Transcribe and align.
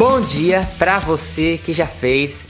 Bom 0.00 0.18
dia 0.22 0.66
para 0.78 0.98
você 0.98 1.58
que 1.58 1.74
já 1.74 1.86
fez. 1.86 2.46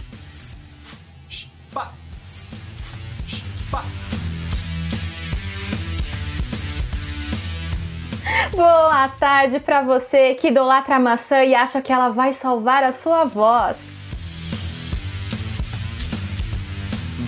Boa 8.53 9.09
tarde 9.19 9.59
para 9.59 9.83
você 9.83 10.35
que 10.35 10.47
idolatra 10.47 10.95
a 10.95 11.01
maçã 11.01 11.43
e 11.43 11.53
acha 11.53 11.83
que 11.83 11.93
ela 11.93 12.11
vai 12.11 12.33
salvar 12.35 12.85
a 12.85 12.93
sua 12.93 13.25
voz. 13.25 13.90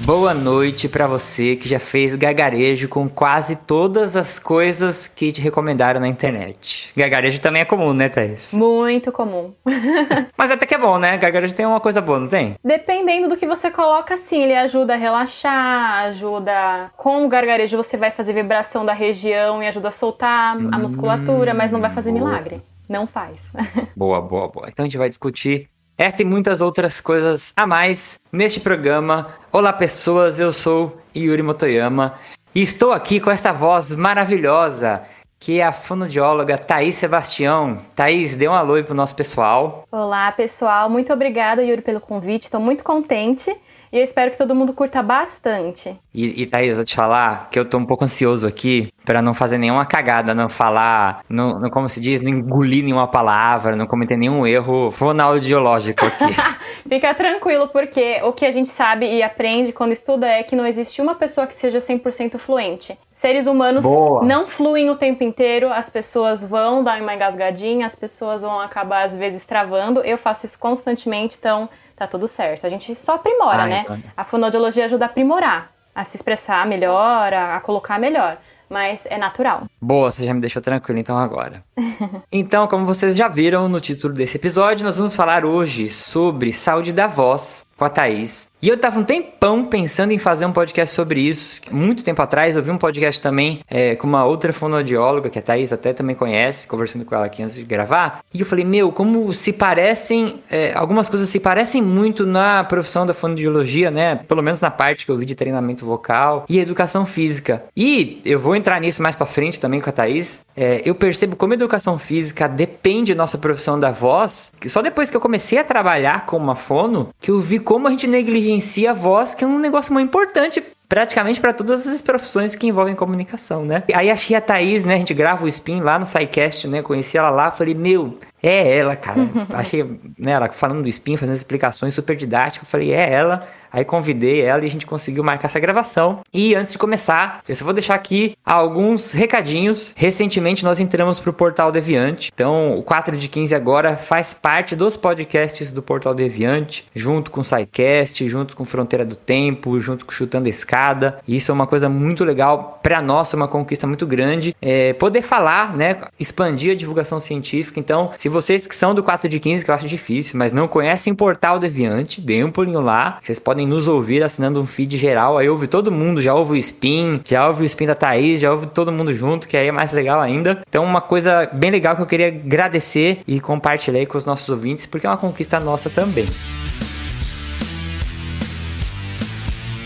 Boa 0.05 0.35
noite 0.35 0.89
para 0.89 1.07
você 1.07 1.55
que 1.55 1.69
já 1.69 1.79
fez 1.79 2.17
gargarejo 2.17 2.89
com 2.89 3.09
quase 3.09 3.55
todas 3.55 4.17
as 4.17 4.37
coisas 4.37 5.07
que 5.07 5.31
te 5.31 5.41
recomendaram 5.41 6.01
na 6.01 6.09
internet. 6.09 6.93
Gargarejo 6.97 7.41
também 7.41 7.63
é 7.63 7.65
comum, 7.65 7.93
né, 7.95 8.09
Thaís? 8.09 8.53
Muito 8.53 9.13
comum. 9.13 9.55
Mas 10.37 10.51
até 10.51 10.67
que 10.67 10.75
é 10.75 10.79
bom, 10.79 10.99
né? 10.99 11.17
Gargarejo 11.17 11.55
tem 11.55 11.65
uma 11.65 11.79
coisa 11.79 12.01
boa, 12.01 12.19
não 12.19 12.27
tem? 12.27 12.57
Dependendo 12.65 13.29
do 13.29 13.37
que 13.37 13.47
você 13.47 13.71
coloca, 13.71 14.17
sim, 14.17 14.43
ele 14.43 14.57
ajuda 14.57 14.95
a 14.95 14.97
relaxar, 14.97 16.07
ajuda. 16.07 16.91
Com 16.97 17.25
o 17.25 17.29
gargarejo 17.29 17.77
você 17.77 17.97
vai 17.97 18.11
fazer 18.11 18.33
vibração 18.33 18.85
da 18.85 18.93
região 18.93 19.63
e 19.63 19.69
ajuda 19.69 19.89
a 19.89 19.93
soltar 19.93 20.57
a 20.57 20.79
musculatura, 20.79 21.55
mas 21.55 21.71
não 21.71 21.81
vai 21.81 21.93
fazer 21.93 22.11
boa. 22.11 22.25
milagre. 22.25 22.61
Não 22.89 23.07
faz. 23.07 23.39
Boa, 23.97 24.21
boa, 24.21 24.49
boa. 24.49 24.69
Então 24.69 24.85
a 24.85 24.89
gente 24.89 24.99
vai 24.99 25.09
discutir 25.09 25.69
esta 26.03 26.21
e 26.21 26.25
muitas 26.25 26.61
outras 26.61 27.01
coisas 27.01 27.53
a 27.57 27.65
mais 27.65 28.19
neste 28.33 28.59
programa. 28.59 29.29
Olá, 29.53 29.73
pessoas, 29.73 30.41
eu 30.41 30.53
sou 30.53 30.99
Yuri 31.17 31.45
Motoyama 31.45 32.19
e 32.53 32.61
estou 32.61 32.91
aqui 32.91 33.21
com 33.21 33.31
esta 33.31 33.53
voz 33.53 33.95
maravilhosa 33.95 35.05
que 35.39 35.61
é 35.61 35.65
a 35.65 35.73
fonoaudióloga 35.73 36.59
Thaís 36.59 36.97
Sebastião. 36.97 37.79
Thaís, 37.95 38.35
dê 38.35 38.49
um 38.49 38.53
alô 38.53 38.75
aí 38.75 38.83
pro 38.83 38.97
nosso 38.97 39.15
pessoal. 39.15 39.85
Olá, 39.93 40.33
pessoal. 40.33 40.91
Muito 40.91 41.13
obrigada, 41.13 41.63
Yuri, 41.63 41.83
pelo 41.83 42.01
convite. 42.01 42.45
Estou 42.45 42.61
muito 42.61 42.83
contente 42.83 43.57
e 43.93 43.99
eu 43.99 44.03
espero 44.03 44.31
que 44.31 44.39
todo 44.39 44.55
mundo 44.55 44.73
curta 44.73 45.03
bastante. 45.03 45.95
E, 46.15 46.43
e 46.43 46.47
Thaís, 46.47 46.77
vou 46.77 46.85
te 46.85 46.97
falar 46.97 47.51
que 47.51 47.59
eu 47.59 47.65
tô 47.65 47.77
um 47.77 47.85
pouco 47.85 48.05
ansioso 48.05 48.47
aqui 48.47 48.91
para 49.05 49.21
não 49.21 49.35
fazer 49.35 49.59
nenhuma 49.59 49.85
cagada, 49.85 50.35
não 50.35 50.49
falar, 50.49 51.23
não, 51.29 51.61
não, 51.61 51.69
como 51.69 51.89
se 51.91 52.01
diz, 52.01 52.23
não 52.23 52.31
engolir 52.31 52.83
nenhuma 52.83 53.07
palavra, 53.07 53.77
não 53.77 53.87
cometer 53.87 54.17
nenhum 54.17 54.47
erro 54.47 54.91
fonoaudiológico 54.91 56.07
aqui. 56.07 56.25
Fica 56.89 57.15
tranquilo, 57.15 57.69
porque 57.69 58.21
o 58.23 58.33
que 58.33 58.47
a 58.47 58.51
gente 58.51 58.71
sabe 58.71 59.07
e 59.07 59.23
aprende 59.23 59.73
quando 59.73 59.93
estuda 59.93 60.27
é 60.27 60.43
que 60.43 60.57
não 60.57 60.67
existe 60.67 61.03
uma 61.03 61.15
pessoa 61.15 61.47
que 61.47 61.55
seja 61.55 61.79
100% 61.79 62.39
fluente. 62.39 62.99
Seres 63.13 63.47
humanos 63.47 63.83
Boa. 63.83 64.25
não 64.25 64.47
fluem 64.47 64.89
o 64.89 64.97
tempo 64.97 65.23
inteiro, 65.23 65.71
as 65.71 65.91
pessoas 65.91 66.43
vão 66.43 66.83
dar 66.83 67.01
uma 67.01 67.15
engasgadinha, 67.15 67.87
as 67.87 67.95
pessoas 67.95 68.41
vão 68.41 68.59
acabar 68.59 69.05
às 69.05 69.17
vezes 69.17 69.45
travando. 69.45 70.01
Eu 70.01 70.17
faço 70.17 70.47
isso 70.47 70.59
constantemente, 70.59 71.37
então 71.39 71.69
tá 71.97 72.07
tudo 72.07 72.27
certo. 72.29 72.67
A 72.67 72.71
gente 72.71 72.95
só 72.95 73.15
aprimora, 73.15 73.63
Ah, 73.63 73.67
né? 73.67 73.81
então. 73.85 74.03
A 74.17 74.25
fonoaudiologia 74.25 74.85
ajuda 74.85 75.05
a 75.05 75.09
aprimorar, 75.09 75.71
a 75.95 76.05
se 76.05 76.17
expressar 76.17 76.67
melhor, 76.67 77.33
a, 77.33 77.57
a 77.57 77.61
colocar 77.61 77.99
melhor. 77.99 78.39
Mas 78.69 79.05
é 79.05 79.19
natural. 79.19 79.65
Boa, 79.81 80.11
você 80.11 80.25
já 80.25 80.33
me 80.33 80.41
deixou 80.41 80.63
tranquilo 80.63 80.99
então 80.99 81.19
agora. 81.19 81.63
Então, 82.33 82.67
como 82.67 82.87
vocês 82.87 83.15
já 83.15 83.29
viram 83.29 83.69
no 83.69 83.79
título 83.81 84.15
desse 84.15 84.39
episódio, 84.39 84.85
nós 84.87 84.97
vamos 84.97 85.15
falar 85.15 85.45
hoje 85.45 85.91
sobre 85.91 86.51
saúde 86.53 86.91
da 86.93 87.07
voz 87.07 87.67
com 87.83 87.87
a 87.87 87.91
Thaís. 87.91 88.53
E 88.63 88.69
eu 88.69 88.79
tava 88.79 89.01
um 89.01 89.03
tempão 89.03 89.65
pensando 89.65 90.13
em 90.13 90.19
fazer 90.19 90.47
um 90.47 90.53
podcast 90.53 90.95
sobre 90.95 91.21
isso. 91.21 91.61
Muito 91.69 92.05
tempo 92.05 92.23
atrás, 92.23 92.55
eu 92.55 92.63
vi 92.63 92.71
um 92.71 92.79
podcast 92.79 93.21
também 93.21 93.59
é, 93.69 93.97
com 93.97 94.07
uma 94.07 94.25
outra 94.25 94.53
fonoaudióloga, 94.53 95.29
que 95.29 95.41
a 95.41 95.43
Thaís 95.43 95.73
até 95.73 95.93
também 95.93 96.15
conhece, 96.15 96.69
conversando 96.69 97.05
com 97.05 97.13
ela 97.13 97.27
aqui 97.27 97.43
antes 97.43 97.57
de 97.57 97.65
gravar. 97.65 98.21
E 98.33 98.39
eu 98.39 98.47
falei, 98.47 98.65
meu, 98.65 98.93
como 98.93 99.35
se 99.35 99.53
parecem, 99.53 100.45
é, 100.49 100.73
algumas 100.75 101.09
coisas 101.09 101.29
se 101.29 101.41
parecem 101.41 101.83
muito 101.83 102.25
na 102.25 102.63
profissão 102.63 103.05
da 103.05 103.13
fonoaudiologia, 103.13 103.91
né? 103.91 104.15
Pelo 104.15 104.45
menos 104.45 104.61
na 104.61 104.71
parte 104.71 105.05
que 105.05 105.11
eu 105.11 105.19
vi 105.19 105.27
de 105.27 105.35
treinamento 105.35 105.85
vocal 105.85 106.47
e 106.49 106.61
educação 106.61 107.05
física. 107.05 107.65
E 107.77 108.23
eu 108.25 108.39
vou 108.39 108.55
entrar 108.55 108.81
nisso 108.81 109.03
mais 109.03 109.17
pra 109.17 109.27
frente 109.27 109.59
também 109.59 109.81
com 109.81 109.91
a 109.91 109.93
Thaís. 109.93 110.47
É, 110.55 110.83
eu 110.85 110.95
percebo 110.95 111.35
como 111.35 111.53
a 111.53 111.57
educação 111.57 111.99
física 111.99 112.47
depende 112.47 113.13
da 113.13 113.23
nossa 113.23 113.39
profissão 113.39 113.81
da 113.81 113.91
voz, 113.91 114.53
que 114.61 114.71
só 114.71 114.81
depois 114.81 115.11
que 115.11 115.17
eu 115.17 115.21
comecei 115.21 115.59
a 115.59 115.65
trabalhar 115.65 116.27
com 116.27 116.37
uma 116.37 116.55
fono, 116.55 117.09
que 117.19 117.33
eu 117.33 117.41
vi 117.41 117.59
como 117.59 117.72
a 117.87 117.91
gente 117.91 118.07
negligencia 118.07 118.91
a 118.91 118.95
voz, 118.95 119.35
que 119.35 119.45
é 119.45 119.47
um 119.47 119.59
negócio 119.59 119.93
muito 119.93 120.09
importante 120.09 120.63
praticamente 120.89 121.41
para 121.41 121.55
todas 121.55 121.87
as 121.87 122.03
profissões 122.03 122.55
que 122.55 122.67
envolvem 122.67 122.95
comunicação, 122.95 123.65
né? 123.65 123.83
Aí 123.95 124.11
achei 124.11 124.37
a 124.37 124.43
Thaís, 124.43 124.85
né? 124.85 124.95
A 124.95 124.99
gente 124.99 125.15
grava 125.15 125.43
o 125.43 125.49
Spin 125.49 125.81
lá 125.81 125.99
no 125.99 126.05
SciCast, 126.05 126.69
né? 126.69 126.83
Conheci 126.83 127.17
ela 127.17 127.31
lá, 127.31 127.51
falei, 127.51 127.75
meu, 127.75 128.19
é 128.43 128.77
ela, 128.77 128.97
cara. 128.97 129.21
achei, 129.55 129.85
né, 130.19 130.33
ela 130.33 130.49
falando 130.51 130.83
do 130.83 130.89
Spin, 130.89 131.17
fazendo 131.17 131.37
explicações 131.37 131.95
super 131.95 132.17
didáticas, 132.17 132.67
eu 132.67 132.71
falei, 132.71 132.93
é 132.93 133.13
ela. 133.13 133.49
Aí 133.73 133.85
convidei 133.85 134.43
ela 134.43 134.63
e 134.63 134.67
a 134.67 134.71
gente 134.71 134.85
conseguiu 134.85 135.25
marcar 135.25 135.49
essa 135.49 135.59
gravação. 135.59 136.21
E 136.33 136.55
antes 136.55 136.73
de 136.73 136.79
começar, 136.79 137.41
eu 137.49 137.57
só 137.57 137.65
vou 137.65 137.73
deixar 137.73 137.95
aqui 137.95 138.37
alguns 138.45 139.13
recadinhos. 139.13 139.95
Recentemente 139.97 140.63
nós 140.63 140.79
entramos 140.79 141.19
pro 141.19 141.33
Portal 141.33 141.73
Deviante. 141.73 142.31
Então, 142.35 142.77
o 142.77 142.83
4 142.83 143.17
de 143.17 143.29
15 143.29 143.55
agora 143.55 143.97
faz 143.97 144.35
parte 144.35 144.77
dos 144.77 144.97
podcasts 144.97 145.71
do 145.71 145.81
Portal 145.81 146.15
Deviante, 146.15 146.85
junto 146.95 147.31
com 147.31 147.41
o 147.41 147.45
SciCast, 147.45 148.29
junto 148.29 148.55
com 148.55 148.65
Fronteira 148.65 149.07
do 149.07 149.17
Tempo, 149.17 149.81
junto 149.81 150.05
com 150.05 150.13
Chutando 150.13 150.49
a 150.49 150.51
Escada. 150.51 151.19
Isso 151.27 151.51
é 151.51 151.55
uma 151.55 151.67
coisa 151.67 151.89
muito 151.89 152.25
legal 152.25 152.79
para 152.83 153.01
nós, 153.01 153.33
é 153.33 153.37
uma 153.37 153.49
conquista 153.49 153.87
muito 153.87 154.07
grande. 154.07 154.55
É, 154.61 154.93
poder 154.93 155.23
falar, 155.23 155.75
né, 155.75 155.97
expandir 156.21 156.73
a 156.73 156.77
divulgação 156.77 157.19
científica. 157.19 157.81
Então, 157.81 158.11
se 158.19 158.29
vocês 158.33 158.67
que 158.67 158.75
são 158.75 158.95
do 158.95 159.03
4 159.03 159.29
de 159.29 159.39
15, 159.39 159.65
que 159.65 159.71
eu 159.71 159.75
acho 159.75 159.87
difícil, 159.87 160.39
mas 160.39 160.53
não 160.53 160.67
conhecem 160.67 161.13
o 161.13 161.17
Portal 161.17 161.59
Deviante, 161.59 162.21
deem 162.21 162.45
um 162.45 162.51
pulinho 162.51 162.81
lá. 162.81 163.19
Vocês 163.23 163.39
podem 163.39 163.67
nos 163.67 163.87
ouvir 163.87 164.23
assinando 164.23 164.61
um 164.61 164.67
feed 164.67 164.97
geral. 164.97 165.39
Aí 165.39 165.49
ouve 165.49 165.67
todo 165.67 165.93
mundo, 165.93 166.21
já 166.21 166.35
ouve 166.35 166.53
o 166.53 166.57
Spin, 166.57 167.21
já 167.29 167.47
ouve 167.49 167.63
o 167.63 167.67
Spin 167.67 167.87
da 167.87 167.95
Thaís, 167.95 168.41
já 168.41 168.51
ouve 168.51 168.67
todo 168.67 168.91
mundo 168.91 169.15
junto, 169.15 169.47
que 169.47 169.57
aí 169.57 169.69
é 169.69 169.73
mais 169.73 169.93
legal 169.93 170.21
ainda. 170.21 170.63
Então, 170.69 170.85
uma 170.85 171.01
coisa 171.01 171.49
bem 171.53 171.71
legal 171.71 171.95
que 171.95 172.03
eu 172.03 172.07
queria 172.07 172.29
agradecer 172.29 173.23
e 173.27 173.39
compartilhar 173.39 174.01
aí 174.01 174.07
com 174.07 174.19
os 174.19 174.25
nossos 174.25 174.49
ouvintes, 174.49 174.87
porque 174.87 175.07
é 175.07 175.11
uma 175.11 175.17
conquista 175.19 175.61
nossa 175.61 175.91
também. 175.91 176.27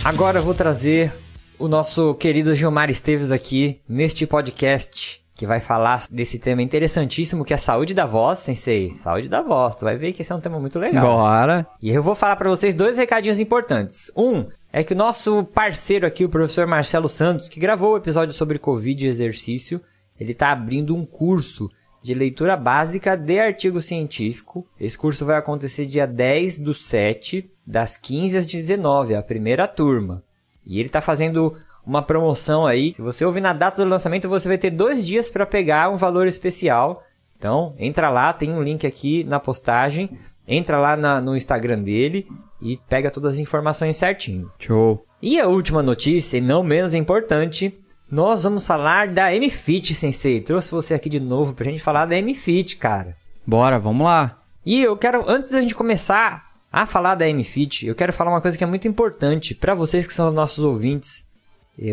Agora 0.05 0.39
eu 0.39 0.43
vou 0.43 0.55
trazer 0.55 1.13
o 1.59 1.67
nosso 1.67 2.15
querido 2.15 2.55
Gilmar 2.55 2.91
Esteves 2.91 3.33
aqui 3.33 3.81
neste 3.89 4.25
podcast 4.27 5.26
que 5.37 5.47
vai 5.47 5.61
falar 5.61 6.07
desse 6.11 6.39
tema 6.39 6.63
interessantíssimo 6.63 7.45
que 7.45 7.53
é 7.53 7.57
a 7.57 7.59
saúde 7.59 7.93
da 7.93 8.07
voz, 8.07 8.39
sensei. 8.39 8.95
Saúde 8.97 9.29
da 9.29 9.43
voz, 9.43 9.77
tu 9.77 9.85
vai 9.85 9.97
ver 9.99 10.15
que 10.15 10.23
esse 10.23 10.33
é 10.33 10.35
um 10.35 10.41
tema 10.41 10.59
muito 10.59 10.79
legal. 10.79 11.05
Bora. 11.05 11.67
E 11.81 11.91
eu 11.91 12.03
vou 12.03 12.15
falar 12.15 12.37
para 12.37 12.49
vocês 12.49 12.75
dois 12.75 12.97
recadinhos 12.97 13.39
importantes. 13.39 14.11
Um 14.17 14.47
é 14.73 14.83
que 14.83 14.95
o 14.95 14.97
nosso 14.97 15.45
parceiro 15.45 16.07
aqui, 16.07 16.25
o 16.25 16.29
professor 16.31 16.67
Marcelo 16.67 17.09
Santos, 17.09 17.51
que 17.51 17.61
gravou 17.61 17.93
o 17.93 17.97
episódio 17.99 18.33
sobre 18.33 18.59
Covid 18.59 19.05
e 19.05 19.09
exercício, 19.09 19.81
ele 20.19 20.33
tá 20.33 20.51
abrindo 20.51 20.97
um 20.97 21.05
curso 21.05 21.71
de 22.03 22.15
leitura 22.15 22.57
básica 22.57 23.15
de 23.15 23.39
artigo 23.39 23.83
científico. 23.83 24.67
Esse 24.81 24.97
curso 24.97 25.27
vai 25.27 25.37
acontecer 25.37 25.85
dia 25.85 26.07
10 26.07 26.59
do 26.59 26.73
7, 26.73 27.51
das 27.67 27.99
15 27.99 28.39
às 28.39 28.47
19, 28.47 29.15
a 29.15 29.23
primeira 29.23 29.67
turma. 29.67 30.23
E 30.65 30.81
ele 30.81 30.89
tá 30.89 31.03
fazendo 31.03 31.57
uma 31.87 32.03
promoção 32.03 32.67
aí. 32.67 32.93
Se 32.95 33.01
você 33.03 33.25
ouvir 33.25 33.41
na 33.41 33.53
data 33.53 33.83
do 33.83 33.89
lançamento, 33.89 34.29
você 34.29 34.49
vai 34.49 34.59
ter 34.59 34.71
dois 34.71 35.07
dias 35.07 35.31
para 35.31 35.47
pegar 35.47 35.89
um 35.91 35.97
valor 35.97 36.27
especial. 36.27 37.03
Então, 37.39 37.75
entra 37.79 38.09
lá, 38.09 38.33
tem 38.33 38.51
um 38.53 38.63
link 38.63 38.87
aqui 38.87 39.23
na 39.25 39.39
postagem. 39.39 40.11
Entra 40.49 40.79
lá 40.79 40.97
na- 40.97 41.21
no 41.21 41.37
Instagram 41.37 41.81
dele 41.83 42.27
e 42.61 42.79
pega 42.89 43.11
todas 43.11 43.35
as 43.35 43.39
informações 43.39 43.97
certinho. 43.97 44.51
Show. 44.59 45.05
E 45.21 45.39
a 45.41 45.47
última 45.47 45.83
notícia, 45.83 46.39
e 46.39 46.41
não 46.41 46.63
menos 46.63 46.95
importante, 46.95 47.79
nós 48.11 48.45
vamos 48.45 48.67
falar 48.67 49.09
da 49.09 49.35
MFIT, 49.35 49.93
Sensei. 49.95 50.41
Trouxe 50.41 50.71
você 50.71 50.95
aqui 50.95 51.09
de 51.09 51.19
novo 51.21 51.53
pra 51.53 51.65
gente 51.65 51.83
falar 51.83 52.07
da 52.07 52.17
MFIT, 52.17 52.77
cara. 52.77 53.17
Bora, 53.47 53.79
vamos 53.79 54.05
lá. 54.05 54.39
E 54.65 54.81
eu 54.83 54.97
quero, 54.97 55.29
antes 55.29 55.51
da 55.51 55.61
gente 55.61 55.75
começar 55.75 56.47
a 56.73 56.87
falar 56.87 57.15
da 57.17 57.29
MFIT, 57.29 57.87
eu 57.87 57.95
quero 57.95 58.13
falar 58.13 58.31
uma 58.31 58.41
coisa 58.41 58.57
que 58.57 58.63
é 58.65 58.67
muito 58.67 58.87
importante 58.87 59.55
pra 59.55 59.75
vocês 59.75 60.07
que 60.07 60.15
são 60.15 60.29
os 60.29 60.35
nossos 60.35 60.63
ouvintes. 60.63 61.25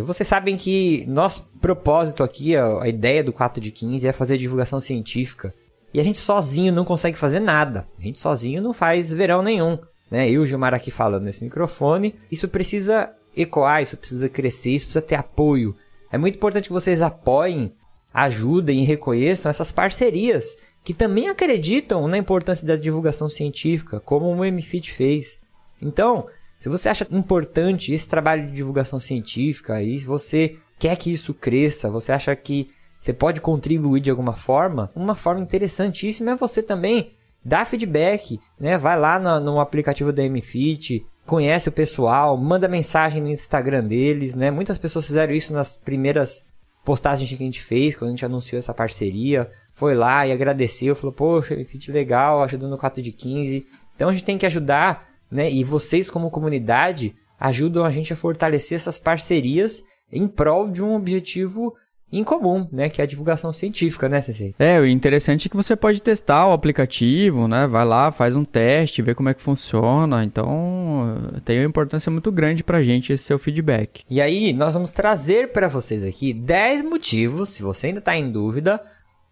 Vocês 0.05 0.27
sabem 0.27 0.55
que 0.55 1.05
nosso 1.07 1.43
propósito 1.59 2.23
aqui, 2.23 2.55
a, 2.55 2.83
a 2.83 2.87
ideia 2.87 3.23
do 3.23 3.33
4 3.33 3.61
de 3.61 3.71
15 3.71 4.07
é 4.07 4.13
fazer 4.13 4.37
divulgação 4.37 4.79
científica. 4.79 5.53
E 5.93 5.99
a 5.99 6.03
gente 6.03 6.17
sozinho 6.17 6.73
não 6.73 6.85
consegue 6.85 7.17
fazer 7.17 7.39
nada. 7.39 7.87
A 7.99 8.03
gente 8.03 8.19
sozinho 8.19 8.61
não 8.61 8.73
faz 8.73 9.11
verão 9.11 9.41
nenhum. 9.41 9.77
Né? 10.09 10.27
Eu 10.29 10.33
e 10.33 10.39
o 10.39 10.45
Gilmar 10.45 10.73
aqui 10.73 10.89
falando 10.89 11.23
nesse 11.23 11.43
microfone. 11.43 12.15
Isso 12.31 12.47
precisa 12.47 13.09
ecoar, 13.35 13.81
isso 13.81 13.97
precisa 13.97 14.29
crescer, 14.29 14.71
isso 14.71 14.85
precisa 14.85 15.01
ter 15.01 15.15
apoio. 15.15 15.75
É 16.11 16.17
muito 16.17 16.35
importante 16.35 16.67
que 16.67 16.73
vocês 16.73 17.01
apoiem, 17.01 17.73
ajudem 18.13 18.81
e 18.81 18.85
reconheçam 18.85 19.49
essas 19.49 19.71
parcerias 19.71 20.55
que 20.83 20.93
também 20.93 21.29
acreditam 21.29 22.07
na 22.07 22.17
importância 22.17 22.67
da 22.67 22.75
divulgação 22.75 23.29
científica, 23.29 23.99
como 23.99 24.27
o 24.27 24.45
MFIT 24.45 24.91
fez. 24.91 25.39
Então, 25.81 26.27
se 26.63 26.69
você 26.69 26.87
acha 26.87 27.05
importante 27.11 27.91
esse 27.91 28.07
trabalho 28.07 28.47
de 28.47 28.53
divulgação 28.53 28.97
científica 28.97 29.83
e 29.83 29.97
você 29.97 30.55
quer 30.79 30.95
que 30.95 31.11
isso 31.11 31.33
cresça, 31.33 31.91
você 31.91 32.13
acha 32.13 32.33
que 32.37 32.69
você 33.01 33.11
pode 33.11 33.41
contribuir 33.41 33.99
de 33.99 34.09
alguma 34.09 34.31
forma, 34.31 34.89
uma 34.95 35.13
forma 35.13 35.41
interessantíssima 35.41 36.31
é 36.31 36.35
você 36.37 36.63
também 36.63 37.11
dar 37.43 37.65
feedback, 37.65 38.39
né? 38.57 38.77
Vai 38.77 38.97
lá 38.97 39.19
no, 39.19 39.41
no 39.41 39.59
aplicativo 39.59 40.13
da 40.13 40.23
MFIT, 40.23 41.05
conhece 41.25 41.67
o 41.67 41.71
pessoal, 41.73 42.37
manda 42.37 42.65
mensagem 42.69 43.21
no 43.21 43.27
Instagram 43.27 43.83
deles, 43.83 44.33
né? 44.33 44.49
Muitas 44.49 44.77
pessoas 44.77 45.05
fizeram 45.05 45.33
isso 45.33 45.51
nas 45.51 45.75
primeiras 45.75 46.45
postagens 46.85 47.27
que 47.27 47.35
a 47.35 47.45
gente 47.45 47.61
fez, 47.61 47.93
quando 47.93 48.07
a 48.07 48.11
gente 48.11 48.25
anunciou 48.25 48.57
essa 48.57 48.73
parceria. 48.73 49.51
Foi 49.73 49.95
lá 49.95 50.25
e 50.25 50.31
agradeceu, 50.31 50.95
falou, 50.95 51.11
poxa, 51.11 51.55
MFIT 51.55 51.91
legal, 51.91 52.41
ajudando 52.41 52.71
no 52.71 52.77
4 52.77 53.03
de 53.03 53.11
15. 53.11 53.67
Então 53.93 54.07
a 54.07 54.13
gente 54.13 54.23
tem 54.23 54.37
que 54.37 54.45
ajudar, 54.45 55.12
né? 55.33 55.51
E 55.51 55.63
vocês 55.63 56.09
como 56.09 56.31
comunidade 56.31 57.15
ajudam 57.39 57.83
a 57.83 57.91
gente 57.91 58.13
a 58.13 58.15
fortalecer 58.15 58.75
essas 58.75 58.99
parcerias 58.99 59.83
em 60.11 60.27
prol 60.27 60.69
de 60.69 60.83
um 60.83 60.95
objetivo 60.95 61.73
em 62.11 62.23
comum, 62.23 62.67
né? 62.71 62.89
Que 62.89 63.01
é 63.01 63.03
a 63.03 63.07
divulgação 63.07 63.51
científica, 63.51 64.07
né, 64.07 64.21
Sensei? 64.21 64.53
É, 64.59 64.79
o 64.79 64.85
interessante 64.85 65.47
é 65.47 65.49
que 65.49 65.55
você 65.55 65.75
pode 65.75 65.99
testar 65.99 66.47
o 66.47 66.53
aplicativo, 66.53 67.47
né? 67.47 67.65
Vai 67.65 67.83
lá, 67.83 68.11
faz 68.11 68.35
um 68.35 68.45
teste, 68.45 69.01
vê 69.01 69.15
como 69.15 69.29
é 69.29 69.33
que 69.33 69.41
funciona. 69.41 70.23
Então, 70.23 71.17
tem 71.43 71.59
uma 71.59 71.67
importância 71.67 72.11
muito 72.11 72.31
grande 72.31 72.63
pra 72.63 72.83
gente 72.83 73.11
esse 73.11 73.23
seu 73.23 73.39
feedback. 73.39 74.03
E 74.07 74.21
aí, 74.21 74.53
nós 74.53 74.75
vamos 74.75 74.91
trazer 74.91 75.51
para 75.51 75.67
vocês 75.67 76.03
aqui 76.03 76.33
10 76.33 76.83
motivos, 76.83 77.49
se 77.49 77.63
você 77.63 77.87
ainda 77.87 77.99
tá 77.99 78.15
em 78.15 78.31
dúvida, 78.31 78.79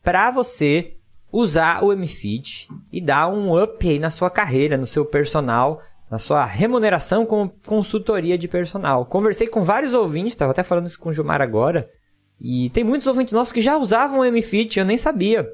para 0.04 0.32
você 0.32 0.96
usar 1.32 1.84
o 1.84 1.96
MFIT 1.96 2.68
e 2.92 3.00
dar 3.00 3.28
um 3.28 3.62
up 3.62 3.88
aí 3.88 4.00
na 4.00 4.10
sua 4.10 4.30
carreira, 4.30 4.76
no 4.76 4.88
seu 4.88 5.06
personal, 5.06 5.82
na 6.12 6.20
sua 6.20 6.44
remuneração 6.44 7.26
como 7.26 7.50
consultoria 7.66 8.38
de 8.38 8.50
personal. 8.50 9.06
Conversei 9.06 9.48
com 9.48 9.64
vários 9.64 9.94
ouvintes, 9.94 10.34
estava 10.34 10.52
até 10.52 10.62
falando 10.62 10.88
isso 10.88 11.00
com 11.00 11.08
o 11.08 11.14
Gilmar 11.14 11.42
agora, 11.42 11.90
e 12.38 12.70
tem 12.72 12.84
muitos 12.84 13.08
ouvintes 13.08 13.34
nossos 13.34 13.54
que 13.54 13.62
já 13.62 13.78
usavam 13.78 14.20
o 14.20 14.26
MFIT, 14.26 14.78
eu 14.78 14.86
nem 14.86 14.98
sabia. 14.98 15.48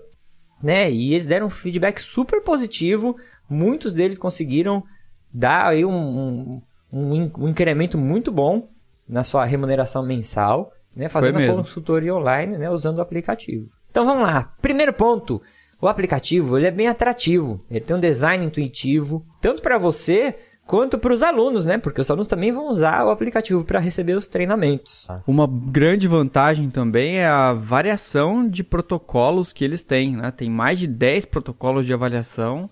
Né? 0.64 0.92
E 0.92 1.14
eles 1.14 1.28
deram 1.28 1.46
um 1.46 1.52
feedback 1.52 2.00
super 2.00 2.42
positivo. 2.42 3.16
Muitos 3.48 3.94
deles 3.94 4.18
conseguiram 4.18 4.84
dar 5.32 5.68
aí 5.68 5.86
um, 5.86 6.62
um, 6.92 7.32
um, 7.38 7.48
incremento 7.48 7.96
muito 7.96 8.32
bom 8.32 8.68
na 9.08 9.24
sua 9.24 9.46
remuneração 9.46 10.04
mensal, 10.04 10.72
né? 10.96 11.08
Fazendo 11.08 11.38
a 11.38 11.56
consultoria 11.56 12.16
online, 12.16 12.58
né? 12.58 12.70
Usando 12.70 12.98
o 12.98 13.02
aplicativo. 13.02 13.70
Então 13.92 14.06
vamos 14.06 14.24
lá. 14.24 14.56
Primeiro 14.62 14.94
ponto. 14.94 15.40
O 15.80 15.88
aplicativo 15.88 16.58
ele 16.58 16.66
é 16.66 16.72
bem 16.72 16.88
atrativo. 16.88 17.64
Ele 17.70 17.86
tem 17.86 17.96
um 17.96 18.00
design 18.00 18.44
intuitivo, 18.44 19.24
tanto 19.40 19.62
para 19.62 19.78
você 19.78 20.36
quanto 20.68 21.00
para 21.00 21.14
os 21.14 21.24
alunos, 21.24 21.66
né? 21.66 21.78
Porque 21.78 22.02
os 22.02 22.12
alunos 22.12 22.28
também 22.28 22.52
vão 22.52 22.70
usar 22.70 23.06
o 23.06 23.10
aplicativo 23.10 23.64
para 23.64 23.80
receber 23.80 24.18
os 24.18 24.28
treinamentos. 24.28 25.08
Uma 25.26 25.48
grande 25.48 26.08
vantagem 26.08 26.70
também 26.70 27.18
é 27.18 27.26
a 27.26 27.54
variação 27.54 28.48
de 28.48 28.64
protocolos 28.64 29.54
que 29.54 29.64
eles 29.64 29.82
têm, 29.82 30.18
né? 30.18 30.30
Tem 30.30 30.50
mais 30.50 30.78
de 30.78 30.86
10 30.86 31.26
protocolos 31.26 31.86
de 31.86 31.94
avaliação, 31.94 32.70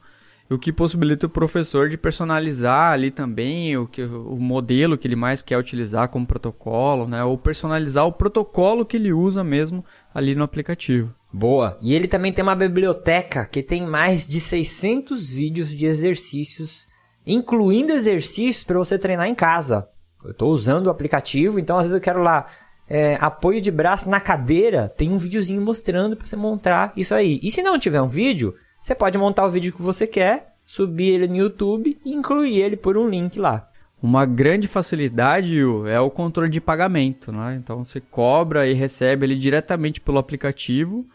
o 0.50 0.60
que 0.60 0.72
possibilita 0.72 1.26
o 1.26 1.30
professor 1.30 1.90
de 1.90 1.98
personalizar 1.98 2.92
ali 2.92 3.10
também 3.10 3.76
o, 3.78 3.88
que, 3.88 4.04
o 4.04 4.38
modelo 4.38 4.98
que 4.98 5.08
ele 5.08 5.16
mais 5.16 5.42
quer 5.42 5.58
utilizar 5.58 6.10
como 6.10 6.28
protocolo, 6.28 7.08
né? 7.08 7.24
Ou 7.24 7.38
personalizar 7.38 8.06
o 8.06 8.12
protocolo 8.12 8.86
que 8.86 8.98
ele 8.98 9.12
usa 9.12 9.44
mesmo 9.44 9.84
ali 10.14 10.36
no 10.36 10.44
aplicativo. 10.44 11.14
Boa. 11.34 11.78
E 11.82 11.94
ele 11.94 12.08
também 12.08 12.32
tem 12.32 12.44
uma 12.44 12.56
biblioteca 12.56 13.46
que 13.46 13.64
tem 13.64 13.86
mais 13.86 14.28
de 14.28 14.40
600 14.40 15.32
vídeos 15.32 15.70
de 15.70 15.86
exercícios 15.86 16.86
incluindo 17.26 17.92
exercícios 17.92 18.64
para 18.64 18.78
você 18.78 18.98
treinar 18.98 19.28
em 19.28 19.36
casa. 19.36 19.88
Eu 20.24 20.32
estou 20.32 20.52
usando 20.52 20.88
o 20.88 20.90
aplicativo, 20.90 21.60
então 21.60 21.78
às 21.78 21.84
vezes 21.84 21.96
eu 21.96 22.02
quero 22.02 22.22
lá 22.22 22.48
é, 22.88 23.18
apoio 23.20 23.62
de 23.62 23.72
braço 23.72 24.10
na 24.10 24.20
cadeira, 24.20 24.90
tem 24.90 25.12
um 25.12 25.18
videozinho 25.18 25.62
mostrando 25.62 26.16
para 26.16 26.26
você 26.26 26.36
montar 26.36 26.94
isso 26.96 27.14
aí. 27.14 27.40
E 27.42 27.52
se 27.52 27.64
não 27.64 27.80
tiver 27.80 28.02
um 28.02 28.08
vídeo, 28.08 28.56
você 28.82 28.94
pode 28.94 29.18
montar 29.18 29.46
o 29.46 29.52
vídeo 29.52 29.74
que 29.74 29.82
você 29.82 30.06
quer, 30.06 30.56
subir 30.66 31.14
ele 31.14 31.28
no 31.28 31.36
YouTube 31.36 31.98
e 32.06 32.14
incluir 32.14 32.60
ele 32.60 32.76
por 32.76 32.98
um 32.98 33.10
link 33.10 33.40
lá. 33.40 33.70
Uma 34.02 34.26
grande 34.26 34.68
facilidade 34.68 35.58
é 35.88 36.00
o 36.00 36.12
controle 36.12 36.50
de 36.50 36.62
pagamento, 36.62 37.32
né? 37.32 37.56
Então 37.56 37.84
você 37.84 38.00
cobra 38.00 38.68
e 38.68 38.74
recebe 38.74 39.26
ele 39.26 39.36
diretamente 39.36 40.00
pelo 40.00 40.20
aplicativo 40.20 41.06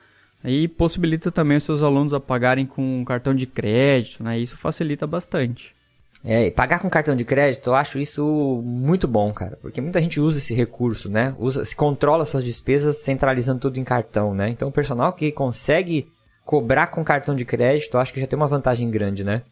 e 0.45 0.67
possibilita 0.67 1.31
também 1.31 1.59
os 1.59 1.65
seus 1.65 1.83
alunos 1.83 2.15
a 2.15 2.19
pagarem 2.19 2.67
com 2.67 3.05
cartão 3.05 3.35
de 3.35 3.47
crédito, 3.47 4.25
né? 4.25 4.39
Isso 4.39 4.57
facilita 4.57 5.07
bastante. 5.07 5.75
É, 6.23 6.51
pagar 6.51 6.81
com 6.81 6.91
cartão 6.91 7.17
de 7.17 7.25
crédito, 7.25 7.71
eu 7.71 7.75
acho 7.75 7.99
isso 7.99 8.63
muito 8.63 9.09
bom, 9.09 9.33
cara. 9.33 9.59
Porque 9.61 9.81
muita 9.81 10.01
gente 10.01 10.21
usa 10.21 10.39
esse 10.39 10.53
recurso, 10.53 11.09
né? 11.09 11.35
Usa, 11.39 11.65
se 11.65 11.75
controla 11.75 12.27
suas 12.27 12.45
despesas 12.45 12.99
centralizando 12.99 13.61
tudo 13.61 13.79
em 13.79 13.85
cartão, 13.85 14.35
né? 14.35 14.51
Então 14.51 14.69
o 14.69 14.73
personal 14.73 15.13
que 15.15 15.33
consegue 15.33 16.09
cobrar 16.45 16.89
com 16.89 17.05
cartão 17.05 17.35
de 17.35 17.45
crédito, 17.45 17.97
eu 17.97 18.01
acho 18.01 18.13
que 18.13 18.21
já 18.21 18.27
tem 18.27 18.37
uma 18.37 18.47
vantagem 18.47 18.91
grande, 18.91 19.25
né? 19.25 19.43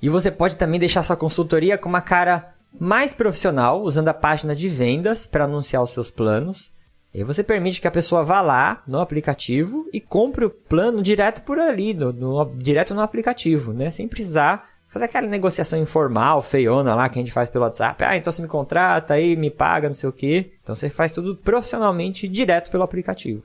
E 0.00 0.08
você 0.08 0.30
pode 0.30 0.56
também 0.56 0.78
deixar 0.78 1.02
sua 1.02 1.16
consultoria 1.16 1.78
com 1.78 1.88
uma 1.88 2.00
cara 2.00 2.54
mais 2.78 3.14
profissional, 3.14 3.82
usando 3.82 4.08
a 4.08 4.14
página 4.14 4.54
de 4.54 4.68
vendas 4.68 5.26
para 5.26 5.44
anunciar 5.44 5.82
os 5.82 5.90
seus 5.90 6.10
planos. 6.10 6.72
E 7.12 7.22
você 7.22 7.44
permite 7.44 7.80
que 7.80 7.86
a 7.86 7.92
pessoa 7.92 8.24
vá 8.24 8.40
lá 8.40 8.82
no 8.88 9.00
aplicativo 9.00 9.88
e 9.92 10.00
compre 10.00 10.44
o 10.44 10.50
plano 10.50 11.00
direto 11.00 11.42
por 11.42 11.58
ali, 11.58 11.94
no, 11.94 12.12
no 12.12 12.56
direto 12.56 12.94
no 12.94 13.00
aplicativo, 13.00 13.72
né? 13.72 13.90
Sem 13.90 14.08
precisar 14.08 14.73
fazer 14.94 15.06
aquela 15.06 15.26
negociação 15.26 15.76
informal, 15.76 16.40
feiona 16.40 16.94
lá 16.94 17.08
que 17.08 17.18
a 17.18 17.22
gente 17.22 17.32
faz 17.32 17.50
pelo 17.50 17.64
WhatsApp. 17.64 18.04
Ah, 18.04 18.16
então 18.16 18.32
você 18.32 18.40
me 18.40 18.46
contrata 18.46 19.14
aí, 19.14 19.34
me 19.34 19.50
paga, 19.50 19.88
não 19.88 19.94
sei 19.94 20.08
o 20.08 20.12
quê. 20.12 20.52
Então 20.62 20.72
você 20.72 20.88
faz 20.88 21.10
tudo 21.10 21.34
profissionalmente 21.34 22.28
direto 22.28 22.70
pelo 22.70 22.84
aplicativo. 22.84 23.42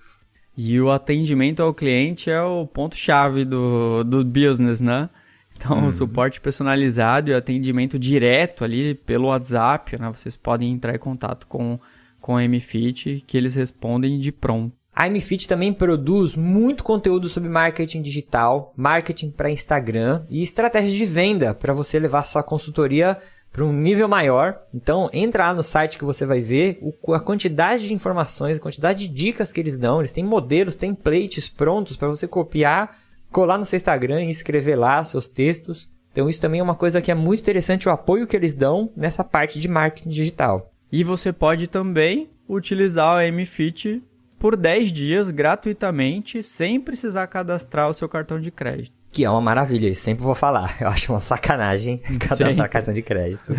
E 0.55 0.79
o 0.79 0.91
atendimento 0.91 1.63
ao 1.63 1.73
cliente 1.73 2.29
é 2.29 2.39
o 2.39 2.67
ponto-chave 2.67 3.45
do, 3.45 4.03
do 4.03 4.23
business, 4.23 4.79
né? 4.79 5.09
Então, 5.57 5.79
uhum. 5.79 5.87
o 5.87 5.91
suporte 5.91 6.39
personalizado 6.39 7.31
e 7.31 7.33
o 7.33 7.37
atendimento 7.37 7.97
direto 7.97 8.63
ali 8.63 8.93
pelo 8.93 9.27
WhatsApp, 9.27 9.99
né? 9.99 10.07
Vocês 10.13 10.37
podem 10.37 10.71
entrar 10.71 10.93
em 10.93 10.99
contato 10.99 11.47
com, 11.47 11.79
com 12.21 12.37
a 12.37 12.47
MFIT, 12.47 13.23
que 13.25 13.35
eles 13.35 13.55
respondem 13.55 14.19
de 14.19 14.31
pronto. 14.31 14.78
A 14.99 15.09
MFIT 15.09 15.47
também 15.47 15.71
produz 15.71 16.35
muito 16.35 16.83
conteúdo 16.83 17.29
sobre 17.29 17.47
marketing 17.47 18.01
digital, 18.01 18.73
marketing 18.75 19.31
para 19.31 19.49
Instagram 19.49 20.25
e 20.29 20.43
estratégias 20.43 20.91
de 20.91 21.05
venda 21.05 21.53
para 21.53 21.73
você 21.73 21.97
levar 21.97 22.23
sua 22.23 22.43
consultoria 22.43 23.17
para 23.49 23.63
um 23.63 23.71
nível 23.71 24.09
maior. 24.09 24.59
Então, 24.73 25.09
entra 25.13 25.47
lá 25.47 25.53
no 25.53 25.63
site 25.63 25.97
que 25.97 26.03
você 26.03 26.25
vai 26.25 26.41
ver 26.41 26.81
a 27.13 27.19
quantidade 27.21 27.87
de 27.87 27.93
informações, 27.93 28.57
a 28.57 28.59
quantidade 28.59 29.07
de 29.07 29.13
dicas 29.13 29.53
que 29.53 29.61
eles 29.61 29.77
dão. 29.77 30.01
Eles 30.01 30.11
têm 30.11 30.25
modelos, 30.25 30.75
templates 30.75 31.47
prontos 31.47 31.95
para 31.95 32.09
você 32.09 32.27
copiar, 32.27 32.97
colar 33.31 33.57
no 33.57 33.65
seu 33.65 33.77
Instagram 33.77 34.25
e 34.25 34.29
escrever 34.29 34.75
lá 34.75 35.01
seus 35.05 35.29
textos. 35.29 35.89
Então, 36.11 36.29
isso 36.29 36.41
também 36.41 36.59
é 36.59 36.63
uma 36.63 36.75
coisa 36.75 37.01
que 37.01 37.09
é 37.09 37.15
muito 37.15 37.39
interessante, 37.39 37.87
o 37.87 37.91
apoio 37.93 38.27
que 38.27 38.35
eles 38.35 38.53
dão 38.53 38.91
nessa 38.97 39.23
parte 39.23 39.59
de 39.59 39.67
marketing 39.69 40.09
digital. 40.09 40.73
E 40.91 41.05
você 41.05 41.31
pode 41.31 41.67
também 41.67 42.29
utilizar 42.49 43.15
o 43.15 43.31
MFIT 43.31 44.03
por 44.39 44.55
10 44.55 44.91
dias 44.91 45.29
gratuitamente, 45.29 46.41
sem 46.41 46.79
precisar 46.79 47.27
cadastrar 47.27 47.89
o 47.89 47.93
seu 47.93 48.07
cartão 48.07 48.39
de 48.39 48.49
crédito. 48.49 48.93
Que 49.11 49.25
é 49.25 49.29
uma 49.29 49.41
maravilha, 49.41 49.89
isso 49.89 50.01
sempre 50.01 50.23
vou 50.23 50.35
falar. 50.35 50.77
Eu 50.79 50.87
acho 50.87 51.11
uma 51.11 51.19
sacanagem 51.19 51.97
cadastrar 52.19 52.51
Sim. 52.51 52.71
cartão 52.71 52.93
de 52.93 53.01
crédito. 53.01 53.53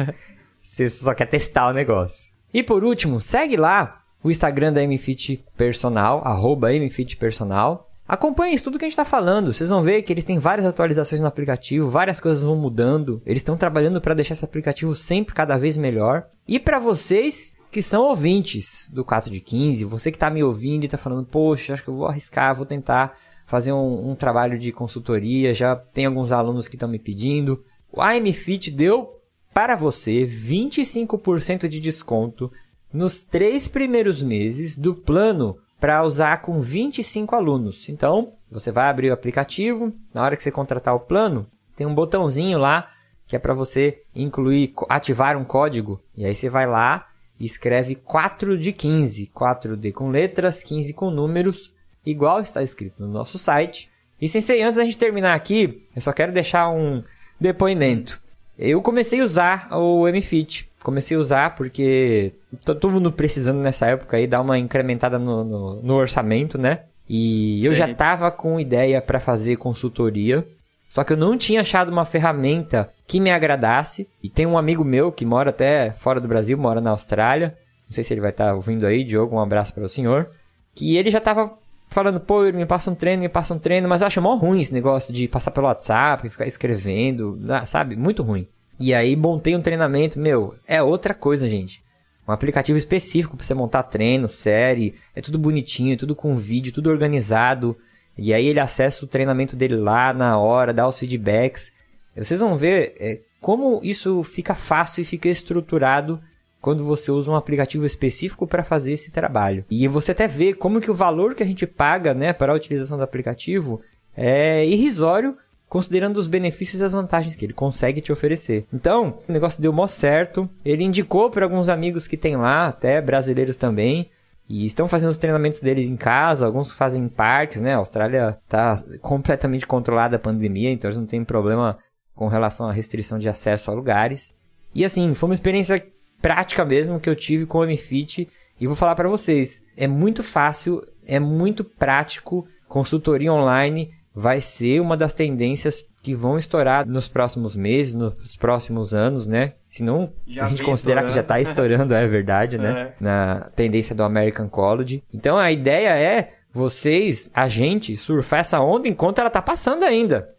Você 0.62 0.88
só 0.88 1.14
quer 1.14 1.26
testar 1.26 1.68
o 1.68 1.72
negócio. 1.72 2.32
E 2.52 2.62
por 2.62 2.82
último, 2.82 3.20
segue 3.20 3.56
lá 3.56 4.02
o 4.22 4.30
Instagram 4.30 4.72
da 4.72 4.82
MFit 4.86 5.44
Personal, 5.56 6.22
arroba 6.26 6.72
MFit 6.72 7.16
Personal. 7.16 7.89
Acompanhe 8.10 8.56
isso 8.56 8.64
tudo 8.64 8.76
que 8.76 8.84
a 8.84 8.88
gente 8.88 8.94
está 8.94 9.04
falando. 9.04 9.52
Vocês 9.52 9.70
vão 9.70 9.84
ver 9.84 10.02
que 10.02 10.12
eles 10.12 10.24
têm 10.24 10.40
várias 10.40 10.66
atualizações 10.66 11.20
no 11.20 11.28
aplicativo, 11.28 11.88
várias 11.88 12.18
coisas 12.18 12.42
vão 12.42 12.56
mudando. 12.56 13.22
Eles 13.24 13.38
estão 13.38 13.56
trabalhando 13.56 14.00
para 14.00 14.14
deixar 14.14 14.34
esse 14.34 14.44
aplicativo 14.44 14.96
sempre 14.96 15.32
cada 15.32 15.56
vez 15.56 15.76
melhor. 15.76 16.26
E 16.44 16.58
para 16.58 16.80
vocês 16.80 17.54
que 17.70 17.80
são 17.80 18.02
ouvintes 18.02 18.90
do 18.92 19.04
4 19.04 19.30
de 19.30 19.38
15, 19.38 19.84
você 19.84 20.10
que 20.10 20.16
está 20.16 20.28
me 20.28 20.42
ouvindo 20.42 20.82
e 20.82 20.86
está 20.86 20.98
falando, 20.98 21.24
poxa, 21.24 21.72
acho 21.72 21.84
que 21.84 21.88
eu 21.88 21.94
vou 21.94 22.08
arriscar, 22.08 22.52
vou 22.52 22.66
tentar 22.66 23.16
fazer 23.46 23.72
um, 23.72 24.10
um 24.10 24.16
trabalho 24.16 24.58
de 24.58 24.72
consultoria, 24.72 25.54
já 25.54 25.76
tem 25.76 26.06
alguns 26.06 26.32
alunos 26.32 26.66
que 26.66 26.74
estão 26.74 26.88
me 26.88 26.98
pedindo. 26.98 27.62
O 27.92 28.02
AMFit 28.02 28.72
deu 28.72 29.20
para 29.54 29.76
você 29.76 30.26
25% 30.26 31.68
de 31.68 31.78
desconto 31.78 32.50
nos 32.92 33.22
três 33.22 33.68
primeiros 33.68 34.20
meses 34.20 34.74
do 34.76 34.96
plano 34.96 35.58
para 35.80 36.04
usar 36.04 36.42
com 36.42 36.60
25 36.60 37.34
alunos. 37.34 37.88
Então, 37.88 38.34
você 38.50 38.70
vai 38.70 38.88
abrir 38.88 39.10
o 39.10 39.14
aplicativo, 39.14 39.92
na 40.12 40.22
hora 40.22 40.36
que 40.36 40.42
você 40.42 40.52
contratar 40.52 40.94
o 40.94 41.00
plano, 41.00 41.46
tem 41.74 41.86
um 41.86 41.94
botãozinho 41.94 42.58
lá 42.58 42.90
que 43.26 43.36
é 43.36 43.38
para 43.38 43.54
você 43.54 44.02
incluir, 44.12 44.74
ativar 44.88 45.36
um 45.36 45.44
código. 45.44 46.02
E 46.16 46.24
aí 46.24 46.34
você 46.34 46.50
vai 46.50 46.66
lá 46.66 47.06
e 47.38 47.44
escreve 47.44 47.94
4 47.94 48.58
de 48.58 48.72
15, 48.72 49.30
4D 49.32 49.92
com 49.92 50.10
letras, 50.10 50.64
15 50.64 50.92
com 50.92 51.12
números, 51.12 51.72
igual 52.04 52.40
está 52.40 52.60
escrito 52.60 53.00
no 53.00 53.06
nosso 53.06 53.38
site. 53.38 53.88
E 54.20 54.28
sem 54.28 54.40
ser 54.40 54.60
antes 54.62 54.78
da 54.78 54.82
gente 54.82 54.98
terminar 54.98 55.34
aqui, 55.34 55.86
eu 55.94 56.02
só 56.02 56.12
quero 56.12 56.32
deixar 56.32 56.70
um 56.70 57.04
depoimento. 57.40 58.20
Eu 58.58 58.82
comecei 58.82 59.20
a 59.20 59.24
usar 59.24 59.68
o 59.72 60.08
MFIT. 60.08 60.69
Comecei 60.82 61.16
a 61.16 61.20
usar 61.20 61.54
porque 61.54 62.32
todo 62.64 62.90
mundo 62.90 63.12
precisando 63.12 63.58
nessa 63.58 63.86
época 63.86 64.16
aí 64.16 64.26
dar 64.26 64.40
uma 64.40 64.58
incrementada 64.58 65.18
no, 65.18 65.44
no, 65.44 65.82
no 65.82 65.94
orçamento, 65.94 66.56
né? 66.56 66.80
E 67.08 67.58
Sim. 67.60 67.66
eu 67.66 67.74
já 67.74 67.92
tava 67.92 68.30
com 68.30 68.58
ideia 68.58 69.02
para 69.02 69.20
fazer 69.20 69.56
consultoria. 69.56 70.46
Só 70.88 71.04
que 71.04 71.12
eu 71.12 71.16
não 71.16 71.36
tinha 71.36 71.60
achado 71.60 71.90
uma 71.90 72.04
ferramenta 72.04 72.90
que 73.06 73.20
me 73.20 73.30
agradasse. 73.30 74.08
E 74.22 74.28
tem 74.28 74.46
um 74.46 74.56
amigo 74.56 74.84
meu 74.84 75.12
que 75.12 75.26
mora 75.26 75.50
até 75.50 75.92
fora 75.92 76.20
do 76.20 76.28
Brasil, 76.28 76.56
mora 76.56 76.80
na 76.80 76.90
Austrália. 76.90 77.56
Não 77.88 77.94
sei 77.94 78.04
se 78.04 78.14
ele 78.14 78.20
vai 78.20 78.30
estar 78.30 78.46
tá 78.46 78.54
ouvindo 78.54 78.86
aí, 78.86 79.04
Diogo, 79.04 79.36
um 79.36 79.40
abraço 79.40 79.74
para 79.74 79.84
o 79.84 79.88
senhor. 79.88 80.30
Que 80.74 80.96
ele 80.96 81.10
já 81.10 81.20
tava 81.20 81.52
falando, 81.88 82.20
pô, 82.20 82.42
me 82.42 82.64
passa 82.64 82.90
um 82.90 82.94
treino, 82.94 83.22
me 83.22 83.28
passa 83.28 83.52
um 83.52 83.58
treino, 83.58 83.88
mas 83.88 84.00
eu 84.00 84.06
acho 84.06 84.22
mó 84.22 84.36
ruim 84.36 84.60
esse 84.60 84.72
negócio 84.72 85.12
de 85.12 85.26
passar 85.26 85.50
pelo 85.50 85.66
WhatsApp, 85.66 86.28
ficar 86.28 86.46
escrevendo, 86.46 87.38
sabe? 87.66 87.96
Muito 87.96 88.22
ruim. 88.22 88.48
E 88.80 88.94
aí 88.94 89.14
montei 89.14 89.54
um 89.54 89.60
treinamento, 89.60 90.18
meu, 90.18 90.54
é 90.66 90.82
outra 90.82 91.12
coisa, 91.12 91.46
gente. 91.46 91.84
Um 92.26 92.32
aplicativo 92.32 92.78
específico 92.78 93.36
para 93.36 93.44
você 93.44 93.52
montar 93.52 93.82
treino, 93.82 94.26
série, 94.26 94.94
é 95.14 95.20
tudo 95.20 95.38
bonitinho, 95.38 95.98
tudo 95.98 96.16
com 96.16 96.34
vídeo, 96.34 96.72
tudo 96.72 96.88
organizado. 96.88 97.76
E 98.16 98.32
aí 98.32 98.46
ele 98.46 98.58
acessa 98.58 99.04
o 99.04 99.08
treinamento 99.08 99.54
dele 99.54 99.76
lá 99.76 100.14
na 100.14 100.38
hora, 100.38 100.72
dá 100.72 100.88
os 100.88 100.98
feedbacks. 100.98 101.72
Vocês 102.16 102.40
vão 102.40 102.56
ver 102.56 102.94
é, 102.98 103.20
como 103.40 103.80
isso 103.82 104.22
fica 104.22 104.54
fácil 104.54 105.02
e 105.02 105.04
fica 105.04 105.28
estruturado 105.28 106.20
quando 106.60 106.84
você 106.84 107.10
usa 107.10 107.30
um 107.30 107.36
aplicativo 107.36 107.84
específico 107.84 108.46
para 108.46 108.64
fazer 108.64 108.92
esse 108.92 109.10
trabalho. 109.10 109.64
E 109.70 109.88
você 109.88 110.12
até 110.12 110.26
vê 110.26 110.54
como 110.54 110.80
que 110.80 110.90
o 110.90 110.94
valor 110.94 111.34
que 111.34 111.42
a 111.42 111.46
gente 111.46 111.66
paga, 111.66 112.14
né, 112.14 112.32
para 112.32 112.52
a 112.52 112.56
utilização 112.56 112.96
do 112.96 113.02
aplicativo 113.04 113.80
é 114.16 114.66
irrisório 114.66 115.36
considerando 115.70 116.16
os 116.16 116.26
benefícios 116.26 116.80
e 116.80 116.84
as 116.84 116.92
vantagens 116.92 117.36
que 117.36 117.44
ele 117.44 117.52
consegue 117.52 118.00
te 118.00 118.10
oferecer. 118.10 118.66
Então, 118.74 119.16
o 119.28 119.32
negócio 119.32 119.62
deu 119.62 119.72
mó 119.72 119.86
certo. 119.86 120.50
Ele 120.64 120.82
indicou 120.82 121.30
para 121.30 121.46
alguns 121.46 121.68
amigos 121.68 122.08
que 122.08 122.16
tem 122.16 122.36
lá, 122.36 122.66
até 122.66 123.00
brasileiros 123.00 123.56
também, 123.56 124.10
e 124.48 124.66
estão 124.66 124.88
fazendo 124.88 125.10
os 125.10 125.16
treinamentos 125.16 125.60
deles 125.60 125.88
em 125.88 125.96
casa, 125.96 126.44
alguns 126.44 126.72
fazem 126.72 127.04
em 127.04 127.08
parques, 127.08 127.60
né? 127.60 127.74
A 127.74 127.78
Austrália 127.78 128.36
está 128.44 128.74
completamente 129.00 129.64
controlada 129.64 130.16
a 130.16 130.18
pandemia, 130.18 130.72
então 130.72 130.88
eles 130.88 130.98
não 130.98 131.06
têm 131.06 131.24
problema 131.24 131.78
com 132.16 132.26
relação 132.26 132.68
à 132.68 132.72
restrição 132.72 133.16
de 133.16 133.28
acesso 133.28 133.70
a 133.70 133.74
lugares. 133.74 134.34
E 134.74 134.84
assim, 134.84 135.14
foi 135.14 135.28
uma 135.28 135.34
experiência 135.34 135.80
prática 136.20 136.64
mesmo 136.64 136.98
que 136.98 137.08
eu 137.08 137.14
tive 137.14 137.46
com 137.46 137.58
o 137.58 137.64
MFIT 137.64 138.28
e 138.60 138.66
vou 138.66 138.74
falar 138.74 138.96
para 138.96 139.08
vocês, 139.08 139.62
é 139.76 139.86
muito 139.86 140.24
fácil, 140.24 140.82
é 141.06 141.20
muito 141.20 141.62
prático, 141.62 142.44
consultoria 142.68 143.32
online 143.32 143.99
vai 144.14 144.40
ser 144.40 144.80
uma 144.80 144.96
das 144.96 145.14
tendências 145.14 145.86
que 146.02 146.14
vão 146.14 146.36
estourar 146.36 146.86
nos 146.86 147.08
próximos 147.08 147.54
meses, 147.54 147.94
nos 147.94 148.36
próximos 148.36 148.92
anos, 148.92 149.26
né? 149.26 149.52
Se 149.68 149.82
não 149.82 150.12
já 150.26 150.46
a 150.46 150.48
gente 150.48 150.62
considerar 150.62 151.04
que 151.04 151.12
já 151.12 151.20
está 151.20 151.40
estourando, 151.40 151.94
é 151.94 152.06
verdade, 152.06 152.58
né? 152.58 152.80
É. 152.80 152.94
Na 153.02 153.50
tendência 153.54 153.94
do 153.94 154.02
American 154.02 154.48
College. 154.48 155.02
Então 155.12 155.38
a 155.38 155.52
ideia 155.52 155.90
é 155.96 156.34
vocês, 156.52 157.30
a 157.34 157.48
gente, 157.48 157.96
surfar 157.96 158.40
essa 158.40 158.60
onda 158.60 158.88
enquanto 158.88 159.20
ela 159.20 159.30
tá 159.30 159.40
passando 159.40 159.84
ainda. 159.84 160.34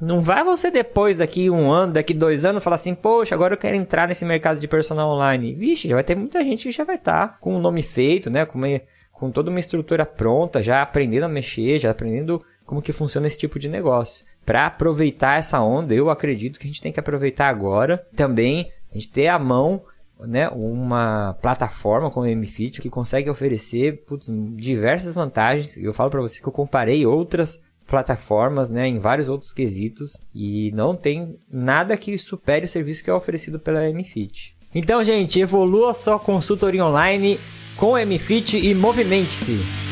Não 0.00 0.20
vai 0.20 0.42
você 0.42 0.68
depois, 0.68 1.16
daqui 1.16 1.48
um 1.48 1.70
ano, 1.70 1.92
daqui 1.92 2.12
dois 2.12 2.44
anos, 2.44 2.64
falar 2.64 2.74
assim, 2.74 2.92
poxa, 2.92 3.36
agora 3.36 3.54
eu 3.54 3.58
quero 3.58 3.76
entrar 3.76 4.08
nesse 4.08 4.24
mercado 4.24 4.58
de 4.58 4.66
personal 4.66 5.08
online. 5.10 5.54
Vixe, 5.54 5.86
já 5.86 5.94
vai 5.94 6.02
ter 6.02 6.16
muita 6.16 6.42
gente 6.42 6.64
que 6.64 6.72
já 6.72 6.82
vai 6.82 6.96
estar 6.96 7.28
tá 7.28 7.36
com 7.40 7.54
o 7.54 7.60
nome 7.60 7.82
feito, 7.82 8.28
né? 8.28 8.44
Com, 8.44 8.58
uma, 8.58 8.80
com 9.12 9.30
toda 9.30 9.48
uma 9.48 9.60
estrutura 9.60 10.04
pronta, 10.04 10.60
já 10.60 10.82
aprendendo 10.82 11.26
a 11.26 11.28
mexer, 11.28 11.78
já 11.78 11.92
aprendendo 11.92 12.42
como 12.72 12.80
que 12.80 12.90
funciona 12.90 13.26
esse 13.26 13.36
tipo 13.36 13.58
de 13.58 13.68
negócio. 13.68 14.24
Para 14.46 14.64
aproveitar 14.64 15.38
essa 15.38 15.60
onda, 15.60 15.94
eu 15.94 16.08
acredito 16.08 16.58
que 16.58 16.64
a 16.64 16.68
gente 16.70 16.80
tem 16.80 16.90
que 16.90 16.98
aproveitar 16.98 17.48
agora. 17.48 18.02
Também 18.16 18.72
a 18.90 18.94
gente 18.94 19.10
ter 19.10 19.28
à 19.28 19.38
mão 19.38 19.82
né, 20.18 20.48
uma 20.48 21.36
plataforma 21.42 22.10
como 22.10 22.26
o 22.26 22.34
MFIT 22.34 22.80
que 22.80 22.88
consegue 22.88 23.28
oferecer 23.28 24.02
putz, 24.06 24.28
diversas 24.56 25.12
vantagens. 25.12 25.76
Eu 25.76 25.92
falo 25.92 26.08
para 26.08 26.22
você 26.22 26.40
que 26.40 26.48
eu 26.48 26.52
comparei 26.52 27.04
outras 27.04 27.60
plataformas, 27.86 28.70
né, 28.70 28.88
em 28.88 28.98
vários 28.98 29.28
outros 29.28 29.52
quesitos 29.52 30.16
e 30.34 30.72
não 30.72 30.96
tem 30.96 31.36
nada 31.52 31.94
que 31.94 32.16
supere 32.16 32.64
o 32.64 32.68
serviço 32.70 33.04
que 33.04 33.10
é 33.10 33.14
oferecido 33.14 33.60
pela 33.60 33.86
MFIT. 33.86 34.56
Então, 34.74 35.04
gente, 35.04 35.38
evolua 35.38 35.92
sua 35.92 36.18
consultoria 36.18 36.86
online 36.86 37.38
com 37.76 37.98
MFIT 37.98 38.56
e 38.56 38.74
movimente-se. 38.74 39.91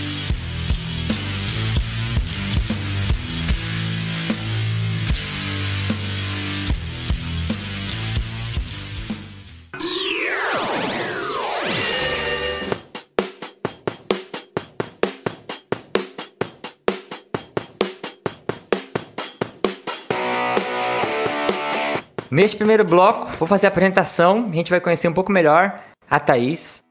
Neste 22.41 22.57
primeiro 22.57 22.87
bloco, 22.87 23.27
vou 23.39 23.47
fazer 23.47 23.67
a 23.67 23.69
apresentação. 23.69 24.49
A 24.51 24.55
gente 24.55 24.71
vai 24.71 24.81
conhecer 24.81 25.07
um 25.07 25.13
pouco 25.13 25.31
melhor 25.31 25.79
a 26.11 26.19
Thaís. 26.19 26.83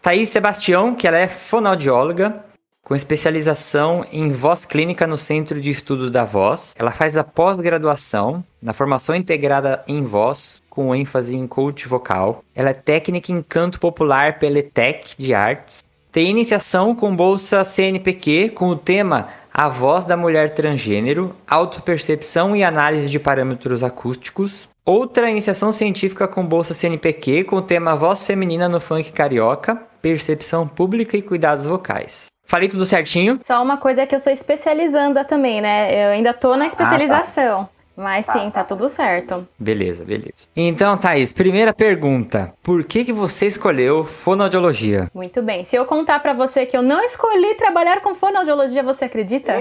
Thaís 0.00 0.28
Sebastião, 0.28 0.94
que 0.94 1.08
ela 1.08 1.18
é 1.18 1.26
fonoaudióloga, 1.26 2.44
com 2.84 2.94
especialização 2.94 4.04
em 4.12 4.30
voz 4.30 4.64
clínica 4.64 5.04
no 5.04 5.18
Centro 5.18 5.60
de 5.60 5.70
Estudos 5.70 6.08
da 6.08 6.22
Voz. 6.22 6.72
Ela 6.78 6.92
faz 6.92 7.16
a 7.16 7.24
pós-graduação 7.24 8.44
na 8.62 8.72
formação 8.72 9.16
integrada 9.16 9.82
em 9.88 10.04
voz, 10.04 10.62
com 10.70 10.94
ênfase 10.94 11.34
em 11.34 11.48
coach 11.48 11.88
vocal. 11.88 12.44
Ela 12.54 12.70
é 12.70 12.74
técnica 12.74 13.32
em 13.32 13.42
canto 13.42 13.80
popular 13.80 14.38
pela 14.38 14.60
ETEC 14.60 15.16
de 15.18 15.34
Artes. 15.34 15.82
Tem 16.12 16.30
iniciação 16.30 16.94
com 16.94 17.16
bolsa 17.16 17.64
CNPq 17.64 18.50
com 18.50 18.68
o 18.68 18.76
tema 18.76 19.30
a 19.52 19.68
voz 19.68 20.06
da 20.06 20.16
mulher 20.16 20.54
transgênero, 20.54 21.34
autopercepção 21.44 22.54
e 22.54 22.62
análise 22.62 23.10
de 23.10 23.18
parâmetros 23.18 23.82
acústicos. 23.82 24.68
Outra 24.88 25.28
iniciação 25.28 25.72
científica 25.72 26.28
com 26.28 26.46
bolsa 26.46 26.72
CNPq 26.72 27.42
com 27.42 27.56
o 27.56 27.62
tema 27.62 27.96
Voz 27.96 28.24
Feminina 28.24 28.68
no 28.68 28.80
Funk 28.80 29.10
Carioca, 29.10 29.74
Percepção 30.00 30.68
Pública 30.68 31.16
e 31.16 31.22
Cuidados 31.22 31.66
Vocais. 31.66 32.26
Falei 32.46 32.68
tudo 32.68 32.86
certinho? 32.86 33.40
Só 33.44 33.60
uma 33.60 33.78
coisa 33.78 34.02
é 34.02 34.06
que 34.06 34.14
eu 34.14 34.20
sou 34.20 34.32
especializanda 34.32 35.24
também, 35.24 35.60
né? 35.60 36.06
Eu 36.06 36.12
ainda 36.12 36.32
tô 36.32 36.56
na 36.56 36.68
especialização. 36.68 37.62
Ah, 37.62 37.64
tá. 37.64 37.75
Mas 37.96 38.26
sim, 38.26 38.50
tá 38.50 38.62
tudo 38.62 38.88
certo. 38.88 39.48
Beleza, 39.58 40.04
beleza. 40.04 40.48
Então, 40.54 40.98
Thaís, 40.98 41.32
primeira 41.32 41.72
pergunta. 41.72 42.52
Por 42.62 42.84
que 42.84 43.04
que 43.04 43.12
você 43.12 43.46
escolheu 43.46 44.04
fonoaudiologia? 44.04 45.10
Muito 45.14 45.40
bem. 45.40 45.64
Se 45.64 45.76
eu 45.76 45.86
contar 45.86 46.20
para 46.20 46.34
você 46.34 46.66
que 46.66 46.76
eu 46.76 46.82
não 46.82 47.02
escolhi 47.02 47.54
trabalhar 47.54 48.02
com 48.02 48.14
fonoaudiologia, 48.14 48.82
você 48.82 49.06
acredita? 49.06 49.54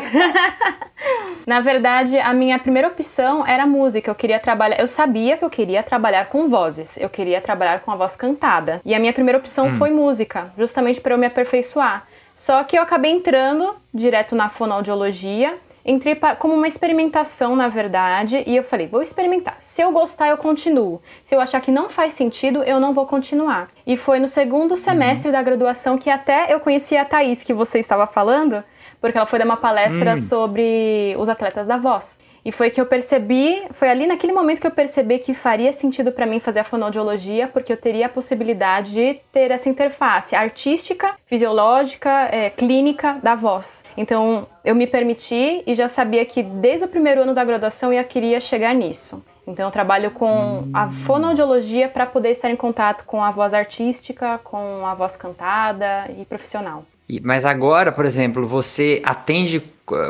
Na 1.48 1.62
verdade, 1.62 2.18
a 2.18 2.34
minha 2.34 2.60
primeira 2.60 2.90
opção 2.90 3.48
era 3.48 3.66
música. 3.66 4.12
Eu 4.12 4.16
queria 4.16 4.40
trabalhar, 4.40 4.80
eu 4.80 4.88
sabia 4.88 5.38
que 5.38 5.46
eu 5.46 5.50
queria 5.50 5.82
trabalhar 5.82 6.26
com 6.26 6.50
vozes. 6.50 6.98
Eu 6.98 7.10
queria 7.10 7.40
trabalhar 7.40 7.80
com 7.82 7.92
a 7.92 7.96
voz 7.96 8.18
cantada. 8.18 8.82
E 8.84 8.94
a 8.94 9.00
minha 9.00 9.14
primeira 9.14 9.38
opção 9.38 9.68
hum. 9.68 9.78
foi 9.78 9.92
música, 9.92 10.52
justamente 10.58 11.00
para 11.00 11.14
eu 11.14 11.18
me 11.18 11.28
aperfeiçoar. 11.28 12.06
Só 12.36 12.64
que 12.66 12.78
eu 12.78 12.82
acabei 12.82 13.12
entrando 13.12 13.76
direto 13.94 14.36
na 14.36 14.50
fonoaudiologia 14.50 15.58
Entrei 15.86 16.16
como 16.40 16.56
uma 16.56 16.68
experimentação, 16.68 17.56
na 17.56 17.68
verdade, 17.68 18.44
e 18.48 18.56
eu 18.56 18.64
falei, 18.64 18.88
vou 18.88 19.04
experimentar. 19.04 19.58
Se 19.60 19.84
eu 19.84 19.92
gostar, 19.92 20.30
eu 20.30 20.38
continuo. 20.38 21.00
Se 21.26 21.36
eu 21.36 21.40
achar 21.40 21.62
que 21.62 21.72
não 21.72 21.92
faz 21.92 22.14
sentido, 22.14 22.64
eu 22.64 22.80
não 22.80 22.92
vou 22.92 23.06
continuar. 23.06 23.70
E 23.86 23.96
foi 23.96 24.20
no 24.20 24.28
segundo 24.28 24.78
semestre 24.78 25.28
uhum. 25.28 25.34
da 25.34 25.44
graduação 25.44 25.96
que 25.96 26.10
até 26.10 26.52
eu 26.52 26.60
conheci 26.60 26.98
a 26.98 27.06
Thaís, 27.06 27.44
que 27.44 27.54
você 27.54 27.78
estava 27.78 28.08
falando, 28.08 28.64
porque 29.00 29.16
ela 29.16 29.28
foi 29.28 29.38
dar 29.38 29.46
uma 29.46 29.58
palestra 29.58 30.12
uhum. 30.12 30.18
sobre 30.18 31.16
os 31.20 31.30
atletas 31.30 31.68
da 31.68 31.78
voz. 31.78 32.18
E 32.46 32.52
foi 32.52 32.70
que 32.70 32.80
eu 32.80 32.86
percebi, 32.86 33.64
foi 33.74 33.90
ali 33.90 34.06
naquele 34.06 34.32
momento 34.32 34.62
que 34.62 34.68
eu 34.68 34.72
percebi 34.72 35.18
que 35.18 35.34
faria 35.34 35.74
sentido 35.74 36.12
para 36.12 36.28
mim 36.28 36.40
fazer 36.40 36.60
a 36.60 36.64
fonoaudiologia, 36.64 37.48
porque 37.48 37.74
eu 37.74 37.78
teria 37.78 38.06
a 38.06 38.10
possibilidade 38.10 38.94
de 38.94 39.20
ter 39.34 39.50
essa 39.50 39.68
interface 39.68 40.36
artística, 40.36 41.16
fisiológica, 41.26 42.30
é, 42.32 42.52
clínica 42.52 43.18
da 43.24 43.34
voz. 43.34 43.84
Então 43.98 44.48
eu 44.64 44.76
me 44.76 44.86
permiti 44.86 45.64
e 45.66 45.74
já 45.74 45.90
sabia 45.90 46.24
que 46.24 46.44
desde 46.44 46.86
o 46.86 46.88
primeiro 46.88 47.24
ano 47.24 47.34
da 47.34 47.44
graduação 47.44 47.92
eu 47.92 48.04
queria 48.04 48.40
chegar 48.40 48.76
nisso. 48.76 49.26
Então 49.48 49.66
eu 49.66 49.72
trabalho 49.72 50.12
com 50.12 50.68
a 50.72 50.90
fonoaudiologia 51.06 51.90
para 51.90 52.06
poder 52.06 52.30
estar 52.30 52.52
em 52.52 52.56
contato 52.56 53.06
com 53.06 53.24
a 53.24 53.32
voz 53.32 53.56
artística, 53.56 54.40
com 54.44 54.86
a 54.86 54.94
voz 54.94 55.16
cantada 55.16 56.06
e 56.16 56.24
profissional. 56.26 56.86
Mas 57.24 57.44
agora, 57.46 57.92
por 57.92 58.06
exemplo, 58.06 58.48
você 58.48 59.02
atende 59.04 59.64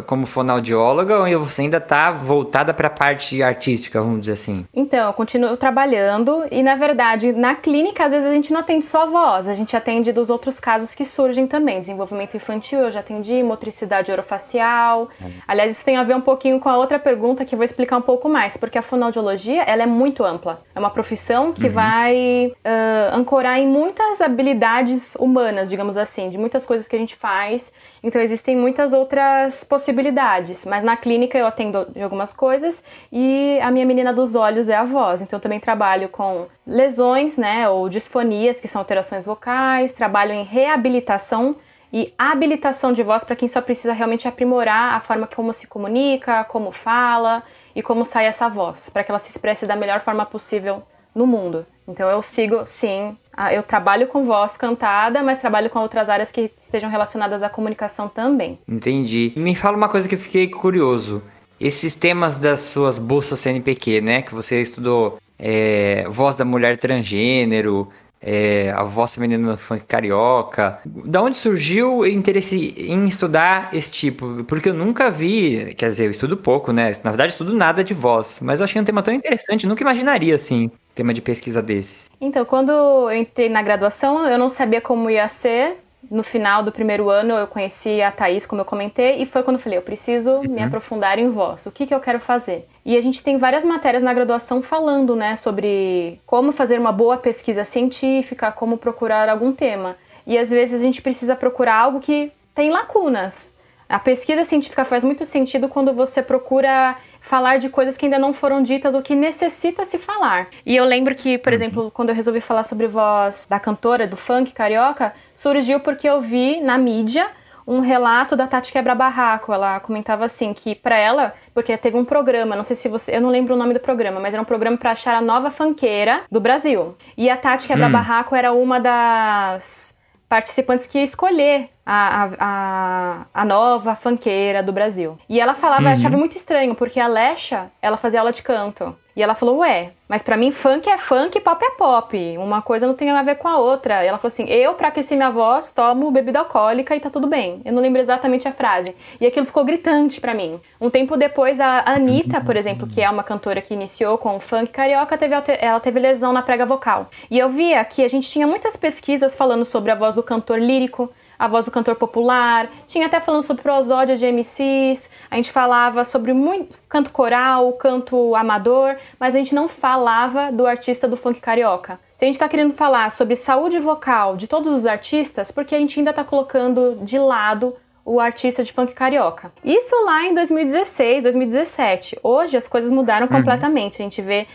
como 0.05 0.25
fonoaudióloga 0.25 1.19
ou 1.19 1.45
você 1.45 1.63
ainda 1.63 1.77
está 1.77 2.11
voltada 2.11 2.73
para 2.73 2.87
a 2.87 2.89
parte 2.91 3.43
artística, 3.43 4.01
vamos 4.01 4.21
dizer 4.21 4.33
assim? 4.33 4.65
Então, 4.73 5.07
eu 5.07 5.13
continuo 5.13 5.57
trabalhando 5.57 6.45
e, 6.49 6.63
na 6.63 6.75
verdade, 6.75 7.33
na 7.33 7.55
clínica, 7.55 8.05
às 8.05 8.11
vezes 8.11 8.27
a 8.27 8.33
gente 8.33 8.53
não 8.53 8.61
atende 8.61 8.85
só 8.85 9.05
voz, 9.05 9.49
a 9.49 9.53
gente 9.53 9.75
atende 9.75 10.11
dos 10.13 10.29
outros 10.29 10.59
casos 10.59 10.95
que 10.95 11.03
surgem 11.03 11.45
também. 11.45 11.81
Desenvolvimento 11.81 12.37
infantil, 12.37 12.79
eu 12.79 12.91
já 12.91 13.01
atendi, 13.01 13.43
motricidade 13.43 14.11
orofacial. 14.11 15.09
Uhum. 15.19 15.31
Aliás, 15.47 15.71
isso 15.71 15.83
tem 15.83 15.97
a 15.97 16.03
ver 16.03 16.15
um 16.15 16.21
pouquinho 16.21 16.59
com 16.59 16.69
a 16.69 16.77
outra 16.77 16.97
pergunta 16.97 17.43
que 17.43 17.53
eu 17.53 17.57
vou 17.57 17.65
explicar 17.65 17.97
um 17.97 18.01
pouco 18.01 18.29
mais, 18.29 18.55
porque 18.55 18.77
a 18.77 18.81
fonoaudiologia, 18.81 19.63
ela 19.63 19.83
é 19.83 19.87
muito 19.87 20.23
ampla. 20.23 20.61
É 20.73 20.79
uma 20.79 20.89
profissão 20.89 21.51
que 21.51 21.67
uhum. 21.67 21.73
vai 21.73 22.47
uh, 22.47 23.15
ancorar 23.15 23.59
em 23.59 23.67
muitas 23.67 24.21
habilidades 24.21 25.15
humanas, 25.15 25.69
digamos 25.69 25.97
assim, 25.97 26.29
de 26.29 26.37
muitas 26.37 26.65
coisas 26.65 26.87
que 26.87 26.95
a 26.95 26.99
gente 26.99 27.15
faz. 27.15 27.71
Então, 28.05 28.21
existem 28.21 28.55
muitas 28.55 28.93
outras 28.93 29.63
possibilidades, 29.63 30.63
mas 30.63 30.83
na 30.83 30.95
clínica 30.95 31.39
eu 31.39 31.47
atendo 31.47 31.87
de 31.91 32.03
algumas 32.03 32.31
coisas 32.31 32.83
e 33.11 33.59
a 33.59 33.71
minha 33.71 33.83
menina 33.83 34.13
dos 34.13 34.35
olhos 34.35 34.69
é 34.69 34.75
a 34.75 34.83
voz. 34.83 35.23
Então 35.23 35.37
eu 35.37 35.41
também 35.41 35.59
trabalho 35.59 36.07
com 36.09 36.45
lesões, 36.67 37.35
né, 37.35 37.67
ou 37.67 37.89
disfonias, 37.89 38.59
que 38.59 38.67
são 38.67 38.79
alterações 38.79 39.25
vocais, 39.25 39.91
trabalho 39.91 40.33
em 40.33 40.43
reabilitação 40.43 41.55
e 41.91 42.13
habilitação 42.15 42.93
de 42.93 43.01
voz 43.01 43.23
para 43.23 43.35
quem 43.35 43.47
só 43.47 43.59
precisa 43.59 43.91
realmente 43.91 44.27
aprimorar 44.27 44.93
a 44.93 44.99
forma 44.99 45.25
como 45.25 45.51
se 45.51 45.65
comunica, 45.65 46.43
como 46.43 46.71
fala 46.71 47.41
e 47.75 47.81
como 47.81 48.05
sai 48.05 48.27
essa 48.27 48.47
voz, 48.47 48.87
para 48.87 49.03
que 49.03 49.09
ela 49.09 49.19
se 49.19 49.31
expresse 49.31 49.65
da 49.65 49.75
melhor 49.75 50.01
forma 50.01 50.27
possível 50.27 50.83
no 51.15 51.25
mundo. 51.25 51.65
Então 51.87 52.07
eu 52.09 52.21
sigo, 52.21 52.67
sim, 52.67 53.17
eu 53.53 53.63
trabalho 53.63 54.07
com 54.07 54.25
voz 54.25 54.57
cantada, 54.57 55.21
mas 55.23 55.39
trabalho 55.39 55.69
com 55.69 55.79
outras 55.79 56.09
áreas 56.09 56.31
que 56.31 56.51
estejam 56.61 56.89
relacionadas 56.89 57.43
à 57.43 57.49
comunicação 57.49 58.07
também. 58.07 58.59
Entendi. 58.67 59.33
Me 59.35 59.55
fala 59.55 59.77
uma 59.77 59.89
coisa 59.89 60.07
que 60.07 60.15
eu 60.15 60.19
fiquei 60.19 60.47
curioso. 60.47 61.21
Esses 61.59 61.95
temas 61.95 62.37
das 62.37 62.61
suas 62.61 62.99
bolsas 62.99 63.39
CNPq, 63.39 64.01
né? 64.01 64.21
Que 64.21 64.33
você 64.33 64.61
estudou 64.61 65.17
é, 65.39 66.05
voz 66.09 66.37
da 66.37 66.45
mulher 66.45 66.77
transgênero, 66.77 67.89
é, 68.21 68.71
a 68.71 68.83
voz 68.83 69.13
feminina 69.13 69.55
funk 69.55 69.85
carioca. 69.85 70.79
Da 70.83 71.21
onde 71.21 71.37
surgiu 71.37 71.99
o 71.99 72.07
interesse 72.07 72.73
em 72.77 73.05
estudar 73.05 73.69
esse 73.71 73.91
tipo? 73.91 74.43
Porque 74.45 74.69
eu 74.69 74.73
nunca 74.73 75.11
vi, 75.11 75.75
quer 75.75 75.89
dizer, 75.89 76.05
eu 76.05 76.11
estudo 76.11 76.35
pouco, 76.35 76.71
né? 76.71 76.93
Na 77.03 77.11
verdade, 77.11 77.33
estudo 77.33 77.53
nada 77.53 77.83
de 77.83 77.93
voz, 77.93 78.39
mas 78.41 78.59
eu 78.59 78.63
achei 78.63 78.81
um 78.81 78.85
tema 78.85 79.03
tão 79.03 79.13
interessante, 79.13 79.67
nunca 79.67 79.83
imaginaria 79.83 80.33
assim, 80.35 80.71
tema 80.95 81.13
de 81.13 81.21
pesquisa 81.21 81.61
desse. 81.61 82.05
Então, 82.19 82.45
quando 82.45 82.71
eu 82.71 83.13
entrei 83.13 83.49
na 83.49 83.61
graduação, 83.61 84.25
eu 84.25 84.37
não 84.37 84.49
sabia 84.49 84.79
como 84.79 85.09
ia 85.09 85.27
ser, 85.27 85.77
no 86.09 86.23
final 86.23 86.63
do 86.63 86.71
primeiro 86.71 87.09
ano 87.09 87.33
eu 87.33 87.47
conheci 87.47 88.01
a 88.01 88.11
Thaís, 88.11 88.45
como 88.45 88.61
eu 88.61 88.65
comentei, 88.65 89.21
e 89.21 89.25
foi 89.25 89.43
quando 89.43 89.57
eu 89.57 89.61
falei, 89.61 89.77
eu 89.77 89.83
preciso 89.83 90.31
uhum. 90.31 90.43
me 90.43 90.63
aprofundar 90.63 91.19
em 91.19 91.29
voz. 91.29 91.65
O 91.65 91.71
que, 91.71 91.85
que 91.85 91.93
eu 91.93 91.99
quero 91.99 92.19
fazer? 92.19 92.67
E 92.85 92.95
a 92.95 93.01
gente 93.01 93.23
tem 93.23 93.37
várias 93.37 93.63
matérias 93.65 94.03
na 94.03 94.13
graduação 94.13 94.61
falando, 94.61 95.15
né, 95.15 95.35
sobre 95.35 96.19
como 96.25 96.51
fazer 96.51 96.79
uma 96.79 96.91
boa 96.91 97.17
pesquisa 97.17 97.63
científica, 97.63 98.51
como 98.51 98.77
procurar 98.77 99.27
algum 99.29 99.51
tema. 99.51 99.97
E 100.25 100.37
às 100.37 100.49
vezes 100.49 100.79
a 100.79 100.83
gente 100.83 101.01
precisa 101.01 101.35
procurar 101.35 101.75
algo 101.75 101.99
que 101.99 102.31
tem 102.53 102.69
lacunas. 102.69 103.53
A 103.87 103.99
pesquisa 103.99 104.43
científica 104.43 104.83
faz 104.83 105.03
muito 105.03 105.25
sentido 105.25 105.69
quando 105.69 105.93
você 105.93 106.23
procura 106.23 106.97
falar 107.25 107.57
de 107.57 107.69
coisas 107.69 107.97
que 107.97 108.05
ainda 108.05 108.19
não 108.19 108.33
foram 108.33 108.61
ditas 108.61 108.95
ou 108.95 109.01
que 109.01 109.15
necessita 109.15 109.83
se 109.83 109.97
falar. 109.97 110.47
E 110.65 110.75
eu 110.75 110.85
lembro 110.85 111.15
que, 111.15 111.37
por 111.37 111.51
uhum. 111.51 111.55
exemplo, 111.55 111.91
quando 111.91 112.09
eu 112.09 112.15
resolvi 112.15 112.39
falar 112.39 112.63
sobre 112.63 112.87
voz 112.87 113.45
da 113.49 113.59
cantora 113.59 114.07
do 114.07 114.15
funk 114.15 114.53
carioca, 114.53 115.13
surgiu 115.35 115.79
porque 115.79 116.07
eu 116.07 116.21
vi 116.21 116.61
na 116.61 116.77
mídia 116.77 117.27
um 117.67 117.79
relato 117.79 118.35
da 118.35 118.45
Tati 118.45 118.71
Quebra 118.71 118.93
Barraco. 118.93 119.51
Ela 119.51 119.79
comentava 119.79 120.25
assim 120.25 120.53
que 120.53 120.75
para 120.75 120.97
ela, 120.97 121.33
porque 121.53 121.75
teve 121.77 121.97
um 121.97 122.05
programa, 122.05 122.55
não 122.55 122.63
sei 122.63 122.75
se 122.75 122.87
você, 122.87 123.15
eu 123.15 123.21
não 123.21 123.29
lembro 123.29 123.55
o 123.55 123.57
nome 123.57 123.73
do 123.73 123.79
programa, 123.79 124.19
mas 124.19 124.33
era 124.33 124.41
um 124.41 124.45
programa 124.45 124.77
para 124.77 124.91
achar 124.91 125.15
a 125.15 125.21
nova 125.21 125.49
fanqueira 125.49 126.21
do 126.31 126.39
Brasil. 126.39 126.95
E 127.17 127.29
a 127.29 127.35
Tati 127.35 127.67
Quebra 127.67 127.87
hum. 127.87 127.91
Barraco 127.91 128.35
era 128.35 128.53
uma 128.53 128.79
das 128.79 129.84
participantes 130.27 130.87
que 130.87 130.97
ia 130.97 131.03
escolher 131.03 131.69
a, 131.85 132.29
a, 132.39 133.25
a 133.33 133.45
nova 133.45 133.95
fanqueira 133.95 134.63
do 134.63 134.73
Brasil. 134.73 135.17
E 135.29 135.39
ela 135.39 135.55
falava, 135.55 135.83
uhum. 135.83 135.93
achava 135.93 136.17
muito 136.17 136.35
estranho, 136.35 136.75
porque 136.75 136.99
a 136.99 137.07
Lesha, 137.07 137.71
ela 137.81 137.97
fazia 137.97 138.19
aula 138.19 138.33
de 138.33 138.41
canto. 138.41 138.95
E 139.15 139.23
ela 139.23 139.33
falou, 139.33 139.59
ué, 139.59 139.91
mas 140.09 140.21
para 140.21 140.35
mim 140.35 140.51
funk 140.51 140.89
é 140.89 140.97
funk 140.97 141.37
e 141.37 141.41
pop 141.41 141.63
é 141.63 141.71
pop. 141.71 142.37
Uma 142.37 142.61
coisa 142.61 142.85
não 142.85 142.93
tem 142.93 143.09
a 143.09 143.23
ver 143.23 143.35
com 143.35 143.47
a 143.47 143.57
outra. 143.57 144.03
E 144.03 144.07
ela 144.07 144.17
falou 144.17 144.33
assim, 144.33 144.45
eu, 144.49 144.73
pra 144.73 144.89
aquecer 144.89 145.17
minha 145.17 145.31
voz, 145.31 145.71
tomo 145.71 146.11
bebida 146.11 146.39
alcoólica 146.39 146.93
e 146.95 146.99
tá 146.99 147.09
tudo 147.09 147.25
bem. 147.25 147.61
Eu 147.63 147.71
não 147.71 147.81
lembro 147.81 148.01
exatamente 148.01 148.45
a 148.47 148.51
frase. 148.51 148.93
E 149.21 149.25
aquilo 149.25 149.45
ficou 149.45 149.63
gritante 149.63 150.19
para 150.19 150.33
mim. 150.33 150.59
Um 150.81 150.89
tempo 150.89 151.15
depois, 151.15 151.61
a 151.61 151.83
Anitta, 151.89 152.41
por 152.41 152.57
exemplo, 152.57 152.87
que 152.87 153.01
é 153.01 153.09
uma 153.09 153.23
cantora 153.23 153.61
que 153.61 153.73
iniciou 153.73 154.17
com 154.17 154.35
o 154.35 154.39
funk 154.39 154.71
carioca, 154.71 155.17
teve, 155.17 155.33
ela 155.59 155.79
teve 155.79 155.99
lesão 155.99 156.33
na 156.33 156.41
prega 156.41 156.65
vocal. 156.65 157.09
E 157.31 157.39
eu 157.39 157.49
via 157.49 157.83
que 157.85 158.03
a 158.03 158.09
gente 158.09 158.29
tinha 158.29 158.45
muitas 158.45 158.75
pesquisas 158.75 159.33
falando 159.33 159.63
sobre 159.63 159.91
a 159.91 159.95
voz 159.95 160.13
do 160.13 160.23
cantor 160.23 160.59
lírico, 160.59 161.09
a 161.37 161.47
voz 161.47 161.65
do 161.65 161.71
cantor 161.71 161.95
popular, 161.95 162.69
tinha 162.87 163.07
até 163.07 163.19
falando 163.19 163.43
sobre 163.43 163.63
prosódia 163.63 164.15
de 164.15 164.25
MCs, 164.25 165.09
a 165.29 165.35
gente 165.35 165.51
falava 165.51 166.03
sobre 166.03 166.33
muito 166.33 166.77
canto 166.87 167.11
coral, 167.11 167.73
canto 167.73 168.35
amador, 168.35 168.95
mas 169.19 169.35
a 169.35 169.37
gente 169.37 169.53
não 169.53 169.67
falava 169.67 170.51
do 170.51 170.65
artista 170.65 171.07
do 171.07 171.17
funk 171.17 171.39
carioca. 171.39 171.99
Se 172.15 172.23
a 172.23 172.27
gente 172.27 172.35
está 172.35 172.47
querendo 172.47 172.73
falar 172.73 173.11
sobre 173.11 173.35
saúde 173.35 173.77
vocal 173.77 174.37
de 174.37 174.47
todos 174.47 174.73
os 174.73 174.85
artistas, 174.85 175.51
porque 175.51 175.75
a 175.75 175.79
gente 175.79 175.99
ainda 175.99 176.11
está 176.11 176.23
colocando 176.23 176.99
de 177.01 177.19
lado 177.19 177.75
o 178.05 178.19
artista 178.19 178.63
de 178.63 178.71
funk 178.71 178.93
carioca. 178.93 179.51
Isso 179.63 179.95
lá 180.05 180.23
em 180.23 180.35
2016, 180.35 181.23
2017. 181.23 182.19
Hoje 182.21 182.55
as 182.55 182.67
coisas 182.67 182.91
mudaram 182.91 183.25
uhum. 183.25 183.33
completamente. 183.33 183.99
A 183.99 184.03
gente 184.03 184.21
vê 184.21 184.45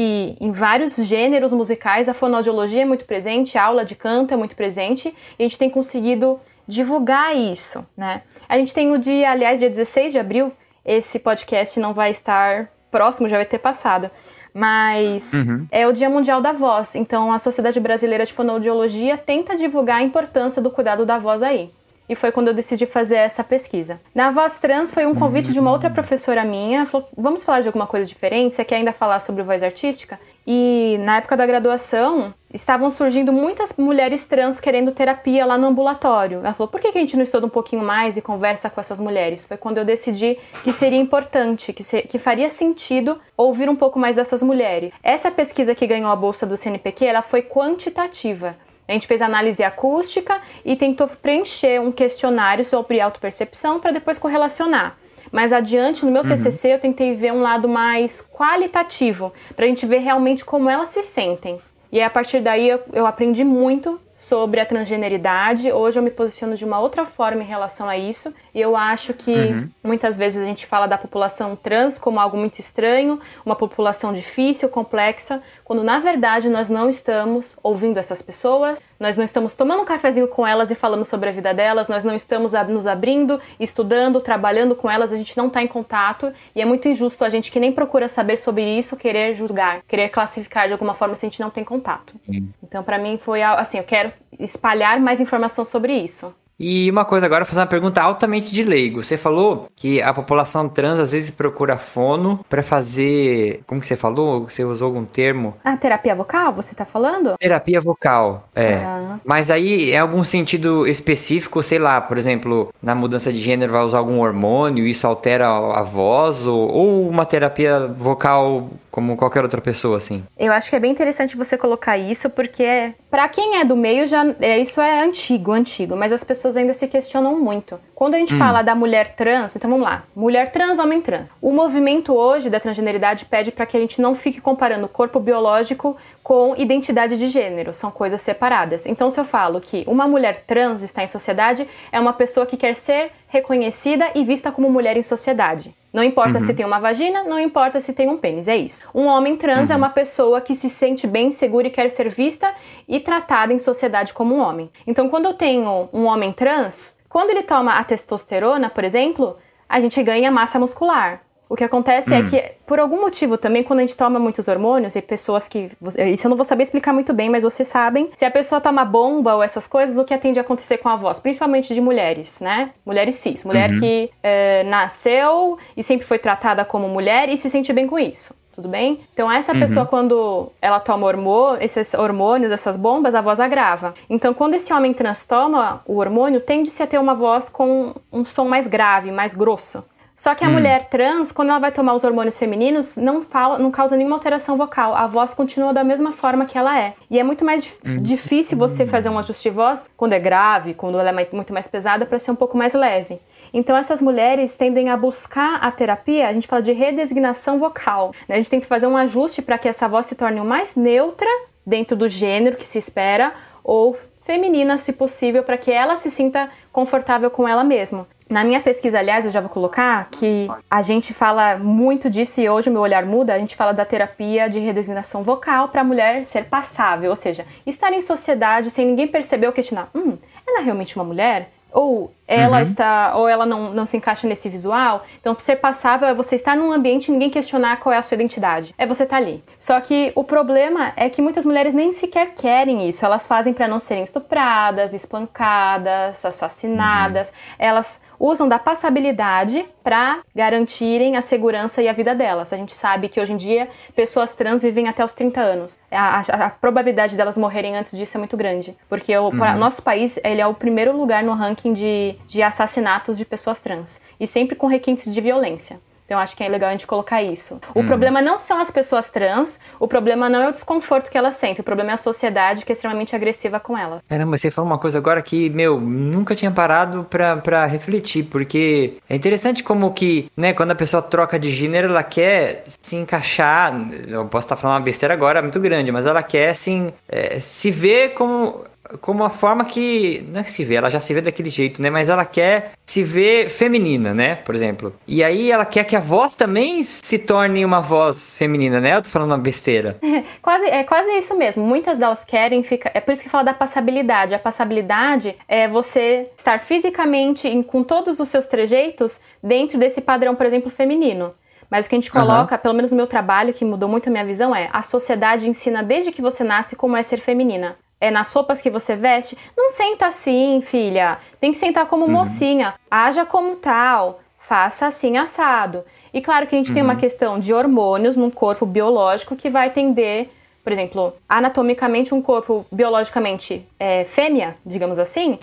que 0.00 0.34
em 0.40 0.50
vários 0.50 0.96
gêneros 0.96 1.52
musicais 1.52 2.08
a 2.08 2.14
fonoaudiologia 2.14 2.80
é 2.80 2.84
muito 2.86 3.04
presente, 3.04 3.58
a 3.58 3.64
aula 3.64 3.84
de 3.84 3.94
canto 3.94 4.32
é 4.32 4.36
muito 4.36 4.56
presente, 4.56 5.14
e 5.38 5.42
a 5.42 5.42
gente 5.42 5.58
tem 5.58 5.68
conseguido 5.68 6.40
divulgar 6.66 7.36
isso, 7.36 7.86
né? 7.94 8.22
A 8.48 8.56
gente 8.56 8.72
tem 8.72 8.90
o 8.92 8.96
dia, 8.96 9.30
aliás, 9.30 9.58
dia 9.58 9.68
16 9.68 10.12
de 10.12 10.18
abril, 10.18 10.52
esse 10.86 11.18
podcast 11.18 11.78
não 11.78 11.92
vai 11.92 12.12
estar 12.12 12.70
próximo, 12.90 13.28
já 13.28 13.36
vai 13.36 13.44
ter 13.44 13.58
passado, 13.58 14.10
mas 14.54 15.30
uhum. 15.34 15.66
é 15.70 15.86
o 15.86 15.92
Dia 15.92 16.08
Mundial 16.08 16.40
da 16.40 16.52
Voz, 16.52 16.94
então 16.94 17.30
a 17.30 17.38
Sociedade 17.38 17.78
Brasileira 17.78 18.24
de 18.24 18.32
Fonoaudiologia 18.32 19.18
tenta 19.18 19.54
divulgar 19.54 19.98
a 19.98 20.02
importância 20.02 20.62
do 20.62 20.70
cuidado 20.70 21.04
da 21.04 21.18
voz 21.18 21.42
aí 21.42 21.70
e 22.10 22.16
foi 22.16 22.32
quando 22.32 22.48
eu 22.48 22.54
decidi 22.54 22.86
fazer 22.86 23.18
essa 23.18 23.44
pesquisa. 23.44 24.00
Na 24.12 24.32
Voz 24.32 24.58
Trans 24.58 24.90
foi 24.90 25.06
um 25.06 25.14
convite 25.14 25.52
de 25.52 25.60
uma 25.60 25.70
outra 25.70 25.88
professora 25.88 26.44
minha, 26.44 26.84
falou, 26.84 27.08
vamos 27.16 27.44
falar 27.44 27.60
de 27.60 27.68
alguma 27.68 27.86
coisa 27.86 28.04
diferente, 28.04 28.56
você 28.56 28.64
quer 28.64 28.76
ainda 28.76 28.92
falar 28.92 29.20
sobre 29.20 29.44
voz 29.44 29.62
artística? 29.62 30.18
E 30.44 30.98
na 31.04 31.18
época 31.18 31.36
da 31.36 31.46
graduação, 31.46 32.34
estavam 32.52 32.90
surgindo 32.90 33.32
muitas 33.32 33.72
mulheres 33.76 34.26
trans 34.26 34.58
querendo 34.58 34.90
terapia 34.90 35.46
lá 35.46 35.56
no 35.56 35.68
ambulatório. 35.68 36.38
Ela 36.38 36.54
falou: 36.54 36.66
por 36.66 36.80
que 36.80 36.88
a 36.88 36.92
gente 36.92 37.16
não 37.16 37.22
estuda 37.22 37.46
um 37.46 37.50
pouquinho 37.50 37.82
mais 37.82 38.16
e 38.16 38.22
conversa 38.22 38.68
com 38.68 38.80
essas 38.80 38.98
mulheres? 38.98 39.46
Foi 39.46 39.56
quando 39.56 39.78
eu 39.78 39.84
decidi 39.84 40.36
que 40.64 40.72
seria 40.72 40.98
importante, 40.98 41.72
que, 41.72 41.84
se, 41.84 42.02
que 42.02 42.18
faria 42.18 42.48
sentido 42.48 43.20
ouvir 43.36 43.68
um 43.68 43.76
pouco 43.76 43.98
mais 43.98 44.16
dessas 44.16 44.42
mulheres. 44.42 44.92
Essa 45.02 45.30
pesquisa 45.30 45.74
que 45.74 45.86
ganhou 45.86 46.10
a 46.10 46.16
bolsa 46.16 46.44
do 46.44 46.56
CNPq, 46.56 47.04
ela 47.04 47.22
foi 47.22 47.42
quantitativa. 47.42 48.56
A 48.90 48.92
gente 48.92 49.06
fez 49.06 49.22
análise 49.22 49.62
acústica 49.62 50.40
e 50.64 50.74
tentou 50.74 51.06
preencher 51.06 51.80
um 51.80 51.92
questionário 51.92 52.64
sobre 52.64 53.00
autopercepção 53.00 53.78
para 53.78 53.92
depois 53.92 54.18
correlacionar. 54.18 54.96
Mais 55.30 55.52
adiante, 55.52 56.04
no 56.04 56.10
meu 56.10 56.24
uhum. 56.24 56.28
TCC, 56.28 56.74
eu 56.74 56.80
tentei 56.80 57.14
ver 57.14 57.32
um 57.32 57.40
lado 57.40 57.68
mais 57.68 58.20
qualitativo, 58.32 59.32
para 59.54 59.64
a 59.64 59.68
gente 59.68 59.86
ver 59.86 59.98
realmente 59.98 60.44
como 60.44 60.68
elas 60.68 60.88
se 60.88 61.02
sentem. 61.02 61.60
E 61.92 62.00
a 62.00 62.10
partir 62.10 62.40
daí 62.40 62.68
eu, 62.68 62.80
eu 62.92 63.06
aprendi 63.06 63.44
muito 63.44 64.00
sobre 64.16 64.58
a 64.58 64.66
transgeneridade. 64.66 65.70
Hoje 65.70 65.98
eu 65.98 66.02
me 66.02 66.10
posiciono 66.10 66.56
de 66.56 66.64
uma 66.64 66.80
outra 66.80 67.06
forma 67.06 67.44
em 67.44 67.46
relação 67.46 67.88
a 67.88 67.96
isso. 67.96 68.34
E 68.54 68.60
eu 68.60 68.76
acho 68.76 69.14
que 69.14 69.32
uhum. 69.32 69.68
muitas 69.82 70.16
vezes 70.16 70.42
a 70.42 70.44
gente 70.44 70.66
fala 70.66 70.86
da 70.86 70.98
população 70.98 71.56
trans 71.56 71.98
como 71.98 72.20
algo 72.20 72.36
muito 72.36 72.58
estranho, 72.58 73.20
uma 73.44 73.56
população 73.56 74.12
difícil, 74.12 74.68
complexa, 74.68 75.42
quando 75.64 75.82
na 75.82 75.98
verdade 75.98 76.48
nós 76.48 76.68
não 76.68 76.88
estamos 76.88 77.56
ouvindo 77.62 77.98
essas 77.98 78.20
pessoas, 78.20 78.80
nós 78.98 79.16
não 79.16 79.24
estamos 79.24 79.54
tomando 79.54 79.82
um 79.82 79.84
cafezinho 79.84 80.28
com 80.28 80.46
elas 80.46 80.70
e 80.70 80.74
falando 80.74 81.04
sobre 81.04 81.28
a 81.28 81.32
vida 81.32 81.54
delas, 81.54 81.88
nós 81.88 82.04
não 82.04 82.14
estamos 82.14 82.52
nos 82.68 82.86
abrindo, 82.86 83.40
estudando, 83.58 84.20
trabalhando 84.20 84.74
com 84.74 84.90
elas, 84.90 85.12
a 85.12 85.16
gente 85.16 85.36
não 85.36 85.46
está 85.46 85.62
em 85.62 85.68
contato 85.68 86.32
e 86.54 86.60
é 86.60 86.64
muito 86.64 86.88
injusto 86.88 87.24
a 87.24 87.28
gente 87.28 87.50
que 87.50 87.60
nem 87.60 87.72
procura 87.72 88.08
saber 88.08 88.36
sobre 88.36 88.62
isso 88.62 88.96
querer 88.96 89.34
julgar, 89.34 89.82
querer 89.88 90.08
classificar 90.10 90.66
de 90.66 90.72
alguma 90.72 90.94
forma 90.94 91.14
se 91.14 91.24
a 91.24 91.28
gente 91.28 91.40
não 91.40 91.50
tem 91.50 91.64
contato. 91.64 92.14
Então, 92.62 92.82
para 92.82 92.98
mim 92.98 93.18
foi 93.18 93.42
assim, 93.42 93.78
eu 93.78 93.84
quero 93.84 94.12
espalhar 94.38 95.00
mais 95.00 95.20
informação 95.20 95.64
sobre 95.64 95.92
isso. 95.92 96.34
E 96.60 96.90
uma 96.90 97.06
coisa 97.06 97.24
agora, 97.24 97.46
fazer 97.46 97.60
uma 97.60 97.66
pergunta 97.66 98.02
altamente 98.02 98.52
de 98.52 98.62
leigo. 98.62 99.02
Você 99.02 99.16
falou 99.16 99.66
que 99.74 100.02
a 100.02 100.12
população 100.12 100.68
trans 100.68 101.00
às 101.00 101.12
vezes 101.12 101.30
procura 101.30 101.78
fono 101.78 102.44
para 102.50 102.62
fazer. 102.62 103.62
Como 103.66 103.80
que 103.80 103.86
você 103.86 103.96
falou? 103.96 104.44
Você 104.44 104.62
usou 104.62 104.88
algum 104.88 105.06
termo? 105.06 105.56
A 105.64 105.74
terapia 105.78 106.14
vocal, 106.14 106.52
você 106.52 106.74
tá 106.74 106.84
falando? 106.84 107.34
Terapia 107.38 107.80
vocal, 107.80 108.46
é. 108.54 108.74
Ah. 108.74 109.18
Mas 109.24 109.50
aí 109.50 109.90
é 109.90 109.98
algum 109.98 110.22
sentido 110.22 110.86
específico, 110.86 111.62
sei 111.62 111.78
lá, 111.78 111.98
por 111.98 112.18
exemplo, 112.18 112.74
na 112.82 112.94
mudança 112.94 113.32
de 113.32 113.40
gênero 113.40 113.72
vai 113.72 113.82
usar 113.82 113.98
algum 113.98 114.20
hormônio, 114.20 114.86
isso 114.86 115.06
altera 115.06 115.48
a 115.48 115.82
voz, 115.82 116.44
ou, 116.44 116.70
ou 116.70 117.08
uma 117.08 117.24
terapia 117.24 117.86
vocal 117.86 118.68
como 118.90 119.16
qualquer 119.16 119.42
outra 119.42 119.60
pessoa, 119.60 119.96
assim? 119.96 120.24
Eu 120.38 120.52
acho 120.52 120.68
que 120.68 120.76
é 120.76 120.80
bem 120.80 120.90
interessante 120.90 121.36
você 121.36 121.56
colocar 121.56 121.96
isso, 121.96 122.28
porque 122.28 122.92
para 123.10 123.28
quem 123.28 123.60
é 123.60 123.64
do 123.64 123.76
meio 123.76 124.06
já 124.06 124.26
é, 124.40 124.58
isso 124.58 124.80
é 124.80 125.04
antigo, 125.04 125.52
antigo, 125.52 125.96
mas 125.96 126.12
as 126.12 126.24
pessoas 126.24 126.49
ainda 126.56 126.72
se 126.72 126.86
questionam 126.88 127.38
muito. 127.38 127.78
Quando 127.94 128.14
a 128.14 128.18
gente 128.18 128.36
fala 128.36 128.62
da 128.62 128.74
mulher 128.74 129.14
trans, 129.14 129.56
então 129.56 129.70
vamos 129.70 129.84
lá, 129.84 130.04
mulher 130.14 130.52
trans, 130.52 130.78
homem 130.78 131.00
trans. 131.00 131.30
O 131.40 131.52
movimento 131.52 132.14
hoje 132.14 132.48
da 132.48 132.60
transgeneridade 132.60 133.24
pede 133.24 133.52
para 133.52 133.66
que 133.66 133.76
a 133.76 133.80
gente 133.80 134.00
não 134.00 134.14
fique 134.14 134.40
comparando 134.40 134.86
o 134.86 134.88
corpo 134.88 135.20
biológico 135.20 135.96
com 136.22 136.54
identidade 136.56 137.16
de 137.16 137.28
gênero, 137.28 137.72
são 137.72 137.90
coisas 137.90 138.20
separadas. 138.20 138.86
Então, 138.86 139.10
se 139.10 139.18
eu 139.18 139.24
falo 139.24 139.60
que 139.60 139.84
uma 139.86 140.06
mulher 140.06 140.44
trans 140.46 140.82
está 140.82 141.02
em 141.02 141.06
sociedade, 141.06 141.66
é 141.90 141.98
uma 141.98 142.12
pessoa 142.12 142.46
que 142.46 142.56
quer 142.56 142.76
ser 142.76 143.10
reconhecida 143.28 144.10
e 144.14 144.24
vista 144.24 144.52
como 144.52 144.70
mulher 144.70 144.96
em 144.96 145.02
sociedade. 145.02 145.74
Não 145.92 146.04
importa 146.04 146.40
se 146.40 146.54
tem 146.54 146.64
uma 146.64 146.78
vagina, 146.78 147.24
não 147.24 147.38
importa 147.38 147.80
se 147.80 147.92
tem 147.92 148.08
um 148.08 148.16
pênis, 148.16 148.46
é 148.46 148.56
isso. 148.56 148.82
Um 148.94 149.06
homem 149.06 149.36
trans 149.36 149.70
é 149.70 149.76
uma 149.76 149.90
pessoa 149.90 150.40
que 150.40 150.54
se 150.54 150.70
sente 150.70 151.04
bem 151.04 151.32
segura 151.32 151.66
e 151.66 151.70
quer 151.70 151.90
ser 151.90 152.08
vista 152.08 152.54
e 152.86 153.00
tratada 153.00 153.52
em 153.52 153.58
sociedade 153.58 154.12
como 154.12 154.36
um 154.36 154.40
homem. 154.40 154.70
Então, 154.86 155.08
quando 155.08 155.24
eu 155.24 155.34
tenho 155.34 155.88
um 155.92 156.04
homem 156.04 156.32
trans, 156.32 156.96
quando 157.08 157.30
ele 157.30 157.42
toma 157.42 157.72
a 157.72 157.82
testosterona, 157.82 158.70
por 158.70 158.84
exemplo, 158.84 159.36
a 159.68 159.80
gente 159.80 160.00
ganha 160.00 160.30
massa 160.30 160.60
muscular. 160.60 161.22
O 161.50 161.56
que 161.56 161.64
acontece 161.64 162.14
é 162.14 162.22
que, 162.22 162.52
por 162.64 162.78
algum 162.78 163.00
motivo 163.00 163.36
também, 163.36 163.64
quando 163.64 163.80
a 163.80 163.82
gente 163.82 163.96
toma 163.96 164.20
muitos 164.20 164.46
hormônios, 164.46 164.94
e 164.94 165.02
pessoas 165.02 165.48
que. 165.48 165.68
Isso 166.06 166.28
eu 166.28 166.28
não 166.28 166.36
vou 166.36 166.44
saber 166.44 166.62
explicar 166.62 166.92
muito 166.92 167.12
bem, 167.12 167.28
mas 167.28 167.42
vocês 167.42 167.66
sabem. 167.66 168.08
Se 168.14 168.24
a 168.24 168.30
pessoa 168.30 168.60
toma 168.60 168.84
bomba 168.84 169.34
ou 169.34 169.42
essas 169.42 169.66
coisas, 169.66 169.98
o 169.98 170.04
que 170.04 170.16
tende 170.16 170.38
a 170.38 170.42
acontecer 170.42 170.78
com 170.78 170.88
a 170.88 170.94
voz? 170.94 171.18
Principalmente 171.18 171.74
de 171.74 171.80
mulheres, 171.80 172.40
né? 172.40 172.70
Mulheres 172.86 173.16
cis. 173.16 173.44
Mulher 173.44 173.80
que 173.80 174.10
eh, 174.22 174.62
nasceu 174.62 175.58
e 175.76 175.82
sempre 175.82 176.06
foi 176.06 176.20
tratada 176.20 176.64
como 176.64 176.88
mulher 176.88 177.28
e 177.28 177.36
se 177.36 177.50
sente 177.50 177.72
bem 177.72 177.88
com 177.88 177.98
isso. 177.98 178.32
Tudo 178.54 178.68
bem? 178.68 179.00
Então, 179.12 179.30
essa 179.30 179.54
pessoa, 179.54 179.86
quando 179.86 180.52
ela 180.60 180.78
toma 180.78 181.06
hormônio, 181.06 181.62
esses 181.62 181.94
hormônios, 181.94 182.52
essas 182.52 182.76
bombas, 182.76 183.14
a 183.14 183.20
voz 183.20 183.40
agrava. 183.40 183.94
Então, 184.08 184.34
quando 184.34 184.54
esse 184.54 184.72
homem 184.72 184.92
trans 184.92 185.24
toma 185.24 185.82
o 185.86 185.96
hormônio, 185.96 186.40
tende-se 186.40 186.82
a 186.82 186.86
ter 186.86 186.98
uma 186.98 187.14
voz 187.14 187.48
com 187.48 187.94
um 188.12 188.24
som 188.24 188.44
mais 188.44 188.66
grave, 188.66 189.10
mais 189.10 189.34
grosso. 189.34 189.82
Só 190.20 190.34
que 190.34 190.44
a 190.44 190.48
mulher 190.52 190.90
trans, 190.90 191.32
quando 191.32 191.48
ela 191.48 191.58
vai 191.58 191.72
tomar 191.72 191.94
os 191.94 192.04
hormônios 192.04 192.36
femininos, 192.36 192.94
não, 192.94 193.22
fala, 193.22 193.58
não 193.58 193.70
causa 193.70 193.96
nenhuma 193.96 194.16
alteração 194.16 194.54
vocal. 194.54 194.94
A 194.94 195.06
voz 195.06 195.32
continua 195.32 195.72
da 195.72 195.82
mesma 195.82 196.12
forma 196.12 196.44
que 196.44 196.58
ela 196.58 196.78
é. 196.78 196.92
E 197.10 197.18
é 197.18 197.22
muito 197.22 197.42
mais 197.42 197.62
dif- 197.62 197.80
difícil 198.02 198.58
você 198.58 198.84
fazer 198.84 199.08
um 199.08 199.18
ajuste 199.18 199.48
de 199.48 199.54
voz 199.54 199.88
quando 199.96 200.12
é 200.12 200.18
grave, 200.18 200.74
quando 200.74 201.00
ela 201.00 201.08
é 201.08 201.28
muito 201.32 201.54
mais 201.54 201.66
pesada, 201.66 202.04
para 202.04 202.18
ser 202.18 202.32
um 202.32 202.36
pouco 202.36 202.54
mais 202.54 202.74
leve. 202.74 203.18
Então, 203.50 203.74
essas 203.74 204.02
mulheres 204.02 204.54
tendem 204.54 204.90
a 204.90 204.96
buscar 204.96 205.54
a 205.62 205.70
terapia, 205.72 206.28
a 206.28 206.34
gente 206.34 206.46
fala 206.46 206.60
de 206.60 206.72
redesignação 206.72 207.58
vocal. 207.58 208.12
né? 208.28 208.34
A 208.34 208.38
gente 208.38 208.50
tem 208.50 208.60
que 208.60 208.66
fazer 208.66 208.86
um 208.86 208.98
ajuste 208.98 209.40
para 209.40 209.56
que 209.56 209.68
essa 209.68 209.88
voz 209.88 210.04
se 210.04 210.14
torne 210.14 210.38
o 210.38 210.44
mais 210.44 210.76
neutra 210.76 211.26
dentro 211.66 211.96
do 211.96 212.10
gênero 212.10 212.58
que 212.58 212.66
se 212.66 212.76
espera, 212.76 213.32
ou 213.64 213.96
feminina, 214.26 214.76
se 214.76 214.92
possível, 214.92 215.42
para 215.42 215.56
que 215.56 215.72
ela 215.72 215.96
se 215.96 216.10
sinta 216.10 216.50
confortável 216.70 217.30
com 217.30 217.48
ela 217.48 217.64
mesma. 217.64 218.06
Na 218.30 218.44
minha 218.44 218.60
pesquisa, 218.60 219.00
aliás, 219.00 219.24
eu 219.24 219.32
já 219.32 219.40
vou 219.40 219.50
colocar 219.50 220.08
que 220.08 220.48
a 220.70 220.82
gente 220.82 221.12
fala 221.12 221.58
muito 221.58 222.08
disso 222.08 222.40
e 222.40 222.48
hoje 222.48 222.70
o 222.70 222.72
meu 222.72 222.80
olhar 222.80 223.04
muda. 223.04 223.34
A 223.34 223.38
gente 223.40 223.56
fala 223.56 223.72
da 223.72 223.84
terapia 223.84 224.48
de 224.48 224.60
redesignação 224.60 225.24
vocal 225.24 225.68
para 225.68 225.80
a 225.80 225.84
mulher 225.84 226.24
ser 226.24 226.44
passável, 226.44 227.10
ou 227.10 227.16
seja, 227.16 227.44
estar 227.66 227.92
em 227.92 228.00
sociedade 228.00 228.70
sem 228.70 228.86
ninguém 228.86 229.08
perceber 229.08 229.48
ou 229.48 229.52
questionar: 229.52 229.88
hum, 229.92 230.16
ela 230.46 230.60
é 230.60 230.62
realmente 230.62 230.94
uma 230.94 231.04
mulher? 231.04 231.50
Ou 231.72 232.14
ela 232.34 232.58
está, 232.62 233.12
ou 233.16 233.28
ela 233.28 233.44
não, 233.44 233.72
não 233.72 233.86
se 233.86 233.96
encaixa 233.96 234.26
nesse 234.28 234.48
visual. 234.48 235.02
Então, 235.20 235.36
ser 235.40 235.56
passável 235.56 236.08
é 236.08 236.14
você 236.14 236.36
estar 236.36 236.56
num 236.56 236.70
ambiente 236.72 237.08
e 237.08 237.12
ninguém 237.12 237.30
questionar 237.30 237.78
qual 237.78 237.92
é 237.92 237.98
a 237.98 238.02
sua 238.02 238.14
identidade. 238.14 238.74
É 238.78 238.86
você 238.86 239.02
estar 239.04 239.16
ali. 239.16 239.42
Só 239.58 239.80
que 239.80 240.12
o 240.14 240.22
problema 240.24 240.92
é 240.96 241.08
que 241.10 241.20
muitas 241.22 241.44
mulheres 241.44 241.74
nem 241.74 241.92
sequer 241.92 242.34
querem 242.34 242.88
isso. 242.88 243.04
Elas 243.04 243.26
fazem 243.26 243.52
para 243.52 243.66
não 243.68 243.78
serem 243.80 244.02
estupradas, 244.04 244.94
espancadas, 244.94 246.24
assassinadas. 246.24 247.32
Elas 247.58 248.00
usam 248.18 248.46
da 248.46 248.58
passabilidade 248.58 249.64
para 249.82 250.18
garantirem 250.36 251.16
a 251.16 251.22
segurança 251.22 251.82
e 251.82 251.88
a 251.88 251.92
vida 251.92 252.14
delas. 252.14 252.52
A 252.52 252.56
gente 252.56 252.74
sabe 252.74 253.08
que 253.08 253.18
hoje 253.18 253.32
em 253.32 253.36
dia 253.36 253.68
pessoas 253.96 254.34
trans 254.34 254.62
vivem 254.62 254.88
até 254.88 255.02
os 255.02 255.14
30 255.14 255.40
anos. 255.40 255.80
A, 255.90 256.18
a- 256.20 256.46
a 256.46 256.50
probabilidade 256.50 257.16
delas 257.16 257.38
morrerem 257.38 257.76
antes 257.76 257.96
disso 257.96 258.16
é 258.16 258.18
muito 258.18 258.36
grande, 258.36 258.76
porque 258.90 259.16
o 259.16 259.30
pra- 259.30 259.54
nosso 259.56 259.82
país 259.82 260.18
ele 260.22 260.40
é 260.40 260.46
o 260.46 260.52
primeiro 260.52 260.94
lugar 260.94 261.22
no 261.22 261.32
ranking 261.32 261.72
de, 261.72 262.14
de 262.26 262.42
assassinatos 262.42 263.18
de 263.18 263.24
pessoas 263.24 263.60
trans 263.60 264.00
e 264.18 264.26
sempre 264.26 264.56
com 264.56 264.66
requintes 264.66 265.12
de 265.12 265.20
violência. 265.20 265.80
Então 266.10 266.18
acho 266.18 266.36
que 266.36 266.42
é 266.42 266.48
legal 266.48 266.70
a 266.70 266.72
gente 266.72 266.88
colocar 266.88 267.22
isso. 267.22 267.60
O 267.72 267.84
problema 267.84 268.20
não 268.20 268.36
são 268.36 268.60
as 268.60 268.68
pessoas 268.68 269.08
trans, 269.08 269.60
o 269.78 269.86
problema 269.86 270.28
não 270.28 270.42
é 270.42 270.48
o 270.48 270.52
desconforto 270.52 271.08
que 271.08 271.16
elas 271.16 271.36
sentem, 271.36 271.60
o 271.60 271.64
problema 271.64 271.92
é 271.92 271.94
a 271.94 271.96
sociedade 271.96 272.64
que 272.64 272.72
é 272.72 272.74
extremamente 272.74 273.14
agressiva 273.14 273.60
com 273.60 273.78
elas. 273.78 274.00
Caramba, 274.08 274.36
você 274.36 274.50
falou 274.50 274.68
uma 274.68 274.78
coisa 274.78 274.98
agora 274.98 275.22
que, 275.22 275.48
meu, 275.50 275.80
nunca 275.80 276.34
tinha 276.34 276.50
parado 276.50 277.04
pra, 277.04 277.36
pra 277.36 277.64
refletir, 277.64 278.24
porque 278.24 278.94
é 279.08 279.14
interessante 279.14 279.62
como 279.62 279.92
que, 279.92 280.28
né, 280.36 280.52
quando 280.52 280.72
a 280.72 280.74
pessoa 280.74 281.00
troca 281.00 281.38
de 281.38 281.48
gênero, 281.48 281.90
ela 281.90 282.02
quer 282.02 282.64
se 282.66 282.96
encaixar, 282.96 283.72
eu 284.08 284.26
posso 284.26 284.46
estar 284.46 284.56
falando 284.56 284.78
uma 284.78 284.84
besteira 284.84 285.14
agora 285.14 285.40
muito 285.40 285.60
grande, 285.60 285.92
mas 285.92 286.06
ela 286.06 286.24
quer, 286.24 286.50
assim, 286.50 286.92
é, 287.08 287.38
se 287.38 287.70
ver 287.70 288.14
como, 288.14 288.64
como 289.00 289.24
a 289.24 289.30
forma 289.30 289.64
que, 289.64 290.24
não 290.32 290.40
é 290.40 290.44
que 290.44 290.50
se 290.50 290.64
vê, 290.64 290.74
ela 290.76 290.90
já 290.90 291.00
se 291.00 291.12
vê 291.14 291.20
daquele 291.20 291.48
jeito, 291.50 291.80
né, 291.80 291.90
mas 291.90 292.08
ela 292.08 292.24
quer 292.24 292.72
se 292.86 293.02
ver 293.02 293.48
feminina, 293.50 294.12
né, 294.12 294.34
por 294.36 294.54
exemplo. 294.54 294.92
E 295.06 295.22
aí 295.22 295.50
ela 295.50 295.64
quer 295.64 295.84
que 295.84 295.94
a 295.94 296.00
voz 296.00 296.34
também 296.34 296.82
se 296.82 297.18
torne 297.18 297.64
uma 297.64 297.80
voz 297.80 298.36
feminina, 298.36 298.80
né, 298.80 298.96
eu 298.96 299.02
tô 299.02 299.08
falando 299.08 299.30
uma 299.30 299.38
besteira. 299.38 299.98
Quase, 300.42 300.64
é 300.66 300.82
quase 300.84 301.10
isso 301.18 301.36
mesmo. 301.36 301.64
Muitas 301.64 301.98
delas 301.98 302.24
querem 302.24 302.62
ficar. 302.62 302.90
É 302.94 303.00
por 303.00 303.12
isso 303.12 303.22
que 303.22 303.28
fala 303.28 303.44
da 303.44 303.54
passabilidade. 303.54 304.34
A 304.34 304.38
passabilidade 304.38 305.36
é 305.46 305.68
você 305.68 306.28
estar 306.36 306.60
fisicamente, 306.60 307.46
em- 307.46 307.62
com 307.62 307.82
todos 307.82 308.18
os 308.20 308.28
seus 308.28 308.46
trejeitos, 308.46 309.20
dentro 309.42 309.78
desse 309.78 310.00
padrão, 310.00 310.34
por 310.34 310.46
exemplo, 310.46 310.70
feminino. 310.70 311.34
Mas 311.70 311.86
o 311.86 311.88
que 311.88 311.94
a 311.94 311.98
gente 311.98 312.10
coloca, 312.10 312.58
pelo 312.58 312.74
menos 312.74 312.90
no 312.90 312.96
meu 312.96 313.06
trabalho, 313.06 313.54
que 313.54 313.64
mudou 313.64 313.88
muito 313.88 314.08
a 314.08 314.10
minha 314.12 314.24
visão, 314.24 314.54
é 314.56 314.68
a 314.72 314.82
sociedade 314.82 315.48
ensina 315.48 315.82
desde 315.82 316.10
que 316.10 316.20
você 316.22 316.42
nasce 316.42 316.74
como 316.74 316.96
é 316.96 317.02
ser 317.02 317.20
feminina. 317.20 317.76
É 318.00 318.10
nas 318.10 318.32
roupas 318.32 318.62
que 318.62 318.70
você 318.70 318.96
veste. 318.96 319.36
Não 319.56 319.70
senta 319.70 320.06
assim, 320.06 320.62
filha. 320.64 321.18
Tem 321.40 321.52
que 321.52 321.58
sentar 321.58 321.86
como 321.86 322.08
mocinha. 322.08 322.74
Haja 322.90 323.26
como 323.26 323.56
tal. 323.56 324.20
Faça 324.38 324.86
assim, 324.86 325.16
assado. 325.18 325.84
E 326.12 326.20
claro 326.20 326.46
que 326.46 326.54
a 326.56 326.58
gente 326.58 326.72
tem 326.72 326.82
uma 326.82 326.96
questão 326.96 327.38
de 327.38 327.52
hormônios 327.52 328.16
num 328.16 328.30
corpo 328.30 328.66
biológico 328.66 329.36
que 329.36 329.48
vai 329.50 329.70
tender, 329.70 330.28
por 330.64 330.72
exemplo, 330.72 331.12
anatomicamente 331.28 332.12
um 332.14 332.20
corpo 332.20 332.66
biologicamente 332.72 333.64
é, 333.78 334.04
fêmea, 334.04 334.56
digamos 334.66 334.98
assim, 334.98 335.38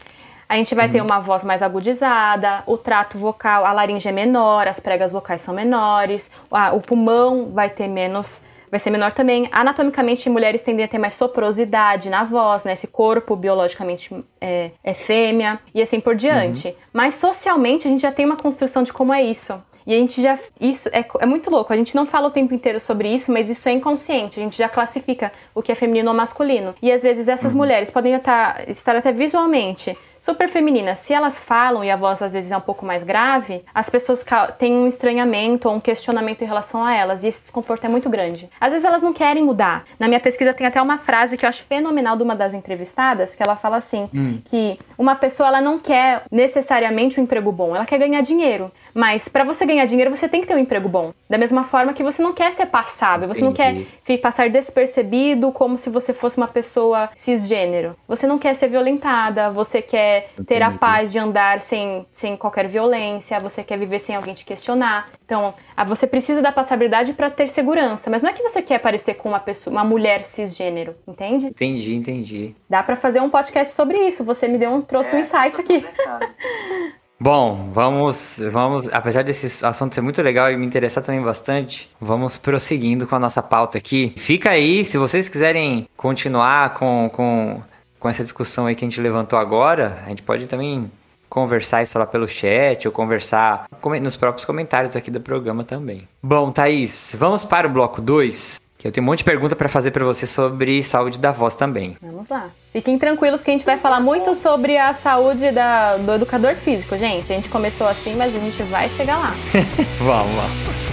a 0.49 0.55
gente 0.57 0.73
vai 0.75 0.89
ter 0.89 1.01
uma 1.01 1.19
voz 1.19 1.43
mais 1.43 1.61
agudizada, 1.61 2.63
o 2.65 2.77
trato 2.77 3.17
vocal, 3.17 3.65
a 3.65 3.71
laringe 3.71 4.07
é 4.09 4.11
menor, 4.11 4.67
as 4.67 4.79
pregas 4.79 5.11
vocais 5.13 5.41
são 5.41 5.53
menores, 5.53 6.29
a- 6.51 6.73
o 6.73 6.81
pulmão 6.81 7.49
vai 7.53 7.69
ter 7.69 7.87
menos, 7.87 8.41
vai 8.69 8.79
ser 8.79 8.89
menor 8.89 9.13
também. 9.13 9.47
Anatomicamente, 9.51 10.29
mulheres 10.29 10.61
tendem 10.61 10.85
a 10.85 10.87
ter 10.87 10.97
mais 10.97 11.13
soprosidade 11.13 12.09
na 12.09 12.23
voz, 12.23 12.63
né? 12.63 12.73
Esse 12.73 12.87
corpo 12.87 13.35
biologicamente 13.35 14.13
é, 14.39 14.71
é 14.83 14.93
fêmea 14.93 15.59
e 15.73 15.81
assim 15.81 15.99
por 15.99 16.15
diante. 16.15 16.75
Mas 16.91 17.15
socialmente 17.15 17.87
a 17.87 17.91
gente 17.91 18.01
já 18.01 18.11
tem 18.11 18.25
uma 18.25 18.37
construção 18.37 18.83
de 18.83 18.93
como 18.93 19.13
é 19.13 19.23
isso. 19.23 19.61
E 19.87 19.93
a 19.93 19.97
gente 19.97 20.21
já. 20.21 20.37
Isso 20.59 20.89
é, 20.89 21.05
é 21.19 21.25
muito 21.25 21.49
louco. 21.49 21.71
A 21.71 21.77
gente 21.77 21.95
não 21.95 22.05
fala 22.05 22.27
o 22.27 22.31
tempo 22.31 22.53
inteiro 22.53 22.79
sobre 22.81 23.07
isso, 23.07 23.31
mas 23.31 23.49
isso 23.49 23.69
é 23.69 23.71
inconsciente. 23.71 24.37
A 24.37 24.43
gente 24.43 24.57
já 24.57 24.67
classifica 24.67 25.31
o 25.55 25.61
que 25.61 25.71
é 25.71 25.75
feminino 25.75 26.11
ou 26.11 26.15
masculino. 26.15 26.75
E 26.81 26.91
às 26.91 27.03
vezes 27.03 27.29
essas 27.29 27.53
mulheres 27.53 27.89
podem 27.89 28.13
estar, 28.13 28.69
estar 28.69 28.97
até 28.97 29.13
visualmente 29.13 29.97
super 30.27 30.49
femininas. 30.49 30.99
Se 30.99 31.13
elas 31.13 31.39
falam 31.39 31.85
e 31.85 31.89
a 31.89 31.95
voz 31.95 32.21
às 32.21 32.33
vezes 32.33 32.51
é 32.51 32.57
um 32.57 32.61
pouco 32.61 32.85
mais 32.85 33.01
grave, 33.01 33.63
as 33.73 33.89
pessoas 33.89 34.25
têm 34.59 34.73
um 34.73 34.85
estranhamento 34.85 35.69
ou 35.69 35.75
um 35.75 35.79
questionamento 35.79 36.41
em 36.41 36.45
relação 36.45 36.83
a 36.83 36.93
elas. 36.93 37.23
E 37.23 37.27
esse 37.27 37.41
desconforto 37.41 37.85
é 37.85 37.87
muito 37.87 38.09
grande. 38.09 38.49
Às 38.59 38.73
vezes 38.73 38.85
elas 38.85 39.01
não 39.01 39.13
querem 39.13 39.41
mudar. 39.41 39.85
Na 39.97 40.05
minha 40.09 40.19
pesquisa 40.19 40.53
tem 40.53 40.67
até 40.67 40.81
uma 40.81 40.97
frase 40.97 41.37
que 41.37 41.45
eu 41.45 41.49
acho 41.49 41.63
fenomenal 41.63 42.17
de 42.17 42.23
uma 42.23 42.35
das 42.35 42.53
entrevistadas, 42.53 43.35
que 43.35 43.41
ela 43.41 43.55
fala 43.55 43.77
assim: 43.77 44.09
que 44.49 44.77
uma 44.97 45.15
pessoa 45.15 45.47
ela 45.47 45.61
não 45.61 45.79
quer 45.79 46.23
necessariamente 46.29 47.21
um 47.21 47.23
emprego 47.23 47.49
bom, 47.49 47.73
ela 47.73 47.85
quer 47.85 47.97
ganhar 47.97 48.19
dinheiro. 48.19 48.69
Mas 48.93 49.29
para 49.29 49.45
você 49.45 49.65
ganhar 49.65 49.85
dinheiro, 49.85 50.13
você 50.13 50.27
tem 50.27 50.41
que 50.41 50.47
ter 50.47 50.55
um 50.55 50.59
emprego 50.59 50.89
bom. 50.89 51.13
Da 51.29 51.37
mesma 51.37 51.63
forma 51.63 51.93
que 51.93 52.03
você 52.03 52.21
não 52.21 52.33
quer 52.33 52.51
ser 52.51 52.65
passável, 52.65 53.27
você 53.27 53.43
não 53.43 53.53
quer 53.53 53.75
Entendi. 53.75 54.17
passar 54.17 54.49
despercebido 54.49 55.51
como 55.53 55.77
se 55.77 55.89
você 55.89 56.13
fosse 56.13 56.35
uma 56.35 56.47
pessoa 56.47 57.09
cisgênero. 57.15 57.95
Você 58.07 58.27
não 58.27 58.37
quer 58.37 58.55
ser 58.55 58.67
violentada, 58.67 59.51
você 59.51 59.81
quer 59.81 60.16
quer 60.21 60.43
ter 60.45 60.61
a 60.61 60.71
paz 60.71 61.11
de 61.11 61.19
andar 61.19 61.61
sem, 61.61 62.05
sem 62.11 62.35
qualquer 62.35 62.67
violência, 62.67 63.39
você 63.39 63.63
quer 63.63 63.77
viver 63.77 63.99
sem 63.99 64.15
alguém 64.15 64.33
te 64.33 64.45
questionar. 64.45 65.09
Então, 65.25 65.53
ah, 65.75 65.83
você 65.83 66.07
precisa 66.07 66.41
da 66.41 66.51
passabilidade 66.51 67.13
para 67.13 67.29
ter 67.29 67.49
segurança, 67.49 68.09
mas 68.09 68.21
não 68.21 68.29
é 68.29 68.33
que 68.33 68.43
você 68.43 68.61
quer 68.61 68.79
parecer 68.79 69.15
com 69.15 69.29
uma 69.29 69.39
pessoa, 69.39 69.71
uma 69.71 69.83
mulher 69.83 70.23
cisgênero, 70.25 70.95
entende? 71.07 71.47
Entendi, 71.47 71.95
entendi. 71.95 72.55
Dá 72.69 72.81
para 72.83 72.95
fazer 72.95 73.21
um 73.21 73.29
podcast 73.29 73.73
sobre 73.73 73.97
isso. 74.07 74.23
Você 74.23 74.47
me 74.47 74.57
deu 74.57 74.71
um 74.71 74.81
trouxe 74.81 75.15
um 75.15 75.19
insight 75.19 75.59
aqui. 75.59 75.85
Bom, 77.19 77.71
vamos, 77.73 78.39
vamos, 78.51 78.87
apesar 78.93 79.23
desse 79.23 79.65
assunto 79.65 79.95
ser 79.95 80.01
muito 80.01 80.21
legal 80.21 80.51
e 80.51 80.57
me 80.57 80.67
interessar 80.67 81.03
também 81.03 81.19
bastante, 81.19 81.89
vamos 81.99 82.37
prosseguindo 82.37 83.07
com 83.07 83.15
a 83.15 83.19
nossa 83.19 83.41
pauta 83.41 83.75
aqui. 83.75 84.13
Fica 84.15 84.51
aí, 84.51 84.85
se 84.85 84.99
vocês 84.99 85.27
quiserem 85.27 85.87
continuar 85.97 86.75
com, 86.75 87.09
com, 87.11 87.63
com 87.99 88.07
essa 88.09 88.23
discussão 88.23 88.65
aí 88.65 88.75
que 88.75 88.85
a 88.85 88.87
gente 88.87 89.01
levantou 89.01 89.37
agora, 89.39 90.01
a 90.05 90.09
gente 90.09 90.21
pode 90.23 90.45
também 90.47 90.91
conversar 91.29 91.83
isso 91.83 91.97
lá 91.99 92.05
pelo 92.05 92.27
chat 92.27 92.87
ou 92.87 92.91
conversar 92.91 93.65
nos 94.01 94.15
próprios 94.15 94.45
comentários 94.45 94.95
aqui 94.95 95.11
do 95.11 95.19
programa 95.19 95.63
também. 95.63 96.07
Bom, 96.23 96.51
Thaís, 96.51 97.13
vamos 97.17 97.43
para 97.43 97.67
o 97.67 97.69
bloco 97.69 97.99
2, 98.01 98.61
que 98.77 98.87
eu 98.87 98.91
tenho 98.93 99.03
um 99.05 99.09
monte 99.09 99.19
de 99.19 99.23
pergunta 99.25 99.53
para 99.55 99.67
fazer 99.67 99.91
para 99.91 100.05
você 100.05 100.25
sobre 100.25 100.81
saúde 100.83 101.17
da 101.19 101.31
voz 101.33 101.53
também. 101.55 101.97
Vamos 102.01 102.29
lá. 102.29 102.45
Fiquem 102.71 102.97
tranquilos 102.97 103.41
que 103.41 103.49
a 103.49 103.53
gente 103.53 103.65
vai 103.65 103.77
falar 103.77 103.99
muito 103.99 104.35
sobre 104.35 104.77
a 104.77 104.93
saúde 104.93 105.51
da- 105.51 105.97
do 105.97 106.13
educador 106.13 106.55
físico, 106.55 106.97
gente. 106.97 107.33
A 107.33 107.35
gente 107.35 107.49
começou 107.49 107.87
assim, 107.87 108.15
mas 108.15 108.33
a 108.35 108.39
gente 108.39 108.63
vai 108.63 108.87
chegar 108.89 109.17
lá. 109.17 109.33
Vamos 109.99 110.35
lá. 110.37 110.86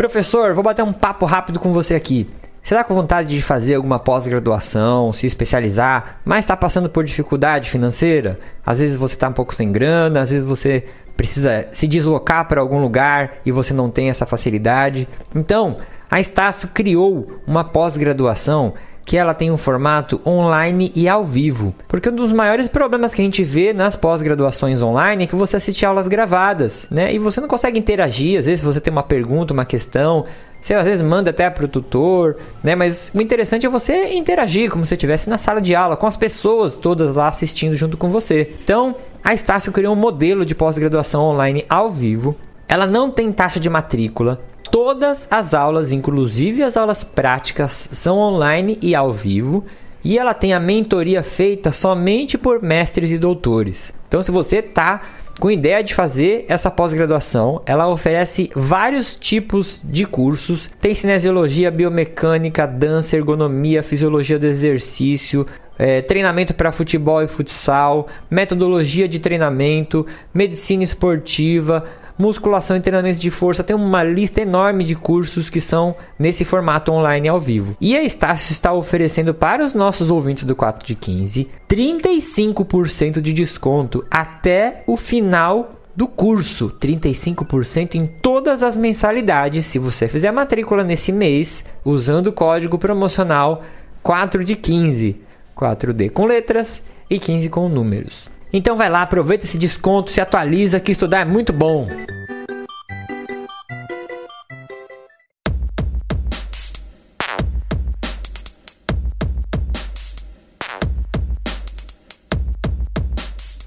Professor, 0.00 0.54
vou 0.54 0.64
bater 0.64 0.82
um 0.82 0.94
papo 0.94 1.26
rápido 1.26 1.60
com 1.60 1.74
você 1.74 1.94
aqui. 1.94 2.26
Você 2.62 2.74
tá 2.74 2.82
com 2.82 2.94
vontade 2.94 3.28
de 3.28 3.42
fazer 3.42 3.74
alguma 3.74 3.98
pós-graduação, 3.98 5.12
se 5.12 5.26
especializar, 5.26 6.20
mas 6.24 6.38
está 6.38 6.56
passando 6.56 6.88
por 6.88 7.04
dificuldade 7.04 7.68
financeira? 7.68 8.40
Às 8.64 8.78
vezes 8.78 8.96
você 8.96 9.14
está 9.14 9.28
um 9.28 9.34
pouco 9.34 9.54
sem 9.54 9.70
grana, 9.70 10.22
às 10.22 10.30
vezes 10.30 10.48
você 10.48 10.86
precisa 11.18 11.68
se 11.72 11.86
deslocar 11.86 12.48
para 12.48 12.62
algum 12.62 12.80
lugar 12.80 13.32
e 13.44 13.52
você 13.52 13.74
não 13.74 13.90
tem 13.90 14.08
essa 14.08 14.24
facilidade. 14.24 15.06
Então, 15.34 15.76
a 16.10 16.18
Estácio 16.18 16.70
criou 16.72 17.38
uma 17.46 17.62
pós-graduação 17.62 18.72
que 19.04 19.16
ela 19.16 19.34
tem 19.34 19.50
um 19.50 19.56
formato 19.56 20.20
online 20.24 20.92
e 20.94 21.08
ao 21.08 21.24
vivo. 21.24 21.74
Porque 21.88 22.08
um 22.08 22.14
dos 22.14 22.32
maiores 22.32 22.68
problemas 22.68 23.12
que 23.12 23.20
a 23.20 23.24
gente 23.24 23.42
vê 23.42 23.72
nas 23.72 23.96
pós-graduações 23.96 24.82
online 24.82 25.24
é 25.24 25.26
que 25.26 25.34
você 25.34 25.56
assiste 25.56 25.84
aulas 25.84 26.06
gravadas, 26.06 26.86
né? 26.90 27.12
E 27.12 27.18
você 27.18 27.40
não 27.40 27.48
consegue 27.48 27.78
interagir, 27.78 28.38
às 28.38 28.46
vezes 28.46 28.64
você 28.64 28.80
tem 28.80 28.92
uma 28.92 29.02
pergunta, 29.02 29.52
uma 29.52 29.64
questão, 29.64 30.26
você 30.60 30.74
às 30.74 30.84
vezes 30.84 31.02
manda 31.02 31.30
até 31.30 31.48
para 31.48 31.64
o 31.64 31.68
tutor, 31.68 32.36
né? 32.62 32.74
Mas 32.74 33.10
o 33.14 33.20
interessante 33.20 33.66
é 33.66 33.68
você 33.68 34.12
interagir 34.14 34.70
como 34.70 34.84
se 34.84 34.94
estivesse 34.94 35.30
na 35.30 35.38
sala 35.38 35.60
de 35.60 35.74
aula, 35.74 35.96
com 35.96 36.06
as 36.06 36.16
pessoas 36.16 36.76
todas 36.76 37.16
lá 37.16 37.28
assistindo 37.28 37.74
junto 37.74 37.96
com 37.96 38.08
você. 38.08 38.54
Então, 38.62 38.94
a 39.24 39.32
Estácio 39.32 39.72
criou 39.72 39.94
um 39.94 39.98
modelo 39.98 40.44
de 40.44 40.54
pós-graduação 40.54 41.22
online 41.22 41.64
ao 41.68 41.88
vivo. 41.88 42.36
Ela 42.68 42.86
não 42.86 43.10
tem 43.10 43.32
taxa 43.32 43.58
de 43.58 43.68
matrícula. 43.68 44.38
Todas 44.70 45.26
as 45.30 45.52
aulas, 45.52 45.90
inclusive 45.90 46.62
as 46.62 46.76
aulas 46.76 47.02
práticas, 47.02 47.88
são 47.90 48.18
online 48.18 48.78
e 48.80 48.94
ao 48.94 49.10
vivo. 49.12 49.64
E 50.02 50.16
ela 50.16 50.32
tem 50.32 50.52
a 50.52 50.60
mentoria 50.60 51.22
feita 51.22 51.72
somente 51.72 52.38
por 52.38 52.62
mestres 52.62 53.10
e 53.10 53.18
doutores. 53.18 53.92
Então, 54.08 54.22
se 54.22 54.30
você 54.30 54.62
tá 54.62 55.02
com 55.38 55.50
ideia 55.50 55.82
de 55.82 55.94
fazer 55.94 56.44
essa 56.48 56.70
pós-graduação, 56.70 57.62
ela 57.66 57.88
oferece 57.88 58.50
vários 58.54 59.16
tipos 59.16 59.80
de 59.82 60.04
cursos. 60.04 60.70
Tem 60.80 60.94
cinesiologia, 60.94 61.70
biomecânica, 61.70 62.66
dança, 62.66 63.16
ergonomia, 63.16 63.82
fisiologia 63.82 64.38
do 64.38 64.46
exercício, 64.46 65.46
é, 65.78 66.02
treinamento 66.02 66.52
para 66.52 66.70
futebol 66.72 67.22
e 67.22 67.26
futsal, 67.26 68.06
metodologia 68.30 69.08
de 69.08 69.18
treinamento, 69.18 70.06
medicina 70.32 70.82
esportiva, 70.82 71.84
musculação 72.20 72.76
e 72.76 72.80
treinamento 72.80 73.18
de 73.18 73.30
força. 73.30 73.64
Tem 73.64 73.74
uma 73.74 74.04
lista 74.04 74.40
enorme 74.40 74.84
de 74.84 74.94
cursos 74.94 75.48
que 75.48 75.60
são 75.60 75.96
nesse 76.18 76.44
formato 76.44 76.92
online 76.92 77.26
ao 77.26 77.40
vivo. 77.40 77.76
E 77.80 77.96
a 77.96 78.02
Estácio 78.02 78.52
está 78.52 78.72
oferecendo 78.72 79.32
para 79.32 79.64
os 79.64 79.74
nossos 79.74 80.10
ouvintes 80.10 80.44
do 80.44 80.54
4 80.54 80.86
de 80.86 80.94
15 80.94 81.48
35% 81.68 83.20
de 83.20 83.32
desconto 83.32 84.04
até 84.10 84.84
o 84.86 84.96
final 84.96 85.76
do 85.94 86.06
curso, 86.06 86.72
35% 86.80 87.94
em 87.94 88.06
todas 88.06 88.62
as 88.62 88.76
mensalidades, 88.76 89.66
se 89.66 89.78
você 89.78 90.08
fizer 90.08 90.28
a 90.28 90.32
matrícula 90.32 90.82
nesse 90.82 91.12
mês, 91.12 91.64
usando 91.84 92.28
o 92.28 92.32
código 92.32 92.78
promocional 92.78 93.62
4 94.02 94.44
de 94.44 94.56
15, 94.56 95.20
4D 95.56 96.10
com 96.10 96.24
letras 96.24 96.82
e 97.08 97.18
15 97.18 97.48
com 97.48 97.68
números. 97.68 98.29
Então 98.52 98.76
vai 98.76 98.88
lá, 98.88 99.02
aproveita 99.02 99.44
esse 99.44 99.56
desconto, 99.56 100.10
se 100.10 100.20
atualiza 100.20 100.80
que 100.80 100.90
estudar 100.90 101.20
é 101.20 101.24
muito 101.24 101.52
bom. 101.52 101.86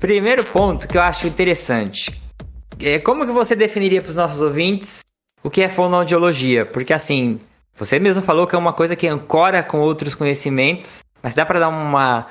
Primeiro 0.02 0.43
ponto 0.43 0.86
que 0.86 0.98
eu 0.98 1.02
acho 1.02 1.26
interessante. 1.26 2.22
É 2.82 3.00
como 3.00 3.26
que 3.26 3.32
você 3.32 3.56
definiria 3.56 4.02
para 4.02 4.10
os 4.10 4.17
nossos 4.17 4.41
ouvintes 4.41 5.00
o 5.41 5.50
que 5.50 5.62
é 5.62 5.69
fonoaudiologia? 5.69 6.65
Porque 6.65 6.91
assim, 6.91 7.39
você 7.74 8.00
mesmo 8.00 8.22
falou 8.22 8.46
que 8.46 8.54
é 8.54 8.58
uma 8.58 8.74
coisa 8.74 8.98
que 8.98 9.08
ancora 9.08 9.63
com 9.63 9.80
outros 9.80 10.13
conhecimentos, 10.13 11.00
mas 11.22 11.34
dá 11.34 11.46
para 11.46 11.62
dar 11.62 11.69
uma, 11.69 12.28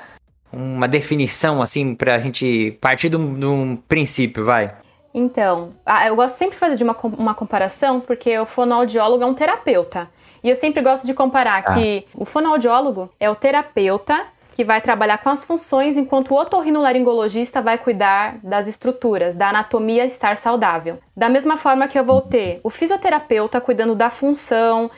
uma 0.53 0.87
definição 0.87 1.61
assim 1.61 1.95
para 1.95 2.15
a 2.15 2.19
gente 2.19 2.77
partir 2.79 3.09
de 3.09 3.17
um, 3.17 3.33
de 3.33 3.45
um 3.45 3.75
princípio, 3.75 4.45
vai? 4.45 4.71
Então, 5.13 5.73
ah, 5.85 6.07
eu 6.07 6.15
gosto 6.15 6.35
sempre 6.35 6.55
de 6.55 6.59
fazer 6.59 6.75
de 6.75 6.83
uma, 6.83 6.95
uma 7.03 7.35
comparação, 7.35 7.99
porque 7.99 8.37
o 8.39 8.45
fonoaudiólogo 8.45 9.23
é 9.23 9.25
um 9.27 9.33
terapeuta. 9.33 10.09
E 10.43 10.49
eu 10.49 10.55
sempre 10.55 10.81
gosto 10.81 11.05
de 11.05 11.13
comparar 11.13 11.63
Ah. 11.65 11.73
que 11.75 12.05
o 12.15 12.25
fonoaudiólogo 12.25 13.09
é 13.19 13.29
o 13.29 13.35
terapeuta 13.35 14.25
que 14.55 14.63
vai 14.63 14.81
trabalhar 14.81 15.17
com 15.17 15.29
as 15.29 15.43
funções, 15.43 15.97
enquanto 15.97 16.31
o 16.31 16.39
otorrinolaringologista 16.39 17.59
vai 17.59 17.77
cuidar 17.77 18.37
das 18.43 18.67
estruturas, 18.67 19.33
da 19.33 19.49
anatomia 19.49 20.05
estar 20.05 20.37
saudável. 20.37 20.99
Da 21.17 21.27
mesma 21.27 21.57
forma 21.57 21.87
que 21.87 21.97
eu 21.97 22.03
vou 22.03 22.21
ter 22.21 22.59
o 22.63 22.69
fisioterapeuta 22.69 23.59
cuidando 23.59 23.95
da 23.95 24.11
função, 24.11 24.91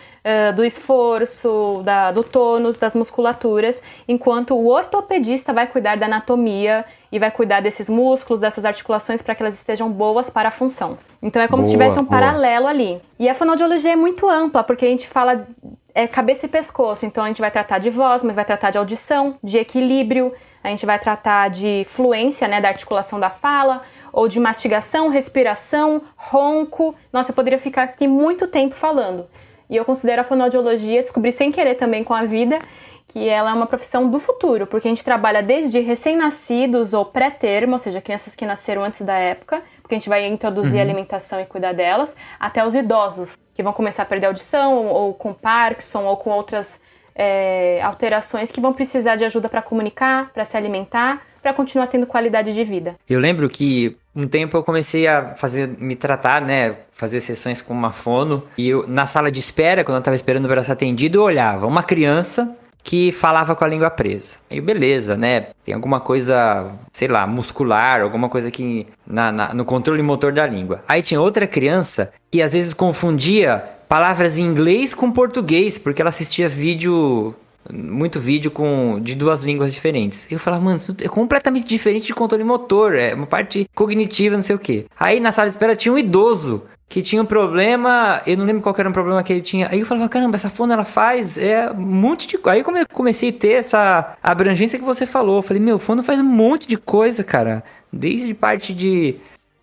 do 0.55 0.63
esforço, 0.65 1.81
da- 1.83 2.11
do 2.11 2.23
tônus, 2.23 2.77
das 2.77 2.95
musculaturas, 2.95 3.81
enquanto 4.07 4.55
o 4.55 4.67
ortopedista 4.67 5.53
vai 5.53 5.67
cuidar 5.67 5.97
da 5.97 6.07
anatomia 6.07 6.83
e 7.11 7.19
vai 7.19 7.29
cuidar 7.31 7.61
desses 7.61 7.87
músculos, 7.87 8.41
dessas 8.41 8.65
articulações 8.65 9.21
para 9.21 9.35
que 9.35 9.43
elas 9.43 9.55
estejam 9.55 9.89
boas 9.89 10.29
para 10.29 10.49
a 10.49 10.51
função. 10.51 10.97
Então 11.21 11.41
é 11.41 11.47
como 11.47 11.63
se 11.63 11.69
Boa, 11.69 11.77
tivesse 11.77 11.99
um 11.99 12.03
boa. 12.03 12.19
paralelo 12.19 12.67
ali. 12.67 13.01
E 13.19 13.29
a 13.29 13.35
fonoaudiologia 13.35 13.93
é 13.93 13.95
muito 13.95 14.27
ampla, 14.29 14.63
porque 14.63 14.85
a 14.85 14.89
gente 14.89 15.07
fala 15.07 15.45
é, 15.93 16.07
cabeça 16.07 16.45
e 16.45 16.49
pescoço, 16.49 17.05
então 17.05 17.23
a 17.23 17.27
gente 17.27 17.39
vai 17.39 17.49
tratar 17.49 17.77
de 17.79 17.89
voz, 17.89 18.21
mas 18.21 18.35
vai 18.35 18.43
tratar 18.43 18.69
de 18.71 18.77
audição, 18.77 19.35
de 19.41 19.57
equilíbrio, 19.57 20.33
a 20.61 20.67
gente 20.67 20.85
vai 20.85 20.99
tratar 20.99 21.49
de 21.49 21.85
fluência, 21.89 22.47
né, 22.49 22.59
da 22.59 22.67
articulação 22.67 23.17
da 23.17 23.29
fala, 23.29 23.81
ou 24.11 24.27
de 24.27 24.39
mastigação, 24.39 25.07
respiração, 25.09 26.01
ronco. 26.17 26.95
Nossa, 27.13 27.31
eu 27.31 27.35
poderia 27.35 27.59
ficar 27.59 27.83
aqui 27.83 28.07
muito 28.07 28.45
tempo 28.47 28.75
falando. 28.75 29.25
E 29.69 29.75
eu 29.75 29.85
considero 29.85 30.21
a 30.21 30.25
fonoaudiologia, 30.25 31.01
descobri 31.01 31.31
sem 31.31 31.51
querer 31.51 31.75
também 31.75 32.03
com 32.03 32.13
a 32.13 32.23
vida, 32.23 32.59
que 33.07 33.27
ela 33.29 33.51
é 33.51 33.53
uma 33.53 33.65
profissão 33.65 34.09
do 34.09 34.19
futuro, 34.19 34.67
porque 34.67 34.87
a 34.87 34.91
gente 34.91 35.03
trabalha 35.03 35.41
desde 35.41 35.79
recém-nascidos 35.79 36.93
ou 36.93 37.05
pré-termo, 37.05 37.73
ou 37.73 37.79
seja, 37.79 38.01
crianças 38.01 38.35
que 38.35 38.45
nasceram 38.45 38.83
antes 38.83 39.01
da 39.01 39.17
época, 39.17 39.61
porque 39.81 39.95
a 39.95 39.97
gente 39.97 40.09
vai 40.09 40.27
introduzir 40.27 40.79
a 40.79 40.83
alimentação 40.83 41.39
e 41.39 41.45
cuidar 41.45 41.73
delas, 41.73 42.15
até 42.39 42.65
os 42.65 42.75
idosos, 42.75 43.37
que 43.53 43.63
vão 43.63 43.71
começar 43.71 44.03
a 44.03 44.05
perder 44.05 44.25
a 44.25 44.29
audição, 44.29 44.87
ou 44.87 45.13
com 45.13 45.33
Parkinson, 45.33 46.03
ou 46.03 46.17
com 46.17 46.31
outras 46.31 46.79
é, 47.15 47.81
alterações 47.81 48.51
que 48.51 48.59
vão 48.59 48.73
precisar 48.73 49.15
de 49.15 49.23
ajuda 49.23 49.47
para 49.47 49.61
comunicar, 49.61 50.31
para 50.33 50.43
se 50.43 50.57
alimentar, 50.57 51.21
para 51.41 51.53
continuar 51.53 51.87
tendo 51.87 52.05
qualidade 52.05 52.53
de 52.53 52.63
vida. 52.63 52.95
Eu 53.07 53.19
lembro 53.19 53.47
que 53.47 53.95
um 54.15 54.27
tempo 54.27 54.55
eu 54.57 54.63
comecei 54.63 55.07
a 55.07 55.35
fazer, 55.35 55.67
me 55.79 55.95
tratar, 55.95 56.41
né? 56.41 56.75
Fazer 56.93 57.19
sessões 57.19 57.61
com 57.61 57.73
uma 57.73 57.91
fono. 57.91 58.43
E 58.57 58.69
eu, 58.69 58.85
na 58.87 59.05
sala 59.05 59.29
de 59.31 59.39
espera, 59.39 59.83
quando 59.83 59.97
eu 59.97 60.01
tava 60.03 60.15
esperando 60.15 60.47
para 60.47 60.63
ser 60.63 60.71
atendido, 60.71 61.19
eu 61.19 61.23
olhava 61.23 61.67
uma 61.67 61.83
criança 61.83 62.55
que 62.81 63.11
falava 63.11 63.55
com 63.55 63.65
a 63.65 63.67
língua 63.67 63.89
presa. 63.89 64.35
Aí, 64.49 64.61
beleza, 64.61 65.17
né? 65.17 65.47
Tem 65.65 65.73
alguma 65.73 65.99
coisa, 65.99 66.71
sei 66.93 67.07
lá, 67.07 67.25
muscular, 67.25 68.01
alguma 68.01 68.29
coisa 68.29 68.51
que. 68.51 68.87
Na, 69.07 69.31
na- 69.31 69.53
no 69.53 69.65
controle 69.65 70.01
motor 70.03 70.31
da 70.31 70.45
língua. 70.45 70.83
Aí 70.87 71.01
tinha 71.01 71.19
outra 71.19 71.47
criança 71.47 72.13
que 72.31 72.41
às 72.41 72.53
vezes 72.53 72.73
confundia 72.73 73.63
palavras 73.89 74.37
em 74.37 74.43
inglês 74.43 74.93
com 74.93 75.11
português, 75.11 75.77
porque 75.77 76.01
ela 76.01 76.09
assistia 76.09 76.47
vídeo 76.47 77.35
muito 77.71 78.19
vídeo 78.19 78.51
com 78.51 78.99
de 79.01 79.15
duas 79.15 79.43
línguas 79.43 79.73
diferentes. 79.73 80.25
Eu 80.29 80.39
falava, 80.39 80.63
mano, 80.63 80.77
isso 80.77 80.95
é 81.01 81.07
completamente 81.07 81.67
diferente 81.67 82.07
de 82.07 82.13
controle 82.13 82.43
motor, 82.43 82.95
é 82.95 83.13
uma 83.13 83.27
parte 83.27 83.69
cognitiva, 83.73 84.35
não 84.35 84.43
sei 84.43 84.55
o 84.55 84.59
que. 84.59 84.85
Aí 84.99 85.19
na 85.19 85.31
sala 85.31 85.47
de 85.47 85.55
espera 85.55 85.75
tinha 85.75 85.93
um 85.93 85.97
idoso 85.97 86.63
que 86.87 87.01
tinha 87.01 87.21
um 87.21 87.25
problema, 87.25 88.21
eu 88.27 88.37
não 88.37 88.45
lembro 88.45 88.61
qual 88.61 88.75
era 88.77 88.89
o 88.89 88.93
problema 88.93 89.23
que 89.23 89.33
ele 89.33 89.41
tinha. 89.41 89.67
Aí 89.69 89.79
eu 89.79 89.85
falava, 89.85 90.07
caramba, 90.07 90.35
essa 90.35 90.49
fono 90.49 90.71
ela 90.71 90.85
faz 90.85 91.37
é 91.37 91.69
um 91.71 91.81
monte 91.81 92.27
de 92.27 92.37
coisa. 92.37 92.57
Aí 92.57 92.63
eu 92.63 92.87
comecei 92.93 93.29
a 93.29 93.33
ter 93.33 93.53
essa 93.53 94.15
abrangência 94.21 94.77
que 94.77 94.85
você 94.85 95.05
falou. 95.05 95.37
Eu 95.37 95.41
falei, 95.41 95.61
meu, 95.61 95.79
fono 95.79 96.03
faz 96.03 96.19
um 96.19 96.23
monte 96.23 96.67
de 96.67 96.77
coisa, 96.77 97.23
cara. 97.23 97.63
Desde 97.91 98.33
parte 98.33 98.73
de 98.73 99.15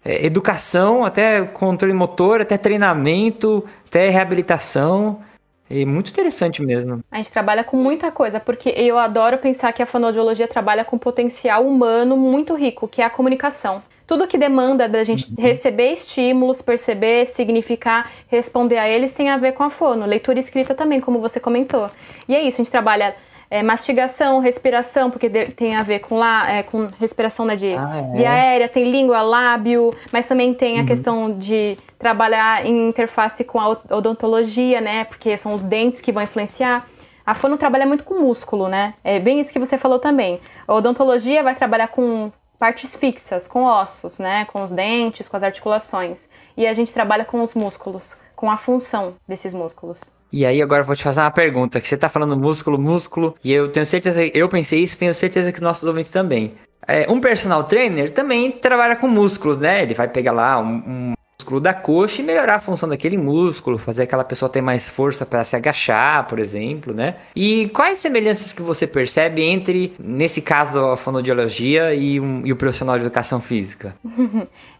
é, 0.04 0.26
educação, 0.26 1.04
até 1.04 1.42
controle 1.42 1.94
motor, 1.94 2.40
até 2.40 2.58
treinamento, 2.58 3.64
até 3.86 4.08
reabilitação. 4.10 5.20
É 5.72 5.86
muito 5.86 6.10
interessante 6.10 6.60
mesmo. 6.60 7.02
A 7.10 7.16
gente 7.16 7.32
trabalha 7.32 7.64
com 7.64 7.78
muita 7.78 8.12
coisa, 8.12 8.38
porque 8.38 8.68
eu 8.68 8.98
adoro 8.98 9.38
pensar 9.38 9.72
que 9.72 9.82
a 9.82 9.86
fonoaudiologia 9.86 10.46
trabalha 10.46 10.84
com 10.84 10.98
potencial 10.98 11.66
humano 11.66 12.14
muito 12.14 12.54
rico, 12.54 12.86
que 12.86 13.00
é 13.00 13.04
a 13.06 13.10
comunicação. 13.10 13.82
Tudo 14.06 14.26
que 14.26 14.36
demanda 14.36 14.86
da 14.86 15.02
gente 15.02 15.30
uhum. 15.30 15.36
receber 15.38 15.92
estímulos, 15.92 16.60
perceber, 16.60 17.26
significar, 17.26 18.10
responder 18.28 18.76
a 18.76 18.86
eles 18.86 19.12
tem 19.12 19.30
a 19.30 19.38
ver 19.38 19.52
com 19.52 19.62
a 19.62 19.70
fono. 19.70 20.04
Leitura 20.04 20.38
e 20.38 20.42
escrita 20.42 20.74
também, 20.74 21.00
como 21.00 21.20
você 21.20 21.40
comentou. 21.40 21.90
E 22.28 22.34
é 22.34 22.42
isso, 22.42 22.60
a 22.60 22.64
gente 22.64 22.70
trabalha 22.70 23.14
é, 23.52 23.62
mastigação, 23.62 24.38
respiração, 24.38 25.10
porque 25.10 25.28
tem 25.28 25.76
a 25.76 25.82
ver 25.82 25.98
com, 25.98 26.16
lá, 26.16 26.50
é, 26.50 26.62
com 26.62 26.88
respiração 26.98 27.44
né, 27.44 27.54
de 27.54 27.74
ah, 27.74 28.10
é. 28.14 28.16
via 28.16 28.30
aérea, 28.30 28.66
tem 28.66 28.90
língua, 28.90 29.20
lábio, 29.20 29.94
mas 30.10 30.24
também 30.24 30.54
tem 30.54 30.78
a 30.78 30.80
uhum. 30.80 30.86
questão 30.86 31.38
de 31.38 31.76
trabalhar 31.98 32.64
em 32.64 32.88
interface 32.88 33.44
com 33.44 33.60
a 33.60 33.68
odontologia, 33.90 34.80
né? 34.80 35.04
Porque 35.04 35.36
são 35.36 35.52
os 35.52 35.64
dentes 35.64 36.00
que 36.00 36.10
vão 36.10 36.22
influenciar. 36.22 36.88
A 37.26 37.34
fono 37.34 37.58
trabalha 37.58 37.84
muito 37.84 38.04
com 38.04 38.20
músculo, 38.20 38.68
né? 38.68 38.94
É 39.04 39.18
bem 39.18 39.38
isso 39.38 39.52
que 39.52 39.58
você 39.58 39.76
falou 39.76 39.98
também. 39.98 40.40
A 40.66 40.72
odontologia 40.72 41.42
vai 41.42 41.54
trabalhar 41.54 41.88
com 41.88 42.32
partes 42.58 42.96
fixas, 42.96 43.46
com 43.46 43.64
ossos, 43.64 44.18
né? 44.18 44.46
Com 44.46 44.62
os 44.62 44.72
dentes, 44.72 45.28
com 45.28 45.36
as 45.36 45.42
articulações. 45.42 46.26
E 46.56 46.66
a 46.66 46.72
gente 46.72 46.90
trabalha 46.90 47.26
com 47.26 47.42
os 47.42 47.54
músculos, 47.54 48.16
com 48.34 48.50
a 48.50 48.56
função 48.56 49.12
desses 49.28 49.52
músculos. 49.52 49.98
E 50.32 50.46
aí 50.46 50.62
agora 50.62 50.80
eu 50.80 50.86
vou 50.86 50.96
te 50.96 51.02
fazer 51.02 51.20
uma 51.20 51.30
pergunta, 51.30 51.80
que 51.80 51.86
você 51.86 51.96
tá 51.96 52.08
falando 52.08 52.36
músculo, 52.36 52.78
músculo, 52.78 53.34
e 53.44 53.52
eu 53.52 53.68
tenho 53.68 53.84
certeza, 53.84 54.24
eu 54.34 54.48
pensei 54.48 54.80
isso, 54.80 54.96
tenho 54.96 55.14
certeza 55.14 55.52
que 55.52 55.60
nossos 55.60 55.84
ouvintes 55.84 56.10
também. 56.10 56.54
É, 56.88 57.06
um 57.10 57.20
personal 57.20 57.64
trainer 57.64 58.10
também 58.10 58.50
trabalha 58.50 58.96
com 58.96 59.06
músculos, 59.06 59.58
né? 59.58 59.82
Ele 59.82 59.94
vai 59.94 60.08
pegar 60.08 60.32
lá 60.32 60.58
um, 60.58 60.82
um 60.86 61.12
músculo 61.38 61.60
da 61.60 61.74
coxa 61.74 62.22
e 62.22 62.24
melhorar 62.24 62.56
a 62.56 62.60
função 62.60 62.88
daquele 62.88 63.16
músculo, 63.16 63.76
fazer 63.76 64.04
aquela 64.04 64.24
pessoa 64.24 64.48
ter 64.48 64.62
mais 64.62 64.88
força 64.88 65.26
para 65.26 65.44
se 65.44 65.54
agachar, 65.54 66.26
por 66.26 66.38
exemplo, 66.38 66.94
né? 66.94 67.16
E 67.36 67.68
quais 67.68 67.98
semelhanças 67.98 68.52
que 68.52 68.62
você 68.62 68.86
percebe 68.86 69.42
entre, 69.42 69.94
nesse 69.98 70.40
caso, 70.40 70.78
a 70.78 70.96
fonoaudiologia 70.96 71.94
e, 71.94 72.18
um, 72.18 72.42
e 72.44 72.52
o 72.52 72.56
profissional 72.56 72.96
de 72.96 73.04
educação 73.04 73.40
física? 73.40 73.94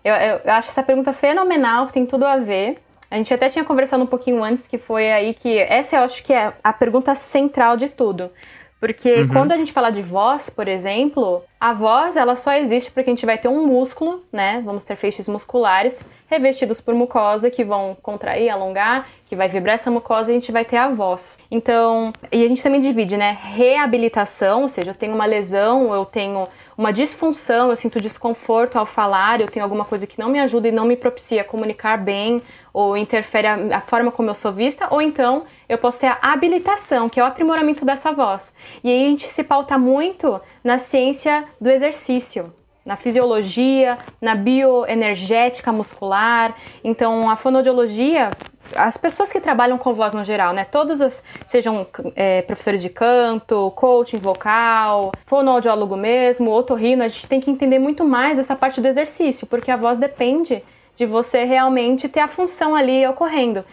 eu, 0.02 0.14
eu, 0.14 0.40
eu 0.44 0.52
acho 0.52 0.70
essa 0.70 0.82
pergunta 0.82 1.12
fenomenal, 1.12 1.88
tem 1.88 2.06
tudo 2.06 2.24
a 2.24 2.38
ver. 2.38 2.78
A 3.12 3.16
gente 3.18 3.34
até 3.34 3.50
tinha 3.50 3.62
conversado 3.62 4.02
um 4.02 4.06
pouquinho 4.06 4.42
antes, 4.42 4.66
que 4.66 4.78
foi 4.78 5.12
aí 5.12 5.34
que. 5.34 5.58
Essa 5.58 5.96
eu 5.96 6.04
acho 6.04 6.24
que 6.24 6.32
é 6.32 6.54
a 6.64 6.72
pergunta 6.72 7.14
central 7.14 7.76
de 7.76 7.90
tudo. 7.90 8.30
Porque 8.80 9.12
uhum. 9.12 9.28
quando 9.28 9.52
a 9.52 9.56
gente 9.58 9.70
fala 9.70 9.90
de 9.90 10.00
voz, 10.00 10.48
por 10.48 10.66
exemplo, 10.66 11.44
a 11.60 11.74
voz 11.74 12.16
ela 12.16 12.36
só 12.36 12.54
existe 12.54 12.90
porque 12.90 13.10
a 13.10 13.12
gente 13.12 13.26
vai 13.26 13.36
ter 13.36 13.48
um 13.48 13.66
músculo, 13.66 14.24
né? 14.32 14.62
Vamos 14.64 14.82
ter 14.82 14.96
feixes 14.96 15.28
musculares 15.28 16.02
revestidos 16.26 16.80
por 16.80 16.94
mucosa 16.94 17.50
que 17.50 17.62
vão 17.62 17.94
contrair, 18.00 18.48
alongar, 18.48 19.06
que 19.26 19.36
vai 19.36 19.46
vibrar 19.46 19.74
essa 19.74 19.90
mucosa 19.90 20.30
e 20.30 20.32
a 20.32 20.38
gente 20.40 20.50
vai 20.50 20.64
ter 20.64 20.78
a 20.78 20.88
voz. 20.88 21.38
Então, 21.50 22.14
e 22.32 22.42
a 22.42 22.48
gente 22.48 22.62
também 22.62 22.80
divide, 22.80 23.18
né? 23.18 23.38
Reabilitação, 23.42 24.62
ou 24.62 24.68
seja, 24.70 24.92
eu 24.92 24.94
tenho 24.94 25.14
uma 25.14 25.26
lesão, 25.26 25.94
eu 25.94 26.06
tenho 26.06 26.48
uma 26.76 26.92
disfunção, 26.92 27.70
eu 27.70 27.76
sinto 27.76 28.00
desconforto 28.00 28.76
ao 28.78 28.86
falar, 28.86 29.40
eu 29.40 29.48
tenho 29.48 29.64
alguma 29.64 29.84
coisa 29.84 30.06
que 30.06 30.18
não 30.18 30.30
me 30.30 30.40
ajuda 30.40 30.68
e 30.68 30.72
não 30.72 30.84
me 30.84 30.96
propicia 30.96 31.44
comunicar 31.44 31.98
bem 31.98 32.42
ou 32.72 32.96
interfere 32.96 33.46
a, 33.46 33.76
a, 33.76 33.80
forma 33.80 34.10
como 34.10 34.30
eu 34.30 34.34
sou 34.34 34.52
vista, 34.52 34.88
ou 34.90 35.02
então 35.02 35.44
eu 35.68 35.76
posso 35.78 35.98
ter 35.98 36.06
a 36.06 36.18
habilitação, 36.20 37.08
que 37.08 37.20
é 37.20 37.22
o 37.22 37.26
aprimoramento 37.26 37.84
dessa 37.84 38.12
voz. 38.12 38.54
E 38.82 38.90
aí 38.90 39.06
a 39.06 39.08
gente 39.10 39.28
se 39.28 39.44
pauta 39.44 39.76
muito 39.76 40.40
na 40.64 40.78
ciência 40.78 41.44
do 41.60 41.70
exercício, 41.70 42.52
na 42.84 42.96
fisiologia, 42.96 43.98
na 44.20 44.34
bioenergética 44.34 45.70
muscular. 45.70 46.56
Então 46.82 47.30
a 47.30 47.36
fonoaudiologia 47.36 48.30
as 48.76 48.96
pessoas 48.96 49.30
que 49.30 49.40
trabalham 49.40 49.78
com 49.78 49.94
voz 49.94 50.14
no 50.14 50.24
geral, 50.24 50.52
né? 50.52 50.64
Todos 50.64 51.00
os, 51.00 51.22
sejam 51.46 51.86
é, 52.14 52.42
professores 52.42 52.82
de 52.82 52.88
canto, 52.88 53.72
coaching 53.76 54.18
vocal, 54.18 55.12
fonoaudiólogo 55.26 55.96
mesmo, 55.96 56.50
otorrino, 56.50 57.02
a 57.02 57.08
gente 57.08 57.26
tem 57.26 57.40
que 57.40 57.50
entender 57.50 57.78
muito 57.78 58.04
mais 58.04 58.38
essa 58.38 58.56
parte 58.56 58.80
do 58.80 58.88
exercício, 58.88 59.46
porque 59.46 59.70
a 59.70 59.76
voz 59.76 59.98
depende 59.98 60.62
de 60.96 61.06
você 61.06 61.44
realmente 61.44 62.08
ter 62.08 62.20
a 62.20 62.28
função 62.28 62.74
ali 62.74 63.06
ocorrendo. 63.06 63.64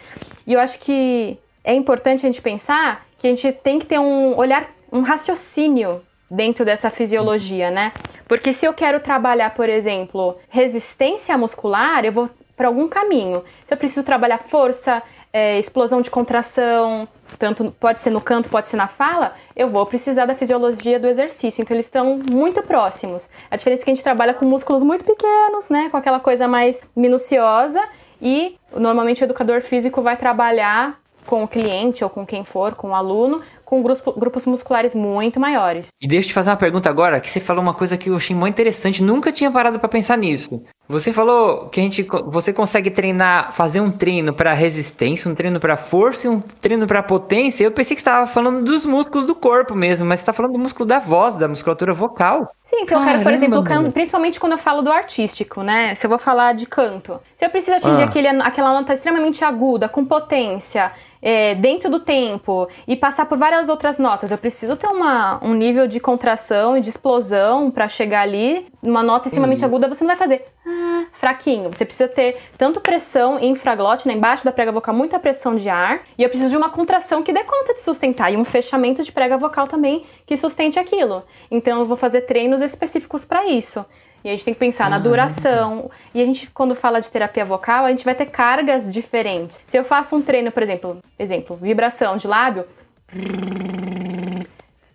E 0.46 0.52
eu 0.52 0.60
acho 0.60 0.78
que 0.78 1.38
é 1.62 1.74
importante 1.74 2.24
a 2.24 2.28
gente 2.28 2.42
pensar 2.42 3.06
que 3.18 3.26
a 3.26 3.30
gente 3.30 3.52
tem 3.52 3.78
que 3.78 3.86
ter 3.86 3.98
um 3.98 4.36
olhar, 4.36 4.70
um 4.90 5.02
raciocínio 5.02 6.02
dentro 6.30 6.64
dessa 6.64 6.90
fisiologia, 6.90 7.70
né? 7.70 7.92
Porque 8.26 8.52
se 8.52 8.64
eu 8.64 8.72
quero 8.72 9.00
trabalhar, 9.00 9.50
por 9.54 9.68
exemplo, 9.68 10.38
resistência 10.48 11.36
muscular, 11.36 12.04
eu 12.04 12.12
vou 12.12 12.30
para 12.60 12.68
algum 12.68 12.86
caminho. 12.86 13.42
Se 13.64 13.72
eu 13.72 13.78
preciso 13.78 14.04
trabalhar 14.04 14.36
força, 14.36 15.02
é, 15.32 15.58
explosão 15.58 16.02
de 16.02 16.10
contração, 16.10 17.08
tanto 17.38 17.74
pode 17.80 18.00
ser 18.00 18.10
no 18.10 18.20
canto, 18.20 18.50
pode 18.50 18.68
ser 18.68 18.76
na 18.76 18.86
fala, 18.86 19.32
eu 19.56 19.70
vou 19.70 19.86
precisar 19.86 20.26
da 20.26 20.34
fisiologia 20.34 21.00
do 21.00 21.08
exercício. 21.08 21.62
Então 21.62 21.74
eles 21.74 21.86
estão 21.86 22.18
muito 22.18 22.62
próximos. 22.62 23.26
A 23.50 23.56
diferença 23.56 23.80
é 23.80 23.84
que 23.84 23.90
a 23.90 23.94
gente 23.94 24.04
trabalha 24.04 24.34
com 24.34 24.44
músculos 24.44 24.82
muito 24.82 25.06
pequenos, 25.06 25.70
né, 25.70 25.88
com 25.90 25.96
aquela 25.96 26.20
coisa 26.20 26.46
mais 26.46 26.82
minuciosa 26.94 27.82
e 28.20 28.58
normalmente 28.76 29.22
o 29.22 29.24
educador 29.24 29.62
físico 29.62 30.02
vai 30.02 30.18
trabalhar 30.18 31.00
com 31.24 31.42
o 31.42 31.48
cliente 31.48 32.04
ou 32.04 32.10
com 32.10 32.26
quem 32.26 32.44
for, 32.44 32.74
com 32.74 32.90
o 32.90 32.94
aluno, 32.94 33.40
com 33.70 33.80
grupos, 33.82 34.46
musculares 34.46 34.92
muito 34.96 35.38
maiores. 35.38 35.86
E 36.00 36.08
deixa 36.08 36.26
eu 36.26 36.28
te 36.30 36.34
fazer 36.34 36.50
uma 36.50 36.56
pergunta 36.56 36.90
agora, 36.90 37.20
que 37.20 37.30
você 37.30 37.38
falou 37.38 37.62
uma 37.62 37.72
coisa 37.72 37.96
que 37.96 38.10
eu 38.10 38.16
achei 38.16 38.34
muito 38.34 38.54
interessante, 38.54 39.00
nunca 39.00 39.30
tinha 39.30 39.48
parado 39.48 39.78
para 39.78 39.88
pensar 39.88 40.18
nisso. 40.18 40.60
Você 40.88 41.12
falou 41.12 41.68
que 41.68 41.78
a 41.78 41.82
gente, 41.84 42.02
você 42.26 42.52
consegue 42.52 42.90
treinar, 42.90 43.52
fazer 43.52 43.80
um 43.80 43.92
treino 43.92 44.34
para 44.34 44.52
resistência, 44.52 45.30
um 45.30 45.36
treino 45.36 45.60
para 45.60 45.76
força 45.76 46.26
e 46.26 46.30
um 46.30 46.40
treino 46.40 46.84
para 46.84 47.00
potência. 47.00 47.62
Eu 47.62 47.70
pensei 47.70 47.94
que 47.94 48.00
estava 48.00 48.26
falando 48.26 48.64
dos 48.64 48.84
músculos 48.84 49.24
do 49.24 49.36
corpo 49.36 49.72
mesmo, 49.72 50.04
mas 50.04 50.18
você 50.18 50.24
está 50.24 50.32
falando 50.32 50.54
do 50.54 50.58
músculo 50.58 50.88
da 50.88 50.98
voz, 50.98 51.36
da 51.36 51.46
musculatura 51.46 51.92
vocal. 51.92 52.50
Sim, 52.64 52.80
se 52.80 52.86
Caramba, 52.86 53.06
eu 53.06 53.12
quero, 53.12 53.22
por 53.22 53.32
exemplo, 53.32 53.62
canto, 53.62 53.92
principalmente 53.92 54.40
quando 54.40 54.52
eu 54.52 54.58
falo 54.58 54.82
do 54.82 54.90
artístico, 54.90 55.62
né? 55.62 55.94
Se 55.94 56.06
eu 56.06 56.10
vou 56.10 56.18
falar 56.18 56.54
de 56.54 56.66
canto, 56.66 57.20
se 57.36 57.44
eu 57.44 57.50
preciso 57.50 57.76
atingir 57.76 58.02
ah. 58.02 58.06
aquele, 58.06 58.26
aquela 58.26 58.72
nota 58.72 58.92
extremamente 58.92 59.44
aguda, 59.44 59.88
com 59.88 60.04
potência, 60.04 60.90
é, 61.22 61.54
dentro 61.54 61.90
do 61.90 62.00
tempo 62.00 62.68
e 62.86 62.96
passar 62.96 63.26
por 63.26 63.36
várias 63.36 63.68
outras 63.68 63.98
notas. 63.98 64.30
Eu 64.30 64.38
preciso 64.38 64.76
ter 64.76 64.86
uma, 64.86 65.42
um 65.44 65.54
nível 65.54 65.86
de 65.86 66.00
contração 66.00 66.76
e 66.76 66.80
de 66.80 66.88
explosão 66.88 67.70
para 67.70 67.88
chegar 67.88 68.22
ali. 68.22 68.66
Uma 68.82 69.02
nota 69.02 69.28
extremamente 69.28 69.60
uhum. 69.60 69.66
aguda 69.66 69.88
você 69.88 70.02
não 70.02 70.08
vai 70.08 70.16
fazer 70.16 70.44
ah, 70.66 71.04
fraquinho. 71.12 71.70
Você 71.70 71.84
precisa 71.84 72.08
ter 72.08 72.38
tanto 72.56 72.80
pressão 72.80 73.38
infraglote, 73.38 74.08
né, 74.08 74.14
embaixo 74.14 74.44
da 74.44 74.52
prega 74.52 74.72
vocal, 74.72 74.94
muita 74.94 75.18
pressão 75.18 75.56
de 75.56 75.68
ar. 75.68 76.02
E 76.16 76.22
eu 76.22 76.28
preciso 76.28 76.50
de 76.50 76.56
uma 76.56 76.70
contração 76.70 77.22
que 77.22 77.32
dê 77.32 77.44
conta 77.44 77.74
de 77.74 77.80
sustentar. 77.80 78.32
E 78.32 78.36
um 78.36 78.44
fechamento 78.44 79.02
de 79.02 79.12
prega 79.12 79.36
vocal 79.36 79.66
também 79.66 80.04
que 80.26 80.36
sustente 80.36 80.78
aquilo. 80.78 81.22
Então 81.50 81.80
eu 81.80 81.86
vou 81.86 81.96
fazer 81.96 82.22
treinos 82.22 82.62
específicos 82.62 83.24
para 83.24 83.46
isso. 83.46 83.84
E 84.22 84.28
a 84.28 84.32
gente 84.32 84.44
tem 84.44 84.54
que 84.54 84.60
pensar 84.60 84.86
ah, 84.86 84.90
na 84.90 84.98
duração. 84.98 85.90
E 86.14 86.22
a 86.22 86.26
gente, 86.26 86.50
quando 86.50 86.74
fala 86.74 87.00
de 87.00 87.10
terapia 87.10 87.44
vocal, 87.44 87.84
a 87.84 87.90
gente 87.90 88.04
vai 88.04 88.14
ter 88.14 88.26
cargas 88.26 88.92
diferentes. 88.92 89.60
Se 89.66 89.78
eu 89.78 89.84
faço 89.84 90.14
um 90.14 90.22
treino, 90.22 90.52
por 90.52 90.62
exemplo, 90.62 90.98
exemplo, 91.18 91.56
vibração 91.56 92.16
de 92.16 92.26
lábio, 92.26 92.66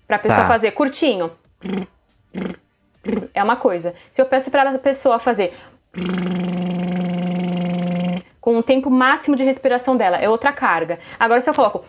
para 0.08 0.18
a 0.18 0.20
pessoa 0.20 0.42
tá. 0.42 0.48
fazer 0.48 0.72
curtinho, 0.72 1.32
é 3.34 3.44
uma 3.44 3.56
coisa. 3.56 3.96
Se 4.12 4.22
eu 4.22 4.26
peço 4.26 4.52
para 4.52 4.70
a 4.70 4.80
pessoa 4.80 5.20
fazer 5.20 5.54
com 8.40 8.58
o 8.58 8.64
tempo 8.64 8.92
máximo 8.92 9.36
de 9.36 9.44
respiração 9.44 9.98
dela, 9.98 10.18
é 10.18 10.30
outra 10.30 10.52
carga. 10.52 11.00
Agora 11.20 11.42
se 11.42 11.50
eu 11.50 11.54
coloco 11.54 11.84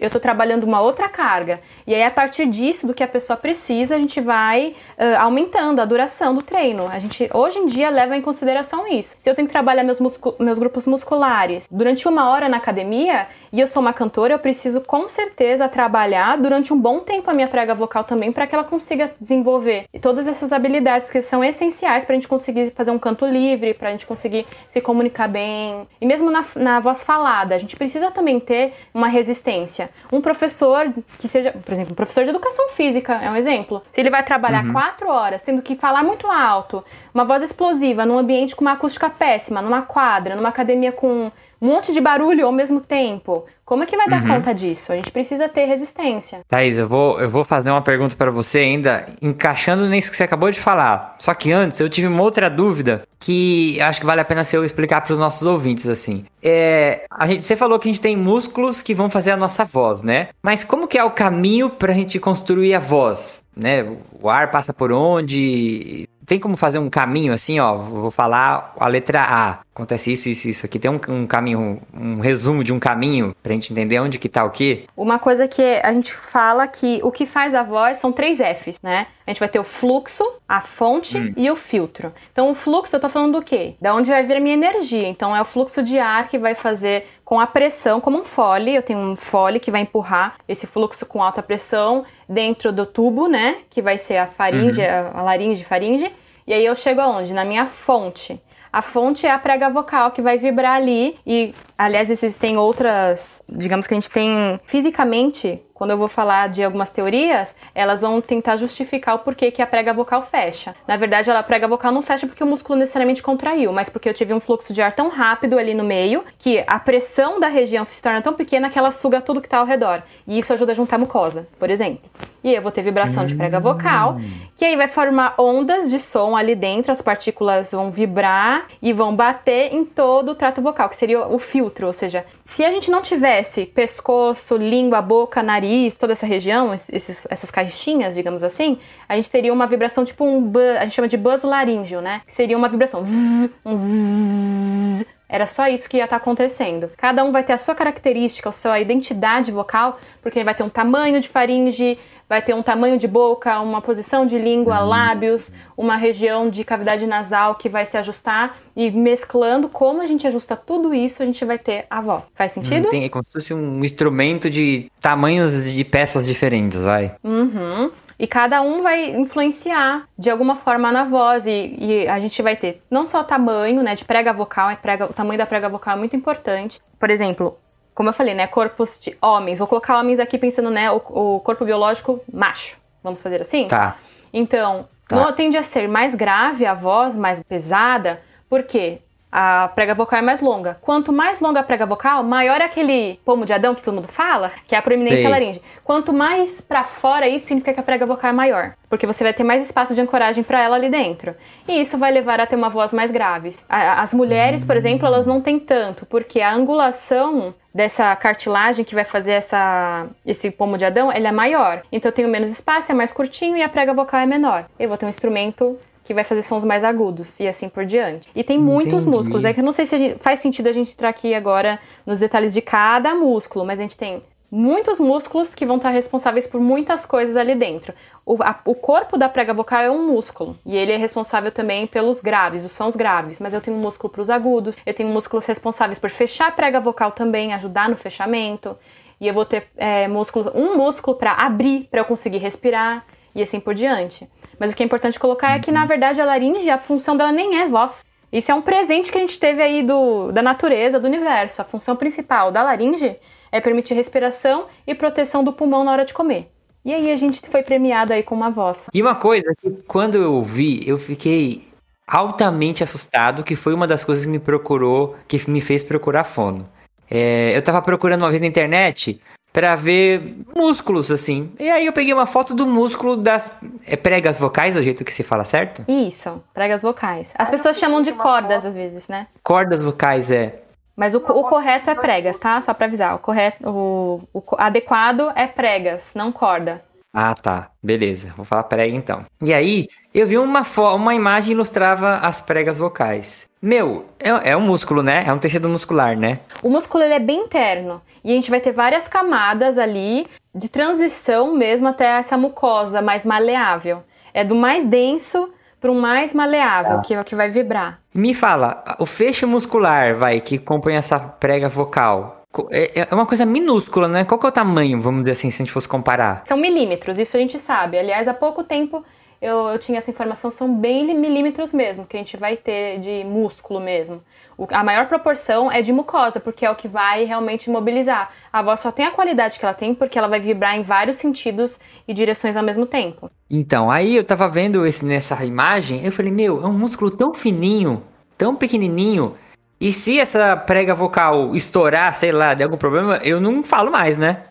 eu 0.00 0.06
estou 0.06 0.20
trabalhando 0.20 0.64
uma 0.64 0.80
outra 0.80 1.08
carga. 1.08 1.60
E 1.86 1.94
aí, 1.94 2.02
a 2.02 2.10
partir 2.10 2.46
disso, 2.46 2.86
do 2.86 2.94
que 2.94 3.02
a 3.02 3.08
pessoa 3.08 3.36
precisa, 3.36 3.96
a 3.96 3.98
gente 3.98 4.20
vai 4.20 4.74
uh, 4.98 5.20
aumentando 5.20 5.80
a 5.80 5.84
duração 5.84 6.34
do 6.34 6.42
treino. 6.42 6.88
A 6.88 6.98
gente, 6.98 7.28
hoje 7.32 7.58
em 7.58 7.66
dia, 7.66 7.90
leva 7.90 8.16
em 8.16 8.22
consideração 8.22 8.86
isso. 8.86 9.16
Se 9.20 9.28
eu 9.28 9.34
tenho 9.34 9.46
que 9.46 9.52
trabalhar 9.52 9.82
meus, 9.82 9.98
meus 10.38 10.58
grupos 10.58 10.86
musculares 10.86 11.68
durante 11.70 12.06
uma 12.08 12.30
hora 12.30 12.48
na 12.48 12.56
academia 12.56 13.26
e 13.52 13.60
eu 13.60 13.66
sou 13.66 13.80
uma 13.80 13.92
cantora, 13.92 14.34
eu 14.34 14.38
preciso 14.38 14.80
com 14.80 15.08
certeza 15.08 15.68
trabalhar 15.68 16.36
durante 16.36 16.72
um 16.72 16.78
bom 16.78 17.00
tempo 17.00 17.30
a 17.30 17.34
minha 17.34 17.48
prega 17.48 17.74
vocal 17.74 18.04
também 18.04 18.30
para 18.30 18.46
que 18.46 18.54
ela 18.54 18.64
consiga 18.64 19.10
desenvolver 19.20 19.86
todas 20.00 20.28
essas 20.28 20.52
habilidades 20.52 21.10
que 21.10 21.20
são 21.22 21.42
essenciais 21.42 22.04
para 22.04 22.14
a 22.14 22.16
gente 22.16 22.28
conseguir 22.28 22.70
fazer 22.72 22.90
um 22.90 22.98
canto 22.98 23.24
livre, 23.24 23.74
para 23.74 23.88
a 23.88 23.92
gente 23.92 24.06
conseguir 24.06 24.46
se 24.68 24.80
comunicar 24.80 25.28
bem. 25.28 25.86
E 26.00 26.06
mesmo 26.06 26.30
na, 26.30 26.44
na 26.56 26.80
voz 26.80 27.02
falada, 27.02 27.54
a 27.54 27.58
gente 27.58 27.76
precisa 27.76 28.10
também 28.10 28.38
ter 28.38 28.74
uma 28.92 29.08
resistência. 29.08 29.87
Carga. 29.88 30.08
Um 30.12 30.20
professor 30.20 30.92
que 31.18 31.28
seja, 31.28 31.52
por 31.52 31.72
exemplo, 31.72 31.92
um 31.92 31.96
professor 31.96 32.24
de 32.24 32.30
educação 32.30 32.68
física 32.70 33.14
é 33.22 33.30
um 33.30 33.36
exemplo. 33.36 33.82
Se 33.92 34.00
ele 34.00 34.10
vai 34.10 34.22
trabalhar 34.24 34.64
Uhum. 34.64 34.72
quatro 34.72 35.08
horas 35.08 35.42
tendo 35.42 35.62
que 35.62 35.74
falar 35.74 36.02
muito 36.02 36.26
alto, 36.30 36.84
uma 37.12 37.24
voz 37.24 37.42
explosiva, 37.42 38.06
num 38.06 38.18
ambiente 38.18 38.54
com 38.54 38.62
uma 38.62 38.72
acústica 38.72 39.10
péssima, 39.10 39.60
numa 39.62 39.82
quadra, 39.82 40.36
numa 40.36 40.48
academia 40.48 40.92
com 40.92 41.30
um 41.60 41.66
monte 41.68 41.92
de 41.92 42.00
barulho 42.00 42.46
ao 42.46 42.52
mesmo 42.52 42.80
tempo, 42.80 43.44
como 43.64 43.82
é 43.82 43.86
que 43.86 43.96
vai 43.96 44.08
dar 44.08 44.22
Uhum. 44.22 44.28
conta 44.28 44.54
disso? 44.54 44.92
A 44.92 44.96
gente 44.96 45.10
precisa 45.10 45.48
ter 45.48 45.66
resistência. 45.66 46.40
Thaís, 46.48 46.76
eu 46.76 46.88
vou, 46.88 47.20
eu 47.20 47.28
vou 47.28 47.44
fazer 47.44 47.70
uma 47.70 47.82
pergunta 47.82 48.16
pra 48.16 48.30
você 48.30 48.58
ainda, 48.60 49.06
encaixando 49.20 49.86
nisso 49.86 50.10
que 50.10 50.16
você 50.16 50.22
acabou 50.24 50.50
de 50.50 50.60
falar. 50.60 51.16
Só 51.18 51.34
que 51.34 51.52
antes 51.52 51.78
eu 51.80 51.88
tive 51.88 52.06
uma 52.06 52.22
outra 52.22 52.48
dúvida 52.48 53.02
que 53.18 53.78
acho 53.82 54.00
que 54.00 54.06
vale 54.06 54.20
a 54.22 54.24
pena 54.24 54.42
se 54.44 54.56
eu 54.56 54.64
explicar 54.64 55.02
pros 55.02 55.18
nossos 55.18 55.46
ouvintes 55.46 55.86
assim. 55.86 56.24
É, 56.42 57.04
a 57.10 57.26
gente, 57.26 57.44
você 57.44 57.56
falou 57.56 57.78
que 57.78 57.88
a 57.88 57.92
gente 57.92 58.00
tem 58.00 58.16
músculos 58.16 58.80
que 58.80 58.94
vão 58.94 59.10
fazer 59.10 59.32
a 59.32 59.36
nossa 59.36 59.64
voz, 59.64 60.00
né? 60.00 60.28
Mas 60.42 60.64
como 60.64 60.86
que 60.86 60.96
é 60.96 61.04
o 61.04 61.10
caminho 61.10 61.68
pra 61.68 61.92
gente 61.92 62.18
construir 62.18 62.72
a 62.74 62.78
voz, 62.78 63.42
né? 63.54 63.84
O 64.22 64.30
ar 64.30 64.50
passa 64.50 64.72
por 64.72 64.90
onde? 64.92 66.07
Tem 66.28 66.38
como 66.38 66.58
fazer 66.58 66.78
um 66.78 66.90
caminho 66.90 67.32
assim, 67.32 67.58
ó? 67.58 67.74
Vou 67.74 68.10
falar 68.10 68.74
a 68.78 68.86
letra 68.86 69.22
A. 69.22 69.60
Acontece 69.74 70.12
isso, 70.12 70.28
isso, 70.28 70.48
isso 70.48 70.66
aqui. 70.66 70.78
Tem 70.78 70.90
um, 70.90 71.00
um 71.08 71.26
caminho, 71.26 71.80
um 71.94 72.18
resumo 72.18 72.62
de 72.62 72.72
um 72.72 72.78
caminho 72.78 73.34
pra 73.42 73.52
gente 73.52 73.72
entender 73.72 73.98
onde 74.00 74.18
que 74.18 74.28
tá 74.28 74.44
o 74.44 74.50
quê? 74.50 74.84
Uma 74.94 75.18
coisa 75.18 75.48
que 75.48 75.62
a 75.62 75.92
gente 75.92 76.12
fala 76.12 76.66
que 76.66 77.00
o 77.02 77.10
que 77.10 77.24
faz 77.24 77.54
a 77.54 77.62
voz 77.62 77.98
são 77.98 78.12
três 78.12 78.38
Fs, 78.38 78.78
né? 78.82 79.06
A 79.26 79.30
gente 79.30 79.40
vai 79.40 79.48
ter 79.48 79.58
o 79.58 79.64
fluxo, 79.64 80.24
a 80.48 80.60
fonte 80.60 81.32
e 81.36 81.50
o 81.50 81.56
filtro. 81.56 82.12
Então, 82.32 82.50
o 82.50 82.54
fluxo, 82.54 82.96
eu 82.96 83.00
tô 83.00 83.08
falando 83.08 83.38
do 83.38 83.42
quê? 83.42 83.74
Da 83.80 83.94
onde 83.94 84.10
vai 84.10 84.26
vir 84.26 84.36
a 84.36 84.40
minha 84.40 84.54
energia. 84.54 85.06
Então, 85.08 85.34
é 85.34 85.40
o 85.40 85.44
fluxo 85.44 85.82
de 85.82 85.98
ar 85.98 86.28
que 86.28 86.38
vai 86.38 86.54
fazer 86.54 87.06
com 87.24 87.38
a 87.38 87.46
pressão, 87.46 88.00
como 88.00 88.18
um 88.18 88.24
fole. 88.24 88.74
Eu 88.74 88.82
tenho 88.82 88.98
um 88.98 89.14
fole 89.14 89.60
que 89.60 89.70
vai 89.70 89.82
empurrar 89.82 90.36
esse 90.48 90.66
fluxo 90.66 91.06
com 91.06 91.22
alta 91.22 91.42
pressão 91.42 92.04
dentro 92.28 92.72
do 92.72 92.84
tubo, 92.84 93.26
né? 93.26 93.58
Que 93.70 93.80
vai 93.80 93.98
ser 93.98 94.18
a 94.18 94.26
faringe, 94.26 94.82
a, 94.84 95.12
a 95.14 95.22
laringe, 95.22 95.64
faringe. 95.64 96.12
E 96.46 96.52
aí 96.52 96.64
eu 96.64 96.76
chego 96.76 97.00
aonde? 97.00 97.32
Na 97.32 97.44
minha 97.44 97.66
fonte. 97.66 98.40
A 98.72 98.82
fonte 98.82 99.26
é 99.26 99.30
a 99.30 99.38
prega 99.38 99.70
vocal 99.70 100.10
que 100.10 100.20
vai 100.20 100.38
vibrar 100.38 100.76
ali 100.76 101.18
e, 101.26 101.54
aliás, 101.78 102.10
existem 102.10 102.58
outras, 102.58 103.40
digamos 103.48 103.86
que 103.86 103.94
a 103.94 103.96
gente 103.96 104.10
tem 104.10 104.60
fisicamente, 104.66 105.62
quando 105.78 105.92
eu 105.92 105.96
vou 105.96 106.08
falar 106.08 106.48
de 106.48 106.64
algumas 106.64 106.90
teorias, 106.90 107.54
elas 107.72 108.00
vão 108.00 108.20
tentar 108.20 108.56
justificar 108.56 109.14
o 109.14 109.20
porquê 109.20 109.52
que 109.52 109.62
a 109.62 109.66
prega 109.66 109.94
vocal 109.94 110.24
fecha. 110.24 110.74
Na 110.88 110.96
verdade, 110.96 111.30
ela 111.30 111.38
a 111.38 111.42
prega 111.42 111.68
vocal 111.68 111.92
não 111.92 112.02
fecha 112.02 112.26
porque 112.26 112.42
o 112.42 112.46
músculo 112.46 112.80
necessariamente 112.80 113.22
contraiu, 113.22 113.72
mas 113.72 113.88
porque 113.88 114.08
eu 114.08 114.14
tive 114.14 114.34
um 114.34 114.40
fluxo 114.40 114.74
de 114.74 114.82
ar 114.82 114.92
tão 114.92 115.08
rápido 115.08 115.56
ali 115.56 115.72
no 115.74 115.84
meio 115.84 116.24
que 116.36 116.64
a 116.66 116.80
pressão 116.80 117.38
da 117.38 117.46
região 117.46 117.84
se 117.84 118.02
torna 118.02 118.20
tão 118.20 118.34
pequena 118.34 118.68
que 118.68 118.76
ela 118.76 118.90
suga 118.90 119.20
tudo 119.20 119.40
que 119.40 119.46
está 119.46 119.58
ao 119.58 119.64
redor. 119.64 120.02
E 120.26 120.36
isso 120.36 120.52
ajuda 120.52 120.72
a 120.72 120.74
juntar 120.74 120.96
a 120.96 120.98
mucosa, 120.98 121.46
por 121.60 121.70
exemplo. 121.70 122.10
E 122.42 122.48
aí 122.48 122.56
eu 122.56 122.62
vou 122.62 122.72
ter 122.72 122.82
vibração 122.82 123.24
de 123.24 123.34
prega 123.34 123.60
vocal, 123.60 124.18
que 124.56 124.64
aí 124.64 124.76
vai 124.76 124.88
formar 124.88 125.34
ondas 125.38 125.90
de 125.90 126.00
som 126.00 126.36
ali 126.36 126.54
dentro, 126.54 126.90
as 126.90 127.02
partículas 127.02 127.70
vão 127.70 127.90
vibrar 127.90 128.66
e 128.80 128.92
vão 128.92 129.14
bater 129.14 129.72
em 129.72 129.84
todo 129.84 130.30
o 130.30 130.34
trato 130.34 130.60
vocal, 130.60 130.88
que 130.88 130.96
seria 130.96 131.26
o 131.26 131.38
filtro, 131.68 131.86
ou 131.86 131.92
seja, 131.92 132.24
se 132.44 132.64
a 132.64 132.70
gente 132.72 132.90
não 132.90 133.02
tivesse 133.02 133.66
pescoço, 133.66 134.56
língua, 134.56 135.02
boca, 135.02 135.42
nariz, 135.42 135.96
toda 135.96 136.14
essa 136.14 136.26
região, 136.26 136.74
esses, 136.74 137.26
essas 137.28 137.50
caixinhas, 137.50 138.14
digamos 138.14 138.42
assim, 138.42 138.78
a 139.08 139.16
gente 139.16 139.30
teria 139.30 139.52
uma 139.52 139.66
vibração 139.66 140.04
tipo 140.04 140.24
um 140.24 140.50
a 140.78 140.84
gente 140.84 140.94
chama 140.94 141.08
de 141.08 141.16
buzz 141.16 141.42
laríngeo, 141.42 142.00
né? 142.00 142.22
Seria 142.28 142.56
uma 142.56 142.68
vibração, 142.68 143.04
um 143.64 143.76
zzz, 143.76 145.06
era 145.28 145.46
só 145.46 145.68
isso 145.68 145.88
que 145.88 145.98
ia 145.98 146.04
estar 146.04 146.16
acontecendo. 146.16 146.90
Cada 146.96 147.22
um 147.22 147.30
vai 147.30 147.44
ter 147.44 147.52
a 147.52 147.58
sua 147.58 147.74
característica, 147.74 148.48
a 148.48 148.52
sua 148.52 148.80
identidade 148.80 149.52
vocal, 149.52 150.00
porque 150.22 150.42
vai 150.42 150.54
ter 150.54 150.62
um 150.62 150.70
tamanho 150.70 151.20
de 151.20 151.28
faringe, 151.28 151.98
vai 152.28 152.42
ter 152.42 152.54
um 152.54 152.62
tamanho 152.62 152.98
de 152.98 153.06
boca, 153.06 153.60
uma 153.60 153.80
posição 153.80 154.26
de 154.26 154.38
língua, 154.38 154.80
lábios, 154.80 155.50
uma 155.76 155.96
região 155.96 156.48
de 156.48 156.64
cavidade 156.64 157.06
nasal 157.06 157.54
que 157.54 157.68
vai 157.68 157.86
se 157.86 157.96
ajustar 157.96 158.58
e 158.76 158.90
mesclando 158.90 159.68
como 159.68 160.02
a 160.02 160.06
gente 160.06 160.26
ajusta 160.26 160.56
tudo 160.56 160.94
isso, 160.94 161.22
a 161.22 161.26
gente 161.26 161.44
vai 161.44 161.58
ter 161.58 161.86
a 161.90 162.00
voz. 162.00 162.22
Faz 162.34 162.52
sentido? 162.52 162.88
Tem 162.88 163.04
é 163.04 163.08
como 163.08 163.24
se 163.24 163.32
fosse 163.32 163.54
um 163.54 163.84
instrumento 163.84 164.48
de 164.50 164.90
tamanhos 165.00 165.70
de 165.70 165.84
peças 165.84 166.26
diferentes, 166.26 166.84
vai. 166.84 167.14
Uhum. 167.22 167.90
E 168.18 168.26
cada 168.26 168.60
um 168.62 168.82
vai 168.82 169.10
influenciar 169.10 170.08
de 170.18 170.28
alguma 170.28 170.56
forma 170.56 170.90
na 170.90 171.04
voz. 171.04 171.46
E, 171.46 171.76
e 171.78 172.08
a 172.08 172.18
gente 172.18 172.42
vai 172.42 172.56
ter 172.56 172.82
não 172.90 173.06
só 173.06 173.22
tamanho, 173.22 173.82
né, 173.82 173.94
de 173.94 174.04
prega 174.04 174.32
vocal, 174.32 174.68
é 174.70 174.76
prega, 174.76 175.06
o 175.06 175.12
tamanho 175.12 175.38
da 175.38 175.46
prega 175.46 175.68
vocal 175.68 175.94
é 175.94 175.98
muito 175.98 176.16
importante. 176.16 176.80
Por 176.98 177.10
exemplo, 177.10 177.56
como 177.94 178.08
eu 178.08 178.12
falei, 178.12 178.34
né, 178.34 178.46
corpos 178.46 178.98
de 178.98 179.16
homens. 179.22 179.58
Vou 179.58 179.68
colocar 179.68 179.98
homens 179.98 180.18
aqui 180.18 180.36
pensando, 180.38 180.70
né, 180.70 180.90
o, 180.90 180.96
o 180.96 181.40
corpo 181.40 181.64
biológico 181.64 182.20
macho. 182.32 182.76
Vamos 183.02 183.22
fazer 183.22 183.40
assim? 183.40 183.68
Tá. 183.68 183.96
Então, 184.32 184.88
Tá. 185.08 185.16
não 185.16 185.32
tende 185.32 185.56
a 185.56 185.62
ser 185.62 185.88
mais 185.88 186.14
grave 186.14 186.66
a 186.66 186.74
voz, 186.74 187.16
mais 187.16 187.42
pesada, 187.42 188.20
porque 188.48 188.98
a 189.30 189.68
prega 189.74 189.94
vocal 189.94 190.18
é 190.18 190.22
mais 190.22 190.40
longa. 190.40 190.78
Quanto 190.80 191.12
mais 191.12 191.40
longa 191.40 191.60
a 191.60 191.62
prega 191.62 191.86
vocal, 191.86 192.22
maior 192.22 192.60
é 192.60 192.64
aquele 192.64 193.20
pomo 193.24 193.44
de 193.44 193.52
Adão 193.52 193.74
que 193.74 193.82
todo 193.82 193.94
mundo 193.94 194.08
fala, 194.08 194.52
que 194.66 194.74
é 194.74 194.78
a 194.78 194.82
proeminência 194.82 195.22
Sei. 195.22 195.28
laríngea. 195.28 195.62
Quanto 195.84 196.12
mais 196.12 196.60
pra 196.60 196.84
fora, 196.84 197.28
isso 197.28 197.46
significa 197.46 197.74
que 197.74 197.80
a 197.80 197.82
prega 197.82 198.06
vocal 198.06 198.30
é 198.30 198.32
maior, 198.32 198.72
porque 198.88 199.06
você 199.06 199.22
vai 199.22 199.32
ter 199.32 199.44
mais 199.44 199.64
espaço 199.64 199.94
de 199.94 200.00
ancoragem 200.00 200.42
pra 200.42 200.62
ela 200.62 200.76
ali 200.76 200.88
dentro. 200.88 201.34
E 201.66 201.80
isso 201.80 201.98
vai 201.98 202.10
levar 202.10 202.40
a 202.40 202.46
ter 202.46 202.56
uma 202.56 202.68
voz 202.70 202.92
mais 202.92 203.10
grave. 203.10 203.54
As 203.68 204.12
mulheres, 204.14 204.64
por 204.64 204.76
exemplo, 204.76 205.06
elas 205.06 205.26
não 205.26 205.40
têm 205.40 205.58
tanto, 205.58 206.06
porque 206.06 206.40
a 206.40 206.52
angulação 206.52 207.54
dessa 207.74 208.16
cartilagem 208.16 208.84
que 208.84 208.94
vai 208.94 209.04
fazer 209.04 209.32
essa, 209.32 210.06
esse 210.26 210.50
pomo 210.50 210.76
de 210.76 210.84
Adão, 210.84 211.12
ele 211.12 211.26
é 211.26 211.32
maior. 211.32 211.82
Então 211.92 212.08
eu 212.08 212.14
tenho 212.14 212.28
menos 212.28 212.50
espaço, 212.50 212.90
é 212.90 212.94
mais 212.94 213.12
curtinho 213.12 213.56
e 213.56 213.62
a 213.62 213.68
prega 213.68 213.94
vocal 213.94 214.20
é 214.20 214.26
menor. 214.26 214.64
Eu 214.78 214.88
vou 214.88 214.98
ter 214.98 215.06
um 215.06 215.10
instrumento 215.10 215.78
que 216.08 216.14
vai 216.14 216.24
fazer 216.24 216.40
sons 216.40 216.64
mais 216.64 216.82
agudos 216.82 217.38
e 217.38 217.46
assim 217.46 217.68
por 217.68 217.84
diante. 217.84 218.30
E 218.34 218.42
tem 218.42 218.56
muitos 218.58 219.02
Entendi. 219.02 219.10
músculos. 219.18 219.44
É 219.44 219.52
que 219.52 219.60
eu 219.60 219.64
não 219.64 219.72
sei 219.72 219.84
se 219.84 219.98
gente- 219.98 220.18
faz 220.20 220.40
sentido 220.40 220.66
a 220.66 220.72
gente 220.72 220.92
entrar 220.92 221.10
aqui 221.10 221.34
agora 221.34 221.78
nos 222.06 222.18
detalhes 222.20 222.54
de 222.54 222.62
cada 222.62 223.14
músculo, 223.14 223.62
mas 223.66 223.78
a 223.78 223.82
gente 223.82 223.94
tem 223.94 224.22
muitos 224.50 224.98
músculos 224.98 225.54
que 225.54 225.66
vão 225.66 225.76
estar 225.76 225.90
responsáveis 225.90 226.46
por 226.46 226.62
muitas 226.62 227.04
coisas 227.04 227.36
ali 227.36 227.54
dentro. 227.54 227.92
O, 228.24 228.42
a- 228.42 228.58
o 228.64 228.74
corpo 228.74 229.18
da 229.18 229.28
prega 229.28 229.52
vocal 229.52 229.82
é 229.82 229.90
um 229.90 230.06
músculo 230.06 230.56
e 230.64 230.74
ele 230.74 230.92
é 230.92 230.96
responsável 230.96 231.52
também 231.52 231.86
pelos 231.86 232.22
graves, 232.22 232.64
os 232.64 232.72
sons 232.72 232.96
graves. 232.96 233.38
Mas 233.38 233.52
eu 233.52 233.60
tenho 233.60 233.76
um 233.76 233.80
músculo 233.80 234.10
para 234.10 234.22
os 234.22 234.30
agudos, 234.30 234.76
eu 234.86 234.94
tenho 234.94 235.10
músculos 235.10 235.44
responsáveis 235.44 235.98
por 235.98 236.08
fechar 236.08 236.48
a 236.48 236.52
prega 236.52 236.80
vocal 236.80 237.10
também, 237.12 237.52
ajudar 237.52 237.86
no 237.90 237.96
fechamento. 237.96 238.74
E 239.20 239.28
eu 239.28 239.34
vou 239.34 239.44
ter 239.44 239.66
é, 239.76 240.08
músculo, 240.08 240.50
um 240.54 240.74
músculo 240.74 241.18
para 241.18 241.32
abrir, 241.38 241.86
para 241.90 242.00
eu 242.00 242.04
conseguir 242.06 242.38
respirar 242.38 243.04
e 243.34 243.42
assim 243.42 243.60
por 243.60 243.74
diante. 243.74 244.26
Mas 244.58 244.72
o 244.72 244.74
que 244.74 244.82
é 244.82 244.86
importante 244.86 245.18
colocar 245.18 245.56
é 245.56 245.60
que, 245.60 245.70
na 245.70 245.86
verdade, 245.86 246.20
a 246.20 246.24
laringe, 246.24 246.68
a 246.68 246.78
função 246.78 247.16
dela 247.16 247.32
nem 247.32 247.60
é 247.60 247.68
voz. 247.68 248.04
Isso 248.32 248.50
é 248.50 248.54
um 248.54 248.62
presente 248.62 249.10
que 249.10 249.18
a 249.18 249.20
gente 249.20 249.38
teve 249.38 249.62
aí 249.62 249.82
do, 249.82 250.30
da 250.32 250.42
natureza, 250.42 251.00
do 251.00 251.06
universo. 251.06 251.62
A 251.62 251.64
função 251.64 251.96
principal 251.96 252.52
da 252.52 252.62
laringe 252.62 253.16
é 253.50 253.60
permitir 253.60 253.94
respiração 253.94 254.66
e 254.86 254.94
proteção 254.94 255.42
do 255.42 255.52
pulmão 255.52 255.84
na 255.84 255.92
hora 255.92 256.04
de 256.04 256.12
comer. 256.12 256.50
E 256.84 256.92
aí 256.92 257.10
a 257.10 257.16
gente 257.16 257.40
foi 257.48 257.62
premiado 257.62 258.12
aí 258.12 258.22
com 258.22 258.34
uma 258.34 258.50
voz. 258.50 258.86
E 258.92 259.00
uma 259.02 259.14
coisa 259.14 259.52
que 259.60 259.70
quando 259.86 260.16
eu 260.16 260.34
ouvi, 260.34 260.86
eu 260.88 260.98
fiquei 260.98 261.66
altamente 262.06 262.82
assustado, 262.82 263.42
que 263.42 263.56
foi 263.56 263.74
uma 263.74 263.86
das 263.86 264.04
coisas 264.04 264.24
que 264.24 264.30
me 264.30 264.38
procurou, 264.38 265.16
que 265.26 265.50
me 265.50 265.60
fez 265.60 265.82
procurar 265.82 266.24
fono. 266.24 266.68
É, 267.10 267.56
eu 267.56 267.62
tava 267.62 267.80
procurando 267.82 268.22
uma 268.22 268.30
vez 268.30 268.40
na 268.40 268.46
internet 268.46 269.20
pra 269.52 269.74
ver 269.74 270.36
músculos, 270.54 271.10
assim. 271.10 271.52
E 271.58 271.68
aí 271.68 271.86
eu 271.86 271.92
peguei 271.92 272.12
uma 272.12 272.26
foto 272.26 272.54
do 272.54 272.66
músculo 272.66 273.16
das 273.16 273.60
é, 273.86 273.96
pregas 273.96 274.38
vocais, 274.38 274.74
do 274.74 274.82
jeito 274.82 275.04
que 275.04 275.12
se 275.12 275.22
fala, 275.22 275.44
certo? 275.44 275.84
Isso, 275.88 276.42
pregas 276.54 276.82
vocais. 276.82 277.32
As 277.34 277.50
pessoas 277.50 277.76
chamam 277.78 278.02
de 278.02 278.12
cordas 278.12 278.64
às 278.64 278.74
vezes, 278.74 279.08
né? 279.08 279.26
Cordas 279.42 279.82
vocais, 279.82 280.30
é. 280.30 280.62
Mas 280.96 281.14
o, 281.14 281.18
o 281.18 281.44
correto 281.44 281.88
é 281.88 281.94
pregas, 281.94 282.38
tá? 282.38 282.60
Só 282.60 282.74
pra 282.74 282.86
avisar. 282.86 283.14
O 283.14 283.20
correto, 283.20 283.68
o, 283.68 284.20
o 284.32 284.42
adequado 284.58 285.32
é 285.36 285.46
pregas, 285.46 286.12
não 286.14 286.32
corda. 286.32 286.82
Ah, 287.12 287.34
tá. 287.34 287.70
Beleza. 287.82 288.32
Vou 288.36 288.44
falar 288.44 288.64
prega 288.64 288.94
então. 288.94 289.24
E 289.40 289.54
aí, 289.54 289.88
eu 290.12 290.26
vi 290.26 290.36
uma, 290.36 290.62
uma 290.94 291.14
imagem 291.14 291.48
que 291.48 291.52
ilustrava 291.52 292.16
as 292.16 292.40
pregas 292.40 292.78
vocais. 292.78 293.47
Meu, 293.60 294.06
é, 294.20 294.50
é 294.50 294.56
um 294.56 294.60
músculo, 294.60 295.02
né? 295.02 295.24
É 295.26 295.32
um 295.32 295.38
tecido 295.38 295.68
muscular, 295.68 296.16
né? 296.16 296.40
O 296.62 296.70
músculo 296.70 297.02
ele 297.02 297.14
é 297.14 297.18
bem 297.18 297.40
interno 297.40 298.00
e 298.22 298.30
a 298.30 298.34
gente 298.34 298.50
vai 298.50 298.60
ter 298.60 298.72
várias 298.72 299.08
camadas 299.08 299.78
ali 299.78 300.26
de 300.54 300.68
transição 300.68 301.56
mesmo 301.56 301.88
até 301.88 302.18
essa 302.18 302.36
mucosa 302.36 303.02
mais 303.02 303.26
maleável. 303.26 304.02
É 304.32 304.44
do 304.44 304.54
mais 304.54 304.86
denso 304.86 305.52
para 305.80 305.90
um 305.90 306.00
mais 306.00 306.32
maleável, 306.32 307.00
que 307.02 307.14
é 307.14 307.20
o 307.20 307.24
que 307.24 307.36
vai 307.36 307.50
vibrar. 307.50 308.00
Me 308.14 308.34
fala, 308.34 308.82
o 308.98 309.06
feixe 309.06 309.46
muscular, 309.46 310.14
vai, 310.16 310.40
que 310.40 310.58
compõe 310.58 310.94
essa 310.94 311.18
prega 311.18 311.68
vocal, 311.68 312.38
é, 312.70 313.06
é 313.08 313.14
uma 313.14 313.26
coisa 313.26 313.44
minúscula, 313.44 314.08
né? 314.08 314.24
Qual 314.24 314.40
que 314.40 314.46
é 314.46 314.48
o 314.48 314.52
tamanho, 314.52 315.00
vamos 315.00 315.22
dizer 315.22 315.32
assim, 315.32 315.50
se 315.50 315.62
a 315.62 315.64
gente 315.64 315.72
fosse 315.72 315.86
comparar? 315.86 316.42
São 316.46 316.56
milímetros, 316.56 317.18
isso 317.18 317.36
a 317.36 317.40
gente 317.40 317.58
sabe. 317.58 317.98
Aliás, 317.98 318.26
há 318.26 318.34
pouco 318.34 318.64
tempo 318.64 319.04
eu, 319.40 319.68
eu 319.68 319.78
tinha 319.78 319.98
essa 319.98 320.10
informação, 320.10 320.50
são 320.50 320.74
bem 320.74 321.14
milímetros 321.14 321.72
mesmo, 321.72 322.06
que 322.06 322.16
a 322.16 322.20
gente 322.20 322.36
vai 322.36 322.56
ter 322.56 322.98
de 322.98 323.24
músculo 323.24 323.80
mesmo. 323.80 324.22
O, 324.56 324.66
a 324.70 324.82
maior 324.82 325.06
proporção 325.06 325.70
é 325.70 325.80
de 325.80 325.92
mucosa, 325.92 326.40
porque 326.40 326.66
é 326.66 326.70
o 326.70 326.74
que 326.74 326.88
vai 326.88 327.24
realmente 327.24 327.70
mobilizar. 327.70 328.30
A 328.52 328.60
voz 328.62 328.80
só 328.80 328.90
tem 328.90 329.06
a 329.06 329.10
qualidade 329.12 329.58
que 329.58 329.64
ela 329.64 329.74
tem 329.74 329.94
porque 329.94 330.18
ela 330.18 330.28
vai 330.28 330.40
vibrar 330.40 330.76
em 330.76 330.82
vários 330.82 331.16
sentidos 331.16 331.78
e 332.06 332.12
direções 332.12 332.56
ao 332.56 332.64
mesmo 332.64 332.84
tempo. 332.84 333.30
Então, 333.48 333.90
aí 333.90 334.16
eu 334.16 334.24
tava 334.24 334.48
vendo 334.48 334.84
esse, 334.84 335.04
nessa 335.04 335.44
imagem, 335.44 336.04
eu 336.04 336.12
falei, 336.12 336.32
meu, 336.32 336.60
é 336.62 336.66
um 336.66 336.76
músculo 336.76 337.10
tão 337.10 337.32
fininho, 337.32 338.02
tão 338.36 338.56
pequenininho, 338.56 339.36
e 339.80 339.92
se 339.92 340.18
essa 340.18 340.56
prega 340.56 340.92
vocal 340.92 341.54
estourar, 341.54 342.12
sei 342.16 342.32
lá, 342.32 342.52
de 342.52 342.64
algum 342.64 342.76
problema, 342.76 343.20
eu 343.22 343.40
não 343.40 343.62
falo 343.62 343.92
mais, 343.92 344.18
né? 344.18 344.42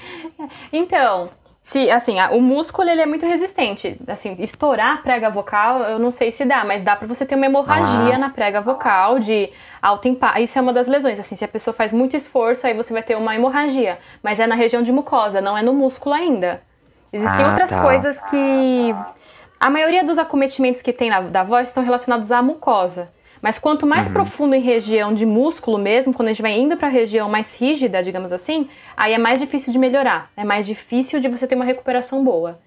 Então, 0.71 1.29
se, 1.67 1.91
assim, 1.91 2.17
a, 2.17 2.31
o 2.31 2.39
músculo 2.39 2.89
ele 2.89 3.01
é 3.01 3.05
muito 3.05 3.25
resistente. 3.25 3.99
Assim, 4.07 4.37
estourar 4.39 4.93
a 4.93 4.97
prega 4.99 5.29
vocal, 5.29 5.81
eu 5.81 5.99
não 5.99 6.13
sei 6.13 6.31
se 6.31 6.45
dá, 6.45 6.63
mas 6.63 6.81
dá 6.81 6.95
para 6.95 7.05
você 7.05 7.25
ter 7.25 7.35
uma 7.35 7.45
hemorragia 7.45 8.15
ah. 8.15 8.17
na 8.17 8.29
prega 8.29 8.61
vocal 8.61 9.19
de 9.19 9.49
alto 9.81 10.07
impacto. 10.07 10.39
Isso 10.39 10.57
é 10.57 10.61
uma 10.61 10.71
das 10.71 10.87
lesões. 10.87 11.19
Assim, 11.19 11.35
se 11.35 11.43
a 11.43 11.47
pessoa 11.47 11.73
faz 11.73 11.91
muito 11.91 12.15
esforço, 12.15 12.65
aí 12.65 12.73
você 12.73 12.93
vai 12.93 13.03
ter 13.03 13.17
uma 13.17 13.35
hemorragia. 13.35 13.99
Mas 14.23 14.39
é 14.39 14.47
na 14.47 14.55
região 14.55 14.81
de 14.81 14.93
mucosa, 14.93 15.41
não 15.41 15.57
é 15.57 15.61
no 15.61 15.73
músculo 15.73 16.15
ainda. 16.15 16.61
Existem 17.11 17.43
ah, 17.43 17.49
outras 17.49 17.69
tá. 17.69 17.81
coisas 17.81 18.21
que. 18.29 18.95
A 19.59 19.69
maioria 19.69 20.05
dos 20.05 20.17
acometimentos 20.17 20.81
que 20.81 20.93
tem 20.93 21.09
na, 21.09 21.19
da 21.19 21.43
voz 21.43 21.67
estão 21.67 21.83
relacionados 21.83 22.31
à 22.31 22.41
mucosa. 22.41 23.09
Mas 23.41 23.57
quanto 23.57 23.85
mais 23.85 24.07
uhum. 24.07 24.13
profundo 24.13 24.55
em 24.55 24.61
região 24.61 25.13
de 25.13 25.25
músculo 25.25 25.77
mesmo, 25.77 26.13
quando 26.13 26.29
a 26.29 26.31
gente 26.31 26.41
vai 26.41 26.57
indo 26.57 26.77
para 26.77 26.87
a 26.87 26.91
região 26.91 27.29
mais 27.29 27.53
rígida, 27.55 28.03
digamos 28.03 28.31
assim, 28.31 28.69
aí 28.95 29.13
é 29.13 29.17
mais 29.17 29.39
difícil 29.39 29.71
de 29.71 29.79
melhorar. 29.79 30.31
É 30.35 30.43
mais 30.43 30.65
difícil 30.65 31.19
de 31.19 31.27
você 31.27 31.47
ter 31.47 31.55
uma 31.55 31.65
recuperação 31.65 32.23
boa. 32.23 32.59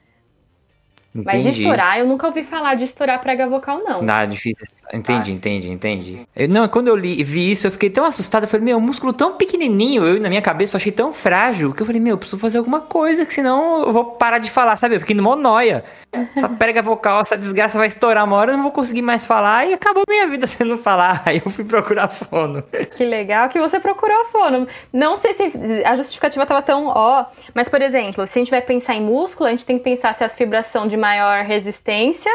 Entendi. 1.15 1.27
Mas 1.27 1.43
de 1.43 1.63
estourar, 1.63 1.99
eu 1.99 2.07
nunca 2.07 2.29
ouvi 2.29 2.45
falar 2.45 2.77
de 2.77 2.85
estourar 2.85 3.21
prega 3.21 3.49
vocal, 3.49 3.83
não. 3.83 4.01
Nada, 4.01 4.31
difícil. 4.31 4.67
Entendi, 4.93 5.31
ah. 5.31 5.35
entendi, 5.35 5.69
entendi. 5.69 6.27
Eu, 6.35 6.49
não, 6.49 6.69
quando 6.69 6.89
eu 6.89 6.97
li, 6.97 7.23
vi 7.23 7.51
isso, 7.51 7.67
eu 7.67 7.71
fiquei 7.71 7.91
tão 7.91 8.05
assustado. 8.05 8.45
Eu 8.45 8.49
falei, 8.49 8.65
meu, 8.67 8.79
um 8.79 8.81
músculo 8.81 9.13
tão 9.13 9.37
pequenininho. 9.37 10.05
Eu, 10.05 10.21
na 10.21 10.29
minha 10.29 10.43
cabeça, 10.43 10.77
eu 10.77 10.79
achei 10.79 10.93
tão 10.93 11.13
frágil 11.13 11.73
que 11.73 11.83
eu 11.83 11.87
falei, 11.87 12.01
meu, 12.01 12.15
eu 12.15 12.19
preciso 12.19 12.41
fazer 12.41 12.59
alguma 12.59 12.81
coisa, 12.81 13.25
que 13.25 13.33
senão 13.33 13.83
eu 13.87 13.93
vou 13.93 14.05
parar 14.05 14.39
de 14.39 14.51
falar, 14.51 14.77
sabe? 14.77 14.97
Eu 14.97 15.01
fiquei 15.01 15.15
numa 15.15 15.37
noia. 15.37 15.85
Essa 16.37 16.49
prega 16.49 16.83
vocal, 16.83 17.23
essa 17.23 17.37
desgraça 17.37 17.79
vai 17.79 17.87
estourar 17.87 18.25
uma 18.25 18.35
hora, 18.35 18.51
eu 18.51 18.57
não 18.57 18.65
vou 18.65 18.73
conseguir 18.73 19.01
mais 19.01 19.25
falar. 19.25 19.67
E 19.69 19.73
acabou 19.73 20.03
minha 20.09 20.27
vida 20.27 20.45
sendo 20.49 20.77
falar. 20.77 21.23
Aí 21.25 21.41
eu 21.45 21.51
fui 21.51 21.65
procurar 21.65 22.09
fono. 22.09 22.65
Que 22.97 23.05
legal 23.05 23.49
que 23.49 23.59
você 23.59 23.79
procurou 23.79 24.27
fono. 24.27 24.67
Não 24.93 25.17
sei 25.17 25.33
se 25.35 25.53
a 25.85 25.95
justificativa 25.97 26.45
tava 26.45 26.61
tão 26.63 26.87
ó. 26.89 27.25
Mas, 27.55 27.69
por 27.69 27.81
exemplo, 27.81 28.27
se 28.27 28.39
a 28.39 28.41
gente 28.41 28.51
vai 28.51 28.61
pensar 28.61 28.95
em 28.95 29.03
músculo, 29.03 29.49
a 29.49 29.53
gente 29.53 29.65
tem 29.65 29.79
que 29.79 29.85
pensar 29.85 30.15
se 30.15 30.25
as 30.25 30.35
fibras 30.35 30.67
são 30.67 30.87
de 30.87 30.97
maior 31.01 31.45
resistência 31.45 32.31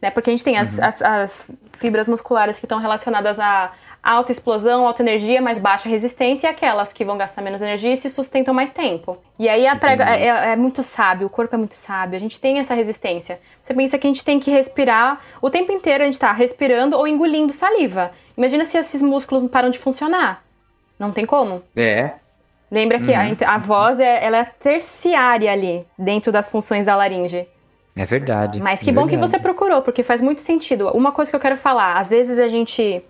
né? 0.00 0.10
Porque 0.10 0.30
a 0.30 0.32
gente 0.32 0.44
tem 0.44 0.56
as, 0.56 0.78
uhum. 0.78 0.84
as, 0.84 1.02
as 1.02 1.44
fibras 1.78 2.08
musculares 2.08 2.58
que 2.58 2.64
estão 2.64 2.78
relacionadas 2.78 3.38
a 3.38 3.72
alta 4.02 4.32
explosão, 4.32 4.86
alta 4.86 5.02
energia, 5.02 5.42
mais 5.42 5.58
baixa 5.58 5.86
resistência, 5.86 6.46
e 6.46 6.50
aquelas 6.50 6.90
que 6.90 7.04
vão 7.04 7.18
gastar 7.18 7.42
menos 7.42 7.60
energia 7.60 7.92
e 7.92 7.96
se 7.98 8.08
sustentam 8.08 8.54
mais 8.54 8.70
tempo. 8.70 9.18
E 9.38 9.46
aí 9.46 9.66
a 9.66 9.76
prega 9.76 10.04
é, 10.04 10.52
é, 10.52 10.56
muito 10.56 10.82
sábio, 10.82 11.26
o 11.26 11.30
corpo 11.30 11.54
é 11.54 11.58
muito 11.58 11.74
sábio, 11.74 12.16
a 12.16 12.20
gente 12.20 12.40
tem 12.40 12.58
essa 12.58 12.72
resistência. 12.72 13.38
Você 13.62 13.74
pensa 13.74 13.98
que 13.98 14.06
a 14.06 14.10
gente 14.10 14.24
tem 14.24 14.40
que 14.40 14.50
respirar 14.50 15.20
o 15.42 15.50
tempo 15.50 15.70
inteiro, 15.70 16.02
a 16.02 16.06
gente 16.06 16.14
está 16.14 16.32
respirando 16.32 16.96
ou 16.96 17.06
engolindo 17.06 17.52
saliva. 17.52 18.10
Imagina 18.38 18.64
se 18.64 18.78
esses 18.78 19.02
músculos 19.02 19.46
param 19.50 19.68
de 19.68 19.78
funcionar. 19.78 20.42
Não 20.98 21.12
tem 21.12 21.26
como. 21.26 21.62
É. 21.76 22.12
Lembra 22.70 23.00
que 23.00 23.10
uhum. 23.10 23.36
a, 23.44 23.54
a, 23.54 23.58
voz 23.58 24.00
é, 24.00 24.24
ela 24.24 24.38
é 24.38 24.44
terciária 24.44 25.52
ali, 25.52 25.84
dentro 25.98 26.32
das 26.32 26.48
funções 26.48 26.86
da 26.86 26.96
laringe. 26.96 27.46
É 28.00 28.06
verdade. 28.06 28.62
Mas 28.62 28.80
que 28.80 28.88
é 28.88 28.92
bom 28.94 29.04
verdade. 29.04 29.22
que 29.22 29.30
você 29.30 29.38
procurou, 29.38 29.82
porque 29.82 30.02
faz 30.02 30.22
muito 30.22 30.40
sentido. 30.40 30.88
Uma 30.88 31.12
coisa 31.12 31.30
que 31.30 31.36
eu 31.36 31.40
quero 31.40 31.58
falar, 31.58 31.98
às 31.98 32.08
vezes 32.08 32.38
a 32.38 32.48
gente 32.48 33.02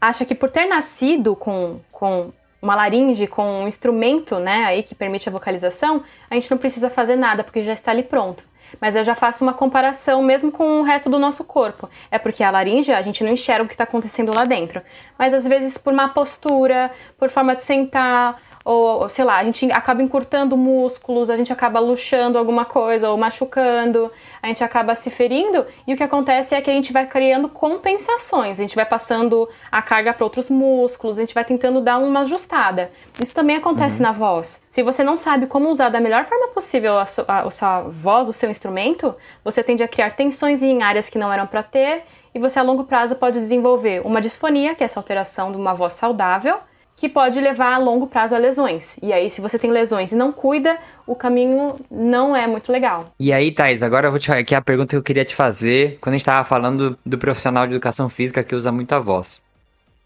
acha 0.00 0.24
que 0.24 0.36
por 0.36 0.48
ter 0.48 0.66
nascido 0.66 1.34
com, 1.34 1.80
com 1.90 2.30
uma 2.62 2.76
laringe, 2.76 3.26
com 3.26 3.64
um 3.64 3.66
instrumento, 3.66 4.38
né, 4.38 4.66
aí 4.66 4.84
que 4.84 4.94
permite 4.94 5.28
a 5.28 5.32
vocalização, 5.32 6.04
a 6.30 6.36
gente 6.36 6.48
não 6.48 6.58
precisa 6.58 6.88
fazer 6.88 7.16
nada, 7.16 7.42
porque 7.42 7.64
já 7.64 7.72
está 7.72 7.90
ali 7.90 8.04
pronto. 8.04 8.44
Mas 8.80 8.94
eu 8.94 9.02
já 9.02 9.16
faço 9.16 9.42
uma 9.42 9.52
comparação 9.52 10.22
mesmo 10.22 10.52
com 10.52 10.78
o 10.78 10.84
resto 10.84 11.10
do 11.10 11.18
nosso 11.18 11.42
corpo. 11.42 11.90
É 12.08 12.16
porque 12.16 12.44
a 12.44 12.52
laringe, 12.52 12.92
a 12.92 13.02
gente 13.02 13.24
não 13.24 13.32
enxerga 13.32 13.64
o 13.64 13.66
que 13.66 13.74
está 13.74 13.82
acontecendo 13.82 14.30
lá 14.32 14.44
dentro. 14.44 14.80
Mas 15.18 15.34
às 15.34 15.44
vezes 15.44 15.76
por 15.76 15.92
má 15.92 16.08
postura, 16.08 16.92
por 17.18 17.30
forma 17.30 17.56
de 17.56 17.64
sentar, 17.64 18.40
ou 18.64 19.08
sei 19.08 19.24
lá, 19.24 19.38
a 19.38 19.44
gente 19.44 19.70
acaba 19.72 20.02
encurtando 20.02 20.56
músculos, 20.56 21.30
a 21.30 21.36
gente 21.36 21.52
acaba 21.52 21.80
luxando 21.80 22.36
alguma 22.36 22.64
coisa 22.64 23.08
ou 23.08 23.16
machucando, 23.16 24.12
a 24.42 24.48
gente 24.48 24.62
acaba 24.62 24.94
se 24.94 25.10
ferindo 25.10 25.66
e 25.86 25.94
o 25.94 25.96
que 25.96 26.02
acontece 26.02 26.54
é 26.54 26.60
que 26.60 26.70
a 26.70 26.74
gente 26.74 26.92
vai 26.92 27.06
criando 27.06 27.48
compensações, 27.48 28.58
a 28.58 28.62
gente 28.62 28.76
vai 28.76 28.84
passando 28.84 29.48
a 29.72 29.80
carga 29.80 30.12
para 30.12 30.24
outros 30.24 30.50
músculos, 30.50 31.18
a 31.18 31.22
gente 31.22 31.34
vai 31.34 31.44
tentando 31.44 31.80
dar 31.80 31.98
uma 31.98 32.20
ajustada. 32.20 32.90
Isso 33.22 33.34
também 33.34 33.56
acontece 33.56 33.96
uhum. 33.96 34.02
na 34.02 34.12
voz. 34.12 34.60
Se 34.68 34.82
você 34.82 35.02
não 35.02 35.16
sabe 35.16 35.46
como 35.46 35.70
usar 35.70 35.88
da 35.88 36.00
melhor 36.00 36.26
forma 36.26 36.48
possível 36.48 36.98
a, 36.98 37.06
sua, 37.06 37.24
a, 37.26 37.50
sua 37.50 37.80
voz, 37.82 38.28
o 38.28 38.32
seu 38.32 38.50
instrumento, 38.50 39.14
você 39.42 39.62
tende 39.62 39.82
a 39.82 39.88
criar 39.88 40.12
tensões 40.12 40.62
em 40.62 40.82
áreas 40.82 41.08
que 41.08 41.18
não 41.18 41.32
eram 41.32 41.46
para 41.46 41.62
ter 41.62 42.04
e 42.34 42.38
você 42.38 42.58
a 42.58 42.62
longo 42.62 42.84
prazo 42.84 43.16
pode 43.16 43.38
desenvolver 43.38 44.02
uma 44.04 44.20
disfonia, 44.20 44.74
que 44.74 44.84
é 44.84 44.86
essa 44.86 45.00
alteração 45.00 45.50
de 45.50 45.56
uma 45.56 45.74
voz 45.74 45.94
saudável, 45.94 46.58
que 47.00 47.08
pode 47.08 47.40
levar 47.40 47.72
a 47.72 47.78
longo 47.78 48.06
prazo 48.06 48.34
a 48.34 48.38
lesões. 48.38 48.98
E 49.02 49.10
aí, 49.10 49.30
se 49.30 49.40
você 49.40 49.58
tem 49.58 49.70
lesões 49.70 50.12
e 50.12 50.14
não 50.14 50.30
cuida, 50.30 50.76
o 51.06 51.14
caminho 51.14 51.76
não 51.90 52.36
é 52.36 52.46
muito 52.46 52.70
legal. 52.70 53.10
E 53.18 53.32
aí, 53.32 53.50
Thais, 53.50 53.82
agora 53.82 54.08
eu 54.08 54.10
vou 54.10 54.20
te 54.20 54.30
aqui 54.30 54.54
a 54.54 54.60
pergunta 54.60 54.90
que 54.90 54.96
eu 54.96 55.02
queria 55.02 55.24
te 55.24 55.34
fazer 55.34 55.96
quando 55.98 56.12
a 56.12 56.16
gente 56.18 56.22
estava 56.22 56.44
falando 56.44 56.98
do 57.04 57.16
profissional 57.16 57.66
de 57.66 57.72
educação 57.72 58.10
física 58.10 58.44
que 58.44 58.54
usa 58.54 58.70
muito 58.70 58.92
a 58.92 59.00
voz. 59.00 59.42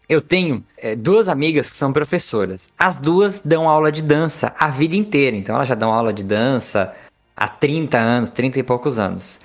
Eu 0.07 0.21
tenho 0.21 0.63
é, 0.77 0.95
duas 0.95 1.27
amigas 1.27 1.69
que 1.69 1.75
são 1.75 1.91
professoras. 1.91 2.71
As 2.79 2.95
duas 2.95 3.41
dão 3.41 3.67
aula 3.67 3.91
de 3.91 4.01
dança 4.01 4.55
a 4.57 4.69
vida 4.69 4.95
inteira. 4.95 5.35
Então, 5.35 5.53
elas 5.53 5.67
já 5.67 5.75
dão 5.75 5.91
aula 5.91 6.13
de 6.13 6.23
dança 6.23 6.95
há 7.35 7.49
30 7.49 7.97
anos, 7.97 8.29
30 8.29 8.59
e 8.59 8.63
poucos 8.63 8.97
anos. 8.97 9.37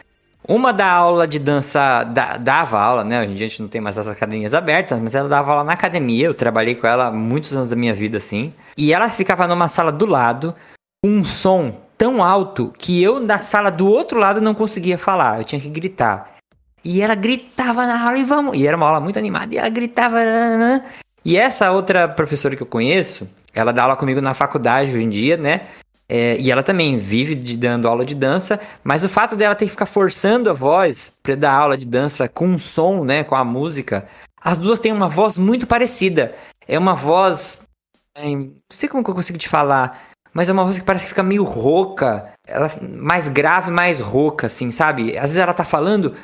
Uma 0.48 0.72
da 0.72 0.90
aula 0.90 1.28
de 1.28 1.38
dança, 1.38 2.02
da, 2.04 2.36
dava 2.36 2.80
aula, 2.80 3.04
né? 3.04 3.20
Hoje 3.20 3.30
em 3.30 3.34
dia 3.34 3.46
a 3.46 3.48
gente 3.48 3.62
não 3.62 3.68
tem 3.68 3.80
mais 3.80 3.98
as 3.98 4.08
academias 4.08 4.54
abertas, 4.54 4.98
mas 4.98 5.14
ela 5.14 5.28
dava 5.28 5.52
aula 5.52 5.64
na 5.64 5.72
academia. 5.72 6.26
Eu 6.26 6.34
trabalhei 6.34 6.74
com 6.74 6.86
ela 6.86 7.10
muitos 7.10 7.52
anos 7.52 7.68
da 7.68 7.76
minha 7.76 7.94
vida, 7.94 8.16
assim. 8.16 8.52
E 8.76 8.92
ela 8.92 9.10
ficava 9.10 9.46
numa 9.46 9.68
sala 9.68 9.92
do 9.92 10.06
lado, 10.06 10.54
com 11.04 11.10
um 11.10 11.24
som 11.24 11.74
tão 11.96 12.24
alto 12.24 12.72
que 12.78 13.02
eu, 13.02 13.20
na 13.20 13.38
sala 13.38 13.70
do 13.70 13.86
outro 13.86 14.18
lado, 14.18 14.40
não 14.40 14.54
conseguia 14.54 14.96
falar. 14.96 15.38
Eu 15.38 15.44
tinha 15.44 15.60
que 15.60 15.68
gritar. 15.68 16.36
E 16.82 17.02
ela 17.02 17.14
gritava 17.14 17.86
na 17.86 18.02
aula 18.02 18.18
e 18.18 18.24
vamos. 18.24 18.56
E 18.56 18.66
era 18.66 18.76
uma 18.76 18.86
aula 18.86 19.00
muito 19.00 19.18
animada. 19.18 19.54
E 19.54 19.58
ela 19.58 19.68
gritava. 19.68 20.18
E 21.22 21.36
essa 21.36 21.70
outra 21.70 22.08
professora 22.08 22.56
que 22.56 22.62
eu 22.62 22.66
conheço, 22.66 23.28
ela 23.52 23.72
dá 23.72 23.82
aula 23.82 23.96
comigo 23.96 24.22
na 24.22 24.32
faculdade 24.32 24.96
hoje 24.96 25.04
em 25.04 25.10
dia, 25.10 25.36
né? 25.36 25.66
É, 26.12 26.36
e 26.40 26.50
ela 26.50 26.64
também 26.64 26.98
vive 26.98 27.36
de, 27.36 27.56
dando 27.56 27.86
aula 27.86 28.04
de 28.04 28.16
dança, 28.16 28.58
mas 28.82 29.04
o 29.04 29.08
fato 29.08 29.36
dela 29.36 29.54
ter 29.54 29.66
que 29.66 29.70
ficar 29.70 29.86
forçando 29.86 30.50
a 30.50 30.52
voz 30.52 31.12
para 31.22 31.36
dar 31.36 31.52
aula 31.52 31.78
de 31.78 31.86
dança 31.86 32.28
com 32.28 32.52
o 32.52 32.58
som, 32.58 33.04
né, 33.04 33.22
com 33.22 33.36
a 33.36 33.44
música, 33.44 34.08
as 34.42 34.58
duas 34.58 34.80
têm 34.80 34.92
uma 34.92 35.08
voz 35.08 35.38
muito 35.38 35.68
parecida. 35.68 36.34
É 36.66 36.76
uma 36.76 36.96
voz. 36.96 37.62
É, 38.12 38.28
não 38.28 38.50
sei 38.68 38.88
como 38.88 39.04
que 39.04 39.10
eu 39.10 39.14
consigo 39.14 39.38
te 39.38 39.48
falar, 39.48 40.08
mas 40.34 40.48
é 40.48 40.52
uma 40.52 40.64
voz 40.64 40.80
que 40.80 40.84
parece 40.84 41.04
que 41.04 41.10
fica 41.10 41.22
meio 41.22 41.44
rouca, 41.44 42.32
ela 42.44 42.68
mais 42.82 43.28
grave, 43.28 43.70
mais 43.70 44.00
rouca, 44.00 44.48
assim, 44.48 44.72
sabe? 44.72 45.16
Às 45.16 45.30
vezes 45.30 45.36
ela 45.36 45.54
tá 45.54 45.64
falando, 45.64 46.16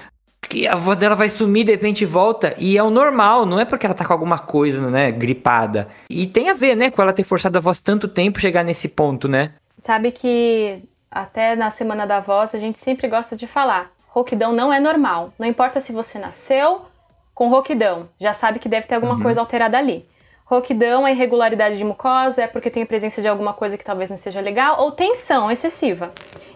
que 0.48 0.66
a 0.66 0.74
voz 0.74 0.98
dela 0.98 1.14
vai 1.14 1.30
sumir, 1.30 1.62
de 1.62 1.70
repente 1.70 2.04
volta, 2.04 2.56
e 2.58 2.76
é 2.76 2.82
o 2.82 2.90
normal, 2.90 3.46
não 3.46 3.60
é 3.60 3.64
porque 3.64 3.86
ela 3.86 3.94
tá 3.94 4.04
com 4.04 4.12
alguma 4.12 4.40
coisa, 4.40 4.90
né, 4.90 5.12
gripada. 5.12 5.86
E 6.10 6.26
tem 6.26 6.50
a 6.50 6.54
ver, 6.54 6.74
né, 6.74 6.90
com 6.90 7.00
ela 7.00 7.12
ter 7.12 7.22
forçado 7.22 7.56
a 7.56 7.60
voz 7.60 7.80
tanto 7.80 8.08
tempo 8.08 8.40
chegar 8.40 8.64
nesse 8.64 8.88
ponto, 8.88 9.28
né? 9.28 9.54
Sabe 9.86 10.10
que 10.10 10.82
até 11.08 11.54
na 11.54 11.70
Semana 11.70 12.04
da 12.08 12.18
Voz 12.18 12.52
a 12.56 12.58
gente 12.58 12.76
sempre 12.76 13.06
gosta 13.06 13.36
de 13.36 13.46
falar: 13.46 13.92
rouquidão 14.08 14.52
não 14.52 14.72
é 14.72 14.80
normal. 14.80 15.32
Não 15.38 15.46
importa 15.46 15.80
se 15.80 15.92
você 15.92 16.18
nasceu 16.18 16.86
com 17.32 17.48
rouquidão, 17.48 18.08
já 18.18 18.32
sabe 18.32 18.58
que 18.58 18.68
deve 18.68 18.88
ter 18.88 18.96
alguma 18.96 19.14
uhum. 19.14 19.22
coisa 19.22 19.40
alterada 19.40 19.78
ali. 19.78 20.04
Rouquidão 20.44 21.06
é 21.06 21.12
irregularidade 21.12 21.76
de 21.76 21.84
mucosa, 21.84 22.42
é 22.42 22.46
porque 22.48 22.68
tem 22.68 22.82
a 22.82 22.86
presença 22.86 23.22
de 23.22 23.28
alguma 23.28 23.52
coisa 23.52 23.78
que 23.78 23.84
talvez 23.84 24.10
não 24.10 24.16
seja 24.16 24.40
legal, 24.40 24.80
ou 24.80 24.90
tensão 24.90 25.52
excessiva. 25.52 26.10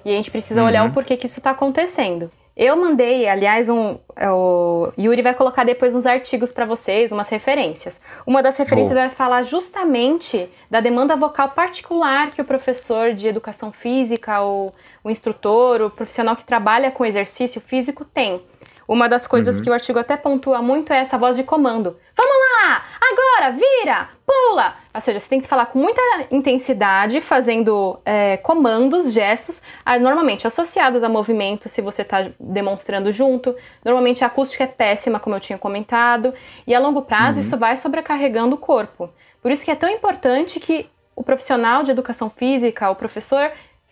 E 0.04 0.12
a 0.12 0.16
gente 0.16 0.30
precisa 0.30 0.60
uhum. 0.60 0.66
olhar 0.66 0.88
o 0.88 0.92
porquê 0.92 1.16
que 1.16 1.26
isso 1.26 1.38
está 1.38 1.50
acontecendo. 1.50 2.32
Eu 2.56 2.76
mandei, 2.76 3.28
aliás, 3.28 3.68
um, 3.68 3.98
é, 4.16 4.30
o 4.30 4.92
Yuri 4.98 5.22
vai 5.22 5.34
colocar 5.34 5.64
depois 5.64 5.94
uns 5.94 6.04
artigos 6.04 6.52
para 6.52 6.66
vocês, 6.66 7.12
umas 7.12 7.28
referências. 7.28 8.00
Uma 8.26 8.42
das 8.42 8.56
referências 8.56 8.94
vai 8.94 9.08
falar 9.08 9.44
justamente 9.44 10.48
da 10.70 10.80
demanda 10.80 11.16
vocal 11.16 11.50
particular 11.50 12.30
que 12.30 12.42
o 12.42 12.44
professor 12.44 13.12
de 13.12 13.28
educação 13.28 13.72
física, 13.72 14.40
ou 14.40 14.74
o 15.02 15.10
instrutor, 15.10 15.80
o 15.80 15.90
profissional 15.90 16.36
que 16.36 16.44
trabalha 16.44 16.90
com 16.90 17.04
exercício 17.04 17.60
físico 17.60 18.04
tem. 18.04 18.42
Uma 18.86 19.08
das 19.08 19.24
coisas 19.26 19.56
uhum. 19.56 19.62
que 19.62 19.70
o 19.70 19.72
artigo 19.72 20.00
até 20.00 20.16
pontua 20.16 20.60
muito 20.60 20.92
é 20.92 20.98
essa 20.98 21.16
voz 21.16 21.36
de 21.36 21.44
comando. 21.44 21.96
Vamos 22.16 22.34
lá! 22.34 22.59
Agora! 23.00 23.52
Vira! 23.52 24.08
pula! 24.30 24.74
Ou 24.94 25.00
seja, 25.00 25.18
você 25.18 25.28
tem 25.28 25.40
que 25.40 25.48
falar 25.48 25.66
com 25.66 25.78
muita 25.78 26.00
intensidade, 26.30 27.20
fazendo 27.20 27.98
é, 28.04 28.36
comandos, 28.36 29.12
gestos, 29.12 29.60
normalmente 30.00 30.46
associados 30.46 31.02
a 31.02 31.08
movimento, 31.08 31.68
se 31.68 31.80
você 31.80 32.02
está 32.02 32.30
demonstrando 32.38 33.12
junto. 33.12 33.54
Normalmente 33.84 34.22
a 34.22 34.28
acústica 34.28 34.64
é 34.64 34.66
péssima, 34.66 35.18
como 35.18 35.34
eu 35.34 35.40
tinha 35.40 35.58
comentado, 35.58 36.32
e 36.66 36.74
a 36.74 36.78
longo 36.78 37.02
prazo 37.02 37.40
uhum. 37.40 37.44
isso 37.44 37.56
vai 37.56 37.76
sobrecarregando 37.76 38.54
o 38.54 38.58
corpo. 38.58 39.10
Por 39.42 39.50
isso 39.50 39.64
que 39.64 39.70
é 39.70 39.76
tão 39.76 39.88
importante 39.88 40.60
que 40.60 40.88
o 41.16 41.24
profissional 41.24 41.82
de 41.82 41.90
educação 41.90 42.30
física, 42.30 42.90
o 42.90 42.94
professor, 42.94 43.50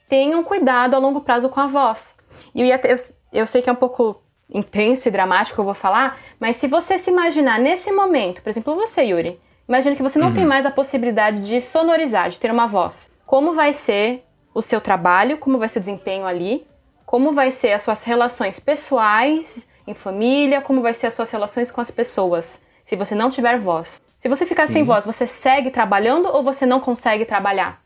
tenha 0.09 0.37
um 0.37 0.45
cuidado 0.45 0.95
a 0.95 0.99
longo 0.99 1.21
prazo 1.21 1.49
com 1.49 1.61
a 1.61 1.67
voz. 1.67 2.15
E 2.55 2.63
eu, 2.63 2.67
eu, 2.67 2.97
eu 3.33 3.47
sei 3.47 3.61
que 3.61 3.69
é 3.69 3.73
um 3.73 3.77
pouco 3.77 4.23
intenso 4.51 5.09
e 5.09 5.11
dramático 5.11 5.61
eu 5.61 5.65
vou 5.65 5.75
falar, 5.75 6.19
mas 6.41 6.57
se 6.57 6.67
você 6.67 6.99
se 6.99 7.11
imaginar 7.11 7.59
nesse 7.59 7.93
momento, 7.93 8.43
por 8.43 8.51
exemplo, 8.51 8.75
você, 8.75 9.03
Yuri, 9.03 9.39
Imagina 9.69 9.95
que 9.95 10.03
você 10.03 10.19
não 10.19 10.29
uhum. 10.29 10.35
tem 10.35 10.47
mais 10.47 10.65
a 10.65 10.71
possibilidade 10.71 11.45
de 11.45 11.61
sonorizar, 11.61 12.31
de 12.31 12.41
ter 12.41 12.51
uma 12.51 12.67
voz. 12.67 13.11
Como 13.27 13.55
vai 13.55 13.75
ser 13.75 14.25
o 14.55 14.63
seu 14.63 14.81
trabalho, 14.81 15.37
como 15.37 15.59
vai 15.59 15.69
ser 15.69 15.79
o 15.79 15.81
desempenho 15.81 16.25
ali, 16.25 16.67
como 17.05 17.33
vai 17.33 17.51
ser 17.51 17.73
as 17.73 17.83
suas 17.83 18.03
relações 18.03 18.59
pessoais, 18.59 19.67
em 19.87 19.93
família, 19.93 20.63
como 20.63 20.81
vai 20.81 20.95
ser 20.95 21.09
as 21.09 21.15
suas 21.15 21.31
relações 21.31 21.71
com 21.71 21.83
as 21.83 21.91
pessoas, 21.91 22.59
se 22.85 22.97
você 22.97 23.15
não 23.15 23.31
tiver 23.31 23.59
voz. 23.59 24.01
Se 24.19 24.29
você 24.29 24.47
ficar 24.47 24.69
sem 24.69 24.85
voz, 24.85 25.05
você 25.05 25.27
segue 25.27 25.71
trabalhando 25.71 26.29
ou 26.29 26.43
você 26.43 26.65
não 26.65 26.81
consegue 26.81 27.27
trabalhar? 27.27 27.81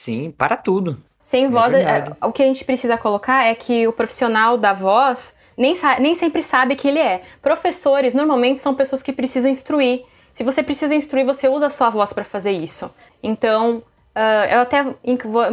Sim, 0.00 0.30
para 0.30 0.56
tudo. 0.56 0.96
Sem 1.20 1.44
é 1.44 1.48
voz, 1.48 1.74
é, 1.74 2.12
o 2.22 2.32
que 2.32 2.42
a 2.42 2.46
gente 2.46 2.64
precisa 2.64 2.96
colocar 2.96 3.44
é 3.44 3.54
que 3.54 3.86
o 3.86 3.92
profissional 3.92 4.56
da 4.56 4.72
voz 4.72 5.34
nem, 5.56 5.74
nem 6.00 6.14
sempre 6.14 6.42
sabe 6.42 6.76
que 6.76 6.86
ele 6.88 6.98
é. 6.98 7.22
Professores 7.40 8.12
normalmente 8.12 8.60
são 8.60 8.74
pessoas 8.74 9.02
que 9.02 9.12
precisam 9.12 9.50
instruir. 9.50 10.04
Se 10.34 10.44
você 10.44 10.62
precisa 10.62 10.94
instruir, 10.94 11.24
você 11.24 11.48
usa 11.48 11.66
a 11.66 11.70
sua 11.70 11.88
voz 11.88 12.12
para 12.12 12.24
fazer 12.24 12.52
isso. 12.52 12.90
Então, 13.22 13.78
uh, 14.14 14.44
eu 14.50 14.60
até 14.60 14.84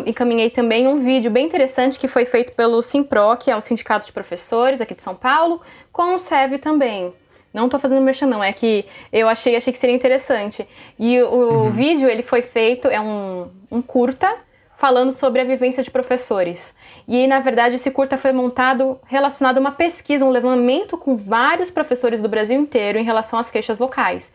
encaminhei 0.06 0.50
também 0.50 0.88
um 0.88 1.04
vídeo 1.04 1.32
bem 1.32 1.46
interessante 1.46 1.98
que 1.98 2.08
foi 2.08 2.26
feito 2.26 2.52
pelo 2.54 2.82
Simpro, 2.82 3.38
que 3.38 3.50
é 3.50 3.56
um 3.56 3.62
sindicato 3.62 4.06
de 4.06 4.12
professores 4.12 4.82
aqui 4.82 4.94
de 4.94 5.02
São 5.02 5.16
Paulo, 5.16 5.62
com 5.92 6.16
o 6.16 6.20
SEV 6.20 6.58
também. 6.58 7.14
Não 7.54 7.66
estou 7.66 7.80
fazendo 7.80 8.02
merchan 8.02 8.26
não, 8.26 8.44
é 8.44 8.52
que 8.52 8.84
eu 9.12 9.30
achei, 9.30 9.56
achei 9.56 9.72
que 9.72 9.80
seria 9.80 9.96
interessante. 9.96 10.68
E 11.00 11.22
o 11.22 11.28
uhum. 11.28 11.70
vídeo, 11.70 12.10
ele 12.10 12.24
foi 12.24 12.42
feito, 12.42 12.88
é 12.88 13.00
um, 13.00 13.48
um 13.72 13.82
curta, 13.82 14.36
falando 14.78 15.12
sobre 15.12 15.42
a 15.42 15.46
vivência 15.46 15.84
de 15.84 15.92
professores. 15.92 16.76
E, 17.08 17.26
na 17.28 17.40
verdade, 17.40 17.76
esse 17.76 17.92
curta 17.92 18.18
foi 18.18 18.32
montado 18.32 19.00
relacionado 19.06 19.58
a 19.58 19.62
uma 19.62 19.72
pesquisa, 19.72 20.26
um 20.26 20.30
levantamento 20.30 20.98
com 20.98 21.16
vários 21.16 21.72
professores 21.72 22.22
do 22.22 22.30
Brasil 22.30 22.60
inteiro 22.60 22.98
em 22.98 23.04
relação 23.04 23.40
às 23.40 23.50
queixas 23.50 23.78
vocais. 23.78 24.32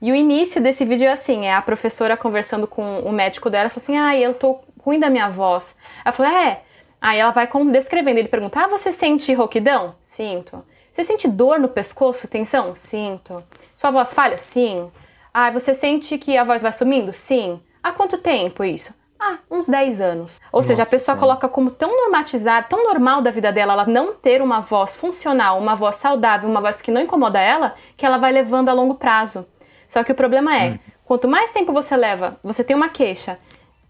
E 0.00 0.10
o 0.10 0.14
início 0.14 0.62
desse 0.62 0.84
vídeo 0.84 1.06
é 1.06 1.12
assim, 1.12 1.46
é 1.46 1.52
a 1.52 1.60
professora 1.60 2.16
conversando 2.16 2.66
com 2.66 3.00
o 3.00 3.12
médico 3.12 3.50
dela, 3.50 3.68
falou 3.68 3.82
assim, 3.82 3.98
ah, 3.98 4.16
eu 4.16 4.32
tô 4.32 4.60
ruim 4.82 4.98
da 4.98 5.10
minha 5.10 5.28
voz. 5.28 5.76
Ela 6.04 6.12
falou, 6.12 6.32
é. 6.32 6.62
Aí 7.00 7.18
ela 7.18 7.32
vai 7.32 7.48
descrevendo, 7.70 8.18
ele 8.18 8.28
pergunta, 8.28 8.60
ah, 8.60 8.68
você 8.68 8.92
sente 8.92 9.32
rouquidão? 9.34 9.94
Sinto. 10.00 10.64
Você 10.90 11.04
sente 11.04 11.28
dor 11.28 11.58
no 11.58 11.68
pescoço, 11.68 12.26
tensão? 12.28 12.74
Sinto. 12.74 13.44
Sua 13.76 13.90
voz 13.90 14.12
falha? 14.12 14.38
Sim. 14.38 14.90
Ah, 15.32 15.50
você 15.50 15.72
sente 15.74 16.18
que 16.18 16.36
a 16.36 16.44
voz 16.44 16.62
vai 16.62 16.72
sumindo? 16.72 17.12
Sim. 17.12 17.60
Há 17.82 17.92
quanto 17.92 18.18
tempo 18.18 18.64
isso? 18.64 18.94
Ah, 19.20 19.36
uns 19.50 19.66
10 19.66 20.00
anos. 20.00 20.40
Ou 20.50 20.60
Nossa, 20.60 20.68
seja, 20.68 20.82
a 20.82 20.86
pessoa 20.86 21.16
coloca 21.16 21.46
como 21.46 21.70
tão 21.70 21.94
normatizado, 21.94 22.68
tão 22.70 22.82
normal 22.82 23.20
da 23.20 23.30
vida 23.30 23.52
dela, 23.52 23.74
ela 23.74 23.86
não 23.86 24.14
ter 24.14 24.40
uma 24.40 24.60
voz 24.60 24.96
funcional, 24.96 25.58
uma 25.58 25.74
voz 25.74 25.96
saudável, 25.96 26.48
uma 26.48 26.60
voz 26.62 26.80
que 26.80 26.90
não 26.90 27.02
incomoda 27.02 27.38
ela, 27.38 27.74
que 27.98 28.06
ela 28.06 28.16
vai 28.16 28.32
levando 28.32 28.70
a 28.70 28.72
longo 28.72 28.94
prazo. 28.94 29.46
Só 29.88 30.02
que 30.02 30.12
o 30.12 30.14
problema 30.14 30.56
é, 30.56 30.70
hum. 30.70 30.78
quanto 31.04 31.28
mais 31.28 31.52
tempo 31.52 31.70
você 31.70 31.94
leva, 31.94 32.38
você 32.42 32.64
tem 32.64 32.74
uma 32.74 32.88
queixa 32.88 33.38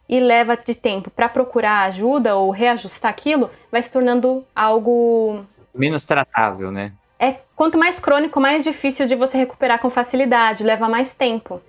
e 0.08 0.18
leva 0.18 0.56
de 0.56 0.74
tempo 0.74 1.08
para 1.10 1.28
procurar 1.28 1.82
ajuda 1.82 2.34
ou 2.34 2.50
reajustar 2.50 3.08
aquilo, 3.08 3.48
vai 3.70 3.80
se 3.80 3.90
tornando 3.92 4.44
algo 4.52 5.44
menos 5.72 6.02
tratável, 6.02 6.72
né? 6.72 6.92
É 7.18 7.36
quanto 7.54 7.78
mais 7.78 7.98
crônico, 8.00 8.40
mais 8.40 8.64
difícil 8.64 9.06
de 9.06 9.14
você 9.14 9.36
recuperar 9.36 9.78
com 9.78 9.90
facilidade, 9.90 10.64
leva 10.64 10.88
mais 10.88 11.14
tempo. 11.14 11.60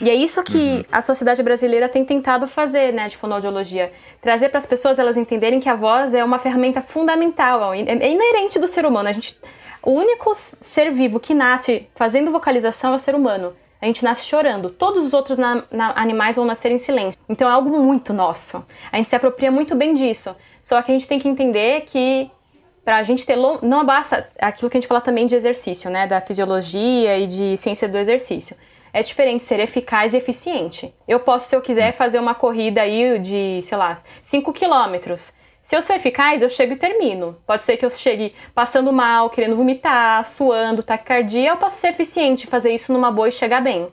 E 0.00 0.08
é 0.08 0.14
isso 0.14 0.42
que 0.42 0.56
uhum. 0.56 0.84
a 0.90 1.02
sociedade 1.02 1.42
brasileira 1.42 1.88
tem 1.88 2.04
tentado 2.04 2.48
fazer, 2.48 2.92
né, 2.92 3.08
de 3.08 3.16
fonoaudiologia. 3.16 3.92
Trazer 4.20 4.48
para 4.48 4.58
as 4.58 4.66
pessoas 4.66 4.98
elas 4.98 5.16
entenderem 5.16 5.60
que 5.60 5.68
a 5.68 5.74
voz 5.74 6.14
é 6.14 6.24
uma 6.24 6.38
ferramenta 6.38 6.80
fundamental, 6.80 7.74
é, 7.74 7.80
é 7.80 8.10
inerente 8.10 8.58
do 8.58 8.66
ser 8.66 8.86
humano. 8.86 9.08
A 9.08 9.12
gente, 9.12 9.38
o 9.82 9.90
único 9.90 10.34
ser 10.62 10.90
vivo 10.90 11.20
que 11.20 11.34
nasce 11.34 11.88
fazendo 11.94 12.30
vocalização 12.30 12.92
é 12.92 12.96
o 12.96 13.00
ser 13.00 13.14
humano 13.14 13.54
a 13.80 13.86
gente 13.86 14.04
nasce 14.04 14.26
chorando. 14.26 14.68
Todos 14.68 15.04
os 15.04 15.14
outros 15.14 15.38
na, 15.38 15.64
na, 15.70 15.92
animais 15.98 16.36
vão 16.36 16.44
nascer 16.44 16.70
em 16.70 16.78
silêncio. 16.78 17.20
Então 17.28 17.48
é 17.48 17.52
algo 17.52 17.70
muito 17.80 18.12
nosso. 18.12 18.64
A 18.92 18.96
gente 18.98 19.08
se 19.08 19.16
apropria 19.16 19.50
muito 19.50 19.74
bem 19.74 19.94
disso. 19.94 20.36
Só 20.62 20.80
que 20.82 20.92
a 20.92 20.94
gente 20.94 21.08
tem 21.08 21.18
que 21.18 21.28
entender 21.28 21.82
que 21.82 22.30
pra 22.84 23.02
gente 23.02 23.24
ter 23.24 23.36
não 23.62 23.84
basta 23.84 24.28
aquilo 24.38 24.70
que 24.70 24.76
a 24.76 24.80
gente 24.80 24.88
fala 24.88 25.00
também 25.00 25.26
de 25.26 25.34
exercício, 25.34 25.90
né, 25.90 26.06
da 26.06 26.20
fisiologia 26.20 27.18
e 27.18 27.26
de 27.26 27.56
ciência 27.56 27.88
do 27.88 27.96
exercício. 27.96 28.56
É 28.92 29.02
diferente 29.02 29.44
ser 29.44 29.60
eficaz 29.60 30.14
e 30.14 30.16
eficiente. 30.16 30.92
Eu 31.06 31.20
posso, 31.20 31.48
se 31.48 31.56
eu 31.56 31.60
quiser, 31.60 31.92
fazer 31.92 32.18
uma 32.18 32.34
corrida 32.34 32.82
aí 32.82 33.18
de, 33.18 33.60
sei 33.64 33.78
lá, 33.78 33.98
5 34.24 34.52
quilômetros. 34.52 35.32
Se 35.62 35.76
eu 35.76 35.82
sou 35.82 35.94
eficaz, 35.94 36.42
eu 36.42 36.48
chego 36.48 36.72
e 36.72 36.76
termino. 36.76 37.36
Pode 37.46 37.62
ser 37.62 37.76
que 37.76 37.84
eu 37.84 37.90
chegue 37.90 38.34
passando 38.54 38.92
mal, 38.92 39.30
querendo 39.30 39.56
vomitar, 39.56 40.24
suando, 40.24 40.82
taquicardia. 40.82 41.50
Eu 41.50 41.56
posso 41.58 41.76
ser 41.76 41.88
eficiente, 41.88 42.46
fazer 42.46 42.72
isso 42.72 42.92
numa 42.92 43.12
boa 43.12 43.28
e 43.28 43.32
chegar 43.32 43.60
bem. 43.60 43.88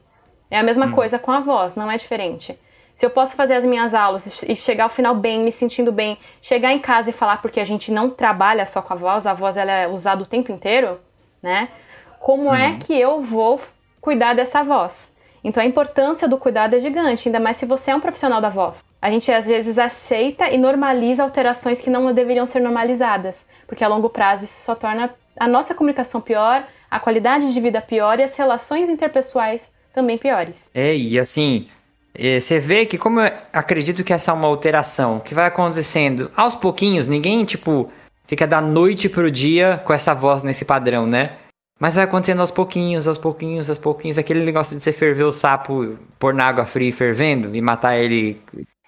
É 0.49 0.57
a 0.57 0.63
mesma 0.63 0.87
hum. 0.87 0.91
coisa 0.91 1.19
com 1.19 1.31
a 1.31 1.39
voz, 1.39 1.75
não 1.75 1.91
é 1.91 1.97
diferente. 1.97 2.57
Se 2.95 3.05
eu 3.05 3.11
posso 3.11 3.35
fazer 3.35 3.53
as 3.53 3.63
minhas 3.63 3.93
aulas 3.93 4.41
e 4.41 4.55
chegar 4.55 4.85
ao 4.85 4.89
final 4.89 5.13
bem, 5.13 5.43
me 5.43 5.51
sentindo 5.51 5.91
bem, 5.91 6.17
chegar 6.41 6.73
em 6.73 6.79
casa 6.79 7.11
e 7.11 7.13
falar 7.13 7.43
porque 7.43 7.59
a 7.59 7.65
gente 7.65 7.91
não 7.91 8.09
trabalha 8.09 8.65
só 8.65 8.81
com 8.81 8.93
a 8.93 8.95
voz, 8.95 9.27
a 9.27 9.35
voz 9.35 9.55
ela 9.55 9.71
é 9.71 9.87
usada 9.87 10.23
o 10.23 10.25
tempo 10.25 10.51
inteiro, 10.51 10.99
né? 11.43 11.69
Como 12.19 12.51
é 12.51 12.69
uhum. 12.69 12.79
que 12.79 12.99
eu 12.99 13.21
vou 13.21 13.61
cuidar 14.07 14.33
dessa 14.33 14.63
voz? 14.63 15.11
Então 15.43 15.61
a 15.61 15.65
importância 15.65 16.29
do 16.29 16.37
cuidado 16.37 16.77
é 16.77 16.79
gigante, 16.79 17.27
ainda 17.27 17.41
mais 17.41 17.57
se 17.57 17.65
você 17.65 17.91
é 17.91 17.95
um 17.95 17.99
profissional 17.99 18.39
da 18.39 18.47
voz. 18.47 18.81
A 19.01 19.11
gente 19.11 19.29
às 19.29 19.45
vezes 19.45 19.77
aceita 19.77 20.49
e 20.49 20.57
normaliza 20.57 21.23
alterações 21.23 21.81
que 21.81 21.89
não 21.89 22.13
deveriam 22.13 22.45
ser 22.45 22.61
normalizadas, 22.61 23.45
porque 23.67 23.83
a 23.83 23.87
longo 23.89 24.09
prazo 24.09 24.45
isso 24.45 24.63
só 24.63 24.75
torna 24.75 25.13
a 25.37 25.45
nossa 25.45 25.75
comunicação 25.75 26.21
pior, 26.21 26.65
a 26.89 27.01
qualidade 27.01 27.53
de 27.53 27.59
vida 27.59 27.81
pior 27.81 28.17
e 28.17 28.23
as 28.23 28.33
relações 28.37 28.89
interpessoais 28.89 29.69
também 29.93 30.17
piores. 30.17 30.71
É, 30.73 30.95
e 30.95 31.19
assim, 31.19 31.67
é, 32.15 32.39
você 32.39 32.61
vê 32.61 32.85
que 32.85 32.97
como 32.97 33.19
eu 33.19 33.29
acredito 33.51 34.05
que 34.05 34.13
essa 34.13 34.31
é 34.31 34.33
uma 34.33 34.47
alteração 34.47 35.19
que 35.19 35.35
vai 35.35 35.47
acontecendo 35.47 36.31
aos 36.33 36.55
pouquinhos, 36.55 37.09
ninguém 37.09 37.43
tipo 37.43 37.91
fica 38.25 38.47
da 38.47 38.61
noite 38.61 39.09
pro 39.09 39.29
dia 39.29 39.81
com 39.83 39.91
essa 39.91 40.13
voz 40.13 40.43
nesse 40.43 40.63
padrão, 40.63 41.05
né? 41.05 41.31
Mas 41.79 41.95
vai 41.95 42.05
acontecendo 42.05 42.41
aos 42.41 42.51
pouquinhos, 42.51 43.07
aos 43.07 43.17
pouquinhos, 43.17 43.69
aos 43.69 43.77
pouquinhos. 43.77 44.17
Aquele 44.17 44.43
negócio 44.43 44.75
de 44.75 44.83
você 44.83 44.91
ferver 44.91 45.23
o 45.23 45.33
sapo, 45.33 45.97
pôr 46.17 46.33
na 46.33 46.45
água 46.45 46.65
fria 46.65 46.91
fervendo 46.91 47.55
e 47.55 47.61
matar 47.61 47.97
ele. 47.97 48.41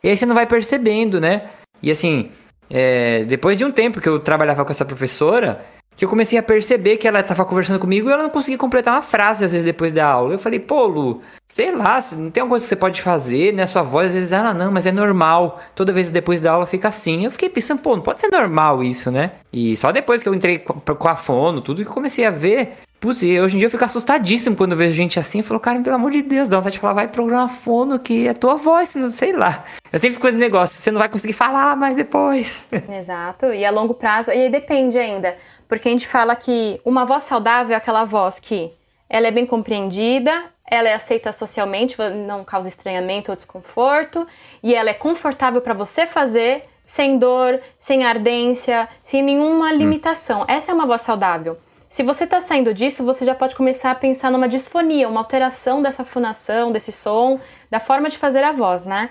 E 0.03 0.09
aí 0.09 0.17
você 0.17 0.25
não 0.25 0.33
vai 0.33 0.47
percebendo, 0.47 1.21
né? 1.21 1.49
E 1.83 1.91
assim, 1.91 2.31
é, 2.69 3.23
depois 3.25 3.57
de 3.57 3.65
um 3.65 3.71
tempo 3.71 4.01
que 4.01 4.09
eu 4.09 4.19
trabalhava 4.19 4.65
com 4.65 4.71
essa 4.71 4.85
professora, 4.85 5.63
que 5.99 6.05
eu 6.05 6.09
comecei 6.09 6.39
a 6.39 6.41
perceber 6.41 6.95
que 6.95 7.05
ela 7.05 7.19
estava 7.19 7.43
conversando 7.43 7.77
comigo 7.77 8.07
e 8.07 8.13
ela 8.13 8.23
não 8.23 8.29
conseguia 8.29 8.57
completar 8.57 8.93
uma 8.93 9.01
frase 9.01 9.43
às 9.43 9.51
vezes 9.51 9.65
depois 9.65 9.91
da 9.91 10.05
aula. 10.05 10.33
Eu 10.33 10.39
falei, 10.39 10.57
pô, 10.57 10.85
Lu, 10.85 11.21
sei 11.49 11.75
lá, 11.75 11.99
não 12.13 12.31
tem 12.31 12.39
alguma 12.39 12.51
coisa 12.51 12.63
que 12.63 12.69
você 12.69 12.75
pode 12.77 13.01
fazer, 13.01 13.53
né? 13.53 13.67
Sua 13.67 13.81
voz 13.81 14.07
às 14.07 14.13
vezes, 14.13 14.31
ah, 14.31 14.53
não, 14.53 14.71
mas 14.71 14.85
é 14.85 14.93
normal. 14.93 15.59
Toda 15.75 15.91
vez 15.91 16.09
depois 16.09 16.39
da 16.39 16.53
aula 16.53 16.65
fica 16.65 16.87
assim. 16.87 17.25
Eu 17.25 17.31
fiquei 17.31 17.49
pensando, 17.49 17.81
pô, 17.81 17.97
não 17.97 18.01
pode 18.01 18.21
ser 18.21 18.29
normal 18.31 18.81
isso, 18.81 19.11
né? 19.11 19.31
E 19.51 19.75
só 19.75 19.91
depois 19.91 20.23
que 20.23 20.29
eu 20.29 20.33
entrei 20.33 20.59
com 20.59 21.09
a 21.09 21.17
fono, 21.17 21.59
tudo, 21.59 21.83
que 21.83 21.91
comecei 21.91 22.23
a 22.23 22.31
ver. 22.31 22.77
Putz, 22.97 23.21
e 23.21 23.37
hoje 23.37 23.55
em 23.55 23.59
dia 23.59 23.67
eu 23.67 23.71
fico 23.71 23.83
assustadíssimo 23.83 24.55
quando 24.55 24.71
eu 24.71 24.77
vejo 24.77 24.93
gente 24.93 25.19
assim. 25.19 25.41
Falou, 25.41 25.59
cara, 25.59 25.81
pelo 25.81 25.97
amor 25.97 26.11
de 26.11 26.21
Deus, 26.21 26.47
dá 26.47 26.57
vontade 26.57 26.75
de 26.75 26.79
falar, 26.79 26.93
vai 26.93 27.07
programa 27.09 27.49
fono 27.49 27.99
que 27.99 28.25
é 28.25 28.33
tua 28.33 28.55
voz, 28.55 28.95
não 28.95 29.09
sei 29.09 29.33
lá. 29.33 29.65
Eu 29.91 29.99
sempre 29.99 30.15
fico 30.15 30.21
com 30.21 30.27
esse 30.29 30.37
negócio, 30.37 30.81
você 30.81 30.91
não 30.91 30.99
vai 30.99 31.09
conseguir 31.09 31.33
falar 31.33 31.75
mais 31.75 31.95
depois. 31.95 32.65
Exato, 32.71 33.47
e 33.47 33.65
a 33.65 33.71
longo 33.71 33.93
prazo, 33.93 34.31
e 34.31 34.33
aí 34.33 34.49
depende 34.49 34.97
ainda. 34.97 35.35
Porque 35.69 35.87
a 35.87 35.91
gente 35.91 36.07
fala 36.07 36.35
que 36.35 36.81
uma 36.83 37.05
voz 37.05 37.23
saudável 37.23 37.75
é 37.75 37.77
aquela 37.77 38.03
voz 38.03 38.39
que 38.39 38.71
ela 39.07 39.27
é 39.27 39.31
bem 39.31 39.45
compreendida, 39.45 40.43
ela 40.69 40.89
é 40.89 40.95
aceita 40.95 41.31
socialmente, 41.31 41.95
não 42.25 42.43
causa 42.43 42.67
estranhamento 42.67 43.31
ou 43.31 43.35
desconforto, 43.35 44.27
e 44.63 44.73
ela 44.73 44.89
é 44.89 44.93
confortável 44.95 45.61
para 45.61 45.75
você 45.75 46.07
fazer 46.07 46.63
sem 46.83 47.19
dor, 47.19 47.61
sem 47.77 48.03
ardência, 48.03 48.89
sem 49.03 49.21
nenhuma 49.21 49.67
hum. 49.67 49.77
limitação. 49.77 50.43
Essa 50.47 50.71
é 50.71 50.75
uma 50.75 50.87
voz 50.87 51.03
saudável. 51.03 51.57
Se 51.87 52.03
você 52.03 52.23
está 52.23 52.39
saindo 52.39 52.73
disso, 52.73 53.03
você 53.03 53.25
já 53.25 53.33
pode 53.33 53.55
começar 53.55 53.91
a 53.91 53.95
pensar 53.95 54.31
numa 54.31 54.47
disfonia, 54.47 55.09
uma 55.09 55.21
alteração 55.21 55.81
dessa 55.81 56.03
fonação, 56.03 56.71
desse 56.71 56.91
som, 56.91 57.39
da 57.69 57.79
forma 57.79 58.09
de 58.09 58.17
fazer 58.17 58.43
a 58.43 58.51
voz, 58.51 58.85
né? 58.85 59.09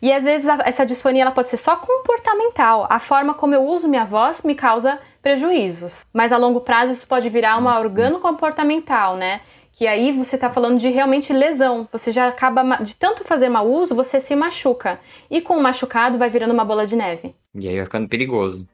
E 0.00 0.12
às 0.12 0.24
vezes 0.24 0.46
essa 0.64 0.84
disfonia 0.84 1.22
ela 1.22 1.30
pode 1.32 1.48
ser 1.48 1.56
só 1.56 1.76
comportamental. 1.76 2.86
A 2.90 2.98
forma 2.98 3.32
como 3.32 3.54
eu 3.54 3.64
uso 3.64 3.88
minha 3.88 4.04
voz 4.04 4.42
me 4.42 4.54
causa 4.54 4.98
prejuízos. 5.22 6.04
Mas 6.12 6.32
a 6.32 6.36
longo 6.36 6.60
prazo 6.60 6.92
isso 6.92 7.06
pode 7.06 7.28
virar 7.28 7.56
uma 7.58 7.78
organo 7.78 8.18
comportamental, 8.20 9.16
né? 9.16 9.40
Que 9.72 9.86
aí 9.86 10.10
você 10.12 10.34
está 10.34 10.50
falando 10.50 10.78
de 10.78 10.88
realmente 10.88 11.32
lesão. 11.32 11.88
Você 11.92 12.10
já 12.10 12.28
acaba 12.28 12.76
de 12.82 12.96
tanto 12.96 13.24
fazer 13.24 13.48
mau 13.48 13.70
uso, 13.70 13.94
você 13.94 14.20
se 14.20 14.34
machuca. 14.34 14.98
E 15.30 15.40
com 15.40 15.56
o 15.56 15.62
machucado 15.62 16.18
vai 16.18 16.28
virando 16.28 16.52
uma 16.52 16.64
bola 16.64 16.86
de 16.86 16.96
neve. 16.96 17.34
E 17.54 17.68
aí 17.68 17.76
vai 17.76 17.84
ficando 17.84 18.08
perigoso. 18.08 18.66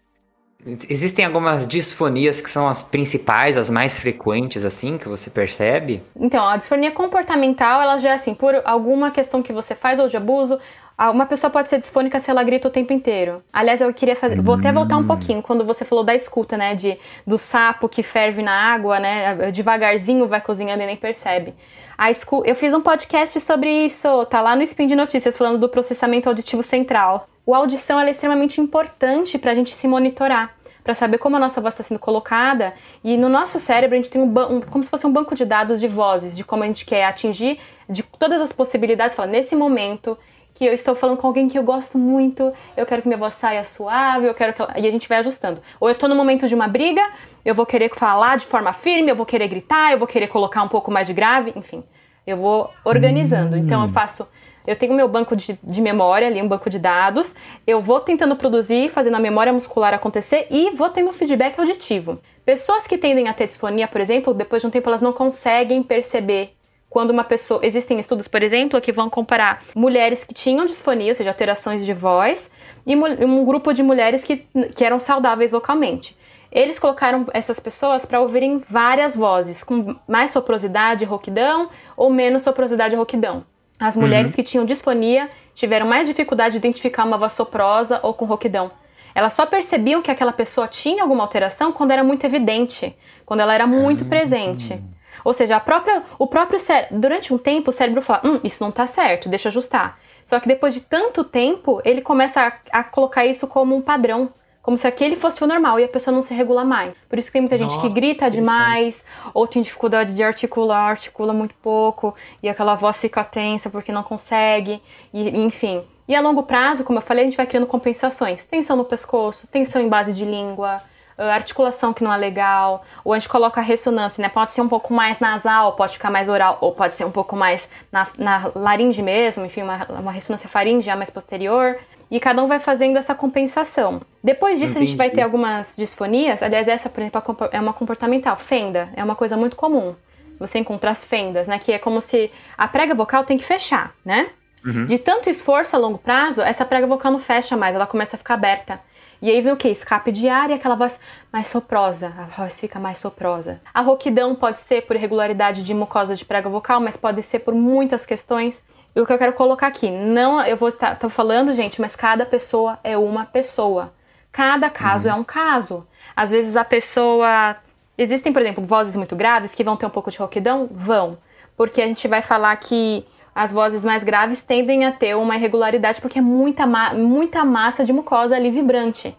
Existem 0.89 1.27
algumas 1.27 1.69
disfonias 1.69 2.41
que 2.41 2.51
são 2.51 2.67
as 2.67 2.83
principais, 2.83 3.59
as 3.59 3.69
mais 3.69 3.99
frequentes, 3.99 4.65
assim, 4.65 4.97
que 4.97 5.07
você 5.07 5.29
percebe? 5.29 6.03
Então, 6.17 6.49
a 6.49 6.57
disfonia 6.57 6.91
comportamental, 6.91 7.83
ela 7.83 7.99
já 7.99 8.11
é 8.11 8.15
assim, 8.15 8.35
por 8.35 8.55
alguma 8.65 9.11
questão 9.11 9.43
que 9.43 9.53
você 9.53 9.75
faz 9.75 10.01
ou 10.01 10.09
de 10.09 10.17
abuso, 10.17 10.59
uma 10.99 11.27
pessoa 11.27 11.51
pode 11.51 11.69
ser 11.69 11.81
disfônica 11.81 12.21
se 12.21 12.31
ela 12.31 12.43
grita 12.43 12.69
o 12.69 12.71
tempo 12.71 12.93
inteiro. 12.93 13.43
Aliás, 13.53 13.81
eu 13.81 13.93
queria 13.93 14.15
fazer. 14.15 14.41
Vou 14.41 14.55
até 14.55 14.71
voltar 14.71 14.97
um 14.97 15.01
hum. 15.01 15.07
pouquinho 15.07 15.43
quando 15.43 15.65
você 15.65 15.85
falou 15.85 16.05
da 16.05 16.15
escuta, 16.15 16.57
né? 16.57 16.75
De, 16.75 16.97
do 17.27 17.37
sapo 17.37 17.89
que 17.89 18.03
ferve 18.03 18.43
na 18.43 18.53
água, 18.53 19.01
né? 19.01 19.51
Devagarzinho 19.51 20.29
vai 20.29 20.41
cozinhando 20.41 20.83
e 20.83 20.87
nem 20.87 20.97
percebe. 20.97 21.55
A 21.97 22.11
escu... 22.11 22.43
Eu 22.45 22.55
fiz 22.55 22.73
um 22.75 22.81
podcast 22.81 23.41
sobre 23.41 23.71
isso, 23.85 24.27
tá 24.27 24.41
lá 24.41 24.57
no 24.57 24.63
Spin 24.63 24.87
de 24.87 24.97
Notícias, 24.97 25.37
falando 25.37 25.59
do 25.59 25.69
processamento 25.69 26.29
auditivo 26.29 26.63
central. 26.63 27.29
O 27.47 27.55
audição 27.55 28.01
é 28.01 28.11
extremamente 28.11 28.61
importante 28.61 29.39
para 29.39 29.53
a 29.53 29.55
gente 29.55 29.75
se 29.75 29.87
monitorar, 29.87 30.55
para 30.83 30.95
saber 30.95 31.19
como 31.19 31.37
a 31.37 31.39
nossa 31.39 31.61
voz 31.61 31.75
está 31.75 31.83
sendo 31.83 32.01
colocada. 32.01 32.73
E 33.03 33.17
no 33.17 33.29
nosso 33.29 33.59
cérebro 33.59 33.95
a 33.95 34.01
gente 34.01 34.11
tem 34.11 34.21
um, 34.21 34.27
um, 34.27 34.61
como 34.61 34.83
se 34.83 34.91
fosse 34.91 35.07
um 35.07 35.13
banco 35.13 35.35
de 35.35 35.45
dados 35.45 35.81
de 35.81 35.87
vozes, 35.87 36.37
de 36.37 36.43
como 36.43 36.63
a 36.63 36.67
gente 36.67 36.85
quer 36.85 37.05
atingir, 37.05 37.59
de 37.89 38.03
todas 38.03 38.41
as 38.41 38.53
possibilidades. 38.53 39.15
Fala, 39.15 39.31
nesse 39.31 39.55
momento 39.55 40.19
que 40.55 40.65
eu 40.65 40.73
estou 40.73 40.95
falando 40.95 41.17
com 41.17 41.27
alguém 41.27 41.49
que 41.49 41.59
eu 41.59 41.63
gosto 41.63 41.99
muito, 41.99 42.53
eu 42.77 42.87
quero 42.87 43.03
que 43.03 43.09
minha 43.09 43.19
voz 43.19 43.35
saia 43.35 43.65
suave, 43.65 44.27
eu 44.27 44.35
quero 44.35 44.53
que 44.53 44.63
ela... 44.63 44.79
e 44.79 44.87
a 44.87 44.91
gente 44.91 45.09
vai 45.09 45.19
ajustando. 45.19 45.61
Ou 45.81 45.89
eu 45.89 45.93
estou 45.93 46.09
no 46.09 46.15
momento 46.15 46.47
de 46.47 46.55
uma 46.55 46.69
briga, 46.69 47.03
eu 47.45 47.55
vou 47.55 47.67
querer 47.67 47.91
falar 47.95 48.39
de 48.39 48.47
forma 48.47 48.73
firme, 48.73 49.11
eu 49.11 49.17
vou 49.17 49.27
querer 49.27 49.49
gritar, 49.49 49.93
eu 49.93 49.99
vou 49.99 50.07
querer 50.07 50.29
colocar 50.29 50.63
um 50.63 50.69
pouco 50.69 50.91
mais 50.91 51.07
de 51.07 51.13
grave, 51.13 51.53
enfim. 51.57 51.83
Eu 52.27 52.37
vou 52.37 52.71
organizando. 52.85 53.57
Hum. 53.57 53.59
Então 53.59 53.83
eu 53.83 53.89
faço 53.91 54.27
eu 54.67 54.77
tenho 54.77 54.95
meu 54.95 55.07
banco 55.07 55.37
de, 55.37 55.59
de 55.63 55.83
memória 55.83 56.27
ali, 56.27 56.41
um 56.41 56.49
banco 56.49 56.71
de 56.71 56.79
dados. 56.79 57.35
Eu 57.67 57.83
vou 57.83 58.01
tentando 58.01 58.35
produzir, 58.35 58.89
fazendo 58.89 59.17
a 59.17 59.21
memória 59.21 59.53
muscular 59.53 59.93
acontecer 59.93 60.47
e 60.51 60.71
vou 60.71 60.89
tendo 60.89 61.13
feedback 61.13 61.59
auditivo. 61.59 62.19
Pessoas 62.47 62.87
que 62.87 62.97
tendem 62.97 63.29
a 63.29 63.35
ter 63.35 63.47
disfonia, 63.47 63.87
por 63.87 64.01
exemplo, 64.01 64.33
depois 64.33 64.63
de 64.63 64.69
um 64.69 64.71
tempo 64.71 64.89
elas 64.89 65.03
não 65.03 65.13
conseguem 65.13 65.83
perceber 65.83 66.55
quando 66.95 67.11
uma 67.11 67.25
pessoa. 67.25 67.59
Existem 67.67 67.99
estudos, 67.99 68.29
por 68.29 68.41
exemplo, 68.41 68.81
que 68.81 68.93
vão 68.93 69.11
comparar 69.11 69.65
mulheres 69.75 70.23
que 70.23 70.33
tinham 70.33 70.65
disfonia, 70.65 71.11
ou 71.11 71.15
seja, 71.17 71.31
alterações 71.31 71.85
de 71.85 71.93
voz, 71.93 72.49
e 72.87 72.95
um 72.95 73.45
grupo 73.45 73.73
de 73.73 73.83
mulheres 73.83 74.23
que, 74.23 74.47
que 74.77 74.85
eram 74.85 75.01
saudáveis 75.01 75.51
vocalmente. 75.51 76.17
Eles 76.53 76.79
colocaram 76.79 77.27
essas 77.35 77.59
pessoas 77.59 78.07
para 78.07 78.21
ouvirem 78.21 78.63
várias 78.71 79.17
vozes, 79.17 79.65
com 79.65 79.97
mais 80.07 80.31
soprosidade, 80.31 81.05
rouquidão, 81.05 81.69
ou 81.97 82.11
menos 82.11 82.45
soprosidade, 82.45 82.95
rouquidão. 82.95 83.45
As 83.77 83.97
mulheres 83.97 84.31
uhum. 84.31 84.37
que 84.37 84.45
tinham 84.45 84.65
disfonia 84.65 85.29
tiveram 85.53 85.89
mais 85.89 86.07
dificuldade 86.07 86.53
de 86.53 86.59
identificar 86.59 87.05
uma 87.05 87.19
voz 87.19 87.33
soprosa 87.33 87.99
ou 88.05 88.15
com 88.15 88.25
rouquidão. 88.25 88.71
Elas 89.13 89.33
só 89.33 89.45
percebiam 89.47 90.01
que 90.01 90.13
aquela 90.13 90.33
pessoa 90.33 90.69
tinha 90.69 91.03
alguma 91.03 91.25
alteração 91.25 91.73
quando 91.73 91.91
era 91.91 92.05
muito 92.05 92.25
evidente, 92.25 92.97
quando 93.27 93.41
ela 93.41 93.53
era 93.53 93.67
muito 93.67 94.05
uhum. 94.05 94.09
presente. 94.09 94.81
Ou 95.25 95.33
seja, 95.33 95.59
própria, 95.59 96.03
o 96.19 96.27
próprio 96.27 96.61
cérebro, 96.61 97.01
durante 97.01 97.33
um 97.33 97.39
tempo 97.39 97.71
o 97.71 97.73
cérebro 97.73 98.03
fala, 98.03 98.21
hum, 98.25 98.41
isso 98.45 98.63
não 98.63 98.71
está 98.71 98.87
certo, 98.87 99.29
deixa 99.29 99.49
eu 99.49 99.51
ajustar. 99.51 99.99
Só 100.27 100.39
que 100.39 100.47
depois 100.49 100.75
de 100.75 100.81
tanto 100.81 101.25
tempo, 101.25 101.81
ele 101.85 102.01
começa 102.01 102.41
a, 102.41 102.81
a 102.81 102.85
colocar 102.85 103.27
isso 103.27 103.47
como 103.47 103.75
um 103.75 103.83
padrão 103.83 104.31
como 104.65 104.79
se 104.79 104.87
aquele 104.87 105.15
fosse 105.15 105.45
o 105.45 105.47
normal 105.47 105.79
e 105.79 105.85
a 105.85 105.89
pessoa 105.89 106.13
não 106.15 106.23
se 106.23 106.33
regula 106.33 106.65
mais. 106.65 106.95
Por 107.07 107.19
isso 107.19 107.29
que 107.29 107.35
tem 107.35 107.43
muita 107.43 107.59
Nossa, 107.59 107.75
gente 107.77 107.87
que 107.87 107.95
grita 107.95 108.31
demais, 108.31 109.05
ou 109.35 109.47
tem 109.47 109.61
dificuldade 109.61 110.15
de 110.15 110.23
articular, 110.23 110.89
articula 110.89 111.35
muito 111.35 111.55
pouco, 111.57 112.15
e 112.43 112.49
aquela 112.49 112.75
voz 112.75 112.97
fica 112.97 113.23
tensa 113.23 113.69
porque 113.69 113.93
não 113.93 114.03
consegue, 114.03 114.83
e, 115.13 115.29
enfim. 115.45 115.83
E 116.09 116.15
a 116.15 116.21
longo 116.23 116.45
prazo, 116.45 116.83
como 116.83 116.99
eu 116.99 117.03
falei, 117.03 117.25
a 117.25 117.27
gente 117.27 117.37
vai 117.37 117.47
criando 117.47 117.67
compensações. 117.67 118.47
Tensão 118.47 118.75
no 118.75 118.87
pescoço, 118.87 119.47
tensão 119.49 119.83
em 119.83 119.89
base 119.89 120.15
de 120.15 120.25
língua, 120.25 120.83
articulação 121.17 121.93
que 121.93 122.03
não 122.03 122.13
é 122.13 122.17
legal, 122.17 122.85
ou 123.05 123.13
a 123.13 123.19
gente 123.19 123.29
coloca 123.29 123.61
a 123.61 123.65
ressonância, 123.65 124.21
né? 124.21 124.29
Pode 124.29 124.51
ser 124.53 124.61
um 124.61 124.69
pouco 124.69 124.93
mais 124.93 125.21
nasal, 125.21 125.73
pode 125.75 125.95
ficar 125.95 126.11
mais 126.11 126.29
oral, 126.29 126.59
ou 126.61 126.73
pode 126.73 126.95
ser 126.95 127.05
um 127.05 127.11
pouco 127.11 127.37
mais 127.37 127.69
na, 127.93 128.07
na 128.19 128.51
laringe 128.55 129.03
mesmo, 129.03 129.45
enfim, 129.45 129.63
uma, 129.63 129.87
uma 129.89 130.13
ressonância 130.13 130.49
faríngea 130.49 130.97
mais 130.97 131.11
posterior 131.11 131.79
e 132.11 132.21
cada 132.21 132.43
um 132.43 132.47
vai 132.47 132.59
fazendo 132.59 132.97
essa 132.97 133.15
compensação. 133.15 134.01
Depois 134.23 134.59
disso, 134.59 134.73
Entendi. 134.73 134.85
a 134.85 134.89
gente 134.89 134.97
vai 134.97 135.11
ter 135.11 135.23
algumas 135.23 135.75
disfonias. 135.77 136.43
Aliás, 136.43 136.69
essa, 136.69 136.89
por 136.89 137.01
exemplo, 137.01 137.23
é 137.51 137.61
uma 137.61 137.73
comportamental. 137.73 138.37
Fenda 138.37 138.89
é 138.95 139.03
uma 139.03 139.17
coisa 139.17 139.37
muito 139.37 139.57
comum. 139.57 139.95
Você 140.39 140.59
encontra 140.59 140.91
as 140.91 141.05
fendas, 141.05 141.49
né? 141.49 141.59
Que 141.59 141.73
é 141.73 141.79
como 141.79 142.01
se 142.01 142.31
a 142.57 142.69
prega 142.69 142.95
vocal 142.95 143.25
tem 143.25 143.39
que 143.39 143.45
fechar, 143.45 143.93
né? 144.05 144.29
Uhum. 144.65 144.87
De 144.87 144.99
tanto 144.99 145.29
esforço 145.29 145.77
a 145.77 145.79
longo 145.79 145.99
prazo, 145.99 146.41
essa 146.41 146.65
prega 146.65 146.87
vocal 146.87 147.13
não 147.13 147.19
fecha 147.19 147.57
mais, 147.57 147.75
ela 147.75 147.87
começa 147.87 148.17
a 148.17 148.19
ficar 148.19 148.35
aberta. 148.35 148.81
E 149.25 149.31
aí 149.31 149.41
vem 149.41 149.55
o 149.55 149.57
que? 149.57 149.69
Escape 149.69 150.13
de 150.13 150.29
ar 150.29 150.51
e 150.51 150.53
aquela 150.53 150.75
voz 150.75 151.01
mais 151.33 151.47
soprosa. 151.47 152.13
A 152.19 152.25
voz 152.25 152.61
fica 152.61 152.79
mais 152.79 152.99
soprosa. 152.99 153.59
A 153.73 153.81
rouquidão 153.81 154.35
pode 154.35 154.61
ser 154.61 154.83
por 154.83 154.97
irregularidade 154.97 155.63
de 155.63 155.73
mucosa 155.73 156.15
de 156.15 156.27
prega 156.27 156.47
vocal, 156.51 156.79
mas 156.79 156.95
pode 156.95 157.23
ser 157.23 157.39
por 157.39 157.55
muitas 157.55 158.05
questões. 158.05 158.63
E 158.95 159.01
o 159.01 159.07
que 159.07 159.13
eu 159.15 159.17
quero 159.17 159.33
colocar 159.33 159.69
aqui, 159.69 159.91
não, 159.91 160.43
eu 160.43 160.59
vou 160.59 160.69
estar 160.69 160.97
tá, 160.97 161.09
falando, 161.09 161.55
gente, 161.55 161.81
mas 161.81 161.97
cada 161.97 162.27
pessoa 162.27 162.79
é 162.85 162.99
uma 162.99 163.25
pessoa. 163.25 163.95
Cada 164.31 164.69
caso 164.69 165.09
uhum. 165.09 165.15
é 165.15 165.17
um 165.17 165.25
caso. 165.25 165.89
Às 166.15 166.31
vezes 166.31 166.55
a 166.55 166.63
pessoa. 166.63 167.57
Existem, 167.97 168.31
por 168.31 168.43
exemplo, 168.43 168.63
vozes 168.63 168.95
muito 168.95 169.17
graves 169.17 169.55
que 169.55 169.65
vão 169.65 169.75
ter 169.75 169.87
um 169.87 169.91
pouco 169.91 170.11
de 170.11 170.19
rouquidão? 170.19 170.69
Vão. 170.71 171.17
Porque 171.57 171.81
a 171.81 171.87
gente 171.87 172.07
vai 172.07 172.21
falar 172.21 172.55
que 172.57 173.07
as 173.35 173.53
vozes 173.53 173.85
mais 173.85 174.05
graves 174.05 174.43
tendem 174.43 174.85
a 174.85 174.93
ter 174.93 175.17
uma 175.17 175.37
irregularidade 175.37 176.01
porque 176.01 176.19
é 176.19 176.23
muita, 176.23 176.67
ma 176.67 176.95
muita 176.95 177.45
massa 177.45 177.85
de 177.85 177.93
mucosa 177.93 178.37
ali 178.37 178.51
vibrante. 178.51 179.17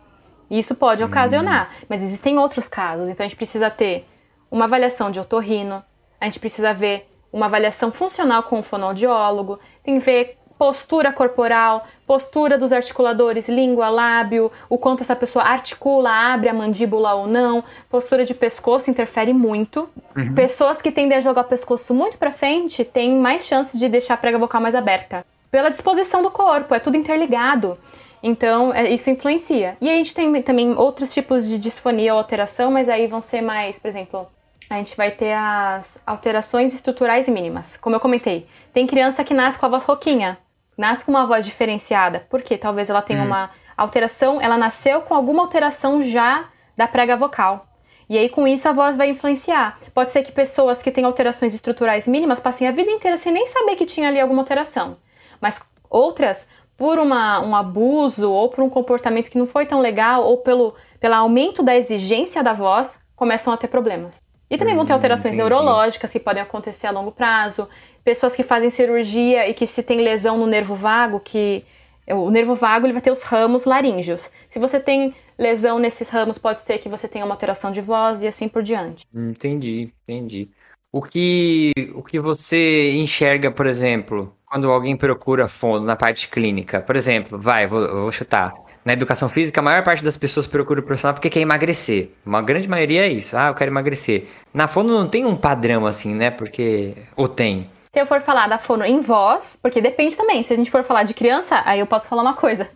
E 0.49 0.59
isso 0.59 0.75
pode 0.75 1.03
ocasionar. 1.03 1.71
Mas 1.89 2.01
existem 2.01 2.37
outros 2.37 2.67
casos. 2.67 3.09
Então 3.09 3.25
a 3.25 3.27
gente 3.27 3.37
precisa 3.37 3.69
ter 3.69 4.07
uma 4.49 4.65
avaliação 4.65 5.11
de 5.11 5.19
otorrino, 5.19 5.83
a 6.21 6.25
gente 6.25 6.39
precisa 6.39 6.73
ver 6.73 7.09
uma 7.33 7.47
avaliação 7.47 7.91
funcional 7.91 8.43
com 8.43 8.59
o 8.59 8.63
fonoaudiólogo, 8.63 9.59
tem 9.83 9.99
que 9.99 10.05
ver 10.05 10.37
postura 10.57 11.11
corporal, 11.11 11.85
postura 12.07 12.57
dos 12.57 12.71
articuladores, 12.71 13.49
língua, 13.49 13.89
lábio, 13.89 14.51
o 14.69 14.77
quanto 14.77 15.01
essa 15.01 15.15
pessoa 15.15 15.43
articula, 15.43 16.09
abre 16.09 16.49
a 16.49 16.53
mandíbula 16.53 17.13
ou 17.13 17.27
não, 17.27 17.63
postura 17.89 18.25
de 18.25 18.33
pescoço 18.33 18.89
interfere 18.89 19.33
muito. 19.33 19.89
Uhum. 20.15 20.33
Pessoas 20.33 20.81
que 20.81 20.91
tendem 20.91 21.17
a 21.17 21.21
jogar 21.21 21.41
o 21.41 21.45
pescoço 21.45 21.93
muito 21.93 22.17
para 22.17 22.31
frente 22.31 22.83
têm 22.83 23.17
mais 23.17 23.45
chance 23.45 23.77
de 23.77 23.89
deixar 23.89 24.13
a 24.13 24.17
prega 24.17 24.37
vocal 24.37 24.61
mais 24.61 24.75
aberta. 24.75 25.25
Pela 25.51 25.69
disposição 25.69 26.21
do 26.21 26.31
corpo, 26.31 26.73
é 26.73 26.79
tudo 26.79 26.97
interligado. 26.97 27.77
Então, 28.21 28.73
é, 28.73 28.89
isso 28.89 29.09
influencia. 29.09 29.77
E 29.79 29.89
a 29.89 29.93
gente 29.93 30.13
tem 30.13 30.41
também 30.41 30.73
outros 30.75 31.13
tipos 31.13 31.47
de 31.47 31.57
disfonia 31.57 32.13
ou 32.13 32.19
alteração, 32.19 32.71
mas 32.71 32.89
aí 32.89 33.07
vão 33.07 33.21
ser 33.21 33.41
mais, 33.41 33.77
por 33.77 33.87
exemplo, 33.87 34.27
a 34.69 34.75
gente 34.77 34.97
vai 34.97 35.11
ter 35.11 35.33
as 35.33 36.01
alterações 36.05 36.73
estruturais 36.73 37.29
mínimas. 37.29 37.77
Como 37.77 37.95
eu 37.95 37.99
comentei, 37.99 38.47
tem 38.73 38.87
criança 38.87 39.23
que 39.23 39.33
nasce 39.33 39.59
com 39.59 39.65
a 39.65 39.69
voz 39.69 39.83
roquinha, 39.83 40.37
nasce 40.77 41.03
com 41.05 41.11
uma 41.11 41.25
voz 41.25 41.45
diferenciada, 41.45 42.25
porque 42.29 42.57
talvez 42.57 42.89
ela 42.89 43.01
tenha 43.01 43.21
hum. 43.21 43.27
uma 43.27 43.49
alteração, 43.77 44.41
ela 44.41 44.57
nasceu 44.57 45.01
com 45.01 45.13
alguma 45.13 45.43
alteração 45.43 46.03
já 46.03 46.45
da 46.75 46.87
prega 46.87 47.15
vocal. 47.15 47.67
E 48.07 48.17
aí, 48.17 48.29
com 48.29 48.47
isso, 48.47 48.67
a 48.69 48.71
voz 48.71 48.95
vai 48.95 49.09
influenciar. 49.09 49.79
Pode 49.93 50.11
ser 50.11 50.23
que 50.23 50.31
pessoas 50.31 50.81
que 50.81 50.91
têm 50.91 51.05
alterações 51.05 51.55
estruturais 51.55 52.07
mínimas 52.07 52.39
passem 52.39 52.67
a 52.67 52.71
vida 52.71 52.91
inteira 52.91 53.17
sem 53.17 53.33
nem 53.33 53.47
saber 53.47 53.75
que 53.75 53.85
tinha 53.85 54.07
ali 54.07 54.19
alguma 54.19 54.41
alteração. 54.41 54.97
Mas 55.41 55.59
outras, 55.89 56.47
por 56.77 56.99
uma, 56.99 57.39
um 57.41 57.55
abuso 57.55 58.31
ou 58.31 58.49
por 58.49 58.63
um 58.63 58.69
comportamento 58.69 59.29
que 59.29 59.39
não 59.39 59.47
foi 59.47 59.65
tão 59.65 59.79
legal 59.79 60.23
ou 60.23 60.37
pelo, 60.37 60.75
pelo 60.99 61.15
aumento 61.15 61.63
da 61.63 61.75
exigência 61.75 62.43
da 62.43 62.53
voz, 62.53 62.97
começam 63.15 63.51
a 63.51 63.57
ter 63.57 63.69
problemas. 63.69 64.21
E 64.49 64.57
também 64.57 64.75
vão 64.75 64.85
ter 64.85 64.93
hum, 64.93 64.97
alterações 64.97 65.33
Entendi. 65.33 65.49
neurológicas 65.49 66.11
que 66.11 66.19
podem 66.19 66.43
acontecer 66.43 66.85
a 66.85 66.91
longo 66.91 67.11
prazo. 67.11 67.67
Pessoas 68.05 68.35
que 68.35 68.43
fazem 68.43 68.69
cirurgia 68.69 69.49
e 69.49 69.53
que 69.53 69.67
se 69.67 69.83
tem 69.83 69.99
lesão 69.99 70.37
no 70.37 70.47
nervo 70.47 70.75
vago, 70.75 71.19
que 71.19 71.65
o 72.07 72.29
nervo 72.29 72.53
vago 72.55 72.85
ele 72.85 72.93
vai 72.93 73.01
ter 73.01 73.11
os 73.11 73.23
ramos 73.23 73.65
laríngeos. 73.65 74.29
Se 74.47 74.59
você 74.59 74.79
tem 74.79 75.13
lesão 75.37 75.79
nesses 75.79 76.07
ramos, 76.07 76.37
pode 76.37 76.61
ser 76.61 76.77
que 76.77 76.87
você 76.87 77.07
tenha 77.07 77.25
uma 77.25 77.33
alteração 77.33 77.71
de 77.71 77.81
voz 77.81 78.21
e 78.21 78.27
assim 78.27 78.47
por 78.47 78.61
diante. 78.61 79.05
Entendi, 79.13 79.91
entendi. 80.07 80.49
O 80.91 81.01
que, 81.01 81.73
o 81.93 82.01
que 82.01 82.19
você 82.19 82.91
enxerga, 82.91 83.51
por 83.51 83.65
exemplo, 83.65 84.33
quando 84.45 84.71
alguém 84.71 84.95
procura 84.95 85.47
fundo 85.47 85.83
na 85.83 85.95
parte 85.95 86.29
clínica? 86.29 86.79
Por 86.79 86.95
exemplo, 86.95 87.37
vai, 87.37 87.67
vou, 87.67 88.03
vou 88.03 88.11
chutar 88.11 88.53
na 88.85 88.93
educação 88.93 89.27
física, 89.27 89.59
a 89.59 89.63
maior 89.63 89.83
parte 89.83 90.03
das 90.03 90.15
pessoas 90.15 90.45
procura 90.45 90.79
o 90.79 90.83
profissional 90.83 91.15
porque 91.15 91.29
quer 91.29 91.39
emagrecer. 91.39 92.11
Uma 92.23 92.41
grande 92.43 92.69
maioria 92.69 93.07
é 93.07 93.09
isso. 93.09 93.35
Ah, 93.35 93.47
eu 93.47 93.55
quero 93.55 93.71
emagrecer. 93.71 94.27
Na 94.53 94.67
fono 94.67 94.93
não 94.93 95.09
tem 95.09 95.25
um 95.25 95.35
padrão 95.35 95.87
assim, 95.87 96.13
né? 96.13 96.29
Porque. 96.29 96.93
Ou 97.15 97.27
tem? 97.27 97.67
Se 97.95 98.01
eu 98.01 98.05
for 98.05 98.19
falar 98.19 98.49
da 98.49 98.57
fono 98.57 98.83
em 98.83 98.99
voz, 98.99 99.57
porque 99.61 99.79
depende 99.79 100.17
também. 100.17 100.43
Se 100.43 100.53
a 100.53 100.57
gente 100.57 100.69
for 100.69 100.83
falar 100.83 101.03
de 101.03 101.13
criança, 101.13 101.61
aí 101.63 101.79
eu 101.79 101.87
posso 101.87 102.05
falar 102.09 102.23
uma 102.23 102.33
coisa. 102.33 102.67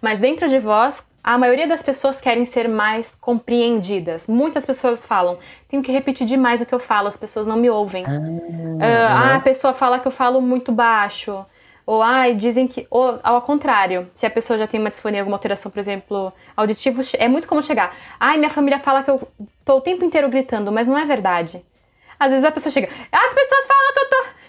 Mas 0.00 0.18
dentro 0.18 0.48
de 0.48 0.58
voz, 0.58 1.04
A 1.24 1.38
maioria 1.38 1.68
das 1.68 1.82
pessoas 1.82 2.20
querem 2.20 2.44
ser 2.44 2.68
mais 2.68 3.14
compreendidas. 3.14 4.26
Muitas 4.26 4.66
pessoas 4.66 5.04
falam, 5.04 5.38
tenho 5.68 5.80
que 5.80 5.92
repetir 5.92 6.26
demais 6.26 6.60
o 6.60 6.66
que 6.66 6.74
eu 6.74 6.80
falo, 6.80 7.06
as 7.06 7.16
pessoas 7.16 7.46
não 7.46 7.56
me 7.56 7.70
ouvem. 7.70 8.04
Ah, 8.80 9.36
a 9.36 9.40
pessoa 9.40 9.72
fala 9.72 10.00
que 10.00 10.08
eu 10.08 10.10
falo 10.10 10.40
muito 10.40 10.72
baixo. 10.72 11.46
Ou 11.86 12.02
ai, 12.02 12.34
dizem 12.34 12.66
que. 12.66 12.88
Ou 12.90 13.20
ao 13.22 13.40
contrário, 13.42 14.08
se 14.14 14.26
a 14.26 14.30
pessoa 14.30 14.58
já 14.58 14.66
tem 14.66 14.80
uma 14.80 14.90
disfonia, 14.90 15.20
alguma 15.20 15.36
alteração, 15.36 15.70
por 15.70 15.78
exemplo, 15.78 16.32
auditiva, 16.56 17.02
é 17.16 17.28
muito 17.28 17.46
como 17.46 17.62
chegar. 17.62 17.94
Ai, 18.18 18.36
minha 18.36 18.50
família 18.50 18.80
fala 18.80 19.04
que 19.04 19.10
eu 19.10 19.20
tô 19.64 19.76
o 19.76 19.80
tempo 19.80 20.04
inteiro 20.04 20.28
gritando, 20.28 20.72
mas 20.72 20.88
não 20.88 20.98
é 20.98 21.04
verdade. 21.04 21.64
Às 22.18 22.30
vezes 22.30 22.44
a 22.44 22.50
pessoa 22.50 22.72
chega, 22.72 22.88
as 23.12 23.34
pessoas 23.34 23.66
falam 23.66 23.92
que 23.94 23.98
eu 24.00 24.10
tô. 24.10 24.41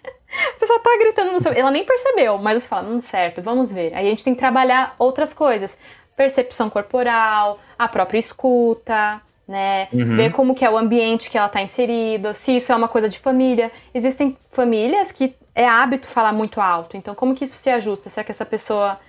A 0.55 0.59
pessoa 0.59 0.79
tá 0.79 0.97
gritando 0.97 1.31
no 1.31 1.41
seu. 1.41 1.53
Ela 1.53 1.71
nem 1.71 1.85
percebeu, 1.85 2.37
mas 2.37 2.61
você 2.63 2.67
fala, 2.67 2.87
hum, 2.87 3.01
certo, 3.01 3.41
vamos 3.41 3.71
ver. 3.71 3.93
Aí 3.93 4.07
a 4.07 4.09
gente 4.09 4.23
tem 4.23 4.33
que 4.33 4.39
trabalhar 4.39 4.95
outras 4.97 5.33
coisas. 5.33 5.77
Percepção 6.15 6.69
corporal, 6.69 7.59
a 7.77 7.87
própria 7.87 8.19
escuta, 8.19 9.21
né? 9.47 9.87
Uhum. 9.91 10.15
Ver 10.15 10.31
como 10.31 10.55
que 10.55 10.63
é 10.63 10.69
o 10.69 10.77
ambiente 10.77 11.29
que 11.29 11.37
ela 11.37 11.49
tá 11.49 11.61
inserida, 11.61 12.33
se 12.33 12.55
isso 12.55 12.71
é 12.71 12.75
uma 12.75 12.87
coisa 12.87 13.09
de 13.09 13.19
família. 13.19 13.71
Existem 13.93 14.37
famílias 14.51 15.11
que 15.11 15.35
é 15.55 15.67
hábito 15.67 16.07
falar 16.07 16.33
muito 16.33 16.61
alto. 16.61 16.97
Então, 16.97 17.13
como 17.13 17.35
que 17.35 17.43
isso 17.43 17.55
se 17.55 17.69
ajusta? 17.69 18.09
Será 18.09 18.23
que 18.23 18.31
essa 18.31 18.45
pessoa 18.45 18.99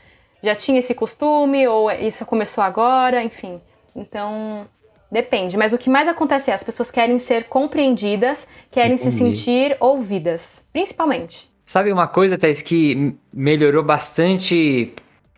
já 0.42 0.54
tinha 0.54 0.78
esse 0.78 0.94
costume 0.94 1.66
ou 1.66 1.90
isso 1.90 2.26
começou 2.26 2.62
agora? 2.62 3.22
Enfim. 3.22 3.60
Então, 3.96 4.66
depende. 5.14 5.56
Mas 5.56 5.72
o 5.72 5.78
que 5.78 5.88
mais 5.88 6.08
acontece 6.08 6.50
é 6.50 6.54
as 6.54 6.62
pessoas 6.62 6.90
querem 6.90 7.18
ser 7.18 7.44
compreendidas, 7.44 8.46
querem 8.70 8.98
se 8.98 9.08
Entendi. 9.08 9.36
sentir 9.36 9.76
ouvidas, 9.80 10.62
principalmente. 10.72 11.48
Sabe 11.64 11.92
uma 11.92 12.08
coisa, 12.08 12.36
Thais, 12.36 12.60
que 12.60 13.14
melhorou 13.32 13.82
bastante. 13.82 14.92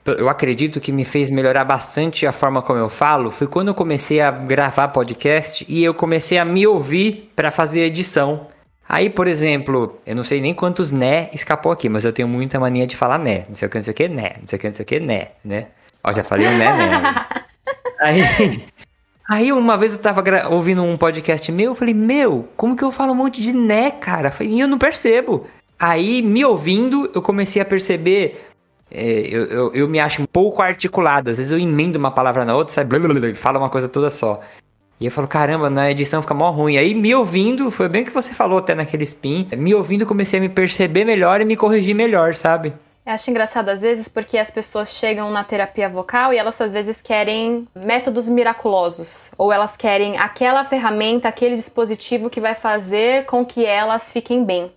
Eu 0.04 0.28
acredito 0.28 0.80
que 0.80 0.90
me 0.90 1.04
fez 1.04 1.30
melhorar 1.30 1.64
bastante 1.64 2.26
a 2.26 2.32
forma 2.32 2.62
como 2.62 2.78
eu 2.78 2.88
falo. 2.88 3.30
Foi 3.30 3.46
quando 3.46 3.68
eu 3.68 3.74
comecei 3.74 4.20
a 4.20 4.30
gravar 4.30 4.88
podcast 4.88 5.64
e 5.68 5.84
eu 5.84 5.92
comecei 5.92 6.38
a 6.38 6.44
me 6.44 6.66
ouvir 6.66 7.30
para 7.36 7.50
fazer 7.50 7.80
edição. 7.80 8.48
Aí, 8.88 9.10
por 9.10 9.26
exemplo, 9.26 9.98
eu 10.06 10.14
não 10.14 10.24
sei 10.24 10.40
nem 10.40 10.54
quantos 10.54 10.92
né 10.92 11.28
escapou 11.32 11.72
aqui, 11.72 11.88
mas 11.88 12.04
eu 12.04 12.12
tenho 12.12 12.28
muita 12.28 12.58
mania 12.58 12.86
de 12.86 12.96
falar 12.96 13.18
né. 13.18 13.44
Não 13.48 13.54
sei 13.54 13.66
o 13.66 13.70
que, 13.70 13.78
não 13.78 13.84
sei 13.84 13.92
o 13.92 13.96
que, 13.96 14.08
né. 14.08 14.32
Não 14.40 14.46
sei 14.46 14.56
o 14.56 14.60
que, 14.60 14.68
não 14.68 14.74
sei 14.74 14.84
o 14.84 14.86
que, 14.86 15.00
né, 15.00 15.28
né. 15.44 15.66
Ó, 16.04 16.12
já 16.12 16.22
falei 16.22 16.46
um 16.46 16.56
né, 16.56 16.72
né. 16.72 17.26
Aí, 17.98 18.22
aí 19.28 19.52
uma 19.52 19.76
vez 19.76 19.92
eu 19.92 19.98
tava 19.98 20.22
ouvindo 20.50 20.82
um 20.82 20.96
podcast 20.96 21.50
meu, 21.52 21.72
eu 21.72 21.74
falei, 21.74 21.94
meu, 21.94 22.48
como 22.56 22.76
que 22.76 22.82
eu 22.82 22.92
falo 22.92 23.12
um 23.12 23.16
monte 23.16 23.42
de 23.42 23.52
né, 23.52 23.90
cara? 23.90 24.32
E 24.40 24.60
eu 24.60 24.68
não 24.68 24.78
percebo. 24.78 25.46
Aí, 25.78 26.22
me 26.22 26.44
ouvindo, 26.44 27.10
eu 27.14 27.20
comecei 27.20 27.60
a 27.60 27.64
perceber. 27.64 28.46
é, 28.90 29.20
eu, 29.28 29.44
eu, 29.44 29.74
eu 29.74 29.88
me 29.88 30.00
acho 30.00 30.22
um 30.22 30.26
pouco 30.26 30.62
articulado. 30.62 31.30
Às 31.30 31.36
vezes 31.36 31.52
eu 31.52 31.58
emendo 31.58 31.98
uma 31.98 32.10
palavra 32.10 32.44
na 32.44 32.56
outra, 32.56 32.72
sabe? 32.72 33.34
Fala 33.34 33.58
uma 33.58 33.68
coisa 33.68 33.88
toda 33.88 34.08
só. 34.10 34.40
E 34.98 35.04
eu 35.04 35.10
falo, 35.10 35.28
caramba, 35.28 35.68
na 35.68 35.90
edição 35.90 36.22
fica 36.22 36.32
mó 36.32 36.50
ruim. 36.50 36.78
Aí, 36.78 36.94
me 36.94 37.14
ouvindo, 37.14 37.70
foi 37.70 37.88
bem 37.88 38.02
o 38.02 38.04
que 38.06 38.10
você 38.10 38.32
falou 38.32 38.58
até 38.58 38.74
naquele 38.74 39.04
spin. 39.04 39.48
Me 39.56 39.74
ouvindo, 39.74 40.06
comecei 40.06 40.38
a 40.38 40.42
me 40.42 40.48
perceber 40.48 41.04
melhor 41.04 41.40
e 41.42 41.44
me 41.44 41.56
corrigir 41.56 41.94
melhor, 41.94 42.34
sabe? 42.34 42.72
Eu 43.06 43.12
acho 43.12 43.30
engraçado 43.30 43.68
às 43.68 43.82
vezes 43.82 44.08
porque 44.08 44.36
as 44.36 44.50
pessoas 44.50 44.88
chegam 44.88 45.30
na 45.30 45.44
terapia 45.44 45.88
vocal 45.88 46.32
e 46.32 46.38
elas 46.38 46.60
às 46.60 46.72
vezes 46.72 47.00
querem 47.00 47.68
métodos 47.72 48.28
miraculosos. 48.28 49.30
Ou 49.38 49.52
elas 49.52 49.76
querem 49.76 50.18
aquela 50.18 50.64
ferramenta, 50.64 51.28
aquele 51.28 51.54
dispositivo 51.54 52.28
que 52.28 52.40
vai 52.40 52.56
fazer 52.56 53.24
com 53.26 53.46
que 53.46 53.64
elas 53.64 54.10
fiquem 54.10 54.42
bem. 54.44 54.72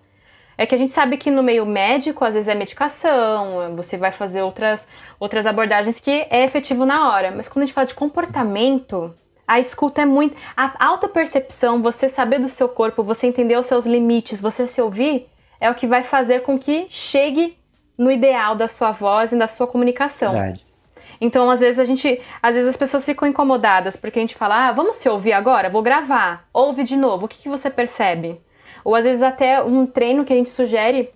É 0.56 0.68
que 0.68 0.76
a 0.76 0.78
gente 0.78 0.92
sabe 0.92 1.18
que 1.18 1.32
no 1.32 1.42
meio 1.42 1.66
médico, 1.66 2.24
às 2.24 2.36
vezes 2.36 2.48
é 2.48 2.54
medicação, 2.54 3.76
você 3.76 3.98
vai 3.98 4.12
fazer 4.12 4.44
outras, 4.44 4.88
outras 5.20 5.48
abordagens 5.48 6.00
que 6.00 6.28
é 6.30 6.44
efetivo 6.44 6.86
na 6.86 7.10
hora. 7.10 7.32
Mas 7.32 7.50
quando 7.50 7.64
a 7.64 7.66
gente 7.66 7.74
fala 7.74 7.88
de 7.88 7.96
comportamento, 7.96 9.12
a 9.48 9.60
escuta 9.60 10.04
é 10.04 10.06
muito. 10.06 10.36
A 10.56 10.86
autopercepção, 10.86 11.82
você 11.82 12.08
saber 12.08 12.38
do 12.38 12.48
seu 12.48 12.70
corpo, 12.70 13.04
você 13.04 13.26
entender 13.26 13.58
os 13.58 13.66
seus 13.66 13.88
limites, 13.88 14.40
você 14.40 14.68
se 14.68 14.80
ouvir, 14.80 15.28
é 15.60 15.68
o 15.68 15.74
que 15.74 15.88
vai 15.88 16.04
fazer 16.04 16.42
com 16.42 16.60
que 16.60 16.86
chegue 16.90 17.58
no 18.00 18.10
ideal 18.10 18.56
da 18.56 18.70
sua 18.70 18.92
voz 18.92 19.34
e 19.34 19.38
da 19.38 19.46
sua 19.46 19.68
comunicação. 19.68 20.32
Verdade. 20.32 20.66
Então, 21.20 21.52
às 21.52 21.60
vezes 21.60 21.78
a 21.78 21.84
gente, 21.84 22.22
às 22.42 22.56
vezes 22.56 22.70
as 22.70 22.78
pessoas 22.78 23.06
ficam 23.06 23.28
incomodadas 23.28 23.98
porque 23.98 24.18
a 24.18 24.22
gente 24.22 24.36
fala: 24.36 24.70
"Ah, 24.70 24.72
vamos 24.72 24.96
se 24.96 25.10
ouvir 25.10 25.34
agora, 25.34 25.70
vou 25.70 25.82
gravar". 25.82 26.48
Ouve 26.54 26.84
de 26.84 26.96
novo. 26.96 27.26
O 27.26 27.28
que, 27.28 27.42
que 27.44 27.50
você 27.50 27.70
percebe? 27.70 28.40
Ou 28.86 28.96
às 28.96 29.04
vezes 29.04 29.22
até 29.22 29.62
um 29.62 29.86
treino 29.86 30.24
que 30.24 30.32
a 30.32 30.36
gente 30.36 30.50
sugere, 30.50 31.12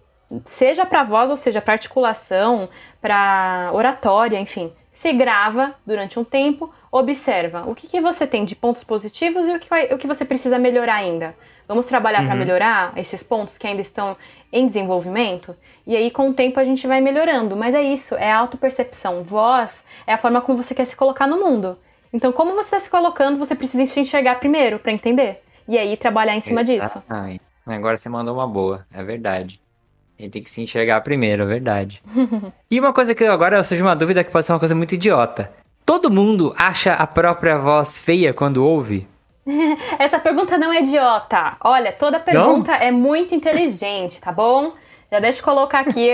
seja 0.46 0.86
para 0.86 1.06
voz 1.06 1.30
ou 1.30 1.38
seja 1.38 1.62
para 1.62 1.74
articulação, 1.74 2.68
para 3.02 3.70
oratória, 3.72 4.38
enfim, 4.38 4.74
se 4.92 5.14
grava 5.14 5.74
durante 5.86 6.20
um 6.20 6.24
tempo, 6.26 6.70
observa 7.00 7.64
o 7.68 7.74
que, 7.74 7.88
que 7.88 8.00
você 8.00 8.28
tem 8.28 8.46
de 8.46 8.56
pontos 8.56 8.84
positivos 8.84 9.48
e 9.48 9.52
o 9.56 9.60
que, 9.60 9.70
vai- 9.70 9.88
o 9.94 9.98
que 9.98 10.06
você 10.08 10.24
precisa 10.24 10.60
melhorar 10.60 10.96
ainda. 10.96 11.36
Vamos 11.68 11.86
trabalhar 11.86 12.20
para 12.26 12.36
melhorar 12.36 12.94
esses 12.98 13.24
pontos 13.24 13.58
que 13.58 13.66
ainda 13.66 13.82
estão 13.82 14.16
em 14.52 14.68
desenvolvimento? 14.68 15.56
E 15.88 15.96
aí, 15.96 16.12
com 16.12 16.30
o 16.30 16.34
tempo, 16.34 16.60
a 16.60 16.64
gente 16.66 16.86
vai 16.86 17.02
melhorando. 17.02 17.56
Mas 17.56 17.74
é 17.74 17.82
isso, 17.82 18.16
é 18.16 18.32
autopercepção. 18.32 19.24
Voz 19.24 19.84
é 20.06 20.14
a 20.14 20.18
forma 20.18 20.42
como 20.42 20.62
você 20.62 20.76
quer 20.76 20.86
se 20.86 20.96
colocar 20.96 21.26
no 21.26 21.38
mundo. 21.44 21.78
Então, 22.12 22.32
como 22.32 22.52
você 22.54 22.68
está 22.76 22.80
se 22.82 22.90
colocando, 22.90 23.40
você 23.40 23.56
precisa 23.56 23.86
se 23.86 24.00
enxergar 24.00 24.36
primeiro 24.36 24.78
para 24.78 24.92
entender. 24.92 25.42
E 25.68 25.78
aí, 25.78 25.98
trabalhar 25.98 26.36
em 26.36 26.42
cima 26.42 26.64
disso. 26.64 27.02
Ai, 27.10 27.40
agora 27.66 27.98
você 27.98 28.10
mandou 28.10 28.36
uma 28.36 28.48
boa, 28.48 28.86
é 28.94 29.02
verdade. 29.04 29.60
A 30.20 30.22
gente 30.22 30.32
tem 30.34 30.44
que 30.44 30.52
se 30.52 30.62
enxergar 30.62 31.02
primeiro, 31.02 31.44
é 31.44 31.46
verdade. 31.48 32.04
e 32.70 32.80
uma 32.80 32.94
coisa 32.94 33.16
que 33.16 33.24
agora 33.26 33.64
surge 33.64 33.82
uma 33.82 33.96
dúvida 33.96 34.24
que 34.24 34.30
pode 34.32 34.46
ser 34.46 34.52
uma 34.52 34.60
coisa 34.60 34.76
muito 34.76 34.94
idiota. 34.94 35.52
Todo 35.86 36.10
mundo 36.10 36.54
acha 36.58 36.94
a 36.94 37.06
própria 37.06 37.58
voz 37.58 38.02
feia 38.02 38.34
quando 38.34 38.66
ouve? 38.66 39.08
Essa 40.00 40.20
pergunta 40.20 40.58
não 40.58 40.72
é 40.72 40.82
idiota. 40.82 41.58
Olha, 41.62 41.92
toda 41.92 42.20
pergunta 42.20 42.74
é 42.74 42.92
muito 42.92 43.36
inteligente, 43.36 44.22
tá 44.22 44.32
bom? 44.32 44.74
Já 45.12 45.20
deixa 45.20 45.40
eu 45.40 45.44
colocar 45.44 45.82
aqui. 45.82 46.10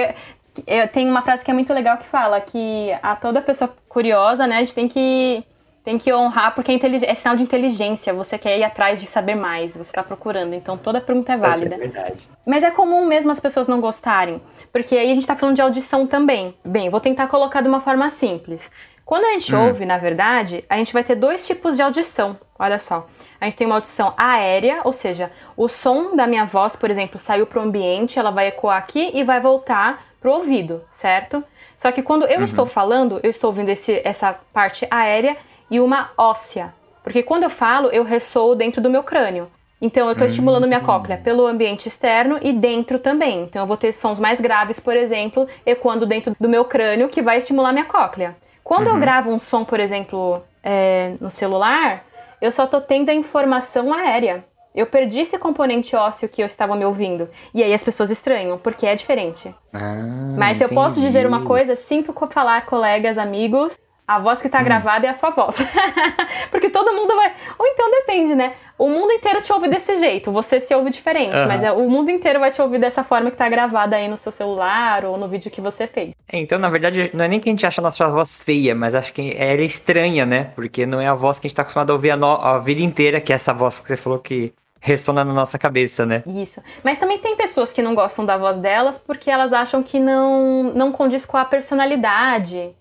Eu 0.66 0.88
tenho 0.88 1.10
uma 1.10 1.22
frase 1.22 1.46
que 1.46 1.52
é 1.52 1.54
muito 1.54 1.74
legal 1.74 1.98
que 1.98 2.08
fala 2.08 2.42
que 2.42 2.92
a 3.02 3.16
toda 3.16 3.42
pessoa 3.42 3.74
curiosa, 3.88 4.48
né, 4.48 4.58
a 4.58 4.60
gente 4.60 4.74
tem 4.74 4.88
que 4.88 5.44
tem 5.84 5.98
que 5.98 6.14
honrar 6.14 6.54
porque 6.54 6.72
é, 6.72 7.06
é 7.06 7.16
sinal 7.16 7.36
de 7.36 7.44
inteligência. 7.44 8.14
Você 8.14 8.38
quer 8.38 8.58
ir 8.60 8.64
atrás 8.64 9.00
de 9.00 9.08
saber 9.08 9.36
mais, 9.36 9.76
você 9.76 9.92
tá 9.92 10.04
procurando. 10.04 10.54
Então 10.54 10.78
toda 10.78 11.00
pergunta 11.00 11.34
é 11.34 11.38
válida. 11.38 11.76
É 11.76 11.78
verdade. 11.78 12.28
Mas 12.46 12.64
é 12.64 12.72
comum 12.72 13.06
mesmo 13.06 13.32
as 13.32 13.40
pessoas 13.40 13.68
não 13.68 13.80
gostarem, 13.80 14.42
porque 14.74 14.98
aí 14.98 15.12
a 15.12 15.14
gente 15.14 15.26
tá 15.26 15.36
falando 15.36 15.56
de 15.56 15.62
audição 15.62 16.06
também. 16.06 16.54
Bem, 16.66 16.90
vou 16.90 17.00
tentar 17.00 17.28
colocar 17.28 17.62
de 17.62 17.70
uma 17.70 17.80
forma 17.80 18.10
simples. 18.10 18.70
Quando 19.10 19.26
a 19.26 19.30
gente 19.30 19.56
ouve, 19.56 19.88
na 19.88 19.98
verdade, 19.98 20.64
a 20.70 20.78
gente 20.78 20.94
vai 20.94 21.04
ter 21.04 21.16
dois 21.16 21.48
tipos 21.48 21.76
de 21.76 21.82
audição. 21.82 22.38
Olha 22.60 22.78
só. 22.78 23.08
A 23.42 23.46
gente 23.46 23.58
tem 23.58 23.66
uma 23.66 23.78
audição 23.78 24.14
aérea, 24.16 24.82
ou 24.84 24.94
seja, 24.94 25.32
o 25.58 25.68
som 25.68 26.16
da 26.16 26.28
minha 26.28 26.46
voz, 26.46 26.76
por 26.76 26.92
exemplo, 26.92 27.18
saiu 27.18 27.48
pro 27.48 27.60
ambiente, 27.60 28.20
ela 28.20 28.30
vai 28.30 28.50
ecoar 28.50 28.78
aqui 28.78 29.10
e 29.12 29.24
vai 29.24 29.40
voltar 29.42 30.06
pro 30.22 30.34
ouvido, 30.34 30.84
certo? 30.92 31.44
Só 31.76 31.92
que 31.92 32.04
quando 32.04 32.28
eu 32.28 32.44
estou 32.44 32.68
falando, 32.68 33.20
eu 33.24 33.32
estou 33.32 33.50
ouvindo 33.50 33.70
esse, 33.70 34.00
essa 34.06 34.40
parte 34.54 34.86
aérea 34.92 35.36
e 35.72 35.80
uma 35.80 36.12
óssea. 36.16 36.72
Porque 37.04 37.24
quando 37.24 37.46
eu 37.46 37.50
falo, 37.50 37.88
eu 37.88 38.04
ressoo 38.04 38.54
dentro 38.54 38.80
do 38.80 38.92
meu 38.92 39.02
crânio. 39.02 39.50
Então 39.82 40.06
eu 40.06 40.12
estou 40.12 40.28
estimulando 40.28 40.68
minha 40.68 40.82
cóclea 40.82 41.18
pelo 41.18 41.48
ambiente 41.48 41.88
externo 41.88 42.38
e 42.44 42.54
dentro 42.54 43.00
também. 43.00 43.42
Então 43.42 43.64
eu 43.64 43.68
vou 43.68 43.76
ter 43.76 43.92
sons 43.92 44.20
mais 44.20 44.40
graves, 44.40 44.80
por 44.80 44.96
exemplo, 44.96 45.48
ecoando 45.66 46.06
dentro 46.06 46.36
do 46.40 46.48
meu 46.48 46.64
crânio, 46.64 47.10
que 47.10 47.24
vai 47.24 47.40
estimular 47.40 47.74
minha 47.74 47.86
cóclea. 47.86 48.38
Quando 48.70 48.86
eu 48.88 49.00
gravo 49.00 49.32
um 49.32 49.40
som, 49.40 49.66
por 49.66 49.80
exemplo, 49.80 50.44
é, 50.64 51.16
no 51.20 51.32
celular, 51.32 52.06
eu 52.40 52.52
só 52.52 52.68
tô 52.68 52.80
tendo 52.80 53.10
a 53.10 53.14
informação 53.16 53.92
aérea. 53.92 54.46
Eu 54.76 54.86
perdi 54.86 55.22
esse 55.22 55.40
componente 55.40 55.96
ósseo 55.96 56.30
que 56.30 56.40
eu 56.40 56.46
estava 56.46 56.76
me 56.76 56.86
ouvindo. 56.86 57.28
E 57.52 57.64
aí 57.64 57.74
as 57.74 57.84
pessoas 57.84 58.12
estranham, 58.12 58.60
porque 58.60 58.86
é 58.86 58.94
diferente. 58.94 59.52
Ah, 59.74 60.36
Mas 60.38 60.62
eu 60.62 60.70
posso 60.70 61.02
dizer 61.02 61.26
uma 61.26 61.44
coisa, 61.46 61.76
sinto 61.76 62.14
falar, 62.30 62.68
colegas, 62.68 63.18
amigos, 63.18 63.76
a 64.16 64.20
voz 64.20 64.42
que 64.42 64.48
Hum. 64.48 64.52
tá 64.52 64.64
gravada 64.64 65.06
é 65.06 65.10
a 65.10 65.14
sua 65.14 65.30
voz. 65.30 65.56
Porque 66.52 66.70
todo 66.70 66.92
mundo 66.94 67.16
vai. 67.16 67.34
Ou 67.58 67.66
então 67.68 67.90
depende, 67.92 68.36
né? 68.36 68.54
O 68.78 68.88
mundo 68.90 69.12
inteiro 69.12 69.42
te 69.42 69.52
ouve 69.52 69.68
desse 69.68 69.98
jeito, 69.98 70.32
você 70.32 70.60
se 70.60 70.74
ouve 70.74 70.90
diferente, 70.90 71.36
Aham. 71.36 71.48
mas 71.48 71.62
é, 71.64 71.72
o 71.72 71.90
mundo 71.90 72.10
inteiro 72.10 72.40
vai 72.40 72.50
te 72.52 72.62
ouvir 72.62 72.80
dessa 72.80 73.04
forma 73.04 73.30
que 73.30 73.38
tá 73.38 73.48
gravada 73.50 73.96
aí 73.98 74.08
no 74.08 74.18
seu 74.18 74.32
celular 74.32 75.04
ou 75.06 75.18
no 75.18 75.28
vídeo 75.28 75.52
que 75.52 75.60
você 75.60 75.86
fez. 75.86 76.12
É, 76.32 76.38
Então, 76.40 76.58
na 76.58 76.70
verdade, 76.70 77.12
não 77.14 77.26
é 77.26 77.28
nem 77.28 77.40
que 77.40 77.50
a 77.50 77.52
gente 77.52 77.66
acha 77.66 77.82
a 77.82 77.84
nossa 77.84 78.08
voz 78.08 78.42
feia, 78.42 78.74
mas 78.74 78.96
acho 78.96 79.12
que 79.14 79.36
ela 79.38 79.62
é 79.62 79.66
estranha, 79.66 80.26
né? 80.26 80.52
Porque 80.56 80.86
não 80.86 81.02
é 81.02 81.08
a 81.08 81.14
voz 81.14 81.38
que 81.40 81.48
a 81.48 81.50
gente 81.50 81.56
tá 81.58 81.62
acostumado 81.64 81.90
a 81.92 81.94
ouvir 81.94 82.12
a, 82.12 82.18
no- 82.18 82.26
a 82.42 82.58
vida 82.58 82.82
inteira, 82.82 83.20
que 83.20 83.34
é 83.34 83.36
essa 83.36 83.54
voz 83.54 83.80
que 83.80 83.88
você 83.90 83.98
falou 83.98 84.18
que 84.20 84.54
ressona 84.82 85.26
na 85.26 85.34
nossa 85.34 85.60
cabeça, 85.60 86.06
né? 86.06 86.24
Isso. 86.26 86.62
Mas 86.82 86.98
também 86.98 87.18
tem 87.20 87.36
pessoas 87.36 87.74
que 87.74 87.82
não 87.82 87.94
gostam 87.94 88.26
da 88.26 88.38
voz 88.38 88.56
delas 88.56 88.98
porque 88.98 89.30
elas 89.30 89.52
acham 89.52 89.84
que 89.84 90.00
não, 90.00 90.72
não 90.74 90.90
condiz 90.94 91.26
com 91.26 91.36
a 91.36 91.44
personalidade. 91.44 92.72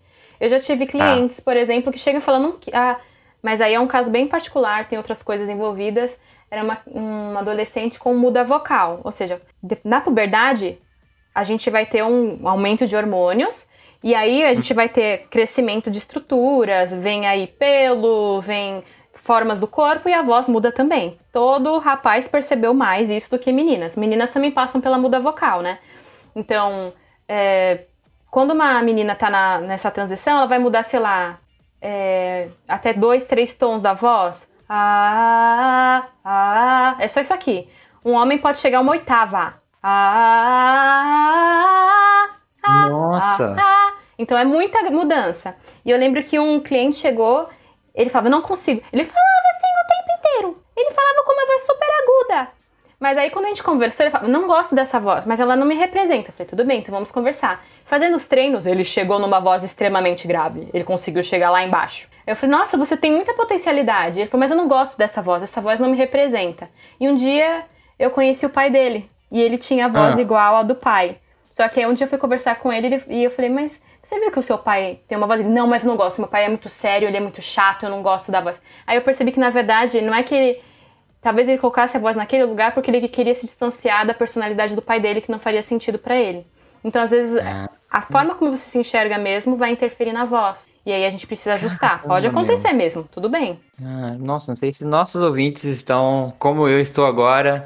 Eu 0.41 0.49
já 0.49 0.61
tive 0.61 0.87
clientes, 0.87 1.41
por 1.41 1.57
exemplo, 1.57 1.93
que 1.93 1.99
chegam 1.99 2.21
falando 2.21 2.55
que. 2.59 2.71
Ah, 2.75 2.99
mas 3.43 3.61
aí 3.61 3.75
é 3.75 3.81
um 3.81 3.87
caso 3.87 4.11
bem 4.11 4.27
particular, 4.27 4.89
tem 4.89 4.99
outras 4.99 5.23
coisas 5.23 5.49
envolvidas. 5.49 6.19
Era 6.51 6.65
uma, 6.65 6.79
uma 6.87 7.41
adolescente 7.41 7.99
com 7.99 8.15
muda 8.15 8.43
vocal. 8.43 9.01
Ou 9.05 9.13
seja, 9.13 9.41
na 9.85 10.01
puberdade, 10.01 10.79
a 11.35 11.45
gente 11.45 11.71
vai 11.71 11.87
ter 11.87 12.03
um 12.03 12.49
aumento 12.49 12.87
de 12.87 12.97
hormônios 12.97 13.67
E 14.03 14.15
aí 14.15 14.45
a 14.45 14.55
gente 14.55 14.73
vai 14.75 14.89
ter 14.89 15.27
crescimento 15.29 15.91
de 15.91 15.99
estruturas, 15.99 16.93
vem 16.93 17.27
aí 17.27 17.47
pelo, 17.47 18.41
vem 18.41 18.83
formas 19.13 19.59
do 19.59 19.67
corpo 19.67 20.09
e 20.09 20.15
a 20.15 20.23
voz 20.23 20.49
muda 20.49 20.73
também. 20.73 21.19
Todo 21.33 21.79
rapaz 21.79 22.29
percebeu 22.29 22.73
mais 22.73 23.11
isso 23.11 23.31
do 23.31 23.39
que 23.39 23.53
meninas. 23.53 23.97
Meninas 23.97 24.31
também 24.31 24.51
passam 24.51 24.81
pela 24.81 24.99
muda 24.99 25.19
vocal, 25.19 25.63
né? 25.63 25.79
Então, 26.35 26.93
é, 27.29 27.85
quando 28.31 28.53
uma 28.53 28.83
menina 28.83 29.15
tá 29.15 29.31
na, 29.31 29.59
nessa 29.61 29.91
transição, 29.91 30.39
ela 30.39 30.47
vai 30.47 30.59
mudar, 30.59 30.83
sei 30.85 31.01
lá, 31.01 31.39
é, 31.81 32.49
até 32.67 32.93
dois, 32.93 33.25
três 33.25 33.55
tons 33.55 33.81
da 33.81 33.95
voz. 33.95 34.49
Ah, 34.69 36.09
ah, 36.25 36.97
é 36.99 37.09
só 37.09 37.21
isso 37.21 37.33
aqui. 37.33 37.69
Um 38.05 38.13
homem 38.13 38.39
pode 38.39 38.59
chegar 38.59 38.81
uma 38.81 38.93
oitava. 38.93 39.55
Ah, 39.83 40.69
ah, 42.63 42.89
Nossa. 42.89 43.57
Ah, 43.59 43.63
ah. 43.63 43.95
Então 44.19 44.37
é 44.37 44.45
muita 44.45 44.83
mudança. 44.91 45.57
E 45.85 45.91
eu 45.91 45.99
lembro 45.99 46.23
que 46.23 46.39
um 46.39 46.61
cliente 46.61 46.97
chegou, 46.97 47.49
ele 47.95 48.11
falava, 48.11 48.29
não 48.29 48.43
consigo. 48.43 48.83
Ele 48.93 49.05
falava 49.05 49.49
assim 49.57 49.67
o 49.67 49.87
tempo 49.89 50.13
inteiro. 50.19 50.63
Ele 50.77 50.91
falava 50.91 51.25
com 51.25 51.33
uma 51.33 51.47
voz 51.47 51.63
super 51.65 51.89
aguda. 52.03 52.49
Mas 53.01 53.17
aí 53.17 53.31
quando 53.31 53.45
a 53.45 53.49
gente 53.49 53.63
conversou, 53.63 54.05
ele 54.05 54.11
falava, 54.11 54.31
não 54.31 54.47
gosto 54.49 54.75
dessa 54.75 54.99
voz, 54.99 55.25
mas 55.25 55.39
ela 55.39 55.55
não 55.55 55.67
me 55.67 55.77
representa. 55.77 56.31
Eu 56.31 56.33
falei, 56.33 56.49
tudo 56.49 56.65
bem, 56.65 56.81
então 56.81 56.93
vamos 56.93 57.11
conversar. 57.13 57.65
Fazendo 57.85 58.17
os 58.17 58.27
treinos, 58.27 58.67
ele 58.67 58.83
chegou 58.83 59.19
numa 59.21 59.39
voz 59.41 59.63
extremamente 59.63 60.27
grave. 60.27 60.69
Ele 60.75 60.83
conseguiu 60.85 61.23
chegar 61.23 61.51
lá 61.51 61.63
embaixo. 61.65 62.09
Eu 62.27 62.35
falei, 62.37 62.57
nossa, 62.57 62.77
você 62.77 62.97
tem 62.97 63.13
muita 63.13 63.33
potencialidade. 63.35 64.19
Ele 64.21 64.29
falou, 64.29 64.41
mas 64.41 64.51
eu 64.51 64.57
não 64.57 64.67
gosto 64.69 64.99
dessa 64.99 65.23
voz, 65.23 65.43
essa 65.43 65.61
voz 65.61 65.79
não 65.79 65.89
me 65.91 65.97
representa. 65.97 66.69
E 66.99 67.09
um 67.09 67.15
dia 67.15 67.65
eu 67.99 68.11
conheci 68.11 68.45
o 68.45 68.51
pai 68.51 68.69
dele. 68.71 69.09
E 69.31 69.41
ele 69.41 69.59
tinha 69.59 69.87
a 69.87 69.89
voz 69.89 70.17
Ah. 70.17 70.21
igual 70.21 70.57
à 70.57 70.63
do 70.63 70.75
pai. 70.75 71.19
Só 71.51 71.69
que 71.69 71.81
aí 71.81 71.87
um 71.87 71.95
dia 71.95 72.05
eu 72.05 72.09
fui 72.09 72.19
conversar 72.19 72.57
com 72.57 72.73
ele 72.73 73.03
e 73.09 73.25
eu 73.25 73.31
falei, 73.31 73.51
mas 73.51 73.81
você 74.03 74.19
viu 74.19 74.31
que 74.31 74.39
o 74.39 74.43
seu 74.43 74.57
pai 74.59 75.01
tem 75.07 75.19
uma 75.19 75.27
voz? 75.27 75.45
Não, 75.45 75.67
mas 75.67 75.85
eu 75.85 75.89
não 75.89 75.97
gosto. 75.97 76.19
Meu 76.21 76.29
pai 76.29 76.45
é 76.45 76.49
muito 76.49 76.69
sério, 76.69 77.07
ele 77.09 77.17
é 77.17 77.21
muito 77.21 77.43
chato, 77.43 77.85
eu 77.85 77.91
não 77.91 78.03
gosto 78.03 78.33
da 78.33 78.41
voz. 78.41 78.61
Aí 78.87 78.97
eu 78.97 79.03
percebi 79.03 79.33
que 79.33 79.41
na 79.41 79.51
verdade 79.51 80.01
não 80.01 80.15
é 80.15 80.23
que 80.23 80.35
ele. 80.35 80.61
Talvez 81.21 81.49
ele 81.49 81.59
colocasse 81.59 81.97
a 81.97 82.01
voz 82.01 82.15
naquele 82.17 82.45
lugar 82.45 82.73
porque 82.73 82.91
ele 82.91 83.07
queria 83.09 83.35
se 83.35 83.45
distanciar 83.47 84.07
da 84.07 84.15
personalidade 84.15 84.75
do 84.75 84.83
pai 84.83 85.01
dele 85.01 85.21
que 85.21 85.31
não 85.31 85.39
faria 85.39 85.63
sentido 85.63 85.99
pra 85.99 86.17
ele. 86.17 86.47
Então, 86.85 87.03
às 87.03 87.11
vezes, 87.11 87.37
a 87.91 88.03
forma 88.03 88.35
como 88.37 88.57
você 88.57 88.71
se 88.71 88.79
enxerga 88.79 89.19
mesmo 89.19 89.57
vai 89.57 89.73
interferir 89.73 90.13
na 90.13 90.25
voz. 90.25 90.69
E 90.87 90.93
aí 90.93 91.05
a 91.05 91.11
gente 91.11 91.27
precisa 91.27 91.55
ajustar. 91.55 92.03
Pode 92.03 92.27
acontecer 92.27 92.73
mesmo, 92.73 93.03
tudo 93.11 93.29
bem. 93.29 93.59
Ah, 93.83 94.15
nossa, 94.19 94.53
não 94.53 94.57
sei 94.57 94.71
se 94.73 94.85
nossos 94.85 95.21
ouvintes 95.23 95.65
estão 95.65 96.33
como 96.39 96.69
eu 96.69 96.81
estou 96.81 97.05
agora, 97.05 97.65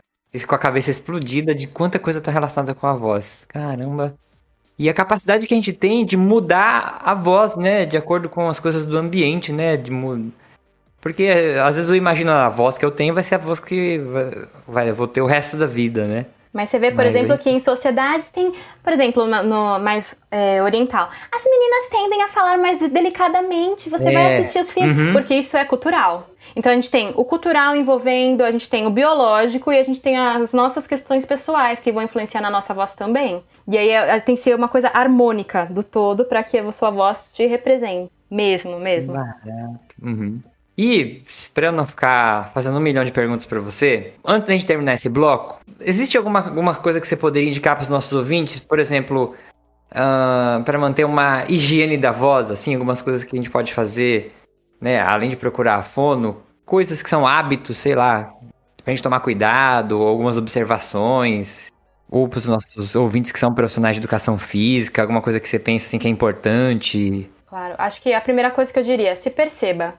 com 0.49 0.55
a 0.55 0.59
cabeça 0.59 0.91
explodida 0.91 1.55
de 1.55 1.67
quanta 1.67 1.99
coisa 1.99 2.21
está 2.21 2.33
relacionada 2.33 2.75
com 2.75 2.87
a 2.87 2.95
voz. 2.95 3.45
Caramba. 3.49 4.15
E 4.79 4.89
a 4.89 4.95
capacidade 4.95 5.47
que 5.47 5.53
a 5.53 5.57
gente 5.57 5.73
tem 5.75 6.05
de 6.07 6.17
mudar 6.17 7.01
a 7.05 7.15
voz, 7.15 7.55
né? 7.55 7.85
De 7.85 7.97
acordo 7.99 8.29
com 8.31 8.49
as 8.49 8.59
coisas 8.59 8.87
do 8.87 8.97
ambiente, 8.97 9.53
né? 9.53 9.77
De 9.77 9.91
mu- 9.91 10.33
Porque 11.03 11.25
eh, 11.25 11.59
às 11.61 11.75
vezes 11.75 11.91
eu 11.91 11.97
imagino 11.97 12.31
a 12.31 12.49
voz 12.49 12.79
que 12.79 12.85
eu 12.85 12.91
tenho 12.91 13.13
vai 13.13 13.25
ser 13.25 13.35
a 13.35 13.39
voz 13.39 13.59
que 13.61 13.99
vai, 13.99 14.31
vai- 14.69 14.91
eu 14.91 14.95
vou 14.95 15.07
ter 15.09 15.21
o 15.21 15.27
resto 15.27 15.57
da 15.59 15.67
vida, 15.67 16.07
né? 16.07 16.27
Mas 16.53 16.69
você 16.69 16.79
vê, 16.79 16.91
por 16.91 16.99
Mas 16.99 17.15
exemplo, 17.15 17.33
aí- 17.33 17.39
que 17.39 17.49
em 17.51 17.59
sociedades 17.61 18.29
tem, 18.29 18.53
por 18.85 18.93
exemplo, 18.93 19.27
no, 19.27 19.79
mais 19.81 20.15
é, 20.31 20.63
oriental, 20.63 21.09
as 21.35 21.45
meninas 21.47 21.89
tendem 21.91 22.23
a 22.23 22.29
falar 22.29 22.59
mais 22.59 22.79
delicadamente. 22.79 23.89
Você 23.91 24.05
vai 24.13 24.15
É. 24.35 24.39
assistir 24.39 24.61
os 24.61 24.71
filmes, 24.71 24.97
Uhum. 24.99 25.13
porque 25.13 25.35
isso 25.35 25.57
é 25.57 25.65
cultural. 25.65 26.29
Então 26.55 26.71
a 26.71 26.75
gente 26.75 26.91
tem 26.91 27.11
o 27.17 27.25
cultural 27.25 27.75
envolvendo, 27.75 28.43
a 28.45 28.51
gente 28.51 28.69
tem 28.69 28.87
o 28.87 28.91
biológico 28.91 29.73
e 29.73 29.79
a 29.79 29.83
gente 29.83 29.99
tem 30.01 30.19
as 30.19 30.53
nossas 30.53 30.87
questões 30.87 31.25
pessoais 31.25 31.81
que 31.81 31.91
vão 31.91 32.03
influenciar 32.03 32.43
na 32.43 32.51
nossa 32.51 32.75
voz 32.75 32.93
também. 32.93 33.43
E 33.67 33.79
aí 33.79 33.89
é- 33.89 34.21
tem 34.21 34.35
que 34.37 34.43
ser 34.43 34.55
uma 34.55 34.69
coisa 34.69 34.89
harmônica 34.93 35.67
do 35.71 35.83
todo 35.83 36.27
para 36.27 36.43
que 36.45 36.59
a 36.59 36.71
sua 36.71 36.91
voz 36.91 37.33
te 37.33 37.47
represente. 37.47 38.11
Mesmo, 38.31 38.79
mesmo. 38.79 39.15
Uhum. 40.03 40.41
E, 40.83 41.23
pra 41.55 41.67
eu 41.67 41.73
não 41.73 41.87
ficar 41.87 42.51
fazendo 42.53 42.77
um 42.77 42.81
milhão 42.81 43.05
de 43.05 43.13
perguntas 43.13 43.47
pra 43.47 43.61
você, 43.61 44.15
antes 44.25 44.49
da 44.49 44.53
gente 44.53 44.67
terminar 44.67 44.95
esse 44.95 45.09
bloco, 45.09 45.61
existe 45.79 46.19
alguma, 46.19 46.41
alguma 46.41 46.75
coisa 46.75 47.01
que 47.01 47.07
você 47.07 47.17
poderia 47.17 47.49
indicar 47.49 47.77
pros 47.77 47.89
nossos 47.89 48.13
ouvintes? 48.13 48.59
Por 48.59 48.81
exemplo, 48.81 49.37
ah, 49.93 50.61
pra 50.65 50.77
manter 50.81 51.05
uma 51.05 51.45
higiene 51.49 51.97
da 51.97 52.11
voz, 52.11 52.51
assim, 52.51 52.75
algumas 52.75 53.01
coisas 53.01 53.23
que 53.23 53.37
a 53.37 53.41
gente 53.41 53.49
pode 53.49 53.73
fazer, 53.73 54.35
né? 54.81 55.01
Além 55.01 55.31
de 55.31 55.37
procurar 55.37 55.85
fono, 55.85 56.43
coisas 56.67 57.01
que 57.01 57.09
são 57.09 57.25
hábitos, 57.25 57.79
sei 57.79 57.95
lá, 57.95 58.35
pra 58.83 58.93
gente 58.93 59.05
tomar 59.05 59.21
cuidado, 59.21 60.03
algumas 60.03 60.37
observações. 60.37 61.71
Ou 62.11 62.27
pros 62.27 62.49
nossos 62.49 62.97
ouvintes 62.97 63.31
que 63.31 63.39
são 63.39 63.55
profissionais 63.55 63.95
de 63.95 64.01
educação 64.01 64.37
física, 64.37 65.01
alguma 65.01 65.23
coisa 65.23 65.39
que 65.39 65.49
você 65.49 65.61
pensa 65.61 65.87
assim 65.87 65.99
que 65.99 66.09
é 66.09 66.11
importante. 66.11 67.31
Claro, 67.47 67.77
acho 67.79 68.03
que 68.03 68.13
a 68.13 68.21
primeira 68.21 68.51
coisa 68.51 68.73
que 68.73 68.79
eu 68.81 68.83
diria, 68.83 69.15
se 69.15 69.31
perceba. 69.31 69.95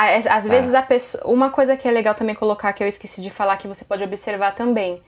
A- 0.00 0.06
é- 0.10 0.18
Às 0.18 0.44
Tá. 0.44 0.50
vezes 0.50 0.72
a 0.74 0.82
pessoa. 0.82 1.24
Uma 1.26 1.50
coisa 1.50 1.76
que 1.76 1.88
é 1.88 1.90
legal 1.90 2.14
também 2.14 2.34
colocar, 2.34 2.72
que 2.72 2.84
eu 2.84 2.88
esqueci 2.88 3.20
de 3.20 3.30
falar, 3.30 3.56
que 3.56 3.66
você 3.66 3.84
pode 3.84 4.04
observar 4.04 4.54
também. 4.54 5.02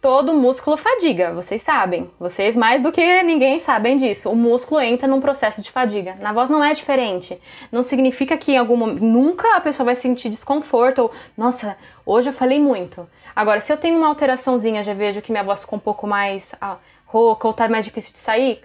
Todo 0.00 0.32
músculo 0.34 0.76
fadiga, 0.76 1.32
vocês 1.32 1.62
sabem. 1.62 2.08
Vocês 2.20 2.54
mais 2.54 2.80
do 2.80 2.92
que 2.92 3.22
ninguém 3.24 3.58
sabem 3.58 3.98
disso. 3.98 4.30
O 4.30 4.36
músculo 4.36 4.80
entra 4.80 5.08
num 5.08 5.20
processo 5.20 5.60
de 5.60 5.70
fadiga. 5.72 6.14
Na 6.20 6.32
voz 6.32 6.48
não 6.48 6.62
é 6.62 6.72
diferente. 6.74 7.40
Não 7.72 7.82
significa 7.82 8.36
que 8.36 8.52
em 8.52 8.56
algum 8.58 8.76
momento. 8.76 9.02
Nunca 9.02 9.56
a 9.56 9.60
pessoa 9.60 9.86
vai 9.86 9.96
sentir 9.96 10.28
desconforto 10.28 11.02
ou, 11.02 11.10
nossa, 11.36 11.76
hoje 12.04 12.28
eu 12.28 12.32
falei 12.32 12.60
muito. 12.60 13.08
Agora, 13.34 13.58
se 13.60 13.72
eu 13.72 13.76
tenho 13.76 13.96
uma 13.98 14.06
alteraçãozinha, 14.08 14.84
já 14.84 14.94
vejo 14.94 15.20
que 15.22 15.32
minha 15.32 15.42
voz 15.42 15.62
ficou 15.62 15.76
um 15.78 15.80
pouco 15.80 16.06
mais 16.06 16.52
ah, 16.60 16.76
rouca 17.06 17.48
ou 17.48 17.54
tá 17.54 17.66
mais 17.68 17.84
difícil 17.84 18.12
de 18.12 18.18
sair, 18.20 18.62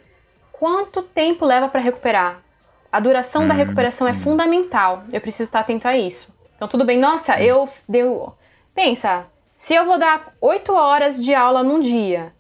quanto 0.51 1.01
tempo 1.01 1.43
leva 1.43 1.67
para 1.69 1.81
recuperar? 1.81 2.39
A 2.91 2.99
duração 2.99 3.47
da 3.47 3.53
recuperação 3.53 4.07
é 4.07 4.13
fundamental. 4.13 5.03
Eu 5.11 5.21
preciso 5.21 5.43
estar 5.47 5.61
atento 5.61 5.87
a 5.87 5.97
isso. 5.97 6.27
Então, 6.55 6.67
tudo 6.67 6.83
bem, 6.85 6.97
nossa, 6.99 7.39
eu 7.41 7.67
deu. 7.87 8.33
Pensa, 8.75 9.25
se 9.55 9.73
eu 9.73 9.85
vou 9.85 9.97
dar 9.97 10.33
8 10.41 10.73
horas 10.73 11.23
de 11.23 11.33
aula 11.33 11.63
num 11.63 11.79
dia, 11.79 12.33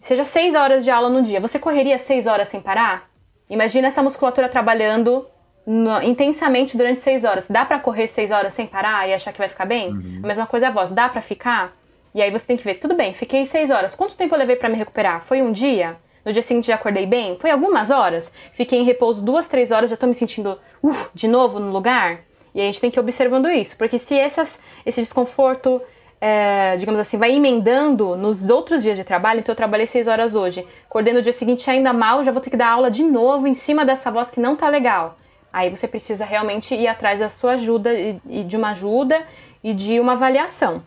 seja 0.00 0.24
6 0.24 0.54
horas 0.54 0.84
de 0.84 0.90
aula 0.90 1.08
num 1.08 1.22
dia, 1.22 1.40
você 1.40 1.58
correria 1.58 1.98
6 1.98 2.26
horas 2.26 2.48
sem 2.48 2.60
parar? 2.60 3.08
Imagina 3.50 3.88
essa 3.88 4.02
musculatura 4.02 4.48
trabalhando 4.48 5.26
no- 5.66 6.02
intensamente 6.02 6.76
durante 6.76 7.00
6 7.00 7.24
horas. 7.24 7.46
Dá 7.48 7.64
pra 7.64 7.78
correr 7.78 8.08
6 8.08 8.30
horas 8.30 8.54
sem 8.54 8.66
parar 8.66 9.08
e 9.08 9.14
achar 9.14 9.32
que 9.32 9.38
vai 9.38 9.48
ficar 9.48 9.66
bem? 9.66 9.90
A 10.22 10.26
mesma 10.26 10.46
coisa 10.46 10.66
é 10.66 10.68
a 10.68 10.72
voz, 10.72 10.90
dá 10.92 11.08
pra 11.08 11.20
ficar? 11.22 11.72
E 12.14 12.22
aí 12.22 12.30
você 12.30 12.46
tem 12.46 12.56
que 12.56 12.64
ver, 12.64 12.76
tudo 12.76 12.94
bem, 12.94 13.12
fiquei 13.12 13.44
6 13.44 13.70
horas. 13.70 13.94
Quanto 13.94 14.16
tempo 14.16 14.34
eu 14.34 14.38
levei 14.38 14.56
pra 14.56 14.68
me 14.68 14.76
recuperar? 14.76 15.24
Foi 15.26 15.42
um 15.42 15.52
dia? 15.52 15.96
No 16.26 16.32
dia 16.32 16.42
seguinte 16.42 16.66
já 16.66 16.74
acordei 16.74 17.06
bem? 17.06 17.38
Foi 17.38 17.52
algumas 17.52 17.88
horas? 17.88 18.32
Fiquei 18.52 18.80
em 18.80 18.84
repouso 18.84 19.22
duas, 19.22 19.46
três 19.46 19.70
horas, 19.70 19.88
já 19.88 19.96
tô 19.96 20.08
me 20.08 20.14
sentindo 20.14 20.58
uh, 20.82 20.92
de 21.14 21.28
novo 21.28 21.60
no 21.60 21.70
lugar? 21.70 22.22
E 22.52 22.60
a 22.60 22.64
gente 22.64 22.80
tem 22.80 22.90
que 22.90 22.98
ir 22.98 23.00
observando 23.00 23.48
isso, 23.48 23.76
porque 23.76 23.96
se 23.96 24.18
essas, 24.18 24.58
esse 24.84 25.00
desconforto, 25.00 25.80
é, 26.20 26.74
digamos 26.78 27.00
assim, 27.00 27.16
vai 27.16 27.32
emendando 27.32 28.16
nos 28.16 28.50
outros 28.50 28.82
dias 28.82 28.96
de 28.96 29.04
trabalho, 29.04 29.38
então 29.38 29.52
eu 29.52 29.56
trabalhei 29.56 29.86
seis 29.86 30.08
horas 30.08 30.34
hoje, 30.34 30.66
acordei 30.88 31.12
no 31.12 31.22
dia 31.22 31.32
seguinte 31.32 31.70
ainda 31.70 31.92
mal, 31.92 32.24
já 32.24 32.32
vou 32.32 32.40
ter 32.40 32.50
que 32.50 32.56
dar 32.56 32.70
aula 32.70 32.90
de 32.90 33.04
novo 33.04 33.46
em 33.46 33.54
cima 33.54 33.84
dessa 33.84 34.10
voz 34.10 34.28
que 34.28 34.40
não 34.40 34.56
tá 34.56 34.68
legal. 34.68 35.16
Aí 35.52 35.70
você 35.70 35.86
precisa 35.86 36.24
realmente 36.24 36.74
ir 36.74 36.88
atrás 36.88 37.20
da 37.20 37.28
sua 37.28 37.52
ajuda 37.52 37.94
e, 37.94 38.20
e 38.28 38.42
de 38.42 38.56
uma 38.56 38.70
ajuda 38.70 39.22
e 39.62 39.72
de 39.72 40.00
uma 40.00 40.14
avaliação. 40.14 40.82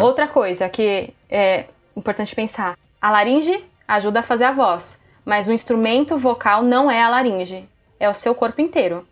Outra 0.00 0.26
coisa 0.26 0.70
que 0.70 1.12
é 1.28 1.66
importante 1.94 2.34
pensar: 2.34 2.78
a 3.00 3.10
laringe 3.10 3.62
ajuda 3.94 4.20
a 4.20 4.22
fazer 4.22 4.44
a 4.44 4.52
voz, 4.52 5.00
mas 5.24 5.48
o 5.48 5.52
instrumento 5.52 6.16
vocal 6.16 6.62
não 6.62 6.90
é 6.90 7.02
a 7.02 7.08
laringe, 7.08 7.68
é 7.98 8.08
o 8.08 8.14
seu 8.14 8.34
corpo 8.34 8.60
inteiro. 8.60 9.06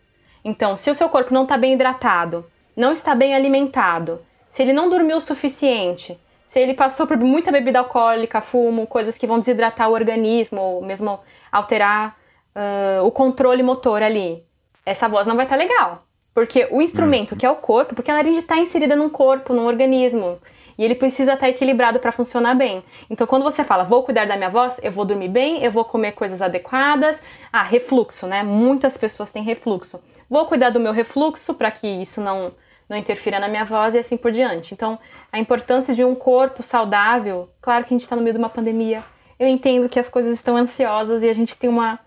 Então, 0.45 0.77
se 0.77 0.91
o 0.91 0.95
seu 0.95 1.09
corpo 1.09 1.35
não 1.35 1.43
está 1.43 1.59
bem 1.59 1.75
hidratado, 1.75 2.47
não 2.77 2.93
está 2.93 3.15
bem 3.15 3.35
alimentado, 3.35 4.21
se 4.49 4.63
ele 4.63 4.73
não 4.73 4.89
dormiu 4.89 5.19
o 5.19 5.21
suficiente, 5.21 6.19
se 6.45 6.61
ele 6.61 6.75
passou 6.75 7.07
por 7.07 7.17
muita 7.17 7.53
bebida 7.53 7.81
alcoólica, 7.81 8.41
fumo, 8.41 8.87
coisas 8.87 9.19
que 9.19 9.27
vão 9.27 9.39
desidratar 9.39 9.91
o 9.91 9.93
organismo 9.93 10.61
ou 10.61 10.83
mesmo 10.83 11.21
alterar 11.53 12.17
ah, 12.55 13.03
o 13.03 13.11
controle 13.11 13.63
motor 13.63 14.03
ali, 14.03 14.43
essa 14.87 15.09
voz 15.09 15.27
não 15.27 15.37
vai 15.37 15.45
estar 15.45 15.57
legal. 15.57 16.05
Porque 16.33 16.69
o 16.71 16.81
instrumento, 16.81 17.37
que 17.37 17.45
é 17.45 17.51
o 17.51 17.57
corpo, 17.57 17.95
porque 17.95 18.11
a 18.11 18.15
laringe 18.15 18.41
está 18.41 18.59
inserida 18.59 18.95
num 18.95 19.11
corpo, 19.11 19.53
num 19.53 19.67
organismo. 19.67 20.39
E 20.79 20.85
ele 20.85 20.95
precisa 20.95 21.35
estar 21.35 21.49
equilibrado 21.49 21.99
para 21.99 22.13
funcionar 22.13 22.55
bem. 22.55 22.85
Então, 23.11 23.27
quando 23.27 23.43
você 23.43 23.65
fala, 23.65 23.83
vou 23.83 24.05
cuidar 24.05 24.27
da 24.27 24.37
minha 24.37 24.49
voz, 24.49 24.79
eu 24.81 24.93
vou 24.93 25.05
dormir 25.05 25.29
bem, 25.29 25.63
eu 25.65 25.73
vou 25.73 25.85
comer 25.85 26.13
coisas 26.13 26.41
adequadas. 26.41 27.21
Ah, 27.53 27.65
refluxo, 27.65 28.29
né? 28.29 28.45
Muitas 28.45 28.97
pessoas 28.97 29.29
têm 29.31 29.43
refluxo. 29.43 30.01
Vou 30.31 30.47
cuidar 30.47 30.71
do 30.71 30.79
meu 30.79 30.93
refluxo 30.93 31.53
para 31.53 31.71
que 31.73 31.89
isso 31.89 32.21
não, 32.21 32.53
não 32.89 32.97
interfira 32.97 33.41
na 33.41 33.49
minha 33.49 33.65
voz 33.65 33.95
e 33.95 33.99
assim 33.99 34.17
por 34.17 34.31
diante. 34.31 34.73
Então, 34.73 34.99
a 35.33 35.39
importância 35.41 35.93
de 35.95 36.05
um 36.05 36.15
corpo 36.15 36.63
saudável, 36.63 37.49
claro 37.61 37.85
que 37.85 37.93
a 37.93 37.97
gente 37.97 38.03
está 38.03 38.15
no 38.15 38.23
meio 38.23 38.35
de 38.35 38.39
uma 38.39 38.49
pandemia. 38.49 39.03
Eu 39.37 39.49
entendo 39.49 39.89
que 39.89 39.99
as 39.99 40.09
coisas 40.09 40.35
estão 40.35 40.57
ansiosas 40.57 41.25
e 41.25 41.29
a 41.29 41.35
gente 41.35 41.57
tem 41.57 41.69
uma, 41.69 41.99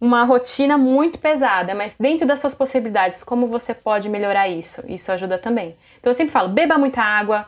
uma 0.00 0.24
rotina 0.24 0.76
muito 0.76 1.18
pesada, 1.18 1.74
mas 1.74 1.96
dentro 1.98 2.26
das 2.26 2.40
suas 2.40 2.54
possibilidades, 2.54 3.24
como 3.24 3.46
você 3.46 3.72
pode 3.72 4.08
melhorar 4.08 4.48
isso? 4.48 4.82
Isso 4.86 5.10
ajuda 5.10 5.38
também. 5.38 5.76
Então 5.98 6.10
eu 6.10 6.14
sempre 6.14 6.32
falo, 6.32 6.48
beba 6.48 6.76
muita 6.76 7.00
água, 7.00 7.46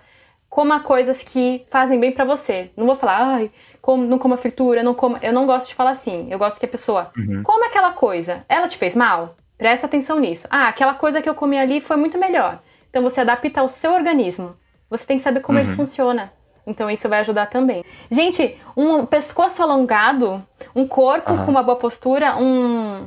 coma 0.56 0.80
coisas 0.80 1.22
que 1.22 1.66
fazem 1.70 2.00
bem 2.00 2.12
pra 2.12 2.24
você. 2.24 2.70
Não 2.74 2.86
vou 2.86 2.96
falar, 2.96 3.18
ai, 3.22 3.50
como, 3.82 4.06
não 4.06 4.18
coma 4.18 4.38
fritura, 4.38 4.82
não 4.82 4.94
coma. 4.94 5.18
Eu 5.20 5.30
não 5.30 5.44
gosto 5.44 5.68
de 5.68 5.74
falar 5.74 5.90
assim. 5.90 6.28
Eu 6.30 6.38
gosto 6.38 6.58
que 6.58 6.64
a 6.64 6.68
pessoa 6.68 7.10
Uhum. 7.14 7.42
coma 7.42 7.66
aquela 7.66 7.92
coisa. 7.92 8.42
Ela 8.48 8.66
te 8.66 8.78
fez 8.78 8.94
mal? 8.94 9.36
Presta 9.58 9.84
atenção 9.84 10.18
nisso. 10.18 10.48
Ah, 10.50 10.68
aquela 10.68 10.94
coisa 10.94 11.20
que 11.20 11.28
eu 11.28 11.34
comi 11.34 11.58
ali 11.58 11.78
foi 11.78 11.98
muito 11.98 12.16
melhor. 12.16 12.58
Então 12.88 13.02
você 13.02 13.20
adapta 13.20 13.60
ao 13.60 13.68
seu 13.68 13.92
organismo. 13.92 14.56
Você 14.88 15.04
tem 15.04 15.18
que 15.18 15.22
saber 15.22 15.40
como 15.40 15.58
ele 15.58 15.74
funciona. 15.74 16.32
Então 16.66 16.90
isso 16.90 17.06
vai 17.06 17.20
ajudar 17.20 17.50
também. 17.50 17.84
Gente, 18.10 18.56
um 18.74 19.04
pescoço 19.04 19.62
alongado, 19.62 20.42
um 20.74 20.88
corpo 20.88 21.32
Aham. 21.34 21.44
com 21.44 21.50
uma 21.50 21.62
boa 21.62 21.76
postura, 21.76 22.34
um, 22.38 23.06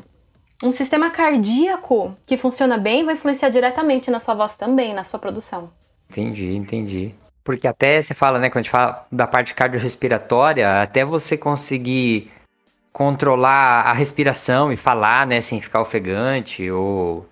um 0.63 0.71
sistema 0.71 1.09
cardíaco 1.09 2.15
que 2.27 2.37
funciona 2.37 2.77
bem 2.77 3.03
vai 3.03 3.15
influenciar 3.15 3.49
diretamente 3.49 4.11
na 4.11 4.19
sua 4.19 4.35
voz 4.35 4.55
também, 4.55 4.93
na 4.93 5.03
sua 5.03 5.19
produção. 5.19 5.71
Entendi, 6.11 6.55
entendi. 6.55 7.15
Porque 7.43 7.67
até 7.67 8.01
você 8.01 8.13
fala, 8.13 8.37
né, 8.39 8.49
quando 8.49 8.57
a 8.57 8.61
gente 8.63 8.71
fala 8.71 9.07
da 9.11 9.25
parte 9.25 9.53
cardiorrespiratória, 9.53 10.81
até 10.81 11.03
você 11.03 11.37
conseguir 11.37 12.31
controlar 12.91 13.83
a 13.83 13.93
respiração 13.93 14.71
e 14.71 14.77
falar, 14.77 15.25
né, 15.25 15.41
sem 15.41 15.61
ficar 15.61 15.81
ofegante, 15.81 16.69
ou 16.69 17.27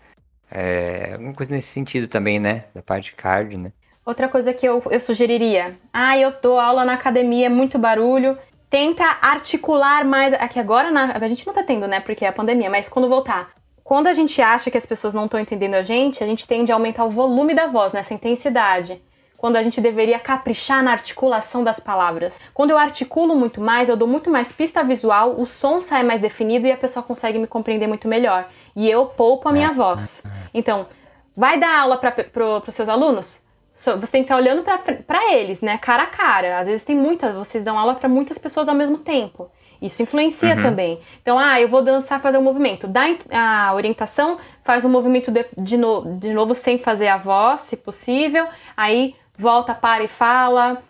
é, 0.49 1.11
alguma 1.13 1.33
coisa 1.33 1.51
nesse 1.53 1.67
sentido 1.69 2.07
também, 2.07 2.39
né, 2.39 2.65
da 2.73 2.81
parte 2.81 3.13
cardio, 3.13 3.59
né. 3.59 3.71
Outra 4.05 4.29
coisa 4.29 4.53
que 4.53 4.65
eu, 4.65 4.81
eu 4.89 4.99
sugeriria. 5.01 5.77
Ah, 5.91 6.17
eu 6.17 6.33
dou 6.41 6.57
aula 6.57 6.85
na 6.85 6.93
academia, 6.93 7.47
é 7.47 7.49
muito 7.49 7.77
barulho. 7.77 8.37
Tenta 8.69 9.03
articular 9.21 10.05
mais. 10.05 10.33
Aqui 10.33 10.59
agora 10.59 10.89
na- 10.89 11.17
a 11.17 11.27
gente 11.27 11.45
não 11.45 11.53
tá 11.53 11.61
tendo, 11.61 11.85
né? 11.87 11.99
Porque 11.99 12.23
é 12.23 12.29
a 12.29 12.33
pandemia, 12.33 12.69
mas 12.69 12.87
quando 12.87 13.09
voltar. 13.09 13.49
Quando 13.83 14.07
a 14.07 14.13
gente 14.13 14.41
acha 14.41 14.71
que 14.71 14.77
as 14.77 14.85
pessoas 14.85 15.13
não 15.13 15.25
estão 15.25 15.37
entendendo 15.37 15.73
a 15.73 15.81
gente, 15.81 16.23
a 16.23 16.27
gente 16.27 16.47
tende 16.47 16.71
a 16.71 16.75
aumentar 16.75 17.03
o 17.03 17.09
volume 17.11 17.53
da 17.53 17.67
voz, 17.67 17.91
nessa 17.91 18.13
intensidade. 18.13 19.01
Quando 19.38 19.55
a 19.55 19.61
gente 19.63 19.79
deveria 19.79 20.17
caprichar 20.19 20.83
na 20.83 20.91
articulação 20.91 21.63
das 21.63 21.79
palavras. 21.79 22.39
Quando 22.55 22.71
eu 22.71 22.77
articulo 22.77 23.35
muito 23.35 23.61
mais, 23.61 23.88
eu 23.88 23.95
dou 23.95 24.07
muito 24.07 24.29
mais 24.31 24.51
pista 24.51 24.83
visual, 24.83 25.35
o 25.39 25.45
som 25.45 25.79
sai 25.79 26.01
mais 26.03 26.19
definido 26.21 26.65
e 26.65 26.71
a 26.71 26.77
pessoa 26.77 27.03
consegue 27.03 27.38
me 27.38 27.45
compreender 27.47 27.85
muito 27.88 28.07
melhor. 28.07 28.47
E 28.75 28.89
eu 28.89 29.05
poupo 29.05 29.47
a 29.47 29.51
minha 29.51 29.71
voz. 29.71 30.23
Então, 30.53 30.88
vai 31.35 31.59
dar 31.59 31.79
aula 31.81 31.97
para 31.97 32.63
os 32.67 32.73
seus 32.73 32.89
alunos? 32.89 33.39
Você 33.75 33.91
tem 34.11 34.23
que 34.23 34.25
estar 34.25 34.38
olhando 34.38 34.63
para 35.05 35.33
eles, 35.35 35.61
né? 35.61 35.77
Cara 35.77 36.03
a 36.03 36.07
cara. 36.07 36.57
Às 36.57 36.65
vezes 36.67 36.83
tem 36.83 36.95
muitas, 36.95 37.35
vocês 37.35 37.63
dão 37.63 37.77
aula 37.77 37.93
para 37.93 38.09
muitas 38.09 38.39
pessoas 38.39 38.67
ao 38.67 38.73
mesmo 38.73 38.97
tempo. 38.97 39.51
Isso 39.79 40.01
influencia 40.01 40.55
também. 40.63 40.99
Então, 41.21 41.38
ah, 41.38 41.61
eu 41.61 41.67
vou 41.67 41.83
dançar, 41.83 42.19
fazer 42.19 42.39
um 42.39 42.41
movimento. 42.41 42.88
Dá 42.88 43.03
a 43.31 43.71
orientação, 43.75 44.39
faz 44.63 44.83
um 44.83 44.89
movimento 44.89 45.29
de, 45.31 45.45
de, 45.55 45.77
no- 45.77 46.17
de 46.17 46.33
novo 46.33 46.55
sem 46.55 46.79
fazer 46.79 47.07
a 47.07 47.17
voz, 47.17 47.61
se 47.61 47.77
possível. 47.77 48.47
Aí 48.75 49.13
volta, 49.38 49.73
para 49.73 50.03
e 50.03 50.07
fala. 50.07 50.81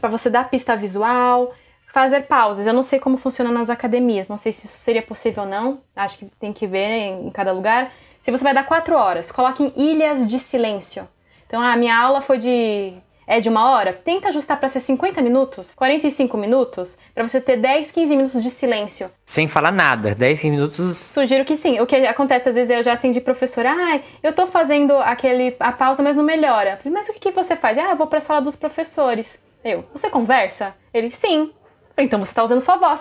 para 0.00 0.10
você 0.10 0.30
dar 0.30 0.48
pista 0.48 0.76
visual. 0.76 1.54
Fazer 1.92 2.22
pausas. 2.26 2.66
Eu 2.66 2.74
não 2.74 2.82
sei 2.82 2.98
como 2.98 3.16
funciona 3.16 3.50
nas 3.50 3.70
academias. 3.70 4.28
Não 4.28 4.38
sei 4.38 4.52
se 4.52 4.66
isso 4.66 4.78
seria 4.78 5.02
possível 5.02 5.44
ou 5.44 5.48
não. 5.48 5.80
Acho 5.96 6.18
que 6.18 6.26
tem 6.38 6.52
que 6.52 6.66
ver 6.66 6.88
em, 6.88 7.26
em 7.26 7.30
cada 7.30 7.52
lugar. 7.52 7.90
Se 8.20 8.30
você 8.30 8.44
vai 8.44 8.52
dar 8.52 8.64
quatro 8.64 8.94
horas, 8.94 9.32
coloque 9.32 9.62
em 9.62 9.72
ilhas 9.76 10.28
de 10.28 10.38
silêncio. 10.38 11.08
Então, 11.46 11.62
a 11.62 11.74
minha 11.76 11.96
aula 11.96 12.20
foi 12.20 12.38
de. 12.38 12.92
É 13.30 13.40
de 13.40 13.48
uma 13.50 13.70
hora? 13.70 13.92
Tenta 13.92 14.28
ajustar 14.28 14.58
para 14.58 14.70
ser 14.70 14.80
50 14.80 15.20
minutos, 15.20 15.74
45 15.74 16.36
minutos, 16.38 16.96
para 17.14 17.28
você 17.28 17.42
ter 17.42 17.58
10, 17.58 17.90
15 17.90 18.16
minutos 18.16 18.42
de 18.42 18.48
silêncio. 18.48 19.10
Sem 19.26 19.46
falar 19.46 19.70
nada, 19.70 20.14
10, 20.14 20.40
15 20.40 20.50
minutos, 20.50 20.96
Sugiro 20.96 21.44
que 21.44 21.54
sim. 21.54 21.78
O 21.78 21.86
que 21.86 21.94
acontece, 21.96 22.48
às 22.48 22.54
vezes, 22.54 22.74
eu 22.74 22.82
já 22.82 22.94
atendi 22.94 23.20
professora, 23.20 23.70
ah, 23.70 24.00
eu 24.22 24.32
tô 24.32 24.46
fazendo 24.46 24.96
aquele, 24.96 25.54
a 25.60 25.70
pausa, 25.72 26.02
mas 26.02 26.16
não 26.16 26.24
melhora. 26.24 26.70
Eu 26.70 26.76
falei, 26.78 26.92
mas 26.94 27.06
o 27.08 27.12
que, 27.12 27.20
que 27.20 27.30
você 27.30 27.54
faz? 27.54 27.76
Ah, 27.76 27.90
eu 27.90 27.96
vou 27.96 28.06
pra 28.06 28.22
sala 28.22 28.40
dos 28.40 28.56
professores. 28.56 29.38
Eu, 29.62 29.84
você 29.92 30.08
conversa? 30.08 30.74
Ele, 30.94 31.10
sim. 31.10 31.52
Então 31.98 32.18
você 32.24 32.32
tá 32.32 32.42
usando 32.44 32.60
sua 32.62 32.76
voz. 32.76 33.00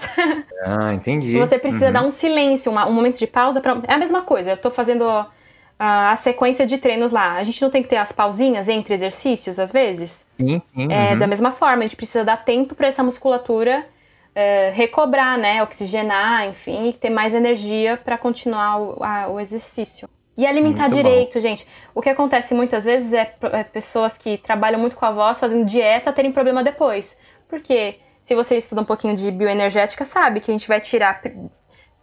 ah, 0.66 0.94
entendi. 0.94 1.38
Você 1.40 1.58
precisa 1.58 1.86
Uhum. 1.88 1.94
dar 1.94 2.04
um 2.04 2.12
silêncio, 2.12 2.70
uma- 2.72 2.86
um 2.88 2.92
momento 2.92 3.18
de 3.18 3.28
pausa. 3.28 3.62
Pra... 3.62 3.78
É 3.88 3.94
a 3.94 3.98
mesma 3.98 4.24
coisa. 4.24 4.50
Eu 4.52 4.58
tô 4.58 4.70
fazendo 4.72 5.06
a, 5.80 6.12
a 6.12 6.16
sequência 6.16 6.66
de 6.66 6.78
treinos 6.78 7.12
lá. 7.12 7.34
A 7.34 7.44
gente 7.44 7.62
não 7.62 7.70
tem 7.70 7.84
que 7.84 7.90
ter 7.90 7.98
as 7.98 8.12
pausinhas 8.12 8.68
entre 8.70 8.94
exercícios, 8.94 9.60
às 9.60 9.72
vezes? 9.72 10.26
Sim, 10.40 10.62
sim, 10.74 10.88
É, 10.92 11.14
uhum. 11.14 11.20
Da 11.20 11.28
mesma 11.28 11.52
forma, 11.52 11.80
a 11.84 11.88
gente 11.88 11.96
precisa 11.96 12.24
dar 12.24 12.38
tempo 12.38 12.76
para 12.76 12.88
essa 12.88 13.04
musculatura 13.04 13.86
é, 14.36 14.70
recobrar, 14.72 15.38
né? 15.38 15.64
Oxigenar, 15.64 16.48
enfim, 16.48 16.90
e 16.90 16.94
ter 16.94 17.10
mais 17.10 17.34
energia 17.34 17.98
para 17.98 18.18
continuar 18.18 18.78
o, 18.80 19.04
a- 19.04 19.28
o 19.30 19.40
exercício. 19.40 20.08
E 20.38 20.46
alimentar 20.46 20.90
Muito 20.90 21.02
bom. 21.02 21.10
direito, 21.10 21.40
gente. 21.42 21.68
O 21.96 22.02
que 22.02 22.10
acontece 22.10 22.54
muitas 22.54 22.86
vezes 22.86 23.12
é, 23.12 23.36
é 23.54 23.64
pessoas 23.64 24.18
que 24.18 24.38
trabalham 24.38 24.80
muito 24.80 24.96
com 24.96 25.06
a 25.06 25.12
voz, 25.12 25.40
fazendo 25.40 25.66
dieta, 25.66 26.14
terem 26.14 26.32
problema 26.32 26.64
depois. 26.64 27.18
Porque 27.50 28.00
se 28.22 28.36
você 28.36 28.58
estuda 28.58 28.82
um 28.82 28.86
pouquinho 28.86 29.16
de 29.16 29.32
bioenergética, 29.32 30.06
sabe 30.06 30.40
que 30.40 30.52
a 30.52 30.54
gente 30.54 30.68
vai 30.68 30.80
tirar. 30.80 31.22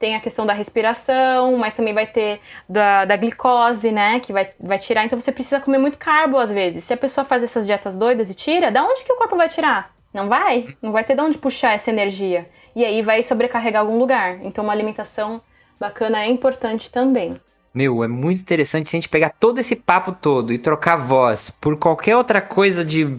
Tem 0.04 0.14
a 0.14 0.20
questão 0.20 0.44
da 0.44 0.52
respiração, 0.52 1.56
mas 1.56 1.72
também 1.72 1.94
vai 1.94 2.06
ter 2.06 2.38
da, 2.68 3.06
da 3.06 3.16
glicose, 3.16 3.90
né? 3.90 4.20
Que 4.20 4.34
vai, 4.34 4.50
vai 4.60 4.78
tirar. 4.78 5.06
Então 5.06 5.18
você 5.18 5.32
precisa 5.32 5.58
comer 5.58 5.78
muito 5.78 5.96
carbo 5.96 6.36
às 6.36 6.50
vezes. 6.50 6.84
Se 6.84 6.92
a 6.92 6.96
pessoa 6.98 7.24
faz 7.24 7.42
essas 7.42 7.64
dietas 7.64 7.94
doidas 7.94 8.28
e 8.28 8.34
tira, 8.34 8.70
da 8.70 8.84
onde 8.84 9.02
que 9.02 9.10
o 9.10 9.16
corpo 9.16 9.34
vai 9.34 9.48
tirar? 9.48 9.94
Não 10.12 10.28
vai? 10.28 10.76
Não 10.82 10.92
vai 10.92 11.04
ter 11.04 11.14
de 11.14 11.22
onde 11.22 11.38
puxar 11.38 11.72
essa 11.72 11.88
energia. 11.88 12.46
E 12.76 12.84
aí 12.84 13.00
vai 13.00 13.22
sobrecarregar 13.22 13.80
algum 13.80 13.98
lugar. 13.98 14.44
Então 14.44 14.62
uma 14.62 14.74
alimentação 14.74 15.40
bacana 15.80 16.22
é 16.22 16.28
importante 16.28 16.90
também. 16.90 17.36
Meu, 17.72 18.04
é 18.04 18.08
muito 18.08 18.42
interessante 18.42 18.90
se 18.90 18.96
a 18.96 19.00
gente 19.00 19.08
pegar 19.08 19.30
todo 19.30 19.58
esse 19.58 19.74
papo 19.74 20.12
todo 20.12 20.52
e 20.52 20.58
trocar 20.58 20.96
voz 20.96 21.48
por 21.48 21.78
qualquer 21.78 22.14
outra 22.14 22.42
coisa 22.42 22.84
de 22.84 23.18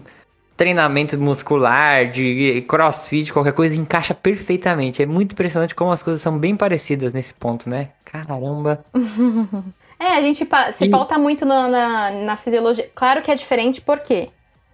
treinamento 0.56 1.18
muscular, 1.18 2.10
de 2.10 2.62
crossfit, 2.68 3.32
qualquer 3.32 3.52
coisa, 3.52 3.76
encaixa 3.76 4.14
perfeitamente. 4.14 5.02
É 5.02 5.06
muito 5.06 5.32
impressionante 5.32 5.74
como 5.74 5.90
as 5.92 6.02
coisas 6.02 6.22
são 6.22 6.38
bem 6.38 6.56
parecidas 6.56 7.12
nesse 7.12 7.34
ponto, 7.34 7.68
né? 7.68 7.90
Caramba. 8.04 8.84
É, 9.98 10.08
a 10.08 10.20
gente 10.20 10.46
se 10.74 10.84
E- 10.84 10.90
pauta 10.90 11.16
muito 11.16 11.46
na, 11.46 11.68
na, 11.68 12.10
na 12.10 12.36
fisiologia. 12.36 12.86
Claro 12.94 13.22
que 13.22 13.30
é 13.30 13.34
diferente 13.34 13.80
porque 13.80 14.28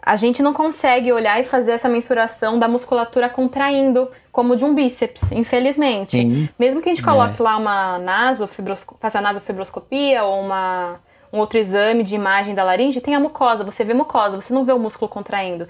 a 0.04 0.16
gente 0.16 0.42
não 0.42 0.52
consegue 0.52 1.12
olhar 1.12 1.40
e 1.40 1.44
fazer 1.44 1.70
essa 1.70 1.88
mensuração 1.88 2.58
da 2.58 2.66
musculatura 2.66 3.28
contraindo, 3.28 4.08
como 4.32 4.56
de 4.56 4.64
um 4.64 4.74
bíceps, 4.74 5.30
infelizmente. 5.30 6.10
Sim. 6.20 6.48
Mesmo 6.58 6.82
que 6.82 6.88
a 6.88 6.92
gente 6.92 7.04
É. 7.04 7.08
coloque 7.08 7.40
lá 7.40 7.56
uma 7.56 8.00
nasofibroscopia, 8.00 8.98
faça 9.00 9.20
a 9.20 9.22
nasofibroscopia 9.22 10.24
ou 10.24 10.40
uma, 10.40 10.96
um 11.32 11.38
outro 11.38 11.58
exame 11.58 12.02
de 12.04 12.14
imagem 12.14 12.54
da 12.54 12.62
laringe, 12.62 13.00
tem 13.00 13.14
a 13.14 13.20
mucosa, 13.20 13.64
você 13.64 13.84
vê 13.84 13.94
mucosa, 13.94 14.40
você 14.40 14.52
não 14.52 14.64
vê 14.64 14.72
o 14.72 14.78
músculo 14.78 15.08
contraindo. 15.08 15.66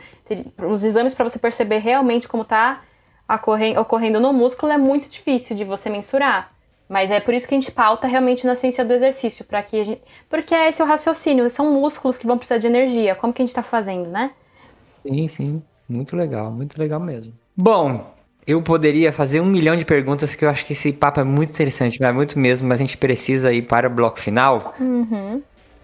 Os 0.58 0.82
exames 0.82 1.14
para 1.14 1.28
você 1.28 1.38
perceber 1.38 1.78
realmente 1.78 2.26
como 2.26 2.42
está 2.42 2.80
ocorrendo 3.78 4.18
no 4.18 4.32
músculo 4.32 4.72
é 4.72 4.78
muito 4.78 5.08
difícil 5.08 5.54
de 5.54 5.64
você 5.64 5.88
mensurar. 5.88 6.50
Mas 6.88 7.10
é 7.10 7.20
por 7.20 7.32
isso 7.32 7.48
que 7.48 7.54
a 7.54 7.58
gente 7.58 7.70
pauta 7.70 8.06
realmente 8.06 8.46
na 8.46 8.54
ciência 8.54 8.84
do 8.84 8.92
exercício, 8.92 9.44
para 9.44 9.62
que 9.62 9.80
a 9.80 9.84
gente... 9.84 10.02
porque 10.28 10.54
é 10.54 10.68
esse 10.68 10.82
o 10.82 10.86
raciocínio, 10.86 11.48
são 11.48 11.72
músculos 11.72 12.18
que 12.18 12.26
vão 12.26 12.36
precisar 12.36 12.58
de 12.58 12.66
energia, 12.66 13.14
como 13.14 13.32
que 13.32 13.40
a 13.40 13.44
gente 13.44 13.50
está 13.50 13.62
fazendo, 13.62 14.10
né? 14.10 14.32
Sim, 15.02 15.26
sim. 15.28 15.62
Muito 15.88 16.16
legal, 16.16 16.50
muito 16.50 16.78
legal 16.78 17.00
mesmo. 17.00 17.32
Bom, 17.56 18.12
eu 18.46 18.60
poderia 18.60 19.12
fazer 19.12 19.40
um 19.40 19.46
milhão 19.46 19.76
de 19.76 19.84
perguntas 19.84 20.34
que 20.34 20.44
eu 20.44 20.50
acho 20.50 20.66
que 20.66 20.72
esse 20.74 20.92
papo 20.92 21.20
é 21.20 21.24
muito 21.24 21.50
interessante, 21.50 22.02
é 22.02 22.12
muito 22.12 22.38
mesmo, 22.38 22.68
mas 22.68 22.78
a 22.78 22.80
gente 22.80 22.96
precisa 22.98 23.52
ir 23.52 23.62
para 23.62 23.86
o 23.86 23.90
bloco 23.90 24.18
final. 24.18 24.74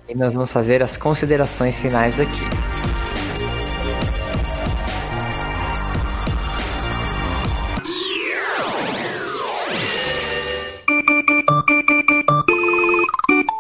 E 0.09 0.15
nós 0.15 0.33
vamos 0.33 0.51
fazer 0.51 0.83
as 0.83 0.97
considerações 0.97 1.79
finais 1.79 2.19
aqui. 2.19 2.41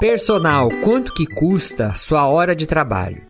Personal, 0.01 0.71
quanto 0.83 1.13
que 1.13 1.27
custa 1.27 1.93
sua 1.93 2.27
hora 2.27 2.57
de 2.57 2.67
trabalho? 2.67 3.21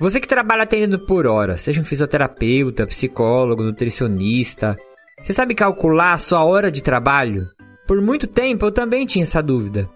Você 0.00 0.18
que 0.18 0.26
trabalha 0.26 0.62
atendendo 0.62 0.98
por 1.06 1.26
hora, 1.26 1.58
seja 1.58 1.82
um 1.82 1.84
fisioterapeuta, 1.84 2.86
psicólogo, 2.86 3.62
nutricionista, 3.62 4.74
você 5.22 5.32
sabe 5.32 5.54
calcular 5.54 6.14
a 6.14 6.18
sua 6.18 6.42
hora 6.44 6.72
de 6.72 6.82
trabalho? 6.82 7.46
Por 7.86 8.00
muito 8.00 8.26
tempo 8.26 8.66
eu 8.66 8.72
também 8.72 9.04
tinha 9.04 9.22
essa 9.22 9.42
dúvida. 9.42 9.88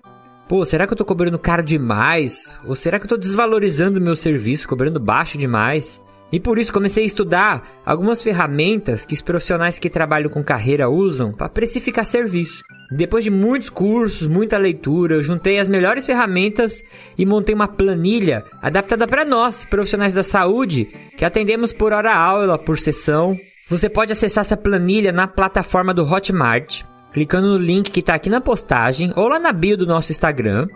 Pô, 0.48 0.64
será 0.64 0.86
que 0.86 0.92
eu 0.92 0.96
tô 0.96 1.04
cobrando 1.04 1.40
caro 1.40 1.62
demais? 1.62 2.52
Ou 2.64 2.76
será 2.76 3.00
que 3.00 3.04
eu 3.04 3.08
tô 3.08 3.16
desvalorizando 3.16 4.00
meu 4.00 4.14
serviço, 4.14 4.68
cobrando 4.68 5.00
baixo 5.00 5.36
demais? 5.36 6.00
E 6.30 6.38
por 6.38 6.56
isso 6.56 6.72
comecei 6.72 7.02
a 7.02 7.06
estudar 7.06 7.62
algumas 7.84 8.22
ferramentas 8.22 9.04
que 9.04 9.14
os 9.14 9.22
profissionais 9.22 9.78
que 9.78 9.90
trabalham 9.90 10.30
com 10.30 10.44
carreira 10.44 10.88
usam 10.88 11.32
para 11.32 11.48
precificar 11.48 12.06
serviço. 12.06 12.62
Depois 12.92 13.24
de 13.24 13.30
muitos 13.30 13.70
cursos, 13.70 14.28
muita 14.28 14.56
leitura, 14.56 15.16
eu 15.16 15.22
juntei 15.22 15.58
as 15.58 15.68
melhores 15.68 16.06
ferramentas 16.06 16.80
e 17.18 17.26
montei 17.26 17.52
uma 17.52 17.66
planilha 17.66 18.44
adaptada 18.62 19.04
para 19.06 19.24
nós, 19.24 19.64
profissionais 19.64 20.14
da 20.14 20.22
saúde, 20.22 20.86
que 21.16 21.24
atendemos 21.24 21.72
por 21.72 21.92
hora 21.92 22.14
aula, 22.14 22.56
por 22.56 22.78
sessão. 22.78 23.36
Você 23.68 23.88
pode 23.88 24.12
acessar 24.12 24.42
essa 24.42 24.56
planilha 24.56 25.10
na 25.10 25.26
plataforma 25.26 25.92
do 25.92 26.04
Hotmart, 26.04 26.84
clicando 27.16 27.48
no 27.48 27.56
link 27.56 27.90
que 27.90 28.00
está 28.00 28.12
aqui 28.12 28.28
na 28.28 28.42
postagem 28.42 29.10
ou 29.16 29.26
lá 29.26 29.38
na 29.38 29.50
bio 29.50 29.74
do 29.74 29.86
nosso 29.86 30.12
Instagram. 30.12 30.68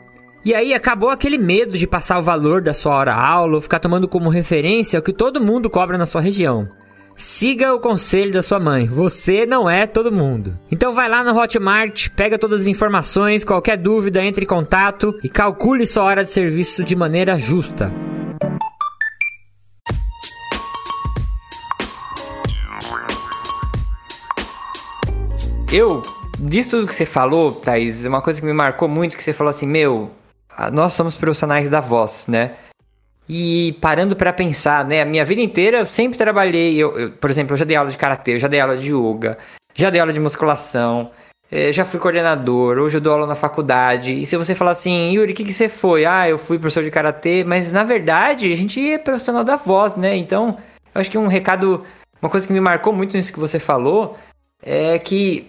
E 0.42 0.54
aí 0.54 0.72
acabou 0.72 1.10
aquele 1.10 1.36
medo 1.36 1.76
de 1.76 1.86
passar 1.86 2.18
o 2.18 2.22
valor 2.22 2.62
da 2.62 2.72
sua 2.72 2.94
hora 2.94 3.14
aula 3.14 3.56
ou 3.56 3.60
ficar 3.60 3.78
tomando 3.78 4.08
como 4.08 4.30
referência 4.30 4.98
o 4.98 5.02
que 5.02 5.12
todo 5.12 5.38
mundo 5.38 5.68
cobra 5.68 5.98
na 5.98 6.06
sua 6.06 6.22
região. 6.22 6.66
Siga 7.14 7.74
o 7.74 7.78
conselho 7.78 8.32
da 8.32 8.42
sua 8.42 8.58
mãe. 8.58 8.86
Você 8.86 9.44
não 9.44 9.68
é 9.68 9.86
todo 9.86 10.10
mundo. 10.10 10.58
Então 10.72 10.94
vai 10.94 11.10
lá 11.10 11.22
no 11.22 11.38
Hotmart, 11.38 12.08
pega 12.16 12.38
todas 12.38 12.62
as 12.62 12.66
informações, 12.66 13.44
qualquer 13.44 13.76
dúvida, 13.76 14.24
entre 14.24 14.46
em 14.46 14.48
contato 14.48 15.14
e 15.22 15.28
calcule 15.28 15.84
sua 15.84 16.04
hora 16.04 16.24
de 16.24 16.30
serviço 16.30 16.82
de 16.82 16.96
maneira 16.96 17.36
justa. 17.36 17.92
Eu, 25.70 26.02
disso 26.40 26.70
tudo 26.70 26.86
que 26.86 26.94
você 26.94 27.06
falou, 27.06 27.52
Thaís, 27.52 28.04
uma 28.04 28.22
coisa 28.22 28.40
que 28.40 28.46
me 28.46 28.52
marcou 28.52 28.88
muito 28.88 29.16
que 29.16 29.22
você 29.22 29.32
falou 29.32 29.50
assim, 29.50 29.66
meu, 29.66 30.10
nós 30.72 30.92
somos 30.92 31.16
profissionais 31.16 31.68
da 31.68 31.80
voz, 31.80 32.26
né? 32.26 32.52
E 33.28 33.76
parando 33.80 34.16
para 34.16 34.32
pensar, 34.32 34.84
né? 34.84 35.02
A 35.02 35.04
minha 35.04 35.24
vida 35.24 35.40
inteira 35.40 35.78
eu 35.78 35.86
sempre 35.86 36.18
trabalhei. 36.18 36.76
Eu, 36.76 36.98
eu, 36.98 37.12
por 37.12 37.30
exemplo, 37.30 37.54
eu 37.54 37.58
já 37.58 37.64
dei 37.64 37.76
aula 37.76 37.90
de 37.90 37.96
karatê, 37.96 38.34
eu 38.34 38.38
já 38.38 38.48
dei 38.48 38.58
aula 38.58 38.76
de 38.76 38.92
yoga, 38.92 39.38
já 39.74 39.88
dei 39.88 40.00
aula 40.00 40.12
de 40.12 40.18
musculação, 40.18 41.12
eh, 41.50 41.72
já 41.72 41.84
fui 41.84 42.00
coordenador, 42.00 42.78
hoje 42.78 42.96
eu 42.96 43.00
dou 43.00 43.12
aula 43.12 43.26
na 43.26 43.36
faculdade. 43.36 44.12
E 44.12 44.26
se 44.26 44.36
você 44.36 44.54
falar 44.54 44.72
assim, 44.72 45.12
Yuri, 45.12 45.32
o 45.32 45.36
que, 45.36 45.44
que 45.44 45.54
você 45.54 45.68
foi? 45.68 46.04
Ah, 46.04 46.28
eu 46.28 46.38
fui 46.38 46.58
professor 46.58 46.82
de 46.82 46.90
karatê, 46.90 47.44
mas 47.44 47.70
na 47.70 47.84
verdade 47.84 48.52
a 48.52 48.56
gente 48.56 48.80
é 48.90 48.98
profissional 48.98 49.44
da 49.44 49.56
voz, 49.56 49.96
né? 49.96 50.16
Então, 50.16 50.58
eu 50.92 51.00
acho 51.00 51.10
que 51.10 51.18
um 51.18 51.28
recado, 51.28 51.84
uma 52.20 52.30
coisa 52.30 52.46
que 52.46 52.52
me 52.52 52.60
marcou 52.60 52.92
muito 52.92 53.16
nisso 53.16 53.32
que 53.32 53.38
você 53.38 53.60
falou 53.60 54.18
é 54.60 54.98
que 54.98 55.46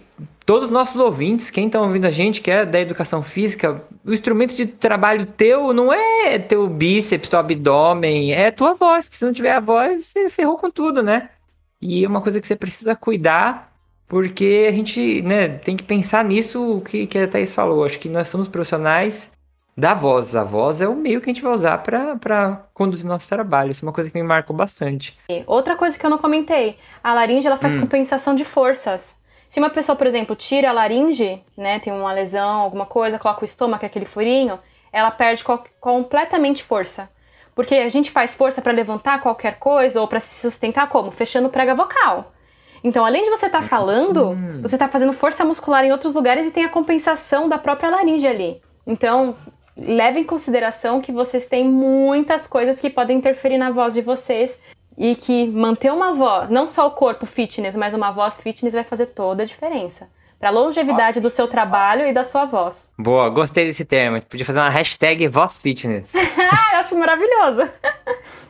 todos 0.51 0.65
os 0.65 0.73
nossos 0.73 0.97
ouvintes, 0.97 1.49
quem 1.49 1.67
está 1.67 1.79
ouvindo 1.79 2.03
a 2.03 2.11
gente, 2.11 2.41
que 2.41 2.51
é 2.51 2.65
da 2.65 2.77
educação 2.77 3.23
física, 3.23 3.81
o 4.03 4.11
instrumento 4.11 4.53
de 4.53 4.65
trabalho 4.65 5.25
teu 5.25 5.71
não 5.71 5.93
é 5.93 6.37
teu 6.37 6.67
bíceps, 6.67 7.29
teu 7.29 7.39
abdômen, 7.39 8.33
é 8.33 8.51
tua 8.51 8.73
voz. 8.73 9.07
Que 9.07 9.15
se 9.15 9.23
não 9.23 9.31
tiver 9.31 9.53
a 9.53 9.61
voz, 9.61 10.07
você 10.07 10.29
ferrou 10.29 10.57
com 10.57 10.69
tudo, 10.69 11.01
né? 11.01 11.29
E 11.81 12.03
é 12.03 12.07
uma 12.07 12.19
coisa 12.19 12.41
que 12.41 12.45
você 12.45 12.57
precisa 12.57 12.93
cuidar, 12.97 13.71
porque 14.09 14.67
a 14.67 14.73
gente 14.73 15.21
né, 15.21 15.47
tem 15.47 15.77
que 15.77 15.85
pensar 15.85 16.25
nisso 16.25 16.81
que, 16.83 17.07
que 17.07 17.17
a 17.17 17.29
Thaís 17.29 17.53
falou. 17.53 17.85
Acho 17.85 17.97
que 17.97 18.09
nós 18.09 18.27
somos 18.27 18.49
profissionais 18.49 19.31
da 19.77 19.93
voz. 19.93 20.35
A 20.35 20.43
voz 20.43 20.81
é 20.81 20.87
o 20.89 20.93
meio 20.97 21.21
que 21.21 21.29
a 21.29 21.33
gente 21.33 21.41
vai 21.41 21.53
usar 21.53 21.77
para 21.77 22.65
conduzir 22.73 23.05
nosso 23.05 23.29
trabalho. 23.29 23.71
Isso 23.71 23.85
é 23.85 23.87
uma 23.87 23.93
coisa 23.93 24.11
que 24.11 24.17
me 24.17 24.27
marcou 24.27 24.53
bastante. 24.53 25.17
Outra 25.47 25.77
coisa 25.77 25.97
que 25.97 26.05
eu 26.05 26.09
não 26.09 26.17
comentei, 26.17 26.75
a 27.01 27.13
laringe 27.13 27.47
ela 27.47 27.55
faz 27.55 27.73
hum. 27.73 27.79
compensação 27.79 28.35
de 28.35 28.43
forças. 28.43 29.15
Se 29.51 29.59
uma 29.59 29.69
pessoa, 29.69 29.97
por 29.97 30.07
exemplo, 30.07 30.33
tira 30.33 30.69
a 30.69 30.71
laringe, 30.71 31.43
né, 31.57 31.77
tem 31.77 31.91
uma 31.91 32.13
lesão, 32.13 32.61
alguma 32.61 32.85
coisa, 32.85 33.19
coloca 33.19 33.41
o 33.41 33.45
estômago, 33.45 33.85
aquele 33.85 34.05
furinho, 34.05 34.57
ela 34.93 35.11
perde 35.11 35.43
co 35.43 35.61
completamente 35.77 36.63
força. 36.63 37.09
Porque 37.53 37.75
a 37.75 37.89
gente 37.89 38.11
faz 38.11 38.33
força 38.33 38.61
para 38.61 38.71
levantar 38.71 39.19
qualquer 39.19 39.59
coisa 39.59 39.99
ou 39.99 40.07
para 40.07 40.21
se 40.21 40.35
sustentar 40.35 40.87
como? 40.87 41.11
Fechando 41.11 41.49
o 41.49 41.51
prega 41.51 41.75
vocal. 41.75 42.31
Então, 42.81 43.05
além 43.05 43.25
de 43.25 43.29
você 43.29 43.47
estar 43.47 43.63
tá 43.63 43.67
falando, 43.67 44.29
hum. 44.29 44.61
você 44.61 44.77
está 44.77 44.87
fazendo 44.87 45.11
força 45.11 45.43
muscular 45.43 45.83
em 45.83 45.91
outros 45.91 46.15
lugares 46.15 46.47
e 46.47 46.51
tem 46.51 46.63
a 46.63 46.69
compensação 46.69 47.49
da 47.49 47.57
própria 47.57 47.89
laringe 47.89 48.25
ali. 48.25 48.61
Então, 48.87 49.35
leve 49.75 50.21
em 50.21 50.23
consideração 50.23 51.01
que 51.01 51.11
vocês 51.11 51.45
têm 51.45 51.67
muitas 51.67 52.47
coisas 52.47 52.79
que 52.79 52.89
podem 52.89 53.17
interferir 53.17 53.57
na 53.57 53.69
voz 53.69 53.95
de 53.95 54.01
vocês 54.01 54.57
e 54.97 55.15
que 55.15 55.47
manter 55.47 55.91
uma 55.91 56.13
voz, 56.13 56.49
não 56.49 56.67
só 56.67 56.87
o 56.87 56.91
corpo 56.91 57.25
fitness, 57.25 57.75
mas 57.75 57.93
uma 57.93 58.11
voz 58.11 58.39
fitness 58.39 58.73
vai 58.73 58.83
fazer 58.83 59.07
toda 59.07 59.43
a 59.43 59.45
diferença. 59.45 60.07
Para 60.39 60.49
a 60.49 60.51
longevidade 60.51 61.19
do 61.19 61.29
seu 61.29 61.47
trabalho 61.47 62.07
e 62.07 62.13
da 62.13 62.23
sua 62.23 62.45
voz. 62.45 62.89
Boa, 62.97 63.29
gostei 63.29 63.65
desse 63.65 63.85
termo. 63.85 64.19
Podia 64.23 64.45
fazer 64.45 64.57
uma 64.57 64.69
hashtag 64.69 65.27
voz 65.27 65.61
fitness. 65.61 66.13
eu 66.15 66.79
acho 66.79 66.97
maravilhoso. 66.97 67.69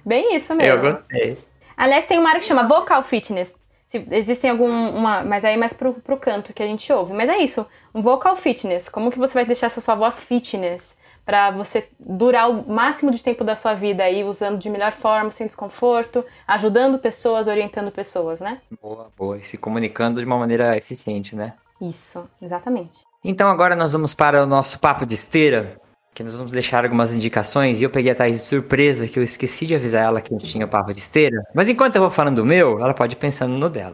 Bem 0.05 0.35
isso 0.35 0.55
mesmo. 0.55 0.71
Eu 0.71 0.93
gostei. 0.93 1.37
Aliás, 1.75 2.05
tem 2.05 2.17
uma 2.17 2.29
área 2.29 2.39
que 2.39 2.47
chama 2.47 2.65
vocal 2.65 3.03
fitness. 3.03 3.53
Se 3.89 4.05
existem 4.11 4.49
algum, 4.49 4.69
uma, 4.69 5.21
mas 5.21 5.43
aí 5.43 5.57
mais 5.57 5.73
pro, 5.73 5.93
pro 5.95 6.15
canto 6.15 6.53
que 6.53 6.63
a 6.63 6.65
gente 6.65 6.91
ouve. 6.93 7.11
Mas 7.11 7.27
é 7.27 7.39
isso, 7.39 7.65
um 7.93 8.01
vocal 8.01 8.37
fitness. 8.37 8.87
Como 8.87 9.11
que 9.11 9.19
você 9.19 9.33
vai 9.33 9.43
deixar 9.43 9.67
essa 9.67 9.81
sua 9.81 9.95
voz 9.95 10.17
fitness? 10.17 10.95
Para 11.31 11.49
você 11.49 11.87
durar 11.97 12.49
o 12.49 12.69
máximo 12.69 13.09
de 13.09 13.23
tempo 13.23 13.45
da 13.45 13.55
sua 13.55 13.73
vida 13.73 14.03
aí 14.03 14.21
usando 14.21 14.59
de 14.59 14.69
melhor 14.69 14.91
forma, 14.91 15.31
sem 15.31 15.47
desconforto, 15.47 16.25
ajudando 16.45 16.99
pessoas, 16.99 17.47
orientando 17.47 17.89
pessoas, 17.89 18.41
né? 18.41 18.59
Boa, 18.81 19.09
boa. 19.17 19.37
E 19.37 19.43
se 19.45 19.57
comunicando 19.57 20.19
de 20.19 20.25
uma 20.25 20.37
maneira 20.37 20.75
eficiente, 20.75 21.33
né? 21.33 21.53
Isso, 21.79 22.29
exatamente. 22.41 22.99
Então 23.23 23.49
agora 23.49 23.77
nós 23.77 23.93
vamos 23.93 24.13
para 24.13 24.43
o 24.43 24.45
nosso 24.45 24.77
papo 24.77 25.05
de 25.05 25.13
esteira, 25.13 25.77
que 26.13 26.21
nós 26.21 26.35
vamos 26.35 26.51
deixar 26.51 26.83
algumas 26.83 27.15
indicações. 27.15 27.79
E 27.79 27.85
eu 27.85 27.89
peguei 27.89 28.11
a 28.11 28.15
Thaís 28.15 28.35
de 28.35 28.43
surpresa, 28.43 29.07
que 29.07 29.17
eu 29.17 29.23
esqueci 29.23 29.65
de 29.65 29.73
avisar 29.73 30.03
ela 30.03 30.19
que 30.19 30.35
a 30.35 30.37
gente 30.37 30.51
tinha 30.51 30.67
papo 30.67 30.91
de 30.91 30.99
esteira. 30.99 31.41
Mas 31.55 31.69
enquanto 31.69 31.95
eu 31.95 32.01
vou 32.01 32.11
falando 32.11 32.41
do 32.41 32.45
meu, 32.45 32.77
ela 32.77 32.93
pode 32.93 33.15
ir 33.15 33.19
pensando 33.19 33.53
no 33.53 33.69
dela. 33.69 33.93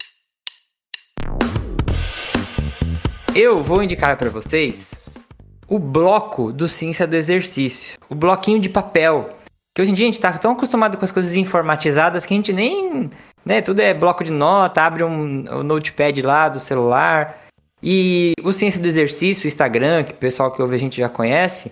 Eu 3.36 3.62
vou 3.62 3.84
indicar 3.84 4.18
para 4.18 4.32
vocês 4.32 5.07
o 5.68 5.78
bloco 5.78 6.54
do 6.54 6.68
Ciência 6.68 7.06
do 7.06 7.16
Exercício, 7.16 7.98
o 8.10 8.16
bloquinho 8.16 8.60
de 8.60 8.70
papel. 8.70 9.30
Que 9.76 9.82
hoje 9.82 9.92
em 9.92 9.94
dia 9.94 10.06
a 10.06 10.08
gente 10.08 10.16
está 10.16 10.32
tão 10.34 10.54
acostumado 10.54 10.98
com 10.98 11.06
as 11.06 11.12
coisas 11.12 11.36
informatizadas 11.36 12.26
que 12.26 12.34
a 12.34 12.38
gente 12.38 12.54
nem. 12.54 13.10
Né, 13.46 13.62
tudo 13.62 13.80
é 13.80 13.94
bloco 13.94 14.24
de 14.24 14.32
nota, 14.32 14.82
abre 14.82 15.04
um, 15.04 15.46
um 15.50 15.64
notepad 15.64 16.22
lá 16.22 16.50
do 16.50 16.60
celular. 16.60 17.46
E 17.82 18.34
o 18.44 18.52
Ciência 18.52 18.82
do 18.82 18.88
Exercício, 18.88 19.46
o 19.46 19.48
Instagram, 19.48 20.04
que 20.04 20.12
o 20.12 20.18
pessoal 20.18 20.52
que 20.52 20.62
ouve 20.62 20.76
a 20.76 20.80
gente 20.80 20.98
já 20.98 21.08
conhece, 21.08 21.72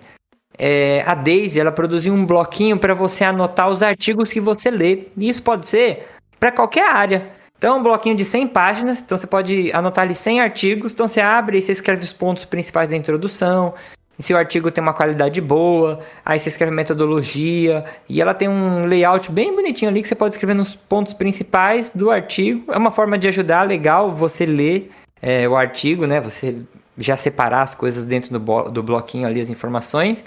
é, 0.56 1.02
a 1.06 1.14
Daisy 1.14 1.60
ela 1.60 1.72
produziu 1.72 2.14
um 2.14 2.24
bloquinho 2.24 2.78
para 2.78 2.94
você 2.94 3.24
anotar 3.24 3.68
os 3.68 3.82
artigos 3.82 4.32
que 4.32 4.40
você 4.40 4.70
lê. 4.70 5.08
E 5.16 5.28
isso 5.28 5.42
pode 5.42 5.66
ser 5.66 6.06
para 6.38 6.52
qualquer 6.52 6.88
área. 6.88 7.30
Então, 7.58 7.76
é 7.76 7.78
um 7.78 7.82
bloquinho 7.82 8.14
de 8.14 8.24
100 8.24 8.48
páginas, 8.48 9.00
então 9.00 9.16
você 9.16 9.26
pode 9.26 9.72
anotar 9.72 10.04
ali 10.04 10.14
100 10.14 10.40
artigos, 10.40 10.92
então 10.92 11.08
você 11.08 11.20
abre 11.20 11.58
e 11.58 11.62
você 11.62 11.72
escreve 11.72 12.04
os 12.04 12.12
pontos 12.12 12.44
principais 12.44 12.90
da 12.90 12.96
introdução, 12.96 13.74
se 14.18 14.32
o 14.32 14.36
artigo 14.36 14.70
tem 14.70 14.80
uma 14.80 14.94
qualidade 14.94 15.40
boa, 15.40 16.00
aí 16.24 16.38
você 16.38 16.48
escreve 16.48 16.72
metodologia, 16.72 17.84
e 18.08 18.20
ela 18.20 18.32
tem 18.32 18.48
um 18.48 18.86
layout 18.86 19.30
bem 19.30 19.54
bonitinho 19.54 19.90
ali 19.90 20.00
que 20.00 20.08
você 20.08 20.14
pode 20.14 20.34
escrever 20.34 20.54
nos 20.54 20.74
pontos 20.74 21.12
principais 21.12 21.90
do 21.90 22.10
artigo. 22.10 22.72
É 22.72 22.78
uma 22.78 22.90
forma 22.90 23.18
de 23.18 23.28
ajudar 23.28 23.62
legal 23.64 24.14
você 24.14 24.46
ler 24.46 24.90
é, 25.20 25.46
o 25.46 25.54
artigo, 25.54 26.06
né? 26.06 26.20
Você 26.20 26.56
já 26.96 27.16
separar 27.16 27.62
as 27.62 27.74
coisas 27.74 28.04
dentro 28.04 28.38
do, 28.38 28.70
do 28.70 28.82
bloquinho 28.82 29.26
ali, 29.26 29.40
as 29.40 29.50
informações. 29.50 30.24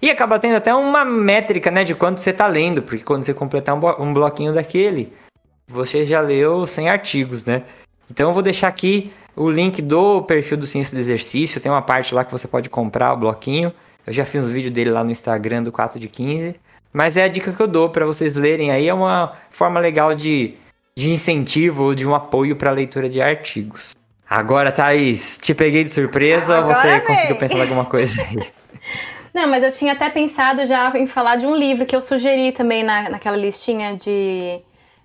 E 0.00 0.08
acaba 0.08 0.38
tendo 0.38 0.56
até 0.56 0.72
uma 0.72 1.04
métrica, 1.04 1.70
né, 1.70 1.84
de 1.84 1.94
quanto 1.94 2.20
você 2.20 2.30
está 2.30 2.46
lendo, 2.46 2.82
porque 2.82 3.04
quando 3.04 3.24
você 3.24 3.32
completar 3.34 3.74
um, 3.74 4.02
um 4.02 4.12
bloquinho 4.12 4.52
daquele, 4.52 5.12
você 5.72 6.04
já 6.04 6.20
leu 6.20 6.66
100 6.66 6.88
artigos, 6.88 7.44
né? 7.44 7.62
Então 8.10 8.28
eu 8.28 8.34
vou 8.34 8.42
deixar 8.42 8.68
aqui 8.68 9.12
o 9.34 9.50
link 9.50 9.80
do 9.80 10.22
perfil 10.22 10.58
do 10.58 10.66
Ciência 10.66 10.94
do 10.94 11.00
Exercício. 11.00 11.60
Tem 11.60 11.72
uma 11.72 11.82
parte 11.82 12.14
lá 12.14 12.24
que 12.24 12.30
você 12.30 12.46
pode 12.46 12.68
comprar 12.68 13.12
o 13.12 13.16
bloquinho. 13.16 13.72
Eu 14.06 14.12
já 14.12 14.24
fiz 14.24 14.44
um 14.44 14.50
vídeo 14.50 14.70
dele 14.70 14.90
lá 14.90 15.02
no 15.02 15.10
Instagram 15.10 15.62
do 15.62 15.72
4 15.72 15.98
de 15.98 16.08
15. 16.08 16.54
Mas 16.92 17.16
é 17.16 17.24
a 17.24 17.28
dica 17.28 17.52
que 17.52 17.60
eu 17.60 17.66
dou 17.66 17.88
para 17.88 18.04
vocês 18.04 18.36
lerem 18.36 18.70
aí. 18.70 18.86
É 18.86 18.94
uma 18.94 19.32
forma 19.50 19.80
legal 19.80 20.14
de, 20.14 20.54
de 20.94 21.10
incentivo, 21.10 21.94
de 21.94 22.06
um 22.06 22.14
apoio 22.14 22.54
para 22.54 22.70
a 22.70 22.74
leitura 22.74 23.08
de 23.08 23.22
artigos. 23.22 23.96
Agora, 24.28 24.70
Thaís, 24.70 25.38
te 25.38 25.54
peguei 25.54 25.84
de 25.84 25.90
surpresa 25.90 26.60
ou 26.60 26.74
você 26.74 26.90
vem. 26.90 27.00
conseguiu 27.00 27.36
pensar 27.36 27.58
em 27.58 27.62
alguma 27.62 27.84
coisa 27.84 28.20
aí? 28.20 28.50
Não, 29.32 29.48
mas 29.48 29.62
eu 29.62 29.72
tinha 29.72 29.94
até 29.94 30.10
pensado 30.10 30.66
já 30.66 30.90
em 30.96 31.06
falar 31.06 31.36
de 31.36 31.46
um 31.46 31.56
livro 31.56 31.86
que 31.86 31.96
eu 31.96 32.02
sugeri 32.02 32.52
também 32.52 32.82
na, 32.82 33.08
naquela 33.08 33.36
listinha 33.36 33.96
de 33.96 34.60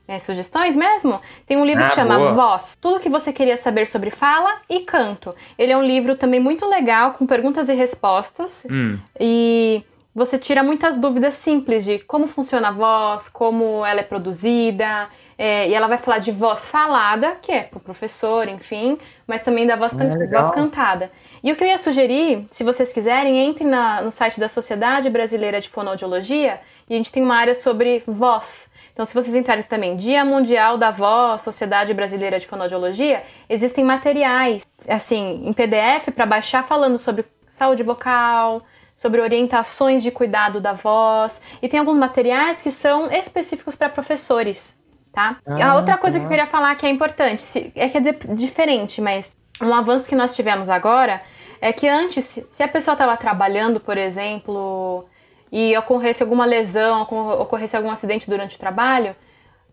é, 0.07 0.19
sugestões 0.19 0.75
mesmo, 0.75 1.19
tem 1.45 1.57
um 1.57 1.65
livro 1.65 1.83
ah, 1.83 1.89
que 1.89 1.95
chama 1.95 2.17
boa. 2.17 2.31
Voz. 2.31 2.77
Tudo 2.79 2.99
que 2.99 3.09
você 3.09 3.33
queria 3.33 3.57
saber 3.57 3.87
sobre 3.87 4.09
fala 4.09 4.61
e 4.69 4.79
canto. 4.81 5.35
Ele 5.57 5.71
é 5.71 5.77
um 5.77 5.83
livro 5.83 6.15
também 6.15 6.39
muito 6.39 6.65
legal, 6.65 7.11
com 7.11 7.25
perguntas 7.25 7.67
e 7.67 7.73
respostas. 7.73 8.65
Hum. 8.69 8.97
E 9.19 9.83
você 10.15 10.37
tira 10.37 10.63
muitas 10.63 10.97
dúvidas 10.97 11.35
simples 11.35 11.83
de 11.83 11.99
como 11.99 12.25
funciona 12.27 12.69
a 12.69 12.71
voz, 12.71 13.27
como 13.27 13.85
ela 13.85 13.99
é 13.99 14.03
produzida. 14.03 15.09
É, 15.37 15.69
e 15.69 15.73
ela 15.75 15.87
vai 15.87 15.99
falar 15.99 16.17
de 16.17 16.31
voz 16.31 16.65
falada, 16.65 17.35
que 17.39 17.51
é 17.51 17.61
para 17.61 17.77
o 17.77 17.79
professor, 17.79 18.47
enfim, 18.47 18.97
mas 19.27 19.43
também 19.43 19.67
da 19.67 19.75
voz, 19.75 19.93
é 19.99 20.27
voz 20.27 20.49
cantada. 20.49 21.11
E 21.43 21.51
o 21.51 21.55
que 21.55 21.63
eu 21.63 21.67
ia 21.67 21.77
sugerir, 21.77 22.47
se 22.49 22.63
vocês 22.63 22.91
quiserem, 22.91 23.37
entre 23.37 23.63
na, 23.63 24.01
no 24.01 24.11
site 24.11 24.39
da 24.39 24.49
Sociedade 24.49 25.11
Brasileira 25.11 25.61
de 25.61 25.69
Fonoaudiologia 25.69 26.59
e 26.89 26.95
a 26.95 26.97
gente 26.97 27.11
tem 27.11 27.21
uma 27.21 27.35
área 27.35 27.53
sobre 27.53 28.01
voz. 28.07 28.67
Então, 28.97 29.05
se 29.05 29.13
vocês 29.13 29.35
entrarem 29.35 29.63
também, 29.63 29.95
Dia 29.95 30.25
Mundial 30.25 30.75
da 30.75 30.89
Voz, 30.89 31.43
Sociedade 31.43 31.93
Brasileira 31.93 32.39
de 32.39 32.47
Fonoaudiologia, 32.47 33.21
existem 33.47 33.83
materiais, 33.83 34.65
assim, 34.87 35.43
em 35.45 35.53
PDF 35.53 36.09
para 36.15 36.25
baixar 36.25 36.63
falando 36.63 36.97
sobre 36.97 37.23
saúde 37.47 37.83
vocal, 37.83 38.63
sobre 38.95 39.21
orientações 39.21 40.01
de 40.01 40.09
cuidado 40.09 40.59
da 40.59 40.73
voz, 40.73 41.39
e 41.61 41.69
tem 41.69 41.79
alguns 41.79 41.95
materiais 41.95 42.59
que 42.59 42.71
são 42.71 43.11
específicos 43.11 43.75
para 43.75 43.87
professores, 43.87 44.75
tá? 45.13 45.37
Ah, 45.45 45.73
a 45.73 45.75
outra 45.75 45.95
coisa 45.99 46.17
tá. 46.17 46.21
que 46.21 46.25
eu 46.25 46.29
queria 46.29 46.47
falar 46.47 46.73
que 46.73 46.87
é 46.87 46.89
importante, 46.89 47.71
é 47.75 47.89
que 47.89 47.99
é 47.99 48.01
diferente, 48.33 48.99
mas 48.99 49.37
um 49.61 49.75
avanço 49.75 50.09
que 50.09 50.15
nós 50.15 50.35
tivemos 50.35 50.71
agora 50.71 51.21
é 51.61 51.71
que 51.71 51.87
antes, 51.87 52.43
se 52.49 52.63
a 52.63 52.67
pessoa 52.67 52.93
estava 52.93 53.15
trabalhando, 53.15 53.79
por 53.79 53.95
exemplo, 53.95 55.07
e 55.51 55.75
ocorresse 55.77 56.21
alguma 56.21 56.45
lesão, 56.45 57.01
ocorresse 57.01 57.75
algum 57.75 57.89
acidente 57.89 58.29
durante 58.29 58.55
o 58.55 58.59
trabalho, 58.59 59.15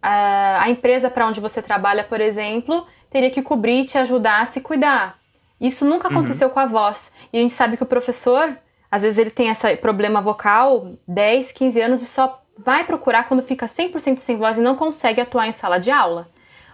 a, 0.01 0.69
empresa 0.69 1.09
para 1.09 1.27
onde 1.27 1.41
você 1.41 1.63
trabalha, 1.63 2.05
por 2.05 2.21
exemplo, 2.21 2.87
teria 3.11 3.31
que 3.31 3.41
cobrir 3.41 3.87
te 3.87 3.97
ajudar 3.97 4.43
a 4.43 4.47
se 4.47 4.61
cuidar. 4.61 5.19
Isso 5.61 5.85
nunca 5.85 6.09
Uhum. 6.09 6.19
aconteceu 6.19 6.51
com 6.51 6.61
a 6.61 6.67
voz. 6.67 7.13
E 7.33 7.39
a 7.39 7.41
gente 7.41 7.55
sabe 7.55 7.77
que 7.77 7.83
o 7.83 7.87
professor, 7.87 8.57
às 8.91 9.03
vezes 9.03 9.19
ele 9.19 9.31
tem 9.31 9.49
esse 9.49 9.77
problema 9.77 10.21
vocal, 10.21 10.93
10, 11.09 11.53
15 11.53 11.81
anos 11.81 12.03
e 12.03 12.07
só 12.07 12.43
vai 12.59 12.85
procurar 12.85 13.27
quando 13.29 13.43
fica 13.43 13.67
100% 13.67 14.19
sem 14.19 14.37
voz 14.37 14.59
e 14.59 14.61
não 14.61 14.77
consegue 14.77 15.21
atuar 15.21 15.49
em 15.49 15.53
sala 15.53 15.79
de 15.79 15.91
aula. 15.91 16.29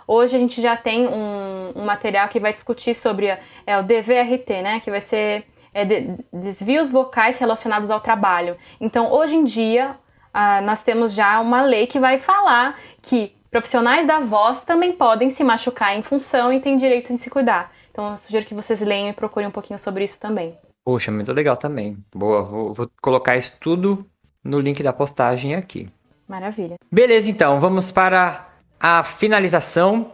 Hoje 0.06 0.34
a 0.34 0.38
gente 0.40 0.60
já 0.60 0.76
tem 0.76 1.06
um, 1.06 1.72
um 1.76 1.84
material 1.84 2.28
que 2.28 2.40
vai 2.40 2.52
discutir 2.52 2.94
sobre 2.94 3.28
é, 3.64 3.78
o 3.78 3.82
DVRT, 3.84 4.60
né? 4.60 4.80
Que 4.80 4.90
vai 4.90 5.00
ser 5.00 5.44
é, 5.72 5.84
de- 5.84 6.16
desvios 6.32 6.90
vocais 6.90 7.38
relacionados 7.38 7.90
ao 7.90 8.00
trabalho. 8.00 8.56
Então, 8.80 9.10
hoje 9.12 9.36
em 9.36 9.44
dia, 9.44 9.96
ah, 10.32 10.60
nós 10.60 10.82
temos 10.82 11.12
já 11.12 11.40
uma 11.40 11.62
lei 11.62 11.86
que 11.86 11.98
vai 12.00 12.18
falar 12.18 12.78
que 13.02 13.34
profissionais 13.50 14.06
da 14.06 14.20
voz 14.20 14.62
também 14.64 14.92
podem 14.92 15.28
se 15.30 15.42
machucar 15.42 15.96
em 15.96 16.02
função 16.02 16.52
e 16.52 16.60
têm 16.60 16.76
direito 16.76 17.12
em 17.12 17.16
se 17.16 17.28
cuidar. 17.28 17.72
Então, 17.90 18.12
eu 18.12 18.18
sugiro 18.18 18.46
que 18.46 18.54
vocês 18.54 18.80
leiam 18.80 19.08
e 19.08 19.12
procurem 19.12 19.48
um 19.48 19.52
pouquinho 19.52 19.78
sobre 19.78 20.04
isso 20.04 20.18
também. 20.20 20.56
Poxa, 20.84 21.10
muito 21.10 21.32
legal 21.32 21.56
também. 21.56 21.96
Boa, 22.14 22.42
vou, 22.42 22.72
vou 22.72 22.90
colocar 23.02 23.36
isso 23.36 23.58
tudo 23.60 24.06
no 24.42 24.58
link 24.60 24.82
da 24.82 24.92
postagem 24.92 25.54
aqui. 25.54 25.88
Maravilha. 26.28 26.76
Beleza, 26.90 27.28
então, 27.28 27.58
vamos 27.60 27.90
para 27.90 28.46
a 28.78 29.02
finalização. 29.02 30.12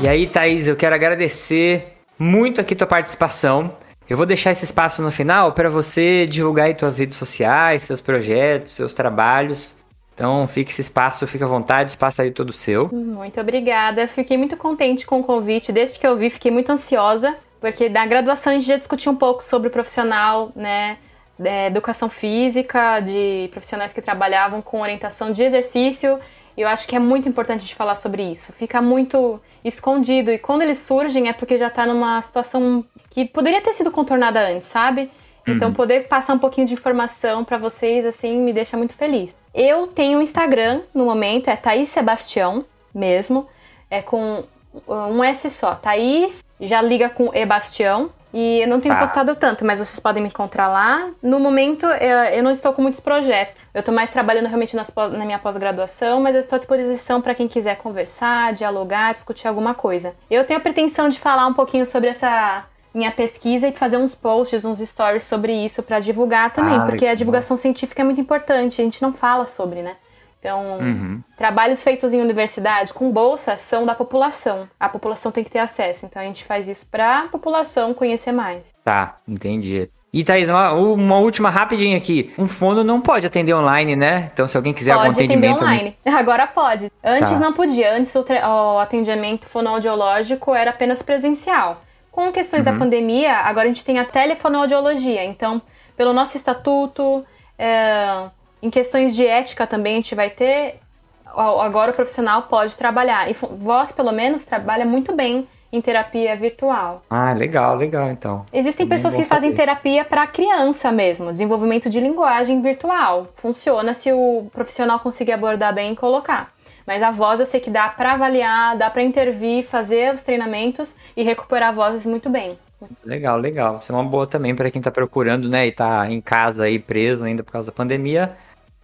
E 0.00 0.08
aí, 0.08 0.28
Thaís, 0.28 0.68
eu 0.68 0.76
quero 0.76 0.94
agradecer 0.94 1.97
muito 2.18 2.60
aqui 2.60 2.74
tua 2.74 2.86
participação. 2.86 3.76
Eu 4.08 4.16
vou 4.16 4.26
deixar 4.26 4.52
esse 4.52 4.64
espaço 4.64 5.02
no 5.02 5.10
final 5.10 5.52
para 5.52 5.68
você 5.68 6.26
divulgar 6.26 6.66
aí 6.66 6.74
tuas 6.74 6.98
redes 6.98 7.16
sociais, 7.16 7.82
seus 7.82 8.00
projetos, 8.00 8.72
seus 8.72 8.92
trabalhos. 8.92 9.74
Então, 10.14 10.48
fique 10.48 10.70
esse 10.70 10.80
espaço, 10.80 11.26
fica 11.26 11.44
à 11.44 11.48
vontade, 11.48 11.90
espaço 11.90 12.22
aí 12.22 12.30
todo 12.30 12.52
seu. 12.52 12.88
Muito 12.92 13.40
obrigada. 13.40 14.08
Fiquei 14.08 14.36
muito 14.36 14.56
contente 14.56 15.06
com 15.06 15.20
o 15.20 15.24
convite. 15.24 15.70
Desde 15.70 15.98
que 15.98 16.06
eu 16.06 16.16
vi, 16.16 16.30
fiquei 16.30 16.50
muito 16.50 16.72
ansiosa, 16.72 17.36
porque 17.60 17.88
na 17.88 18.04
graduação 18.04 18.52
a 18.52 18.56
gente 18.56 18.66
já 18.66 18.76
discutiu 18.76 19.12
um 19.12 19.16
pouco 19.16 19.44
sobre 19.44 19.68
o 19.68 19.70
profissional, 19.70 20.50
né? 20.56 20.98
é, 21.44 21.66
educação 21.66 22.08
física, 22.08 23.00
de 23.00 23.48
profissionais 23.50 23.92
que 23.92 24.02
trabalhavam 24.02 24.60
com 24.60 24.80
orientação 24.80 25.30
de 25.30 25.42
exercício. 25.42 26.18
E 26.58 26.60
eu 26.60 26.66
acho 26.66 26.88
que 26.88 26.96
é 26.96 26.98
muito 26.98 27.28
importante 27.28 27.64
de 27.64 27.72
falar 27.72 27.94
sobre 27.94 28.20
isso. 28.20 28.52
Fica 28.52 28.82
muito 28.82 29.40
escondido. 29.64 30.32
E 30.32 30.38
quando 30.38 30.62
eles 30.62 30.78
surgem 30.78 31.28
é 31.28 31.32
porque 31.32 31.56
já 31.56 31.70
tá 31.70 31.86
numa 31.86 32.20
situação 32.20 32.84
que 33.10 33.24
poderia 33.26 33.60
ter 33.60 33.72
sido 33.74 33.92
contornada 33.92 34.40
antes, 34.40 34.66
sabe? 34.66 35.08
Então, 35.46 35.72
poder 35.72 36.08
passar 36.08 36.34
um 36.34 36.38
pouquinho 36.38 36.66
de 36.66 36.74
informação 36.74 37.44
pra 37.44 37.56
vocês, 37.56 38.04
assim, 38.04 38.36
me 38.38 38.52
deixa 38.52 38.76
muito 38.76 38.94
feliz. 38.94 39.36
Eu 39.54 39.86
tenho 39.86 40.18
um 40.18 40.22
Instagram 40.22 40.82
no 40.92 41.04
momento, 41.04 41.48
é 41.48 41.54
Thaís 41.54 41.90
Sebastião 41.90 42.64
mesmo. 42.92 43.46
É 43.88 44.02
com 44.02 44.42
um 44.86 45.22
S 45.22 45.48
só. 45.50 45.76
Thaís 45.76 46.44
já 46.60 46.82
liga 46.82 47.08
com 47.08 47.32
Ebastião. 47.32 48.10
E 48.32 48.60
eu 48.60 48.68
não 48.68 48.78
tenho 48.80 48.94
Tá. 48.94 49.00
postado 49.00 49.34
tanto, 49.36 49.64
mas 49.64 49.78
vocês 49.78 49.98
podem 49.98 50.22
me 50.22 50.28
encontrar 50.28 50.68
lá. 50.68 51.08
No 51.22 51.40
momento, 51.40 51.86
eh, 51.86 52.38
eu 52.38 52.42
não 52.42 52.50
estou 52.50 52.72
com 52.74 52.82
muitos 52.82 53.00
projetos. 53.00 53.60
Eu 53.72 53.80
estou 53.80 53.94
mais 53.94 54.10
trabalhando 54.10 54.46
realmente 54.46 54.76
nas 54.76 54.92
na 54.94 55.24
minha 55.24 55.38
pós-graduação, 55.38 56.20
mas 56.20 56.34
eu 56.34 56.40
estou 56.42 56.56
à 56.56 56.58
disposição 56.58 57.20
para 57.22 57.34
quem 57.34 57.48
quiser 57.48 57.76
conversar, 57.76 58.52
dialogar, 58.52 59.14
discutir 59.14 59.48
alguma 59.48 59.72
coisa. 59.74 60.14
Eu 60.30 60.44
tenho 60.44 60.58
a 60.60 60.62
pretensão 60.62 61.08
de 61.08 61.18
falar 61.18 61.46
um 61.46 61.54
pouquinho 61.54 61.86
sobre 61.86 62.10
essa 62.10 62.64
minha 62.94 63.10
pesquisa 63.12 63.68
e 63.68 63.72
fazer 63.72 63.96
uns 63.96 64.14
posts, 64.14 64.64
uns 64.64 64.78
stories 64.78 65.22
sobre 65.22 65.52
isso 65.52 65.82
para 65.82 66.00
divulgar 66.00 66.50
também, 66.52 66.76
Ah, 66.78 66.80
porque 66.86 67.06
a 67.06 67.14
divulgação 67.14 67.56
científica 67.56 68.02
é 68.02 68.04
muito 68.04 68.20
importante, 68.20 68.80
a 68.80 68.84
gente 68.84 69.00
não 69.00 69.12
fala 69.12 69.46
sobre, 69.46 69.82
né? 69.82 69.96
Então, 70.40 70.78
Uhum. 70.78 71.20
trabalhos 71.36 71.82
feitos 71.82 72.12
em 72.14 72.20
universidade 72.20 72.92
com 72.94 73.10
bolsa 73.10 73.56
são 73.56 73.84
da 73.84 73.94
população. 73.94 74.68
A 74.78 74.88
população 74.88 75.32
tem 75.32 75.42
que 75.42 75.50
ter 75.50 75.58
acesso. 75.58 76.06
Então 76.06 76.22
a 76.22 76.24
gente 76.24 76.44
faz 76.44 76.68
isso 76.68 76.86
para 76.86 77.20
a 77.24 77.28
população 77.28 77.92
conhecer 77.92 78.30
mais. 78.32 78.62
Tá, 78.84 79.16
entendi. 79.26 79.90
E 80.12 80.24
Thaís, 80.24 80.48
uma, 80.48 80.72
uma 80.72 81.18
última 81.18 81.50
rapidinha 81.50 81.96
aqui. 81.96 82.32
Um 82.38 82.46
fono 82.48 82.82
não 82.82 82.98
pode 83.00 83.26
atender 83.26 83.52
online, 83.52 83.94
né? 83.94 84.30
Então, 84.32 84.48
se 84.48 84.56
alguém 84.56 84.72
quiser 84.72 84.92
algum 84.92 85.06
pode 85.08 85.18
atender 85.18 85.34
atendimento. 85.48 85.62
online. 85.62 85.96
Agora 86.06 86.46
pode. 86.46 86.90
Antes 87.04 87.28
Tá. 87.30 87.38
não 87.38 87.52
podia. 87.52 87.92
Antes 87.94 88.14
o, 88.14 88.24
o 88.24 88.78
atendimento 88.78 89.46
fonoaudiológico 89.48 90.54
era 90.54 90.70
apenas 90.70 91.02
presencial. 91.02 91.82
Com 92.10 92.32
questões 92.32 92.64
Uhum. 92.64 92.72
da 92.72 92.78
pandemia, 92.78 93.34
agora 93.34 93.66
a 93.66 93.68
gente 93.68 93.84
tem 93.84 93.98
a 93.98 94.04
telefonoaudiologia. 94.04 95.24
Então, 95.24 95.60
pelo 95.96 96.12
nosso 96.14 96.36
estatuto, 96.38 97.24
é, 97.58 98.28
em 98.62 98.70
questões 98.70 99.14
de 99.14 99.26
ética 99.26 99.66
também 99.66 99.94
a 99.94 99.96
gente 99.96 100.14
vai 100.14 100.30
ter. 100.30 100.80
Agora 101.26 101.90
o 101.90 101.94
profissional 101.94 102.42
pode 102.42 102.74
trabalhar. 102.76 103.30
E 103.30 103.34
voz, 103.34 103.92
pelo 103.92 104.12
menos, 104.12 104.44
trabalha 104.44 104.84
muito 104.84 105.14
bem 105.14 105.46
em 105.70 105.80
terapia 105.80 106.34
virtual. 106.34 107.02
Ah, 107.10 107.32
legal, 107.32 107.76
legal, 107.76 108.10
então. 108.10 108.46
Existem 108.52 108.86
Também 108.86 108.96
pessoas 108.96 109.14
que 109.14 109.24
fazem 109.24 109.50
saber. 109.50 109.60
terapia 109.60 110.04
para 110.04 110.26
criança 110.26 110.90
mesmo, 110.90 111.30
desenvolvimento 111.30 111.90
de 111.90 112.00
linguagem 112.00 112.62
virtual. 112.62 113.28
Funciona 113.36 113.92
se 113.92 114.10
o 114.10 114.48
profissional 114.52 114.98
conseguir 115.00 115.32
abordar 115.32 115.74
bem 115.74 115.92
e 115.92 115.96
colocar. 115.96 116.52
Mas 116.86 117.02
a 117.02 117.10
voz 117.10 117.38
eu 117.38 117.44
sei 117.44 117.60
que 117.60 117.68
dá 117.68 117.86
para 117.88 118.14
avaliar, 118.14 118.74
dá 118.78 118.88
para 118.88 119.02
intervir, 119.02 119.66
fazer 119.66 120.14
os 120.14 120.22
treinamentos 120.22 120.94
e 121.14 121.22
recuperar 121.22 121.74
vozes 121.74 122.06
muito 122.06 122.30
bem. 122.30 122.58
Legal, 123.04 123.36
legal. 123.36 123.78
Isso 123.82 123.92
é 123.92 123.94
uma 123.94 124.04
boa 124.04 124.26
também 124.26 124.54
para 124.54 124.70
quem 124.70 124.80
tá 124.80 124.90
procurando, 124.90 125.48
né? 125.50 125.66
E 125.66 125.72
tá 125.72 126.10
em 126.10 126.20
casa 126.20 126.64
aí 126.64 126.78
preso 126.78 127.24
ainda 127.24 127.42
por 127.42 127.52
causa 127.52 127.66
da 127.66 127.72
pandemia. 127.72 128.32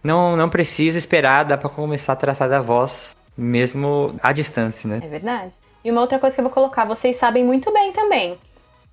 Não, 0.05 0.35
não 0.37 0.49
precisa 0.49 0.97
esperar, 0.97 1.43
dá 1.45 1.57
para 1.57 1.69
começar 1.69 2.13
a 2.13 2.15
tratar 2.15 2.47
da 2.47 2.61
voz 2.61 3.17
mesmo 3.37 4.15
à 4.21 4.31
distância, 4.31 4.87
né? 4.87 5.01
É 5.03 5.07
verdade. 5.07 5.51
E 5.83 5.91
uma 5.91 6.01
outra 6.01 6.19
coisa 6.19 6.35
que 6.35 6.39
eu 6.39 6.45
vou 6.45 6.53
colocar, 6.53 6.85
vocês 6.85 7.15
sabem 7.15 7.43
muito 7.43 7.71
bem 7.73 7.91
também. 7.91 8.37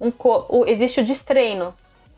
Um 0.01 0.10
co- 0.10 0.47
o- 0.48 0.64
existe 0.66 1.01
o 1.01 1.05
destreino. 1.05 1.74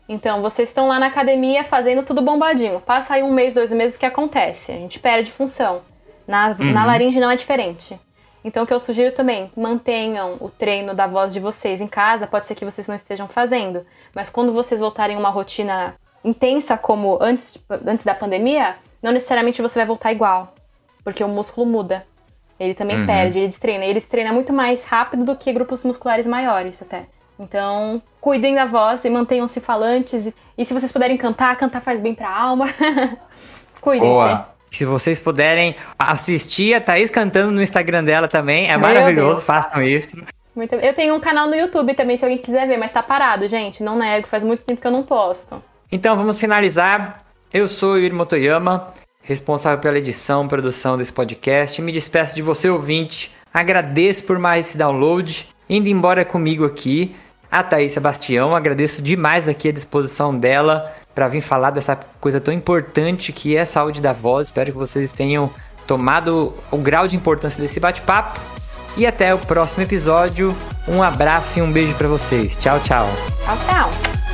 Então, 0.07 0.41
vocês 0.41 0.69
estão 0.69 0.87
lá 0.87 0.99
na 0.99 1.07
academia 1.07 1.63
fazendo 1.63 2.03
tudo 2.03 2.21
bombadinho. 2.21 2.79
Passa 2.79 3.15
aí 3.15 3.23
um 3.23 3.31
mês, 3.33 3.53
dois 3.53 3.71
meses, 3.71 3.95
o 3.95 3.99
que 3.99 4.05
acontece? 4.05 4.71
A 4.71 4.75
gente 4.75 4.99
perde 4.99 5.31
função. 5.31 5.81
Na, 6.27 6.53
na 6.55 6.85
laringe 6.85 7.19
não 7.19 7.29
é 7.31 7.35
diferente. 7.35 7.99
Então, 8.43 8.63
o 8.63 8.67
que 8.67 8.73
eu 8.73 8.79
sugiro 8.79 9.11
também, 9.13 9.51
mantenham 9.57 10.37
o 10.39 10.49
treino 10.49 10.93
da 10.93 11.07
voz 11.07 11.33
de 11.33 11.39
vocês 11.39 11.81
em 11.81 11.87
casa. 11.87 12.27
Pode 12.27 12.45
ser 12.45 12.55
que 12.55 12.63
vocês 12.65 12.87
não 12.87 12.95
estejam 12.95 13.27
fazendo. 13.27 13.85
Mas 14.15 14.29
quando 14.29 14.53
vocês 14.53 14.79
voltarem 14.79 15.15
a 15.15 15.19
uma 15.19 15.29
rotina 15.29 15.95
intensa 16.25 16.77
como 16.77 17.17
antes, 17.21 17.57
antes 17.85 18.03
da 18.03 18.13
pandemia, 18.15 18.75
não 19.01 19.11
necessariamente 19.11 19.61
você 19.61 19.79
vai 19.79 19.85
voltar 19.85 20.11
igual. 20.11 20.53
Porque 21.03 21.23
o 21.23 21.27
músculo 21.27 21.65
muda. 21.67 22.05
Ele 22.59 22.73
também 22.73 22.99
Uhum. 23.01 23.05
perde, 23.05 23.37
ele 23.39 23.47
destreina. 23.47 23.85
Ele 23.85 24.01
treina 24.01 24.33
muito 24.33 24.51
mais 24.51 24.83
rápido 24.83 25.23
do 25.23 25.35
que 25.35 25.53
grupos 25.53 25.83
musculares 25.83 26.25
maiores 26.25 26.81
até. 26.81 27.03
Então, 27.39 28.01
cuidem 28.21 28.55
da 28.55 28.65
voz 28.65 29.03
e 29.05 29.09
mantenham-se 29.09 29.59
falantes. 29.59 30.25
E, 30.27 30.33
e 30.57 30.65
se 30.65 30.73
vocês 30.73 30.91
puderem 30.91 31.17
cantar, 31.17 31.55
cantar 31.57 31.81
faz 31.81 31.99
bem 31.99 32.15
pra 32.15 32.29
alma. 32.29 32.65
Cuidem-se. 33.81 34.43
Se 34.71 34.83
vocês 34.85 35.19
puderem 35.19 35.75
assistir 35.97 36.73
a 36.73 36.81
Thaís 36.81 37.09
cantando 37.09 37.51
no 37.51 37.61
Instagram 37.61 38.03
dela 38.03 38.27
também, 38.27 38.65
é 38.69 38.77
Meu 38.77 38.79
maravilhoso, 38.79 39.35
Deus. 39.35 39.43
façam 39.45 39.81
isso. 39.83 40.21
Muito- 40.55 40.75
Eu 40.75 40.93
tenho 40.93 41.15
um 41.15 41.19
canal 41.19 41.47
no 41.47 41.55
YouTube 41.55 41.93
também, 41.93 42.17
se 42.17 42.25
alguém 42.25 42.37
quiser 42.39 42.67
ver, 42.67 42.77
mas 42.77 42.91
tá 42.91 43.03
parado, 43.03 43.47
gente. 43.47 43.83
Não 43.83 43.97
nego, 43.97 44.27
faz 44.27 44.43
muito 44.43 44.63
tempo 44.63 44.81
que 44.81 44.87
eu 44.87 44.91
não 44.91 45.03
posto. 45.03 45.61
Então 45.91 46.15
vamos 46.15 46.39
finalizar. 46.39 47.19
Eu 47.53 47.67
sou 47.67 47.97
Yuri 47.97 48.13
Motoyama, 48.13 48.91
responsável 49.21 49.79
pela 49.79 49.97
edição 49.97 50.45
e 50.45 50.47
produção 50.47 50.97
desse 50.97 51.13
podcast. 51.13 51.81
Me 51.81 51.91
despeço 51.91 52.35
de 52.35 52.41
você, 52.41 52.69
ouvinte. 52.69 53.31
Agradeço 53.53 54.23
por 54.23 54.37
mais 54.37 54.67
esse 54.67 54.77
download. 54.77 55.47
Indo 55.69 55.87
embora 55.87 56.25
comigo 56.25 56.65
aqui, 56.65 57.15
a 57.49 57.63
Thaís 57.63 57.93
Sebastião. 57.93 58.55
Agradeço 58.55 59.01
demais 59.01 59.47
aqui 59.47 59.69
a 59.69 59.71
disposição 59.71 60.37
dela 60.37 60.93
para 61.13 61.29
vir 61.29 61.41
falar 61.41 61.71
dessa 61.71 61.95
coisa 61.95 62.41
tão 62.41 62.53
importante 62.53 63.31
que 63.31 63.55
é 63.55 63.61
a 63.61 63.65
saúde 63.65 64.01
da 64.01 64.11
voz. 64.11 64.47
Espero 64.47 64.71
que 64.71 64.77
vocês 64.77 65.13
tenham 65.13 65.49
tomado 65.87 66.53
o 66.69 66.77
grau 66.77 67.07
de 67.07 67.15
importância 67.15 67.61
desse 67.61 67.79
bate-papo. 67.79 68.39
E 68.97 69.05
até 69.05 69.33
o 69.33 69.37
próximo 69.37 69.83
episódio. 69.83 70.55
Um 70.87 71.01
abraço 71.01 71.59
e 71.59 71.61
um 71.61 71.71
beijo 71.71 71.93
para 71.95 72.07
vocês. 72.07 72.55
Tchau, 72.57 72.79
tchau. 72.81 73.07
Tchau, 73.45 73.57
tchau. 73.65 74.24